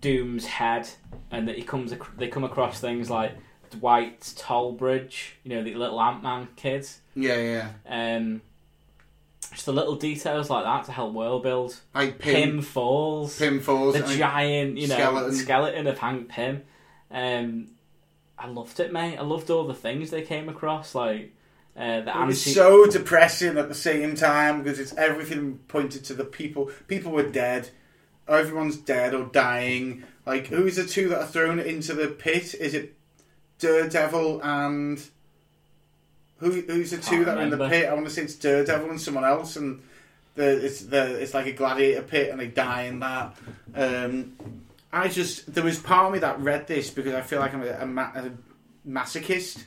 Doom's 0.00 0.46
head, 0.46 0.88
and 1.30 1.46
that 1.48 1.56
he 1.56 1.62
comes. 1.62 1.92
ac- 1.92 2.02
They 2.18 2.28
come 2.28 2.44
across 2.44 2.80
things 2.80 3.08
like 3.08 3.32
Dwight's 3.70 4.34
toll 4.34 4.72
bridge 4.72 5.36
you 5.44 5.54
know, 5.54 5.62
the 5.62 5.74
little 5.74 5.98
Ant 6.00 6.22
Man 6.22 6.48
kids 6.56 7.00
Yeah, 7.14 7.36
yeah. 7.86 8.16
Um, 8.16 8.42
just 9.50 9.66
the 9.66 9.72
little 9.72 9.96
details 9.96 10.48
like 10.48 10.64
that 10.64 10.84
to 10.84 10.92
help 10.92 11.12
world 11.12 11.42
build. 11.42 11.76
Like 11.94 12.18
Pym, 12.18 12.34
Pym, 12.34 12.62
falls, 12.62 13.38
Pym 13.38 13.60
falls. 13.60 13.94
the 13.94 14.16
giant, 14.16 14.78
you 14.78 14.88
know, 14.88 14.94
skeleton. 14.94 15.34
skeleton. 15.34 15.86
of 15.86 15.98
Hank 15.98 16.28
Pym. 16.28 16.62
Um, 17.10 17.68
I 18.38 18.46
loved 18.48 18.80
it, 18.80 18.92
mate. 18.92 19.18
I 19.18 19.22
loved 19.22 19.50
all 19.50 19.66
the 19.66 19.74
things 19.74 20.10
they 20.10 20.22
came 20.22 20.48
across, 20.48 20.94
like 20.94 21.32
uh, 21.76 22.00
the 22.00 22.08
It 22.08 22.08
anti. 22.08 22.26
was 22.26 22.54
so 22.54 22.86
depressing 22.86 23.58
at 23.58 23.68
the 23.68 23.74
same 23.74 24.14
time 24.14 24.62
because 24.62 24.78
it's 24.78 24.94
everything 24.94 25.58
pointed 25.68 26.04
to 26.06 26.14
the 26.14 26.24
people. 26.24 26.70
People 26.88 27.12
were 27.12 27.28
dead. 27.28 27.68
Everyone's 28.28 28.76
dead 28.76 29.14
or 29.14 29.24
dying. 29.26 30.04
Like 30.24 30.46
who's 30.46 30.76
the 30.76 30.84
two 30.84 31.08
that 31.10 31.20
are 31.20 31.26
thrown 31.26 31.58
into 31.58 31.92
the 31.92 32.08
pit? 32.08 32.54
Is 32.54 32.72
it 32.74 32.94
Daredevil 33.58 34.40
and 34.42 35.02
who, 36.42 36.60
who's 36.62 36.90
the 36.90 36.98
two 36.98 37.24
that 37.24 37.38
are 37.38 37.42
in 37.42 37.50
the 37.50 37.56
remember. 37.56 37.68
pit? 37.68 37.88
I 37.88 37.94
want 37.94 38.06
to 38.06 38.12
say 38.12 38.22
it's 38.22 38.34
Daredevil 38.34 38.90
and 38.90 39.00
someone 39.00 39.24
else, 39.24 39.56
and 39.56 39.80
the 40.34 40.64
it's 40.64 40.80
the 40.80 41.20
it's 41.20 41.34
like 41.34 41.46
a 41.46 41.52
gladiator 41.52 42.02
pit, 42.02 42.30
and 42.30 42.40
they 42.40 42.48
die 42.48 42.82
in 42.82 43.00
that. 43.00 43.36
Um, 43.74 44.36
I 44.92 45.08
just 45.08 45.54
there 45.54 45.64
was 45.64 45.78
part 45.78 46.06
of 46.06 46.12
me 46.12 46.18
that 46.18 46.40
read 46.40 46.66
this 46.66 46.90
because 46.90 47.14
I 47.14 47.22
feel 47.22 47.38
like 47.40 47.54
I'm 47.54 47.62
a, 47.62 47.78
a, 47.80 47.86
ma- 47.86 48.12
a 48.14 48.30
masochist. 48.86 49.64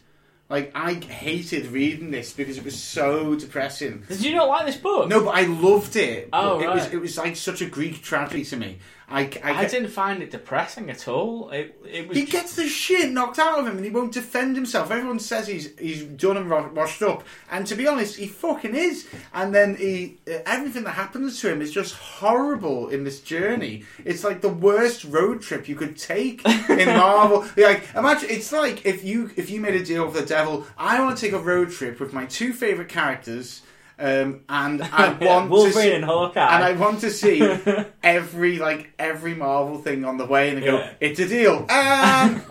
Like 0.48 0.72
I 0.76 0.94
hated 0.94 1.68
reading 1.68 2.12
this 2.12 2.32
because 2.32 2.58
it 2.58 2.64
was 2.64 2.80
so 2.80 3.34
depressing. 3.34 4.04
Did 4.08 4.24
you 4.24 4.36
not 4.36 4.48
like 4.48 4.68
this 4.68 4.78
book? 4.78 5.10
No, 5.10 5.24
but 5.24 5.34
I 5.34 5.46
loved 5.46 5.96
it. 5.96 6.30
Oh, 6.32 6.60
it 6.60 6.68
was 6.68 6.84
right. 6.84 6.94
it 6.94 6.98
was 7.00 7.18
like 7.18 7.36
such 7.36 7.62
a 7.62 7.66
Greek 7.66 8.04
tragedy 8.04 8.46
to 8.46 8.58
me. 8.58 8.78
I, 9.08 9.30
I, 9.44 9.54
I 9.62 9.66
didn't 9.68 9.90
find 9.90 10.24
it 10.24 10.32
depressing 10.32 10.90
at 10.90 11.08
all. 11.08 11.52
It 11.52 11.80
it 11.86 12.08
was 12.08 12.18
He 12.18 12.26
gets 12.26 12.56
the 12.56 12.68
shit 12.68 13.12
knocked 13.12 13.38
out 13.38 13.60
of 13.60 13.68
him 13.68 13.78
and 13.78 13.86
he 13.86 13.92
won't 13.92 14.12
defend 14.12 14.56
himself. 14.56 14.90
Everyone 14.90 15.20
says 15.20 15.48
he's 15.48 15.78
he's 15.78 16.04
done 16.04 16.38
and 16.38 16.50
washed 16.50 17.04
up, 17.04 17.24
and 17.52 17.68
to 17.68 17.76
be 17.76 17.88
honest, 17.88 18.16
he 18.16 18.26
fucking 18.28 18.76
is. 18.76 19.08
And 19.34 19.54
then 19.54 19.76
he 19.76 20.18
uh, 20.28 20.40
everything 20.48 20.84
that 20.86 20.92
happens 20.94 21.40
to 21.42 21.52
him 21.52 21.62
is 21.62 21.72
just 21.72 21.94
horrible 21.94 22.90
in 22.90 23.04
this 23.04 23.22
journey. 23.22 23.84
It's 24.04 24.24
like 24.24 24.42
the 24.42 24.50
worst 24.50 25.04
road 25.04 25.42
trip 25.42 25.70
you 25.70 25.76
could 25.76 25.98
take 25.98 26.44
in 26.70 26.88
Marvel. 26.88 27.46
Like 27.56 27.84
imagine 27.96 28.30
it's 28.32 28.52
like 28.52 28.86
if 28.86 29.04
you 29.04 29.30
if 29.36 29.52
you 29.52 29.62
made 29.62 29.76
a 29.76 29.86
deal 29.86 30.06
with 30.06 30.16
the 30.16 30.26
devil. 30.26 30.66
I 30.78 31.00
want 31.00 31.16
to 31.18 31.22
take 31.22 31.34
a 31.34 31.40
road 31.40 31.72
trip 31.72 32.00
with 32.00 32.12
my 32.12 32.26
two 32.26 32.54
favorite 32.54 32.90
characters. 32.90 33.62
Um, 33.98 34.42
and 34.50 34.82
I 34.92 35.10
want 35.14 35.46
to 35.48 35.52
Wolverine 35.52 35.74
see, 35.74 35.94
and 35.94 36.04
Hawkeye. 36.06 36.56
and 36.56 36.64
I 36.64 36.74
want 36.74 37.00
to 37.02 37.10
see 37.12 37.42
every 38.04 38.60
like 38.60 38.92
every 39.00 39.34
Marvel 39.36 39.78
thing 39.78 40.04
on 40.06 40.18
the 40.18 40.26
way, 40.26 40.50
and 40.50 40.58
they 40.62 40.66
go, 40.66 40.78
Yeah. 40.80 40.92
"It's 41.00 41.20
a 41.20 41.28
deal." 41.28 41.66
And 41.70 42.42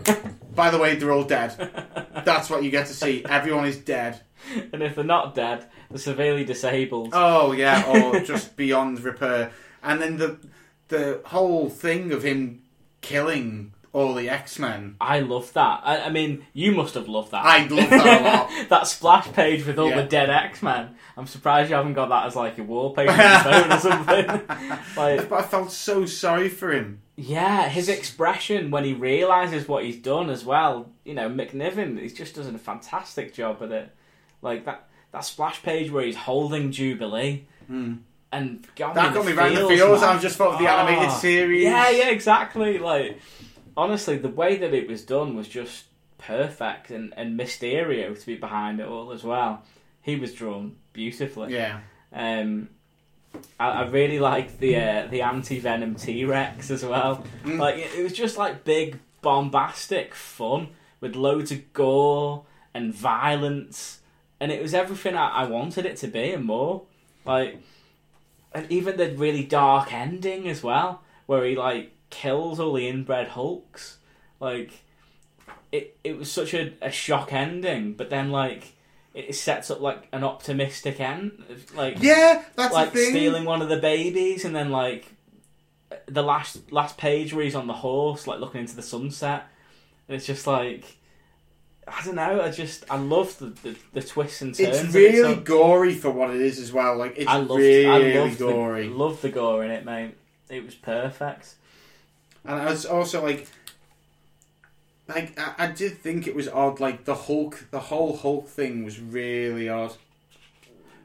by 0.55 0.69
the 0.71 0.77
way, 0.77 0.95
they're 0.95 1.11
all 1.11 1.25
dead. 1.25 1.51
That's 2.23 2.49
what 2.49 2.63
you 2.63 2.71
get 2.71 2.87
to 2.87 2.93
see. 2.93 3.23
Everyone 3.27 3.65
is 3.65 3.77
dead. 3.77 4.21
and 4.71 4.81
if 4.81 4.95
they're 4.95 5.03
not 5.03 5.35
dead, 5.35 5.65
they're 5.89 5.99
severely 5.99 6.45
disabled. 6.45 7.09
Oh 7.13 7.51
yeah, 7.51 7.83
or 7.87 8.19
just 8.21 8.55
beyond 8.55 9.01
repair. 9.01 9.51
And 9.83 10.01
then 10.01 10.17
the 10.17 10.37
the 10.87 11.21
whole 11.25 11.69
thing 11.69 12.11
of 12.11 12.23
him 12.23 12.63
killing 13.01 13.73
all 13.95 14.13
the 14.13 14.29
X 14.29 14.59
Men. 14.59 14.95
I 14.99 15.21
love 15.21 15.53
that. 15.53 15.81
I, 15.83 16.01
I 16.01 16.09
mean, 16.09 16.45
you 16.53 16.73
must 16.73 16.95
have 16.95 17.07
loved 17.07 17.31
that. 17.31 17.45
I 17.45 17.65
love 17.67 17.89
that 17.89 18.21
a 18.21 18.23
lot. 18.23 18.49
that 18.69 18.87
splash 18.87 19.31
page 19.31 19.65
with 19.65 19.79
all 19.79 19.89
Yeah. 19.89 20.01
the 20.01 20.07
dead 20.07 20.29
X 20.29 20.61
Men. 20.61 20.95
I'm 21.17 21.27
surprised 21.27 21.69
you 21.69 21.77
haven't 21.77 21.93
got 21.93 22.09
that 22.09 22.25
as 22.25 22.35
like 22.35 22.57
a 22.57 22.63
wallpaper 22.63 23.11
on 23.13 23.17
your 23.17 23.39
phone 23.39 23.71
or 23.71 23.79
something. 23.79 24.27
like, 24.97 25.29
But 25.29 25.39
I 25.39 25.41
felt 25.43 25.71
so 25.71 26.05
sorry 26.05 26.49
for 26.49 26.73
him. 26.73 27.01
yeah, 27.15 27.69
his 27.69 27.87
expression 27.87 28.69
when 28.69 28.83
he 28.83 28.91
realizes 28.93 29.67
what 29.67 29.85
he's 29.85 29.95
done 29.97 30.29
as 30.29 30.43
well. 30.43 30.89
You 31.05 31.13
know, 31.13 31.29
McNiven, 31.29 31.97
he's 31.99 32.13
just 32.13 32.35
doing 32.35 32.53
a 32.53 32.59
fantastic 32.59 33.33
job 33.33 33.61
with 33.61 33.71
it. 33.71 33.89
Like 34.41 34.65
that 34.65 34.89
that 35.13 35.23
splash 35.23 35.63
page 35.63 35.89
where 35.89 36.03
he's 36.05 36.17
holding 36.17 36.71
Jubilee. 36.73 37.45
And 38.31 38.67
got. 38.75 38.95
That 38.95 39.09
me 39.09 39.13
got 39.15 39.25
me 39.25 39.31
right 39.31 39.51
in 39.51 39.55
the 39.55 39.67
feels, 39.67 39.79
feels. 39.79 40.01
man. 40.01 40.17
I 40.17 40.19
just 40.19 40.35
thought 40.37 40.53
of 40.55 40.59
the 40.59 40.67
animated 40.69 41.07
Ah. 41.09 41.17
series. 41.17 41.63
Yeah, 41.63 41.89
yeah, 41.89 42.09
exactly. 42.09 42.77
Like, 42.79 43.19
honestly, 43.75 44.17
the 44.17 44.29
way 44.29 44.57
that 44.57 44.73
it 44.73 44.87
was 44.87 45.03
done 45.03 45.35
was 45.35 45.47
just 45.47 45.85
perfect, 46.17 46.91
and 46.91 47.13
and 47.17 47.39
Mysterio 47.39 48.19
to 48.19 48.25
be 48.25 48.35
behind 48.35 48.79
it 48.79 48.87
all 48.87 49.11
as 49.11 49.23
well. 49.23 49.63
He 50.01 50.15
was 50.15 50.33
drawn 50.33 50.75
beautifully. 50.93 51.53
Yeah. 51.53 51.79
Um, 52.13 52.69
I, 53.59 53.69
I 53.69 53.87
really 53.87 54.19
liked 54.19 54.59
the 54.59 54.77
uh, 54.77 55.07
the 55.07 55.21
anti 55.21 55.59
venom 55.59 55.95
T 55.95 56.25
Rex 56.25 56.71
as 56.71 56.85
well. 56.85 57.25
Mm. 57.43 57.59
Like, 57.59 57.75
it, 57.75 57.99
it 57.99 58.03
was 58.03 58.13
just 58.13 58.37
like 58.37 58.63
big 58.63 58.99
bombastic 59.21 60.13
fun 60.13 60.69
with 61.01 61.15
loads 61.15 61.51
of 61.51 61.73
gore 61.73 62.45
and 62.73 62.93
violence, 62.93 63.99
and 64.39 64.51
it 64.51 64.61
was 64.61 64.73
everything 64.73 65.15
I, 65.15 65.29
I 65.29 65.45
wanted 65.45 65.85
it 65.85 65.97
to 65.97 66.07
be 66.07 66.31
and 66.31 66.45
more. 66.45 66.83
Like, 67.25 67.59
and 68.53 68.71
even 68.71 68.97
the 68.97 69.09
really 69.11 69.43
dark 69.43 69.91
ending 69.91 70.47
as 70.47 70.61
well, 70.61 71.01
where 71.25 71.43
he 71.45 71.55
like 71.55 71.91
kills 72.15 72.59
all 72.59 72.73
the 72.73 72.87
inbred 72.87 73.29
Hulks. 73.29 73.97
Like, 74.39 74.71
it 75.71 75.97
it 76.03 76.17
was 76.17 76.31
such 76.31 76.53
a, 76.53 76.73
a 76.81 76.91
shock 76.91 77.33
ending, 77.33 77.93
but 77.93 78.09
then 78.09 78.31
like 78.31 78.73
it 79.13 79.35
sets 79.35 79.71
up 79.71 79.79
like 79.81 80.07
an 80.11 80.23
optimistic 80.23 80.99
end, 80.99 81.43
like 81.75 81.97
Yeah, 82.01 82.43
that's 82.55 82.73
like 82.73 82.91
the 82.91 82.99
thing. 82.99 83.09
stealing 83.11 83.45
one 83.45 83.61
of 83.61 83.69
the 83.69 83.77
babies, 83.77 84.43
and 84.45 84.55
then 84.55 84.69
like 84.71 85.05
the 86.07 86.21
last 86.23 86.71
last 86.71 86.97
page 86.97 87.33
where 87.33 87.43
he's 87.43 87.55
on 87.55 87.67
the 87.67 87.73
horse, 87.73 88.27
like 88.27 88.39
looking 88.39 88.61
into 88.61 88.75
the 88.75 88.81
sunset, 88.83 89.47
and 90.07 90.15
it's 90.15 90.25
just 90.25 90.47
like. 90.47 90.97
I 91.87 92.03
don't 92.03 92.15
know. 92.15 92.41
I 92.41 92.49
just 92.49 92.83
I 92.89 92.97
love 92.97 93.37
the, 93.37 93.45
the, 93.61 93.75
the 93.93 94.01
twists 94.01 94.41
and 94.41 94.55
turns. 94.55 94.69
It's 94.69 94.79
of 94.79 94.95
it, 94.95 95.15
so- 95.17 95.21
really 95.21 95.35
gory 95.35 95.93
for 95.93 96.09
what 96.09 96.31
it 96.31 96.41
is 96.41 96.57
as 96.57 96.73
well. 96.73 96.97
Like 96.97 97.13
it's 97.15 97.29
I 97.29 97.37
loved, 97.37 97.59
really 97.61 97.85
I 98.15 98.19
loved 98.19 98.39
gory. 98.39 98.87
The, 98.87 98.95
loved 98.95 99.21
the 99.21 99.29
gore 99.29 99.63
in 99.63 99.69
it, 99.69 99.85
mate. 99.85 100.15
It 100.49 100.65
was 100.65 100.73
perfect. 100.73 101.53
And 102.45 102.59
I 102.61 102.65
was 102.69 102.85
also 102.85 103.23
like, 103.23 103.47
like 105.07 105.37
I, 105.39 105.53
I 105.65 105.67
did 105.67 105.97
think 105.97 106.27
it 106.27 106.35
was 106.35 106.47
odd. 106.47 106.79
Like 106.79 107.05
the 107.05 107.15
Hulk, 107.15 107.65
the 107.71 107.79
whole 107.79 108.17
Hulk 108.17 108.47
thing 108.47 108.83
was 108.83 108.99
really 108.99 109.69
odd. 109.69 109.93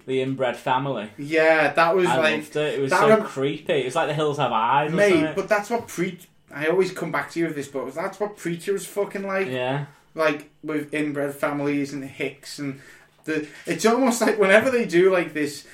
The 0.06 0.22
inbred 0.22 0.56
family. 0.56 1.10
Yeah, 1.18 1.72
that 1.72 1.94
was 1.94 2.06
I 2.06 2.16
like, 2.18 2.36
loved 2.36 2.56
it. 2.56 2.74
It 2.78 2.80
was 2.80 2.90
that 2.90 3.00
so 3.00 3.16
would- 3.16 3.24
creepy. 3.24 3.72
It 3.74 3.84
was 3.84 3.94
like 3.94 4.08
the 4.08 4.14
hills 4.14 4.38
have 4.38 4.52
eyes. 4.52 4.92
mate. 4.92 5.34
But 5.36 5.48
that's 5.48 5.70
what 5.70 5.86
pre. 5.88 6.18
I 6.52 6.66
always 6.66 6.90
come 6.90 7.12
back 7.12 7.30
to 7.32 7.38
you 7.38 7.46
with 7.46 7.54
this, 7.54 7.68
but 7.68 7.94
that's 7.94 8.18
what 8.18 8.36
Preacher 8.36 8.72
was 8.72 8.84
fucking 8.84 9.22
like. 9.22 9.46
yeah, 9.46 9.84
Like 10.16 10.50
with 10.64 10.92
inbred 10.92 11.32
families 11.36 11.92
and 11.92 12.02
Hicks 12.04 12.58
and 12.58 12.80
the. 13.24 13.46
It's 13.66 13.86
almost 13.86 14.20
like 14.20 14.36
whenever 14.38 14.68
they 14.70 14.84
do 14.84 15.12
like 15.12 15.32
this 15.32 15.64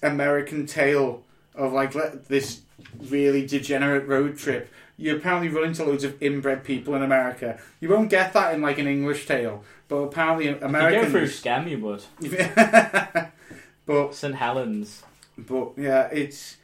American 0.00 0.66
tale 0.66 1.24
of 1.56 1.72
like 1.72 1.92
this 2.28 2.60
really 3.08 3.44
degenerate 3.46 4.06
road 4.06 4.38
trip. 4.38 4.70
You 4.98 5.16
apparently 5.16 5.48
run 5.48 5.64
into 5.68 5.84
loads 5.84 6.04
of 6.04 6.22
inbred 6.22 6.64
people 6.64 6.94
in 6.94 7.02
America. 7.02 7.58
You 7.80 7.88
won't 7.88 8.10
get 8.10 8.32
that 8.34 8.54
in 8.54 8.60
like 8.62 8.78
an 8.78 8.86
English 8.86 9.26
tale, 9.26 9.64
but 9.88 9.96
apparently 9.96 10.48
if 10.48 10.60
you 10.60 10.66
Americans. 10.66 11.06
go 11.06 11.10
through 11.10 11.28
Skem, 11.28 11.68
you 11.68 11.78
would. 11.80 12.02
but 13.86 14.14
St 14.14 14.34
Helens. 14.34 15.02
but 15.36 15.72
yeah, 15.76 16.08
it's 16.12 16.56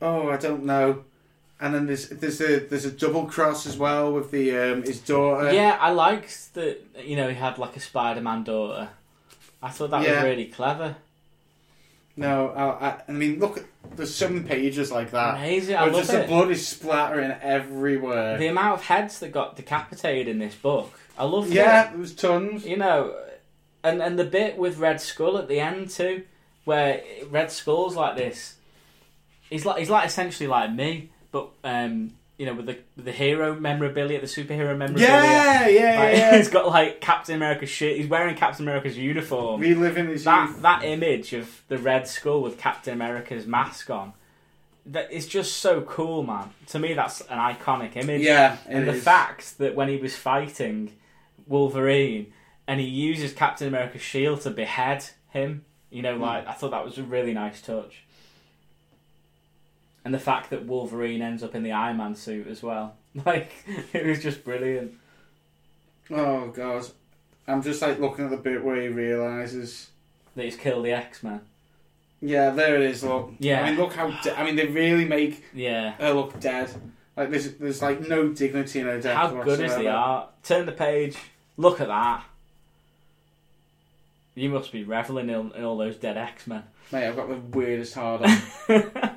oh 0.00 0.28
I 0.30 0.36
don't 0.36 0.64
know. 0.64 1.04
And 1.60 1.74
then 1.74 1.86
there's 1.86 2.08
there's 2.08 2.40
a 2.40 2.58
there's 2.60 2.84
a 2.84 2.90
double 2.90 3.26
cross 3.26 3.66
as 3.66 3.76
well 3.78 4.12
with 4.12 4.30
the 4.32 4.56
um, 4.56 4.82
his 4.82 5.00
daughter. 5.00 5.52
yeah, 5.52 5.78
I 5.80 5.90
liked 5.92 6.54
that. 6.54 6.78
You 7.04 7.16
know, 7.16 7.28
he 7.28 7.34
had 7.36 7.56
like 7.58 7.76
a 7.76 7.80
Spider-Man 7.80 8.42
daughter. 8.44 8.90
I 9.62 9.68
thought 9.70 9.90
that 9.90 10.02
Yeah. 10.02 10.16
was 10.16 10.24
really 10.24 10.46
clever. 10.46 10.96
No, 12.16 12.48
I, 12.50 12.88
I, 12.88 13.02
I 13.08 13.12
mean 13.12 13.38
look, 13.38 13.64
there's 13.96 14.14
so 14.14 14.28
many 14.28 14.46
pages 14.46 14.90
like 14.92 15.10
that. 15.12 15.36
Amazing. 15.36 15.76
I 15.76 15.82
Where 15.84 15.92
love 15.92 16.00
just 16.02 16.12
the 16.12 16.24
it. 16.24 16.28
blood 16.28 16.50
is 16.50 16.66
splattering 16.66 17.30
everywhere. 17.42 18.38
The 18.38 18.48
amount 18.48 18.80
of 18.80 18.84
heads 18.86 19.18
that 19.20 19.32
got 19.32 19.56
decapitated 19.56 20.28
in 20.28 20.38
this 20.38 20.54
book, 20.54 20.92
I 21.18 21.24
loved 21.24 21.50
it. 21.50 21.54
yeah, 21.54 21.88
there 21.90 21.98
was 21.98 22.14
tons. 22.14 22.64
you 22.66 22.76
know, 22.76 23.14
and 23.82 24.02
and 24.02 24.18
the 24.18 24.24
bit 24.24 24.58
with 24.58 24.78
Red 24.78 25.00
Skull 25.00 25.38
at 25.38 25.48
the 25.48 25.60
end 25.60 25.90
too, 25.90 26.24
where 26.64 27.02
Red 27.30 27.50
Skull's 27.50 27.96
like 27.96 28.16
this. 28.16 28.56
He's 29.50 29.64
like 29.66 29.78
he's 29.78 29.90
like 29.90 30.06
essentially 30.06 30.46
like 30.46 30.72
me, 30.72 31.10
but 31.30 31.50
um, 31.64 32.12
you 32.42 32.46
know, 32.46 32.54
with 32.54 32.66
the 32.66 32.76
with 32.96 33.04
the 33.04 33.12
hero 33.12 33.54
memorabilia, 33.54 34.20
the 34.20 34.26
superhero 34.26 34.76
memorabilia. 34.76 35.06
Yeah, 35.06 35.68
yeah, 35.68 36.00
Like, 36.00 36.16
yeah. 36.16 36.36
he's 36.36 36.48
got 36.48 36.66
like 36.66 37.00
Captain 37.00 37.36
America's 37.36 37.68
shit. 37.68 37.96
He's 37.96 38.08
wearing 38.08 38.34
Captain 38.34 38.64
America's 38.66 38.98
uniform. 38.98 39.60
Reliving 39.60 40.08
his 40.08 40.24
that 40.24 40.48
youth. 40.48 40.62
that 40.62 40.82
image 40.82 41.34
of 41.34 41.62
the 41.68 41.78
Red 41.78 42.08
Skull 42.08 42.42
with 42.42 42.58
Captain 42.58 42.94
America's 42.94 43.46
mask 43.46 43.90
on, 43.90 44.14
that 44.86 45.12
is 45.12 45.28
just 45.28 45.58
so 45.58 45.82
cool, 45.82 46.24
man. 46.24 46.50
To 46.70 46.80
me, 46.80 46.94
that's 46.94 47.20
an 47.20 47.38
iconic 47.38 47.94
image. 47.94 48.22
Yeah, 48.22 48.56
and 48.66 48.88
the 48.88 48.94
is. 48.94 49.04
fact 49.04 49.58
that 49.58 49.76
when 49.76 49.88
he 49.88 49.98
was 49.98 50.16
fighting 50.16 50.94
Wolverine 51.46 52.32
and 52.66 52.80
he 52.80 52.86
uses 52.88 53.32
Captain 53.32 53.68
America's 53.68 54.02
shield 54.02 54.40
to 54.40 54.50
behead 54.50 55.04
him, 55.28 55.64
you 55.90 56.02
know, 56.02 56.16
hmm. 56.16 56.22
like 56.22 56.48
I 56.48 56.54
thought 56.54 56.72
that 56.72 56.84
was 56.84 56.98
a 56.98 57.04
really 57.04 57.34
nice 57.34 57.62
touch. 57.62 58.01
And 60.04 60.12
the 60.12 60.18
fact 60.18 60.50
that 60.50 60.66
Wolverine 60.66 61.22
ends 61.22 61.42
up 61.44 61.54
in 61.54 61.62
the 61.62 61.72
Iron 61.72 61.96
Man 61.98 62.14
suit 62.14 62.46
as 62.48 62.62
well, 62.62 62.96
like 63.26 63.52
it 63.92 64.04
was 64.06 64.22
just 64.22 64.44
brilliant. 64.44 64.92
Oh 66.10 66.48
god, 66.48 66.84
I'm 67.46 67.62
just 67.62 67.80
like 67.82 67.98
looking 68.00 68.24
at 68.24 68.30
the 68.32 68.36
bit 68.36 68.64
where 68.64 68.80
he 68.80 68.88
realizes. 68.88 69.90
That 70.34 70.44
he's 70.46 70.56
killed 70.56 70.84
the 70.86 70.92
X 70.92 71.22
Men. 71.22 71.40
Yeah, 72.20 72.50
there 72.50 72.76
it 72.76 72.82
is. 72.82 73.04
Look. 73.04 73.32
Yeah. 73.38 73.62
I 73.62 73.70
mean, 73.70 73.78
look 73.78 73.92
how. 73.94 74.10
De- 74.22 74.38
I 74.38 74.44
mean, 74.44 74.56
they 74.56 74.66
really 74.66 75.04
make 75.04 75.44
Yeah. 75.52 75.92
her 75.92 76.12
look 76.12 76.38
dead. 76.40 76.70
Like 77.16 77.30
there's 77.30 77.52
there's 77.54 77.82
like 77.82 78.00
no 78.08 78.28
dignity 78.30 78.80
in 78.80 78.86
her 78.86 79.00
death. 79.00 79.16
How 79.16 79.42
good 79.42 79.60
is 79.60 79.74
the 79.76 79.88
art? 79.88 80.30
Turn 80.42 80.64
the 80.66 80.72
page. 80.72 81.16
Look 81.56 81.80
at 81.80 81.88
that. 81.88 82.24
You 84.34 84.48
must 84.48 84.72
be 84.72 84.82
reveling 84.82 85.28
in, 85.28 85.52
in 85.52 85.64
all 85.64 85.76
those 85.76 85.96
dead 85.96 86.16
X 86.16 86.46
Men. 86.46 86.62
Mate, 86.90 87.08
I've 87.08 87.16
got 87.16 87.28
the 87.28 87.36
weirdest 87.56 87.94
hard 87.94 88.22
on. 88.68 89.10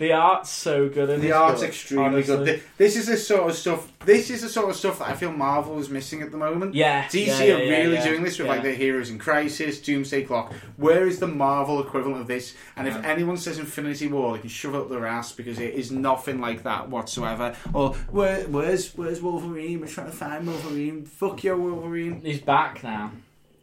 The 0.00 0.12
art's 0.14 0.48
so 0.48 0.88
good 0.88 1.10
in 1.10 1.20
The 1.20 1.26
this 1.28 1.36
art's 1.36 1.60
book, 1.60 1.68
extremely 1.68 2.04
honestly. 2.06 2.36
good. 2.36 2.46
Th- 2.46 2.62
This 2.78 2.96
is 2.96 3.06
the 3.06 3.18
sort 3.18 3.50
of 3.50 3.54
stuff. 3.54 3.92
This 4.06 4.30
is 4.30 4.40
the 4.40 4.48
sort 4.48 4.70
of 4.70 4.76
stuff 4.76 4.98
that 4.98 5.08
I 5.08 5.12
feel 5.14 5.30
Marvel 5.30 5.78
is 5.78 5.90
missing 5.90 6.22
at 6.22 6.30
the 6.30 6.38
moment. 6.38 6.74
Yeah, 6.74 7.04
DC 7.04 7.26
yeah, 7.26 7.42
yeah, 7.42 7.54
are 7.54 7.62
yeah, 7.62 7.76
really 7.82 7.94
yeah. 7.96 8.04
doing 8.04 8.22
this 8.22 8.38
with 8.38 8.48
like 8.48 8.62
Yeah. 8.64 8.70
the 8.70 8.74
Heroes 8.76 9.10
in 9.10 9.18
Crisis, 9.18 9.78
Doomsday 9.80 10.24
Clock. 10.24 10.54
Where 10.78 11.06
is 11.06 11.18
the 11.18 11.26
Marvel 11.26 11.80
equivalent 11.86 12.22
of 12.22 12.28
this? 12.28 12.54
And 12.76 12.88
if 12.88 12.96
anyone 13.04 13.36
says 13.36 13.58
Infinity 13.58 14.08
War, 14.08 14.32
they 14.34 14.40
can 14.40 14.48
shove 14.48 14.74
up 14.74 14.88
their 14.88 15.06
ass 15.06 15.32
because 15.32 15.58
it 15.58 15.74
is 15.74 15.92
nothing 15.92 16.40
like 16.40 16.62
that 16.62 16.88
whatsoever. 16.88 17.54
Or 17.74 17.92
where, 18.10 18.44
where's 18.48 18.92
where's 18.96 19.20
Wolverine? 19.20 19.80
We're 19.82 19.86
trying 19.86 20.10
to 20.10 20.16
find 20.16 20.46
Wolverine. 20.46 21.04
Fuck 21.04 21.44
your 21.44 21.58
Wolverine. 21.58 22.22
He's 22.24 22.40
back 22.40 22.82
now. 22.82 23.12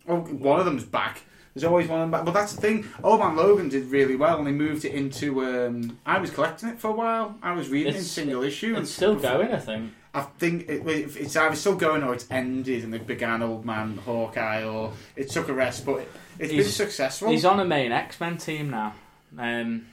Oh, 0.08 0.20
one 0.20 0.60
of 0.60 0.66
them's 0.66 0.84
back. 0.86 1.24
There's 1.58 1.64
always 1.72 1.88
one 1.88 2.02
of 2.02 2.04
them 2.04 2.12
back. 2.12 2.24
But 2.24 2.34
that's 2.36 2.54
the 2.54 2.62
thing. 2.62 2.86
Old 3.04 3.20
Man 3.20 3.36
Logan 3.36 3.68
did 3.70 3.86
really 3.86 4.16
well, 4.16 4.38
and 4.38 4.46
they 4.46 4.52
moved 4.52 4.86
it 4.86 4.94
into. 4.94 5.44
Um, 5.44 5.98
I 6.06 6.20
was 6.20 6.30
collecting 6.30 6.70
it 6.70 6.80
for 6.80 6.90
a 6.90 6.94
while. 6.94 7.36
I 7.42 7.54
was 7.54 7.70
reading 7.70 7.94
it 7.94 7.98
in 7.98 8.04
single 8.04 8.44
issue. 8.44 8.76
and 8.76 8.84
It's 8.84 8.92
still 8.92 9.16
going, 9.16 9.52
I 9.52 9.58
think. 9.60 9.92
I 10.14 10.22
think 10.22 10.70
it, 10.70 10.84
it's 10.88 11.36
either 11.36 11.56
still 11.56 11.76
going 11.76 12.04
or 12.04 12.14
it's 12.14 12.30
ended, 12.30 12.84
and 12.84 12.94
they 12.94 13.00
began 13.00 13.42
Old 13.42 13.66
Man 13.66 13.98
Hawkeye, 13.98 14.64
or 14.64 14.94
it 15.16 15.32
took 15.32 15.50
a 15.50 15.54
rest. 15.54 15.84
But 15.84 16.02
it, 16.02 16.10
it's 16.38 16.54
been 16.54 16.64
successful. 16.66 17.30
He's 17.30 17.44
on 17.46 17.60
a 17.60 17.66
main 17.66 17.92
X 17.92 18.20
Men 18.20 18.38
team 18.38 18.70
now. 18.70 18.94
Um, 19.36 19.88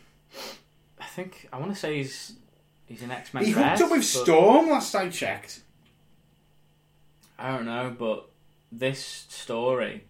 I 1.01 1.07
think 1.07 1.49
I 1.51 1.59
want 1.59 1.73
to 1.73 1.79
say 1.79 1.97
he's 1.97 2.35
he's 2.87 3.03
an 3.03 3.11
X 3.11 3.33
Men. 3.33 3.45
he 3.45 3.53
hooked 3.53 3.81
up 3.81 3.91
with 3.91 4.05
Storm 4.05 4.69
last 4.69 4.95
I 4.95 5.09
checked. 5.09 5.61
I 7.39 7.53
don't 7.57 7.65
know, 7.67 7.95
but 7.99 8.29
this 8.71 9.27
story, 9.29 10.05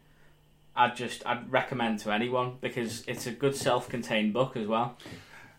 I'd 0.76 0.96
just 0.96 1.24
I'd 1.26 1.50
recommend 1.50 2.00
to 2.00 2.10
anyone 2.12 2.54
because 2.60 3.04
it's 3.06 3.26
a 3.26 3.30
good 3.30 3.54
self-contained 3.56 4.32
book 4.32 4.56
as 4.56 4.66
well. 4.66 4.96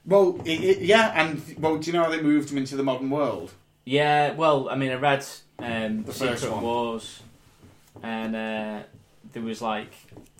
Well, 0.05 0.39
it, 0.45 0.63
it, 0.63 0.79
yeah, 0.81 1.11
and 1.19 1.41
well, 1.57 1.77
do 1.77 1.87
you 1.89 1.93
know 1.97 2.03
how 2.03 2.09
they 2.11 2.21
moved 2.21 2.51
him 2.51 2.57
into 2.57 2.75
the 2.75 2.83
modern 2.83 3.09
world? 3.09 3.51
Yeah, 3.85 4.33
well, 4.33 4.69
I 4.69 4.75
mean, 4.75 4.91
I 4.91 4.95
read 4.95 5.25
um, 5.59 6.03
The 6.03 6.11
first 6.13 6.41
Secret 6.43 6.55
one. 6.55 6.63
Wars, 6.63 7.21
and 8.03 8.35
uh, 8.35 8.79
there 9.33 9.41
was 9.41 9.61
like 9.61 9.91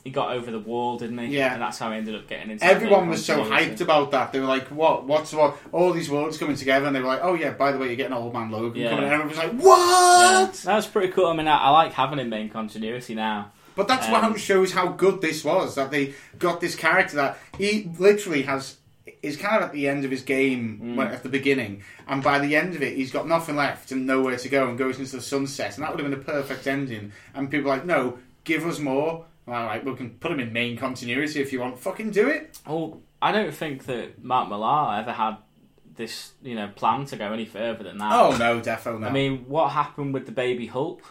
he 0.04 0.12
got 0.12 0.32
over 0.34 0.52
the 0.52 0.60
wall, 0.60 1.00
didn't 1.00 1.18
he? 1.18 1.36
Yeah. 1.38 1.54
and 1.54 1.62
that's 1.64 1.80
how 1.80 1.90
he 1.92 1.98
ended 1.98 2.14
up 2.16 2.28
getting 2.28 2.52
into. 2.52 2.64
Everyone 2.64 3.10
was 3.10 3.26
so 3.26 3.44
hyped 3.44 3.82
about 3.82 4.12
that. 4.12 4.32
They 4.32 4.40
were 4.40 4.46
like, 4.46 4.68
"What? 4.68 5.06
What's 5.06 5.34
what? 5.34 5.58
All 5.72 5.94
these 5.94 6.12
worlds 6.12 6.38
coming 6.38 6.56
together?" 6.56 6.86
And 6.86 6.96
they 6.96 7.00
were 7.00 7.08
like, 7.08 7.22
"Oh 7.24 7.34
yeah, 7.34 7.52
by 7.54 7.72
the 7.72 7.80
way, 7.80 7.88
you're 7.88 7.96
getting 7.96 8.14
Old 8.14 8.34
Man 8.34 8.52
Logan 8.52 8.80
Yeah. 8.82 8.90
coming." 8.90 9.06
And 9.06 9.14
everyone 9.14 9.30
was 9.30 9.38
like, 9.40 9.52
Yeah. 9.54 9.58
"What?" 9.66 10.54
That 10.54 10.76
was 10.76 10.86
pretty 10.88 11.12
cool. 11.12 11.28
I 11.28 11.36
mean, 11.36 11.48
I, 11.48 11.58
I 11.58 11.70
like 11.72 11.94
having 11.94 12.20
him 12.20 12.32
in 12.34 12.50
continuity 12.50 13.16
now. 13.16 13.52
But 13.76 13.88
that's 13.88 14.08
Um, 14.08 14.12
what 14.32 14.40
shows 14.40 14.72
how 14.74 14.88
good 14.88 15.22
this 15.22 15.44
was. 15.44 15.76
That 15.76 15.92
they 15.92 16.14
got 16.40 16.62
this 16.62 16.76
character 16.76 17.16
that 17.18 17.38
he 17.58 17.90
literally 17.98 18.44
has 18.44 18.78
is 19.22 19.38
kind 19.38 19.58
of 19.58 19.64
at 19.64 19.72
the 19.72 19.88
end 19.88 20.04
of 20.06 20.12
his 20.12 20.22
game 20.22 20.80
Mm. 20.98 21.12
at 21.14 21.24
the 21.24 21.30
beginning, 21.30 21.84
and 22.08 22.24
by 22.24 22.40
the 22.40 22.56
end 22.56 22.76
of 22.76 22.82
it, 22.82 22.96
he's 22.96 23.12
got 23.12 23.28
nothing 23.28 23.56
left 23.56 23.92
and 23.92 24.06
nowhere 24.08 24.38
to 24.38 24.50
go, 24.50 24.68
and 24.68 24.78
goes 24.78 24.98
into 25.00 25.16
the 25.16 25.22
sunset, 25.22 25.76
and 25.76 25.84
that 25.84 25.92
would 25.92 26.00
have 26.00 26.10
been 26.10 26.20
a 26.20 26.24
perfect 26.24 26.66
ending. 26.68 27.12
And 27.34 27.50
people 27.52 27.72
are 27.72 27.76
like, 27.78 27.86
no, 27.86 28.18
give 28.44 28.66
us 28.66 28.80
more. 28.80 29.26
like 29.48 29.86
we 29.86 29.94
can 29.96 30.10
put 30.10 30.32
him 30.32 30.40
in 30.40 30.52
main 30.52 30.76
continuity 30.76 31.40
if 31.40 31.54
you 31.54 31.60
want. 31.60 31.78
Fucking 31.80 32.10
do 32.12 32.28
it. 32.28 32.58
Oh, 32.66 33.02
I 33.22 33.32
don't 33.32 33.54
think 33.54 33.86
that 33.86 34.24
Mark 34.24 34.50
Millar 34.50 34.98
ever 35.00 35.12
had 35.12 35.38
this, 35.96 36.34
you 36.42 36.56
know, 36.56 36.68
plan 36.76 37.06
to 37.06 37.16
go 37.16 37.32
any 37.32 37.46
further 37.46 37.84
than 37.84 38.00
that. 38.00 38.12
Oh 38.12 38.36
no, 38.38 38.60
definitely. 38.60 39.02
Not. 39.02 39.12
I 39.12 39.14
mean, 39.14 39.46
what 39.48 39.70
happened 39.72 40.14
with 40.16 40.26
the 40.26 40.32
baby 40.32 40.66
Hulk? 40.68 41.02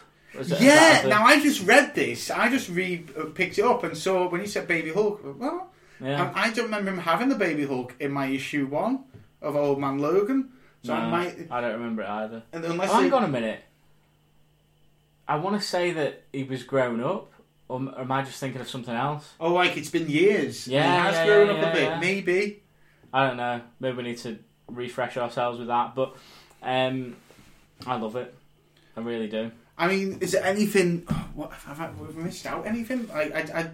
Yeah. 0.59 1.03
Now 1.07 1.25
I 1.25 1.39
just 1.41 1.65
read 1.65 1.95
this. 1.95 2.29
I 2.31 2.49
just 2.49 2.69
re 2.69 3.05
uh, 3.17 3.25
picked 3.25 3.57
it 3.59 3.65
up 3.65 3.83
and 3.83 3.97
saw 3.97 4.29
when 4.29 4.41
you 4.41 4.47
said 4.47 4.67
Baby 4.67 4.91
Hulk. 4.91 5.21
Well, 5.39 5.71
yeah. 6.01 6.27
And 6.27 6.35
I 6.35 6.51
don't 6.51 6.65
remember 6.65 6.91
him 6.91 6.97
having 6.99 7.29
the 7.29 7.35
Baby 7.35 7.65
Hulk 7.65 7.95
in 7.99 8.11
my 8.11 8.27
issue 8.27 8.65
one 8.67 9.05
of 9.41 9.55
Old 9.55 9.79
Man 9.79 9.99
Logan. 9.99 10.51
So 10.83 10.93
I 10.93 11.09
might, 11.09 11.47
I 11.49 11.61
don't 11.61 11.73
remember 11.73 12.03
it 12.03 12.09
either. 12.09 12.43
and 12.53 12.63
unless 12.63 12.91
Oh, 12.91 13.01
hang 13.01 13.11
on 13.11 13.23
a 13.23 13.27
minute. 13.27 13.59
I 15.27 15.37
want 15.37 15.59
to 15.59 15.67
say 15.67 15.91
that 15.91 16.23
he 16.31 16.43
was 16.43 16.61
grown 16.61 17.01
up, 17.01 17.31
or, 17.67 17.81
or 17.81 18.01
am 18.01 18.11
I 18.11 18.21
just 18.23 18.39
thinking 18.39 18.61
of 18.61 18.69
something 18.69 18.93
else? 18.93 19.33
oh, 19.39 19.53
like 19.53 19.75
it's 19.77 19.89
been 19.89 20.07
years. 20.07 20.67
Yeah, 20.67 20.83
he 20.83 20.89
has 21.07 21.15
yeah, 21.15 21.25
grown 21.25 21.47
yeah, 21.47 21.53
up 21.63 21.73
a 21.73 21.75
bit. 21.75 21.99
Maybe. 21.99 22.63
I 23.11 23.27
don't 23.27 23.37
know. 23.37 23.61
Maybe 23.79 23.97
we 23.97 24.03
need 24.03 24.17
to 24.19 24.37
refresh 24.67 25.17
ourselves 25.17 25.57
with 25.57 25.69
that. 25.69 25.95
But 25.95 26.15
um, 26.61 27.15
I 27.87 27.95
love 27.95 28.15
it. 28.15 28.31
I 28.95 28.99
really 29.01 29.27
do. 29.27 29.51
I 29.77 29.87
mean, 29.87 30.19
is 30.21 30.31
there 30.31 30.43
anything? 30.43 31.07
What 31.35 31.51
have 31.51 31.81
I 31.81 31.87
have 31.87 32.15
missed 32.15 32.45
out? 32.45 32.65
Anything? 32.65 33.09
I, 33.13 33.23
I, 33.23 33.59
I, 33.59 33.69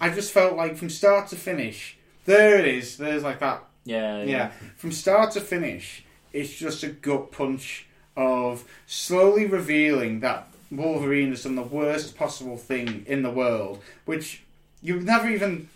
I 0.00 0.08
just 0.08 0.32
felt 0.32 0.56
like 0.56 0.78
from 0.78 0.88
start 0.88 1.28
to 1.28 1.36
finish. 1.36 1.98
There 2.24 2.58
it 2.58 2.66
is. 2.66 2.96
There's 2.96 3.22
like 3.22 3.40
that 3.40 3.64
Yeah, 3.84 4.22
Yeah, 4.22 4.50
from 4.78 4.92
start 4.92 5.32
to 5.32 5.42
finish, 5.42 6.04
it's 6.32 6.54
just 6.54 6.82
a 6.82 6.88
gut 6.88 7.32
punch 7.32 7.86
of 8.16 8.64
slowly 8.86 9.46
revealing 9.46 10.20
that 10.20 10.48
Wolverine 10.70 11.30
has 11.30 11.42
done 11.42 11.54
the 11.54 11.62
worst 11.62 12.16
possible 12.16 12.56
thing 12.56 13.04
in 13.06 13.22
the 13.22 13.30
world, 13.30 13.82
which 14.06 14.42
you 14.80 15.00
never 15.00 15.28
even, 15.28 15.68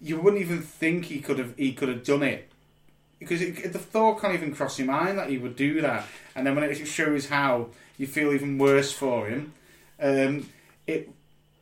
you 0.00 0.20
wouldn't 0.20 0.42
even 0.42 0.60
think 0.60 1.06
he 1.06 1.20
could 1.20 1.38
have 1.38 1.56
he 1.56 1.72
could 1.72 1.88
have 1.88 2.04
done 2.04 2.22
it, 2.22 2.48
because 3.18 3.42
it, 3.42 3.72
the 3.72 3.78
thought 3.78 4.20
can't 4.20 4.34
even 4.34 4.54
cross 4.54 4.78
your 4.78 4.86
mind 4.86 5.18
that 5.18 5.28
he 5.28 5.38
would 5.38 5.56
do 5.56 5.80
that. 5.80 6.04
And 6.36 6.46
then 6.46 6.54
when 6.54 6.64
it 6.64 6.86
shows 6.86 7.28
how 7.28 7.70
you 7.98 8.06
feel 8.06 8.32
even 8.32 8.58
worse 8.58 8.92
for 8.92 9.26
him, 9.26 9.52
um, 10.00 10.48
it 10.86 11.10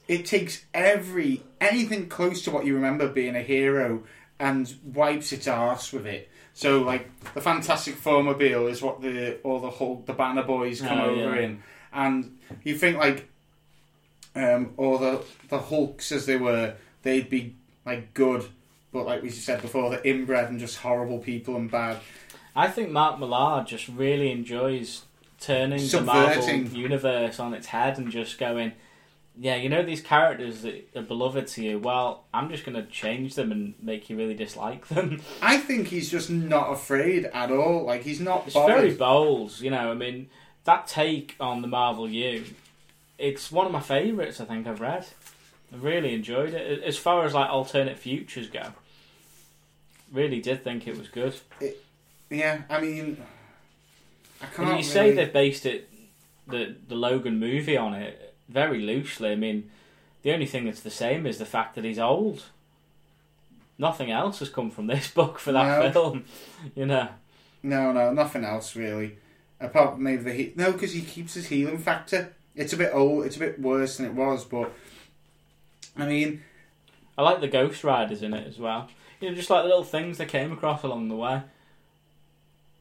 it 0.09 0.27
takes 0.27 0.65
every 0.75 1.43
anything 1.61 2.09
close 2.09 2.43
to 2.43 2.51
what 2.51 2.67
you 2.67 2.75
remember 2.75 3.09
being 3.09 3.37
a 3.37 3.43
hero 3.43 4.03
and 4.39 4.75
wipes 4.85 5.33
its 5.33 5.47
arse 5.47 5.93
with 5.93 6.07
it. 6.07 6.29
So 6.55 6.83
like 6.83 7.09
the 7.35 7.41
Fantastic 7.41 7.95
Four 7.95 8.23
mobile 8.23 8.67
is 8.67 8.83
what 8.83 9.01
the 9.01 9.39
all 9.43 9.61
the 9.61 9.71
Hulk 9.71 10.07
the 10.07 10.13
Banner 10.13 10.43
Boys 10.43 10.81
come 10.81 10.99
Oh, 10.99 11.11
over 11.11 11.37
yeah. 11.37 11.43
in, 11.43 11.63
and 11.93 12.39
you 12.65 12.77
think 12.77 12.99
like 12.99 13.29
um, 14.35 14.73
or 14.77 14.99
the 14.99 15.23
the 15.49 15.59
Hulks 15.59 16.13
as 16.13 16.27
they 16.27 16.37
were, 16.37 16.75
they'd 17.03 17.29
be 17.31 17.55
like 17.87 18.13
good, 18.15 18.45
but 18.93 19.07
like 19.07 19.23
we 19.23 19.31
said 19.31 19.61
before, 19.63 19.91
they're 19.91 20.03
inbred 20.05 20.51
and 20.51 20.59
just 20.59 20.79
horrible 20.79 21.19
people 21.19 21.57
and 21.57 21.71
bad. 21.71 21.99
I 22.55 22.69
think 22.69 22.91
Mark 22.91 23.19
Millar 23.19 23.65
just 23.65 23.89
really 23.89 24.31
enjoys 24.31 25.03
turning 25.43 25.87
the 25.87 26.01
Marvel 26.01 26.49
universe 26.51 27.41
on 27.41 27.53
its 27.55 27.67
head 27.67 27.99
and 27.99 28.11
just 28.11 28.39
going, 28.39 28.73
yeah, 29.39 29.57
you 29.57 29.69
know 29.69 29.83
these 29.83 30.01
characters 30.01 30.63
that 30.63 30.89
are 30.95 31.03
beloved 31.03 31.47
to 31.49 31.63
you. 31.63 31.79
Well, 31.79 32.25
I'm 32.35 32.49
just 32.51 32.65
going 32.65 32.77
to 32.77 32.89
change 32.91 33.35
them 33.35 33.51
and 33.51 33.75
make 33.83 34.11
you 34.11 34.17
really 34.17 34.35
dislike 34.35 34.87
them. 34.89 35.23
I 35.43 35.57
think 35.57 35.89
he's 35.89 36.11
just 36.11 36.31
not 36.31 36.73
afraid 36.73 37.27
at 37.27 37.51
all. 37.51 37.85
Like 37.85 38.03
he's 38.03 38.21
not. 38.21 38.45
It's 38.47 38.55
bothered. 38.55 38.77
very 38.77 38.95
bold, 38.95 39.59
you 39.61 39.71
know. 39.71 39.91
I 39.91 39.95
mean, 39.95 40.29
that 40.65 40.87
take 40.87 41.35
on 41.41 41.63
the 41.63 41.69
Marvel 41.69 42.09
U, 42.09 42.45
it's 43.19 43.51
one 43.51 43.67
of 43.67 43.73
my 43.73 43.81
favourites. 43.81 44.41
I 44.41 44.45
think 44.45 44.67
I've 44.67 44.81
read. 44.81 45.07
I 45.73 45.77
really 45.77 46.15
enjoyed 46.15 46.53
it. 46.53 46.83
As 46.83 46.99
far 46.99 47.25
as 47.25 47.33
like 47.33 47.49
alternate 47.49 47.99
futures 47.99 48.49
go, 48.49 48.73
really 50.13 50.41
did 50.41 50.63
think 50.63 50.87
it 50.87 50.99
was 50.99 51.09
good. 51.09 51.35
Yeah, 52.29 52.63
I 52.69 52.81
mean, 52.81 53.17
I 54.43 54.47
can't. 54.47 54.69
And 54.71 54.79
you 54.79 54.85
say 54.85 55.13
they've 55.13 55.33
based 55.33 55.65
it, 55.67 55.89
the 56.49 56.75
the 56.89 56.95
Logan 56.95 57.39
movie 57.39 57.77
on 57.77 57.95
it 57.95 58.35
very 58.49 58.81
loosely. 58.81 59.31
I 59.33 59.37
mean, 59.37 59.71
the 60.23 60.33
only 60.33 60.47
thing 60.47 60.65
that's 60.67 60.81
the 60.81 60.91
same 60.91 61.27
is 61.27 61.39
the 61.39 61.47
fact 61.47 61.75
that 61.77 61.85
he's 61.85 61.99
old. 61.99 62.45
Nothing 63.79 64.11
else 64.11 64.39
has 64.41 64.49
come 64.49 64.71
from 64.71 64.87
this 64.87 65.09
book 65.15 65.39
for 65.39 65.53
that 65.53 65.83
No. 65.85 65.91
film, 65.93 66.25
you 66.75 66.87
know. 66.87 67.09
No, 67.63 67.93
no, 67.93 68.13
nothing 68.13 68.45
else 68.45 68.77
really. 68.77 69.17
Apart 69.61 69.95
from 69.95 70.03
maybe 70.03 70.23
the 70.23 70.33
he- 70.33 70.53
no, 70.57 70.73
because 70.73 70.93
he 70.93 71.03
keeps 71.03 71.35
his 71.35 71.47
healing 71.47 71.79
factor. 71.79 72.35
It's 72.55 72.73
a 72.73 72.77
bit 72.77 72.91
old. 72.93 73.25
It's 73.25 73.37
a 73.37 73.41
bit 73.41 73.61
worse 73.61 73.97
than 73.97 74.07
it 74.07 74.15
was, 74.15 74.45
but 74.45 74.73
I 75.97 76.07
mean, 76.07 76.43
I 77.17 77.23
like 77.23 77.41
the 77.41 77.49
Ghost 77.49 77.83
Riders 77.85 78.23
in 78.23 78.35
it 78.35 78.47
as 78.47 78.59
well. 78.59 78.89
You 79.21 79.31
know, 79.31 79.35
just 79.37 79.51
like 79.51 79.63
the 79.63 79.69
little 79.69 79.85
things 79.85 80.19
they 80.19 80.27
came 80.27 80.53
across 80.53 80.83
along 80.83 81.09
the 81.09 81.15
way. 81.17 81.43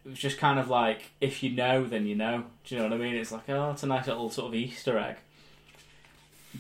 It 0.06 0.10
was 0.10 0.20
just 0.20 0.38
kind 0.38 0.60
of 0.60 0.70
like, 0.70 1.12
if 1.20 1.44
you 1.44 1.52
know, 1.52 1.86
then 1.86 2.06
you 2.06 2.16
know. 2.16 2.46
Do 2.64 2.76
you 2.76 2.82
know 2.82 2.88
what 2.88 2.94
I 2.94 2.98
mean? 2.98 3.16
It's 3.16 3.32
like, 3.32 3.50
oh, 3.50 3.72
it's 3.72 3.84
a 3.84 3.88
nice 3.88 4.08
little 4.08 4.30
sort 4.30 4.48
of 4.48 4.56
Easter 4.56 4.98
egg. 4.98 5.18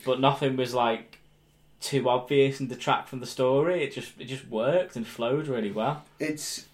But 0.05 0.19
nothing 0.19 0.55
was 0.55 0.73
like 0.73 1.19
too 1.79 2.07
obvious 2.07 2.59
and 2.59 2.69
detract 2.69 3.09
from 3.09 3.19
the 3.19 3.25
story. 3.25 3.83
It 3.83 3.93
just 3.93 4.13
it 4.19 4.25
just 4.25 4.47
worked 4.47 4.95
and 4.95 5.05
flowed 5.05 5.47
really 5.47 5.71
well. 5.71 6.05
it's 6.19 6.67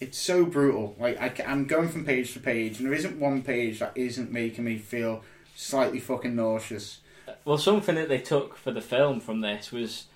it's 0.00 0.18
so 0.18 0.44
brutal. 0.44 0.96
Like 0.98 1.20
I, 1.20 1.32
am 1.44 1.66
going 1.66 1.88
from 1.88 2.04
page 2.04 2.32
to 2.34 2.40
page, 2.40 2.78
and 2.78 2.86
there 2.86 2.94
isn't 2.94 3.20
one 3.20 3.42
page 3.42 3.78
that 3.78 3.92
isn't 3.94 4.32
making 4.32 4.64
me 4.64 4.78
feel 4.78 5.22
slightly 5.54 6.00
fucking 6.00 6.34
nauseous. 6.34 7.00
Uh, 7.28 7.32
well, 7.44 7.58
something 7.58 7.94
that 7.94 8.08
they 8.08 8.18
took 8.18 8.56
for 8.56 8.72
the 8.72 8.80
film 8.80 9.20
from 9.20 9.42
this 9.42 9.70
was 9.70 10.06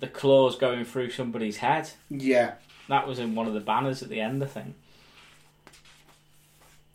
the 0.00 0.08
claws 0.08 0.56
going 0.56 0.84
through 0.84 1.10
somebody's 1.10 1.58
head. 1.58 1.90
Yeah. 2.08 2.54
That 2.90 3.06
was 3.06 3.20
in 3.20 3.36
one 3.36 3.46
of 3.46 3.54
the 3.54 3.60
banners 3.60 4.02
at 4.02 4.08
the 4.08 4.20
end, 4.20 4.42
I 4.42 4.46
think. 4.46 4.74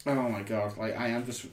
Oh 0.06 0.30
my 0.30 0.44
god. 0.44 0.78
Like 0.78 1.00
I 1.00 1.08
am 1.08 1.26
just. 1.26 1.46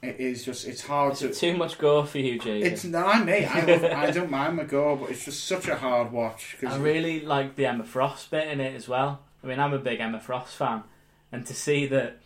It 0.00 0.20
is 0.20 0.44
just. 0.44 0.64
It's 0.66 0.82
hard 0.82 1.14
Is 1.14 1.18
to. 1.18 1.28
it 1.30 1.34
too 1.34 1.56
much 1.56 1.76
gore 1.76 2.06
for 2.06 2.18
you, 2.18 2.38
Jason? 2.38 2.72
It's 2.72 2.84
no, 2.84 3.04
I 3.04 3.22
may. 3.22 3.44
I 3.44 3.64
love, 3.64 3.84
I 3.84 4.10
don't 4.12 4.30
mind 4.30 4.56
my 4.56 4.62
gore, 4.64 4.96
but 4.96 5.10
it's 5.10 5.24
just 5.24 5.44
such 5.44 5.66
a 5.66 5.74
hard 5.74 6.12
watch. 6.12 6.56
'cause 6.60 6.72
I 6.72 6.78
really 6.78 7.20
like 7.20 7.56
the 7.56 7.66
Emma 7.66 7.82
Frost 7.84 8.30
bit 8.30 8.46
in 8.48 8.60
it 8.60 8.76
as 8.76 8.88
well. 8.88 9.20
I 9.42 9.48
mean, 9.48 9.58
I'm 9.58 9.72
a 9.74 9.78
big 9.78 9.98
Emma 10.00 10.20
Frost 10.20 10.54
fan, 10.54 10.84
and 11.32 11.44
to 11.46 11.52
see 11.54 11.86
that 11.86 12.18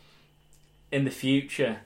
in 0.93 1.05
the 1.05 1.11
future, 1.11 1.79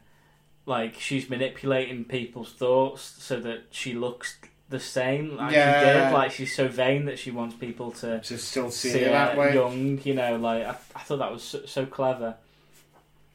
like 0.67 0.95
she's 0.99 1.31
manipulating 1.31 2.05
people's 2.05 2.53
thoughts 2.53 3.03
so 3.23 3.39
that 3.41 3.67
she 3.71 3.95
looks 3.95 4.39
the 4.69 4.81
same 4.81 5.37
like 5.37 5.53
Yeah. 5.53 5.81
she 5.81 5.87
did. 6.09 6.13
Like 6.13 6.31
she's 6.33 6.55
so 6.55 6.69
vain 6.69 7.07
that 7.07 7.19
she 7.19 7.31
wants 7.31 7.55
people 7.57 7.91
to 7.93 8.21
To 8.21 8.39
still 8.39 8.71
see, 8.71 8.91
see 8.91 8.99
it 9.01 9.11
that 9.13 9.35
her 9.35 9.41
way. 9.41 9.55
young. 9.55 10.01
You 10.05 10.15
know, 10.15 10.37
like 10.37 10.65
I, 10.67 10.71
I 10.95 11.01
thought 11.01 11.19
that 11.19 11.33
was 11.33 11.43
so, 11.43 11.65
so 11.67 11.87
clever. 11.87 12.37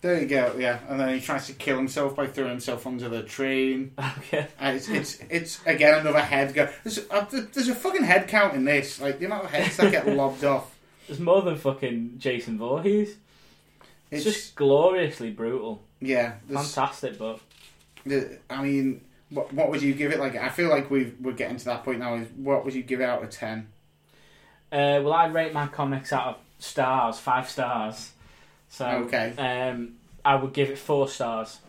There 0.01 0.19
you 0.19 0.27
go. 0.27 0.55
Yeah, 0.59 0.79
and 0.89 0.99
then 0.99 1.13
he 1.13 1.21
tries 1.21 1.47
to 1.47 1.53
kill 1.53 1.77
himself 1.77 2.13
by 2.17 2.27
throwing 2.27 2.49
himself 2.49 2.85
under 2.85 3.07
the 3.07 3.23
train. 3.23 3.91
Okay. 4.17 4.47
And 4.59 4.75
it's, 4.77 4.89
it's 4.89 5.19
it's 5.29 5.59
again 5.65 5.99
another 5.99 6.19
head 6.21 6.53
go. 6.53 6.67
There's 6.83 6.99
uh, 7.09 7.25
a, 7.31 7.41
there's 7.41 7.69
a 7.69 7.75
fucking 7.75 8.03
head 8.03 8.27
count 8.27 8.53
in 8.53 8.65
this. 8.65 8.99
Like 8.99 9.19
the 9.19 9.25
amount 9.27 9.45
of 9.45 9.51
heads 9.51 9.77
that 9.77 9.91
get 9.91 10.07
lobbed 10.15 10.43
off. 10.43 10.75
There's 11.07 11.19
more 11.19 11.41
than 11.41 11.55
fucking 11.57 12.15
Jason 12.17 12.57
Voorhees. 12.57 13.15
It's, 14.11 14.25
It's, 14.25 14.37
just 14.37 14.55
gloriously 14.55 15.31
brutal. 15.31 15.81
yeah. 16.01 16.33
Fantastic 16.51 17.17
book. 17.17 17.39
the- 18.05 18.37
I 18.49 18.61
mean, 18.61 19.01
what 19.33 19.51
what 19.53 19.69
would 19.69 19.81
you 19.81 19.93
give 19.93 20.11
it? 20.11 20.19
Like 20.19 20.35
I 20.35 20.49
feel 20.49 20.69
like 20.69 20.89
we 20.91 21.13
we're 21.21 21.33
getting 21.33 21.57
to 21.57 21.65
that 21.65 21.83
point 21.83 21.99
now. 21.99 22.15
Is 22.15 22.27
what 22.35 22.63
would 22.65 22.73
you 22.73 22.83
give 22.83 23.01
it 23.01 23.05
out 23.05 23.23
of 23.23 23.29
ten? 23.29 23.67
Uh, 24.71 24.99
well, 25.03 25.13
I 25.13 25.27
rate 25.27 25.53
my 25.53 25.67
comics 25.67 26.11
out 26.11 26.27
of 26.27 26.35
stars, 26.59 27.19
five 27.19 27.49
stars. 27.49 28.11
So 28.69 28.85
Okay. 29.05 29.33
um, 29.37 29.93
I 30.25 30.35
would 30.35 30.53
give 30.53 30.69
it 30.69 30.77
four 30.79 31.07
stars. 31.07 31.59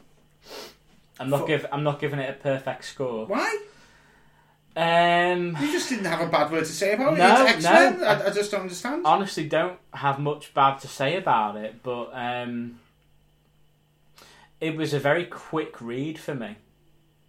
I'm 1.21 1.29
not 1.31 1.41
Four- 1.41 1.49
give 1.49 1.67
I'm 1.71 1.83
not 1.85 2.01
giving 2.01 2.19
it 2.19 2.31
a 2.31 2.33
perfect 2.33 2.85
score. 2.87 3.27
Why? 3.27 3.59
Um, 4.77 5.57
You 5.61 5.71
just 5.71 5.89
didn't 5.89 6.07
have 6.07 6.21
a 6.21 6.27
bad 6.27 6.51
word 6.51 6.65
to 6.65 6.73
say 6.73 6.95
about 6.95 7.13
it. 7.15 7.19
No, 7.19 7.43
it's 7.47 7.65
excellent. 7.65 8.01
no. 8.01 8.07
I, 8.07 8.27
I 8.27 8.31
just 8.31 8.51
don't 8.51 8.63
understand. 8.63 9.07
honestly, 9.07 9.47
don't 9.49 9.79
have 9.93 10.19
much 10.19 10.53
bad 10.53 10.81
to 10.81 10.89
say 10.89 11.17
about 11.17 11.57
it, 11.57 11.77
but 11.85 12.11
um, 12.13 12.81
it 14.61 14.77
was 14.77 14.93
a 14.95 14.99
very 14.99 15.27
quick 15.27 15.81
read 15.81 16.19
for 16.19 16.35
me, 16.35 16.57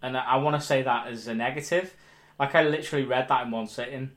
and 0.02 0.16
I, 0.16 0.24
I 0.24 0.36
want 0.36 0.60
to 0.60 0.66
say 0.66 0.82
that 0.82 1.08
as 1.08 1.26
a 1.26 1.34
negative. 1.34 1.94
Like 2.38 2.54
I 2.54 2.62
literally 2.62 3.04
read 3.04 3.28
that 3.28 3.44
in 3.46 3.50
one 3.50 3.66
sitting. 3.66 4.10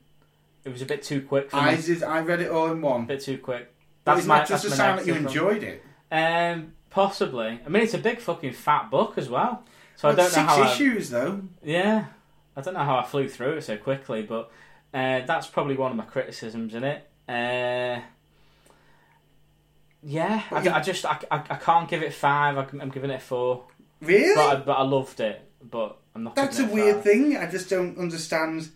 It 0.64 0.68
was 0.70 0.82
a 0.82 0.86
bit 0.86 1.02
too 1.02 1.22
quick 1.22 1.50
for 1.50 1.56
I 1.56 1.74
me. 1.76 1.82
did. 1.82 2.02
I 2.02 2.20
read 2.20 2.40
it 2.40 2.50
all 2.50 2.66
in 2.70 2.78
A 2.78 2.86
one. 2.86 3.06
bit 3.06 3.20
too 3.22 3.38
quick. 3.38 3.72
That's 4.04 4.26
my 4.26 4.38
that 4.40 4.48
just 4.48 4.64
a 4.64 4.68
that's 4.68 4.78
my 4.78 4.86
sign 4.86 4.96
that 4.96 5.06
you 5.06 5.14
enjoyed 5.14 5.62
it? 5.62 5.82
Um, 6.12 6.72
possibly. 6.90 7.60
I 7.64 7.68
mean, 7.68 7.82
it's 7.82 7.94
a 7.94 7.98
big 7.98 8.18
fucking 8.20 8.52
fat 8.52 8.90
book 8.90 9.16
as 9.16 9.28
well. 9.28 9.64
So 9.96 10.08
Well, 10.08 10.14
I 10.14 10.16
don't 10.16 10.24
know 10.26 10.30
six 10.30 10.46
how. 10.52 10.62
I, 10.62 10.72
issues 10.72 11.10
though. 11.10 11.40
yeah, 11.62 12.06
I 12.56 12.60
don't 12.60 12.74
know 12.74 12.80
how 12.84 12.96
I 12.98 13.04
flew 13.04 13.28
through 13.28 13.54
it 13.58 13.62
so 13.64 13.76
quickly, 13.76 14.22
but 14.22 14.50
uh, 14.92 15.20
that's 15.26 15.46
probably 15.46 15.76
one 15.76 15.90
of 15.90 15.96
my 15.96 16.04
criticisms 16.04 16.74
in 16.74 16.84
it. 16.84 17.06
Uh, 17.28 18.00
yeah, 20.02 20.42
I, 20.50 20.68
I 20.68 20.80
just 20.80 21.04
I, 21.04 21.18
I, 21.30 21.36
I 21.50 21.56
can't 21.56 21.88
give 21.88 22.02
it 22.02 22.12
five. 22.14 22.56
I, 22.56 22.66
am 22.82 22.88
giving 22.90 23.10
it 23.10 23.16
a 23.16 23.18
four, 23.20 23.64
Really? 24.00 24.34
but 24.34 24.56
I, 24.56 24.60
but 24.60 24.72
I 24.72 24.82
loved 24.82 25.20
it. 25.20 25.42
But 25.62 25.96
I'm 26.14 26.24
not. 26.24 26.34
That's 26.36 26.58
a 26.58 26.62
giving 26.62 26.74
weird 26.76 26.94
five. 26.96 27.04
thing. 27.04 27.36
I 27.36 27.50
just 27.50 27.68
don't 27.70 27.98
understand. 27.98 28.70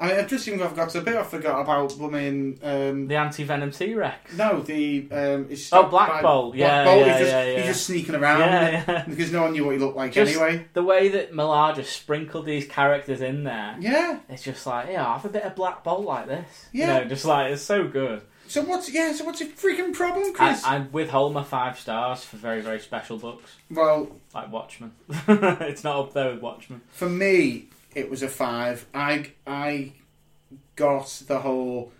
I 0.00 0.08
mean, 0.08 0.16
I've 0.18 0.26
just 0.28 0.48
even 0.48 0.62
I've 0.62 0.74
got 0.74 0.88
to 0.90 0.98
a 0.98 1.02
bit. 1.02 1.14
I 1.16 1.22
forgot 1.22 1.60
about 1.60 1.96
blooming. 1.96 2.58
Um, 2.62 3.06
The 3.06 3.14
anti 3.16 3.44
venom 3.44 3.70
T 3.70 3.94
Rex. 3.94 4.32
no, 4.34 4.60
the 4.60 5.06
um, 5.12 5.46
it's 5.50 5.72
Oh, 5.72 5.84
Black 5.84 6.08
by- 6.08 6.22
Bolt. 6.22 6.56
Yeah, 6.56 6.82
Black 6.82 6.86
Bolt. 6.96 7.06
yeah, 7.06 7.12
he's, 7.12 7.18
just, 7.20 7.30
yeah, 7.32 7.44
yeah. 7.44 7.56
he's 7.58 7.66
just 7.66 7.86
sneaking 7.86 8.14
around 8.16 8.40
Yeah, 8.40 8.84
yeah. 8.88 9.04
because 9.06 9.30
no 9.30 9.42
one 9.42 9.52
knew 9.52 9.64
what 9.64 9.72
he 9.72 9.78
looked 9.78 9.96
like 9.96 10.12
Just- 10.12 10.32
anyway. 10.34 10.66
The 10.72 10.82
way 10.82 11.08
that 11.10 11.34
Millar 11.34 11.74
just 11.74 11.92
sprinkled 11.94 12.46
these 12.46 12.66
characters 12.66 13.20
in 13.20 13.44
there. 13.44 13.76
Yeah. 13.78 14.18
It's 14.28 14.42
just 14.42 14.66
like, 14.66 14.88
yeah, 14.90 15.06
I 15.06 15.12
have 15.12 15.24
a 15.24 15.28
bit 15.28 15.42
of 15.44 15.54
Black 15.54 15.84
Bolt 15.84 16.04
like 16.04 16.26
this. 16.26 16.66
Yeah. 16.72 16.98
You 16.98 17.02
know, 17.04 17.08
just 17.10 17.24
like, 17.24 17.52
it's 17.52 17.62
so 17.62 17.86
good. 17.86 18.22
So 18.52 18.60
what's 18.60 18.92
yeah? 18.92 19.14
So 19.14 19.24
what's 19.24 19.40
your 19.40 19.48
freaking 19.48 19.94
problem, 19.94 20.24
I, 20.28 20.32
Chris? 20.34 20.62
I 20.62 20.78
withhold 20.80 21.32
my 21.32 21.42
five 21.42 21.78
stars 21.78 22.22
for 22.22 22.36
very, 22.36 22.60
very 22.60 22.80
special 22.80 23.16
books, 23.16 23.50
well, 23.70 24.14
like 24.34 24.52
Watchmen. 24.52 24.92
it's 25.08 25.82
not 25.82 25.96
up 25.96 26.12
there 26.12 26.32
with 26.34 26.42
Watchmen. 26.42 26.82
for 26.90 27.08
me, 27.08 27.68
it 27.94 28.10
was 28.10 28.22
a 28.22 28.28
five. 28.28 28.84
I 28.92 29.30
I 29.46 29.92
got 30.76 31.06
the 31.28 31.38
whole. 31.38 31.92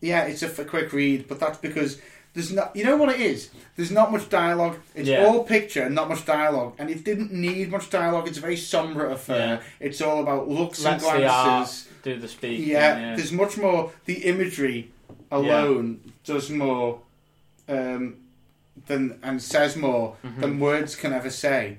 Yeah, 0.00 0.26
it's 0.26 0.44
a 0.44 0.46
f- 0.46 0.68
quick 0.68 0.92
read, 0.92 1.26
but 1.26 1.40
that's 1.40 1.58
because 1.58 2.00
there's 2.32 2.52
not. 2.52 2.76
You 2.76 2.84
know 2.84 2.96
what 2.96 3.08
it 3.08 3.20
is? 3.20 3.50
There's 3.74 3.90
not 3.90 4.12
much 4.12 4.28
dialogue. 4.28 4.78
It's 4.94 5.08
Yeah. 5.08 5.24
all 5.26 5.42
picture, 5.42 5.82
and 5.82 5.96
not 5.96 6.08
much 6.08 6.24
dialogue, 6.24 6.76
and 6.78 6.90
it 6.90 7.02
didn't 7.02 7.32
need 7.32 7.72
much 7.72 7.90
dialogue. 7.90 8.28
It's 8.28 8.38
a 8.38 8.40
very 8.40 8.56
sombre 8.56 9.10
affair. 9.10 9.62
It's 9.80 10.00
all 10.00 10.22
about 10.22 10.46
looks 10.48 10.84
Let's 10.84 11.02
and 11.04 11.22
the 11.24 11.26
art 11.26 11.44
glances. 11.48 11.88
do 12.04 12.20
the 12.20 12.28
speaking. 12.28 12.68
Yeah, 12.68 12.96
Yeah, 12.98 13.16
there's 13.16 13.32
much 13.32 13.56
more. 13.58 13.90
The 14.04 14.18
imagery 14.26 14.92
alone 15.30 16.12
does 16.24 16.50
more 16.50 17.00
um, 17.68 18.16
than 18.86 19.18
and 19.22 19.42
says 19.42 19.76
more 19.76 20.16
Mm-hmm. 20.24 20.40
than 20.40 20.60
words 20.60 20.94
can 20.96 21.12
ever 21.12 21.30
say. 21.30 21.78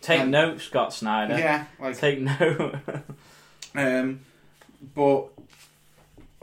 Take 0.00 0.20
and- 0.20 0.30
note, 0.32 0.60
Scott 0.60 0.92
Snyder. 0.92 1.38
Yeah, 1.38 1.64
like 1.80 1.96
Take 1.98 2.20
note. 2.20 2.76
Um, 3.74 4.20
but 4.94 5.28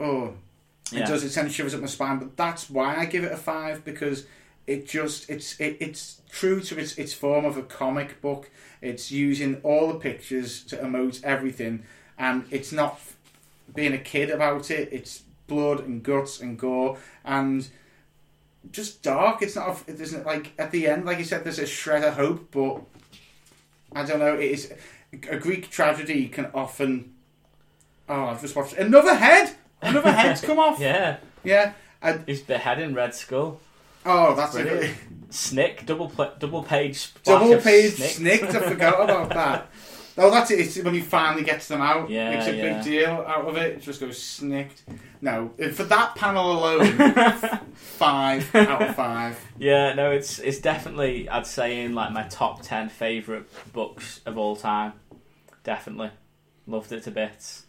oh, 0.00 0.34
Yeah. 0.90 1.00
it 1.00 1.06
does. 1.06 1.22
It 1.22 1.30
sends 1.30 1.54
shivers 1.54 1.74
up 1.74 1.80
my 1.80 1.86
spine. 1.86 2.18
But 2.18 2.36
that's 2.36 2.68
why 2.68 2.96
I 2.96 3.04
give 3.04 3.22
it 3.24 3.30
a 3.32 3.36
five 3.36 3.84
because 3.84 4.26
it 4.66 4.88
just 4.88 5.30
it's 5.30 5.58
it, 5.60 5.76
it's 5.80 6.20
true 6.30 6.60
to 6.60 6.78
its 6.78 6.96
its 6.98 7.12
form 7.14 7.44
of 7.44 7.56
a 7.56 7.62
comic 7.62 8.20
book. 8.20 8.50
It's 8.82 9.12
using 9.12 9.60
all 9.62 9.88
the 9.88 9.94
pictures 9.98 10.64
to 10.64 10.76
emote 10.78 11.22
everything, 11.22 11.84
and 12.18 12.44
it's 12.50 12.72
not 12.72 12.98
being 13.74 13.92
a 13.92 13.98
kid 13.98 14.30
about 14.30 14.70
it. 14.70 14.88
It's 14.90 15.22
blood 15.50 15.80
and 15.80 16.02
guts 16.02 16.40
and 16.40 16.58
gore 16.58 16.96
and 17.24 17.68
just 18.72 19.02
dark. 19.02 19.42
It's 19.42 19.56
not. 19.56 19.82
It 19.86 20.00
isn't 20.00 20.24
like 20.24 20.52
at 20.58 20.70
the 20.70 20.86
end, 20.88 21.04
like 21.04 21.18
you 21.18 21.24
said, 21.24 21.44
there's 21.44 21.58
a 21.58 21.66
shred 21.66 22.04
of 22.04 22.14
hope, 22.14 22.50
but 22.52 22.80
I 23.92 24.04
don't 24.06 24.20
know. 24.20 24.34
It 24.34 24.50
is 24.52 24.72
a 25.28 25.36
Greek 25.36 25.68
tragedy 25.70 26.28
can 26.28 26.46
often. 26.54 27.14
Oh, 28.08 28.26
I've 28.26 28.40
just 28.40 28.54
watched 28.56 28.74
another 28.74 29.14
head. 29.14 29.54
Another 29.82 30.12
head's 30.12 30.40
come 30.40 30.58
off. 30.66 30.78
yeah. 30.80 31.18
Yeah. 31.44 31.72
I, 32.02 32.18
He's 32.26 32.40
beheading 32.42 32.94
Red 32.94 33.14
Skull. 33.14 33.60
oh, 34.06 34.34
that's 34.34 34.54
a 34.56 34.94
Snick, 35.30 35.86
double 35.86 36.08
pla- 36.08 36.34
double 36.38 36.62
page 36.62 37.12
double 37.24 37.56
page 37.58 37.92
Snick. 37.94 38.10
snicked. 38.10 38.54
I 38.54 38.60
forgot 38.68 39.04
about 39.04 39.28
that. 39.30 39.69
Oh, 40.20 40.30
that's 40.30 40.50
it. 40.50 40.60
It's 40.60 40.76
when 40.78 40.94
he 40.94 41.00
finally 41.00 41.42
gets 41.42 41.68
them 41.68 41.80
out. 41.80 42.10
Yeah, 42.10 42.30
Makes 42.30 42.46
a 42.46 42.56
yeah. 42.56 42.74
big 42.74 42.84
deal 42.84 43.10
out 43.26 43.46
of 43.46 43.56
it. 43.56 43.76
It 43.76 43.82
just 43.82 44.00
goes 44.00 44.22
snicked. 44.22 44.82
No, 45.20 45.50
for 45.74 45.84
that 45.84 46.14
panel 46.14 46.52
alone, 46.52 46.84
five 47.74 48.54
out 48.54 48.82
of 48.82 48.94
five. 48.94 49.38
Yeah, 49.58 49.94
no, 49.94 50.10
it's 50.10 50.38
it's 50.38 50.58
definitely 50.58 51.28
I'd 51.28 51.46
say 51.46 51.84
in 51.84 51.94
like 51.94 52.12
my 52.12 52.24
top 52.24 52.62
ten 52.62 52.88
favorite 52.88 53.46
books 53.72 54.20
of 54.26 54.38
all 54.38 54.56
time. 54.56 54.92
Definitely 55.64 56.10
loved 56.66 56.92
it 56.92 57.02
to 57.04 57.10
bits. 57.10 57.66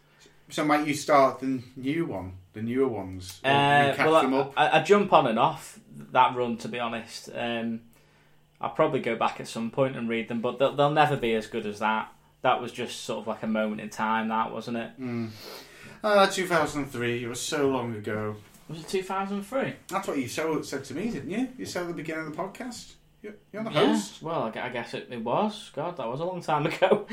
So 0.50 0.66
might 0.66 0.86
you 0.86 0.94
start 0.94 1.40
the 1.40 1.62
new 1.76 2.06
one, 2.06 2.34
the 2.54 2.62
newer 2.62 2.88
ones? 2.88 3.40
Uh, 3.44 3.96
well, 3.98 4.22
them 4.22 4.34
I, 4.34 4.38
up. 4.40 4.54
I, 4.58 4.80
I 4.80 4.84
jump 4.84 5.14
on 5.14 5.28
and 5.28 5.40
off 5.40 5.80
that 6.12 6.36
run 6.36 6.58
to 6.58 6.68
be 6.68 6.80
honest. 6.80 7.30
Um, 7.34 7.82
I'll 8.60 8.70
probably 8.70 9.00
go 9.00 9.16
back 9.16 9.40
at 9.40 9.48
some 9.48 9.72
point 9.72 9.96
and 9.98 10.08
read 10.08 10.28
them, 10.28 10.40
but 10.42 10.60
they'll, 10.60 10.76
they'll 10.76 10.92
never 10.92 11.18
be 11.18 11.34
as 11.34 11.48
good 11.48 11.66
as 11.66 11.80
that. 11.80 12.12
That 12.42 12.60
was 12.62 12.72
just 12.72 13.02
sort 13.02 13.22
of 13.22 13.28
like 13.28 13.44
a 13.44 13.48
moment 13.48 13.82
in 13.82 13.90
time, 13.90 14.30
that 14.30 14.52
wasn't 14.52 14.78
it? 14.78 14.92
Ah, 16.04 16.26
2003. 16.26 17.24
It 17.24 17.28
was 17.28 17.40
so 17.42 17.70
long 17.70 17.96
ago. 17.96 18.36
Was 18.68 18.80
it 18.80 18.88
2003? 18.88 19.74
That's 19.90 20.08
what 20.08 20.18
you 20.18 20.28
so 20.28 20.62
said 20.62 20.84
to 20.86 20.94
me, 20.96 21.10
didn't 21.12 21.30
you? 21.30 21.50
You 21.58 21.66
said 21.66 21.84
at 21.84 21.88
the 21.90 21.94
beginning 21.94 22.28
of 22.28 22.36
the 22.36 22.42
podcast. 22.42 22.94
You're, 23.22 23.34
you're 23.54 23.64
the 23.64 23.70
Yeah. 23.72 23.88
host. 23.94 24.24
Well, 24.24 24.52
I, 24.56 24.60
I 24.60 24.70
guess 24.70 24.94
it, 24.96 25.08
it 25.12 25.24
was. 25.24 25.70
God, 25.76 25.98
that 25.98 26.08
was 26.08 26.20
a 26.20 26.26
long 26.26 26.42
time 26.42 26.66
ago. 26.68 27.06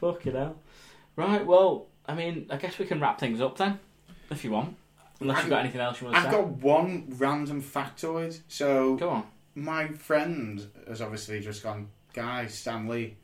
Fucking 0.00 0.32
hell. 0.34 0.56
Right, 1.16 1.46
well, 1.46 1.86
I 2.06 2.14
mean, 2.14 2.46
I 2.50 2.56
guess 2.56 2.78
we 2.78 2.84
can 2.84 3.00
wrap 3.00 3.18
things 3.18 3.40
up 3.40 3.56
then, 3.56 3.78
if 4.30 4.44
you 4.44 4.50
want. 4.50 4.76
Unless 5.20 5.42
you've 5.42 5.50
got 5.50 5.60
anything 5.60 5.80
else 5.80 6.00
you 6.00 6.08
want 6.08 6.16
to 6.16 6.22
say. 6.22 6.26
I've 6.28 6.32
got 6.34 6.48
one 6.48 7.06
random 7.16 7.62
factoid. 7.62 8.40
So 8.48 8.96
Go 8.96 9.08
on. 9.10 9.22
my 9.54 9.86
friend 9.88 10.66
has 10.88 11.00
obviously 11.00 11.40
just 11.40 11.62
gone, 11.62 11.88
guy, 12.12 12.46
Stan 12.48 12.88
Lee. 12.88 13.16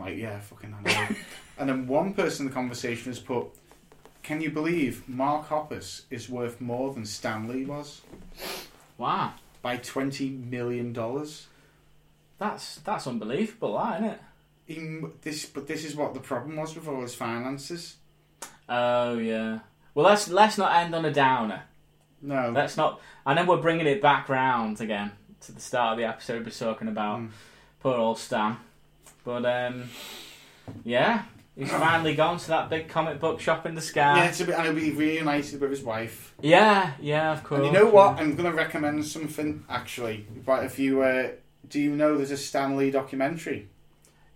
I'm 0.00 0.06
like, 0.06 0.16
yeah, 0.16 0.38
fucking 0.40 0.74
I 0.74 0.88
know. 1.08 1.16
and 1.58 1.68
then 1.68 1.86
one 1.86 2.14
person 2.14 2.46
in 2.46 2.50
the 2.50 2.54
conversation 2.54 3.10
has 3.12 3.18
put, 3.18 3.46
can 4.22 4.40
you 4.40 4.50
believe 4.50 5.08
Mark 5.08 5.48
Hoppus 5.48 6.02
is 6.10 6.28
worth 6.28 6.60
more 6.60 6.92
than 6.94 7.04
Stan 7.04 7.48
Lee 7.48 7.64
was? 7.64 8.02
Wow. 8.96 9.32
By 9.62 9.78
$20 9.78 10.48
million. 10.50 10.92
That's 12.38 12.76
that's 12.76 13.06
unbelievable, 13.06 13.76
that, 13.78 14.00
isn't 14.00 14.10
it? 14.12 14.20
He, 14.66 15.00
this, 15.22 15.46
but 15.46 15.66
this 15.66 15.84
is 15.84 15.96
what 15.96 16.14
the 16.14 16.20
problem 16.20 16.56
was 16.56 16.74
with 16.76 16.86
all 16.86 17.00
his 17.02 17.14
finances. 17.14 17.96
Oh, 18.68 19.18
yeah. 19.18 19.60
Well, 19.94 20.06
let's 20.06 20.28
let's 20.28 20.58
not 20.58 20.76
end 20.76 20.94
on 20.94 21.04
a 21.04 21.12
downer. 21.12 21.62
No. 22.22 22.52
Let's 22.54 22.76
not. 22.76 23.00
I 23.26 23.34
know 23.34 23.44
we're 23.44 23.56
bringing 23.62 23.86
it 23.86 24.00
back 24.00 24.28
round 24.28 24.80
again 24.80 25.10
to 25.40 25.52
the 25.52 25.60
start 25.60 25.92
of 25.92 25.98
the 25.98 26.04
episode. 26.04 26.44
We're 26.44 26.50
talking 26.52 26.86
about 26.88 27.18
Mm. 27.20 27.30
poor 27.80 27.96
old 27.96 28.18
Stan, 28.18 28.58
but 29.24 29.44
um, 29.46 29.88
yeah, 30.84 31.22
He's 31.58 31.70
finally 31.70 32.14
gone 32.14 32.38
to 32.38 32.48
that 32.48 32.70
big 32.70 32.88
comic 32.88 33.18
book 33.18 33.40
shop 33.40 33.66
in 33.66 33.74
the 33.74 33.80
sky. 33.80 34.18
Yeah, 34.18 34.28
it's 34.28 34.40
a 34.40 34.44
bit, 34.44 34.54
and 34.54 34.64
he'll 34.64 34.74
be 34.74 34.92
reunited 34.92 35.60
with 35.60 35.70
his 35.70 35.82
wife. 35.82 36.32
yeah, 36.40 36.92
yeah, 37.00 37.32
of 37.32 37.42
course. 37.42 37.58
And 37.58 37.66
you 37.66 37.72
know 37.72 37.88
what? 37.90 38.20
I'm 38.20 38.36
going 38.36 38.48
to 38.48 38.56
recommend 38.56 39.04
something 39.04 39.64
actually. 39.68 40.24
But 40.46 40.62
if 40.64 40.78
you 40.78 41.02
uh, 41.02 41.30
do, 41.68 41.80
you 41.80 41.90
know 41.96 42.16
there's 42.16 42.30
a 42.30 42.36
Stan 42.36 42.76
Lee 42.76 42.92
documentary. 42.92 43.68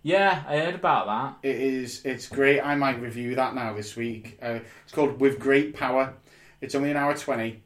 Yeah, 0.01 0.43
I 0.45 0.57
heard 0.57 0.75
about 0.75 1.05
that. 1.05 1.47
It 1.47 1.61
is. 1.61 2.03
It's 2.03 2.27
great. 2.27 2.59
I 2.59 2.75
might 2.75 2.99
review 2.99 3.35
that 3.35 3.55
now 3.55 3.73
this 3.73 3.95
week. 3.95 4.37
Uh, 4.41 4.59
it's 4.83 4.91
called 4.91 5.21
With 5.21 5.39
Great 5.39 5.73
Power. 5.77 6.13
It's 6.59 6.75
only 6.75 6.91
an 6.91 6.97
hour 6.97 7.15
twenty. 7.15 7.61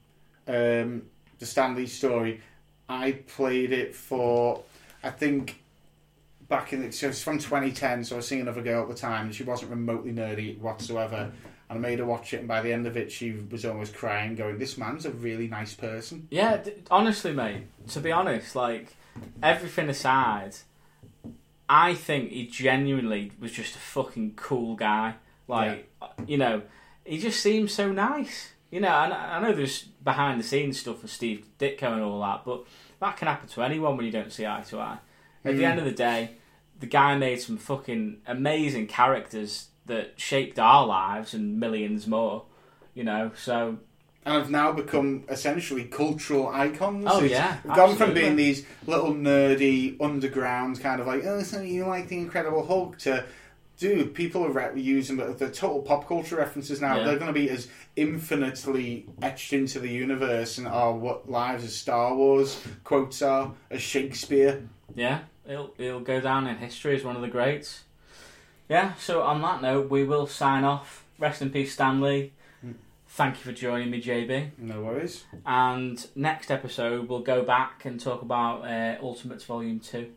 Um, 0.48 1.02
the 1.40 1.48
Stan 1.48 1.76
Lee 1.76 1.88
story. 1.88 2.42
I 2.88 3.14
played 3.14 3.72
it 3.72 3.96
for. 3.96 4.62
I 5.04 5.10
think. 5.10 5.60
Back 6.50 6.72
in 6.72 6.82
the, 6.82 6.92
so 6.94 7.10
it's 7.10 7.22
from 7.22 7.40
2010, 7.40 8.06
so 8.06 8.16
I 8.16 8.18
was 8.18 8.28
seeing 8.28 8.42
another 8.42 8.62
girl 8.62 8.82
at 8.84 8.88
the 8.88 8.96
time, 8.96 9.26
and 9.26 9.36
she 9.36 9.44
wasn't 9.44 9.72
remotely 9.72 10.14
nerdy 10.14 10.58
whatsoever. 10.60 11.32
And 11.70 11.78
I 11.78 11.82
made 11.82 12.00
her 12.00 12.06
watch 12.06 12.34
it, 12.34 12.38
and 12.40 12.48
by 12.48 12.62
the 12.62 12.72
end 12.72 12.88
of 12.88 12.96
it, 12.96 13.12
she 13.12 13.32
was 13.52 13.66
almost 13.66 13.94
crying, 13.94 14.36
going, 14.36 14.58
"This 14.58 14.78
man's 14.78 15.06
a 15.06 15.12
really 15.12 15.48
nice 15.50 15.74
person." 15.74 16.28
Yeah, 16.32 16.56
d- 16.58 16.72
honestly, 16.90 17.34
mate. 17.34 17.64
To 17.90 18.00
be 18.00 18.12
honest, 18.14 18.56
like 18.56 18.96
everything 19.44 19.90
aside, 19.90 20.56
I 21.70 21.94
think 21.96 22.32
he 22.32 22.48
genuinely 22.48 23.32
was 23.40 23.52
just 23.52 23.76
a 23.76 23.80
fucking 23.80 24.34
cool 24.38 24.76
guy. 24.76 25.16
Like, 25.50 25.90
you 26.26 26.38
know, 26.38 26.62
he 27.04 27.18
just 27.18 27.42
seems 27.42 27.74
so 27.74 27.92
nice. 27.92 28.54
You 28.72 28.80
know, 28.82 28.88
and 28.90 29.14
I 29.14 29.38
I 29.38 29.42
know 29.42 29.52
there's 29.54 29.84
behind 29.84 30.40
the 30.40 30.44
scenes 30.46 30.80
stuff 30.80 31.02
with 31.02 31.12
Steve 31.12 31.46
Ditko 31.60 31.92
and 31.94 32.02
all 32.02 32.22
that, 32.22 32.44
but 32.46 32.66
that 33.02 33.18
can 33.18 33.28
happen 33.28 33.50
to 33.50 33.62
anyone 33.64 33.98
when 33.98 34.06
you 34.06 34.12
don't 34.14 34.32
see 34.32 34.46
eye 34.46 34.64
to 34.70 34.80
eye. 34.80 34.98
At 35.46 35.56
the 35.58 35.64
Mm. 35.64 35.70
end 35.72 35.80
of 35.80 35.86
the 35.86 35.92
day, 35.92 36.32
the 36.80 36.86
guy 36.86 37.18
made 37.18 37.42
some 37.42 37.58
fucking 37.58 38.18
amazing 38.28 38.88
characters 38.88 39.70
that 39.86 40.20
shaped 40.20 40.60
our 40.60 40.86
lives 40.86 41.34
and 41.34 41.60
millions 41.60 42.08
more. 42.08 42.46
You 42.94 43.04
know, 43.04 43.32
so 43.36 43.78
and 44.28 44.36
have 44.36 44.52
now 44.52 44.74
become 44.74 45.24
essentially 45.30 45.86
cultural 45.86 46.50
icons. 46.50 47.06
Oh, 47.08 47.24
It's 47.24 47.32
yeah, 47.32 47.60
gone 47.74 47.96
from 47.96 48.14
being 48.14 48.36
these 48.36 48.66
little 48.86 49.14
nerdy 49.14 49.96
underground 50.02 50.82
kind 50.82 51.00
of 51.00 51.08
like, 51.08 51.24
oh, 51.24 51.42
so 51.44 51.62
you 51.62 51.86
like 51.86 52.10
the 52.10 52.18
Incredible 52.18 52.66
Hulk 52.66 52.98
to. 53.00 53.26
Dude, 53.78 54.16
people 54.16 54.44
are 54.44 54.50
re- 54.50 54.82
using 54.82 55.18
the, 55.18 55.26
the 55.34 55.52
total 55.52 55.84
pop 55.84 56.08
culture 56.08 56.36
references 56.36 56.82
now. 56.82 56.98
Yeah. 56.98 57.04
They're 57.04 57.20
going 57.20 57.28
to 57.28 57.40
be 57.40 57.48
as 57.52 57.68
infinitely 57.96 59.06
etched 59.22 59.54
into 59.54 59.80
the 59.80 59.88
universe 59.88 60.58
and 60.58 60.68
are 60.68 60.94
what 60.94 61.30
lives 61.30 61.64
as 61.64 61.76
Star 61.76 62.16
Wars 62.16 62.60
quotes 62.84 63.22
are 63.22 63.54
as 63.70 63.82
Shakespeare. 63.82 64.68
Yeah, 64.96 65.20
he'll 65.48 65.74
he'll 65.78 66.00
go 66.00 66.20
down 66.20 66.48
in 66.48 66.58
history 66.58 66.96
as 66.96 67.04
one 67.04 67.16
of 67.16 67.22
the 67.22 67.28
greats. 67.28 67.84
Yeah. 68.70 68.94
So 68.96 69.22
on 69.24 69.42
that 69.42 69.62
note, 69.62 69.90
we 69.90 70.04
will 70.04 70.28
sign 70.28 70.64
off. 70.64 71.04
Rest 71.20 71.42
in 71.42 71.50
peace, 71.50 71.74
Stan 71.74 72.02
Lee. 72.02 72.34
Thank 73.10 73.38
you 73.38 73.42
for 73.44 73.52
joining 73.54 73.90
me, 73.90 74.02
JB. 74.02 74.52
No 74.60 74.82
worries. 74.82 75.24
And 75.46 76.06
next 76.16 76.52
episode, 76.52 77.08
we'll 77.10 77.22
go 77.22 77.42
back 77.44 77.86
and 77.86 78.00
talk 78.00 78.22
about 78.22 78.64
uh, 78.66 78.98
Ultimates 79.02 79.46
Volume 79.46 79.80
Two. 79.80 80.12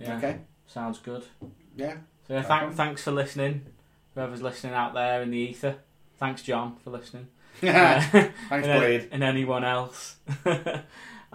Yeah, 0.00 0.16
Okay. 0.16 0.38
sounds 0.66 0.98
good. 0.98 1.24
Yeah. 1.76 1.98
So 2.26 2.34
yeah, 2.34 2.42
thank, 2.42 2.74
thanks 2.74 3.02
for 3.02 3.12
listening. 3.12 3.66
Whoever's 4.14 4.42
listening 4.42 4.72
out 4.72 4.94
there 4.94 5.22
in 5.22 5.30
the 5.30 5.36
ether, 5.38 5.76
thanks, 6.18 6.42
John, 6.42 6.76
for 6.82 6.90
listening. 6.90 7.28
Thanks, 7.60 8.14
Uh, 8.14 8.30
and, 8.50 8.62
Blade. 8.64 9.08
and 9.12 9.22
anyone 9.22 9.62
else. 9.64 10.16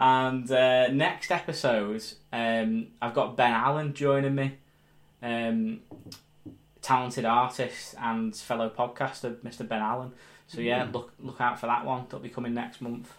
and 0.02 0.52
uh, 0.52 0.88
next 0.90 1.32
episode, 1.32 2.04
um, 2.34 2.88
I've 3.02 3.14
got 3.14 3.38
Ben 3.38 3.54
Allen 3.54 3.94
joining 3.94 4.36
me, 4.36 4.58
um, 5.22 5.80
talented 6.82 7.26
artist 7.26 7.96
and 8.02 8.36
fellow 8.36 8.70
podcaster, 8.70 9.36
Mr. 9.38 9.68
Ben 9.68 9.82
Allen. 9.82 10.12
So 10.48 10.60
yeah, 10.60 10.86
Mm. 10.86 10.94
look 10.94 11.14
look 11.20 11.40
out 11.40 11.60
for 11.60 11.68
that 11.68 11.86
one. 11.86 12.04
That'll 12.06 12.20
be 12.20 12.30
coming 12.30 12.54
next 12.54 12.82
month, 12.82 13.10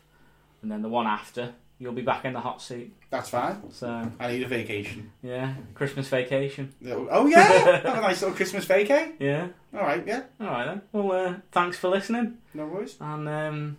and 0.60 0.70
then 0.70 0.82
the 0.82 0.88
one 0.88 1.06
after, 1.06 1.54
you'll 1.78 1.92
be 1.94 2.02
back 2.02 2.24
in 2.24 2.32
the 2.34 2.40
hot 2.40 2.60
seat. 2.60 2.92
That's 3.10 3.30
fine. 3.30 3.70
So 3.72 4.10
I 4.18 4.32
need 4.32 4.42
a 4.42 4.48
vacation. 4.48 5.12
yeah, 5.22 5.54
Christmas 5.74 6.09
vacation. 6.09 6.74
Oh, 6.86 7.26
yeah. 7.26 7.42
Have 7.84 7.98
a 7.98 8.00
nice 8.00 8.20
little 8.22 8.36
Christmas 8.36 8.66
vacay. 8.66 9.12
Yeah. 9.18 9.48
All 9.74 9.80
right, 9.82 10.02
yeah. 10.06 10.22
All 10.40 10.46
right 10.48 10.64
then. 10.66 10.82
Well, 10.92 11.12
uh, 11.12 11.34
thanks 11.52 11.78
for 11.78 11.88
listening. 11.88 12.38
No 12.54 12.66
worries. 12.66 12.96
And 13.00 13.28
um, 13.28 13.76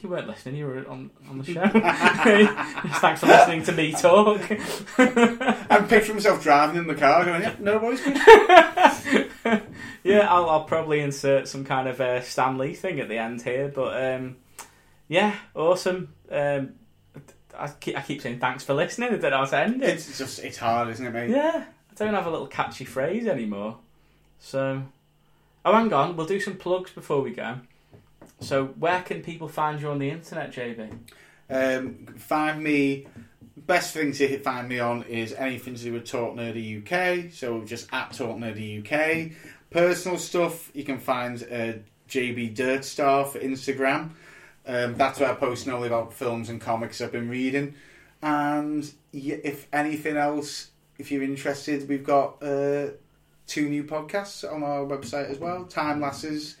you 0.00 0.08
weren't 0.08 0.26
listening; 0.26 0.56
you 0.56 0.66
were 0.66 0.88
on 0.88 1.10
on 1.28 1.38
the 1.38 1.44
show. 1.52 1.66
Thanks 3.00 3.20
for 3.20 3.26
listening 3.26 3.62
to 3.64 3.72
me 3.72 3.92
talk. 3.92 4.40
I'm 4.98 5.88
picturing 5.88 6.16
myself 6.16 6.42
driving 6.42 6.76
in 6.76 6.86
the 6.86 6.94
car 6.94 7.24
going, 7.24 7.42
yeah, 7.42 7.54
no 7.60 7.78
worries. 7.78 8.00
Yeah, 10.04 10.28
I'll, 10.28 10.50
I'll 10.50 10.64
probably 10.64 11.00
insert 11.00 11.46
some 11.46 11.64
kind 11.64 11.86
of 11.88 12.00
uh, 12.00 12.22
Stan 12.22 12.58
Lee 12.58 12.74
thing 12.74 12.98
at 13.00 13.08
the 13.08 13.18
end 13.18 13.42
here, 13.42 13.68
but 13.68 14.02
um, 14.02 14.36
yeah, 15.08 15.36
awesome. 15.54 16.14
Um, 16.30 16.74
I 17.56 17.68
keep, 17.68 17.96
I 17.96 18.02
keep 18.02 18.20
saying 18.20 18.40
thanks 18.40 18.64
for 18.64 18.74
listening. 18.74 19.10
I 19.10 19.16
don't 19.16 19.30
know 19.30 19.38
how 19.38 19.44
to 19.44 19.58
end 19.58 19.82
it. 19.82 19.90
It's 19.90 20.18
just, 20.18 20.40
it's 20.40 20.58
hard, 20.58 20.88
isn't 20.88 21.06
it, 21.06 21.12
mate? 21.12 21.30
Yeah, 21.30 21.64
I 21.90 21.94
don't 21.94 22.14
have 22.14 22.26
a 22.26 22.30
little 22.30 22.46
catchy 22.48 22.84
phrase 22.84 23.26
anymore. 23.26 23.78
So, 24.40 24.82
oh, 25.64 25.72
hang 25.72 25.92
on, 25.92 26.16
we'll 26.16 26.26
do 26.26 26.40
some 26.40 26.56
plugs 26.56 26.90
before 26.90 27.22
we 27.22 27.30
go. 27.30 27.60
So, 28.40 28.66
where 28.66 29.02
can 29.02 29.22
people 29.22 29.48
find 29.48 29.80
you 29.80 29.90
on 29.90 29.98
the 29.98 30.10
internet, 30.10 30.52
JB? 30.52 30.98
Um, 31.52 32.06
find 32.16 32.62
me. 32.62 33.06
Best 33.56 33.94
thing 33.94 34.12
to 34.12 34.38
find 34.40 34.68
me 34.68 34.80
on 34.80 35.04
is 35.04 35.34
anything 35.34 35.74
to 35.74 35.82
do 35.84 35.92
with 35.92 36.06
Talk 36.06 36.34
Nerdy 36.34 36.80
UK. 36.80 37.32
So 37.32 37.62
just 37.62 37.92
at 37.92 38.12
Talk 38.12 38.36
Nerdy 38.38 38.80
UK. 38.80 39.32
Personal 39.70 40.18
stuff 40.18 40.74
you 40.74 40.82
can 40.82 40.98
find 40.98 41.42
uh, 41.44 41.74
JB 42.08 42.54
Dirt 42.54 42.84
Star 42.84 43.24
for 43.24 43.38
Instagram. 43.38 44.10
Um, 44.66 44.94
that's 44.96 45.20
where 45.20 45.30
I 45.30 45.34
post 45.34 45.68
only 45.68 45.88
about 45.88 46.12
films 46.12 46.48
and 46.48 46.60
comics 46.60 47.00
I've 47.00 47.12
been 47.12 47.28
reading. 47.28 47.74
And 48.22 48.90
if 49.12 49.68
anything 49.72 50.16
else, 50.16 50.70
if 50.98 51.10
you're 51.10 51.22
interested, 51.22 51.88
we've 51.88 52.04
got 52.04 52.42
uh, 52.42 52.88
two 53.46 53.68
new 53.68 53.84
podcasts 53.84 54.50
on 54.50 54.62
our 54.62 54.84
website 54.84 55.28
as 55.28 55.38
well. 55.38 55.64
Time 55.64 56.00
Lasses 56.00 56.56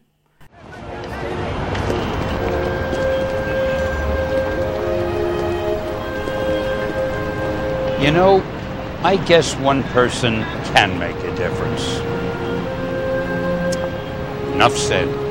You 8.02 8.12
know, 8.12 8.42
I 9.04 9.22
guess 9.26 9.58
one 9.58 9.84
person 9.84 10.44
can 10.74 10.98
make 10.98 11.18
a 11.18 11.36
difference. 11.36 12.05
Enough 14.56 14.78
said. 14.78 15.25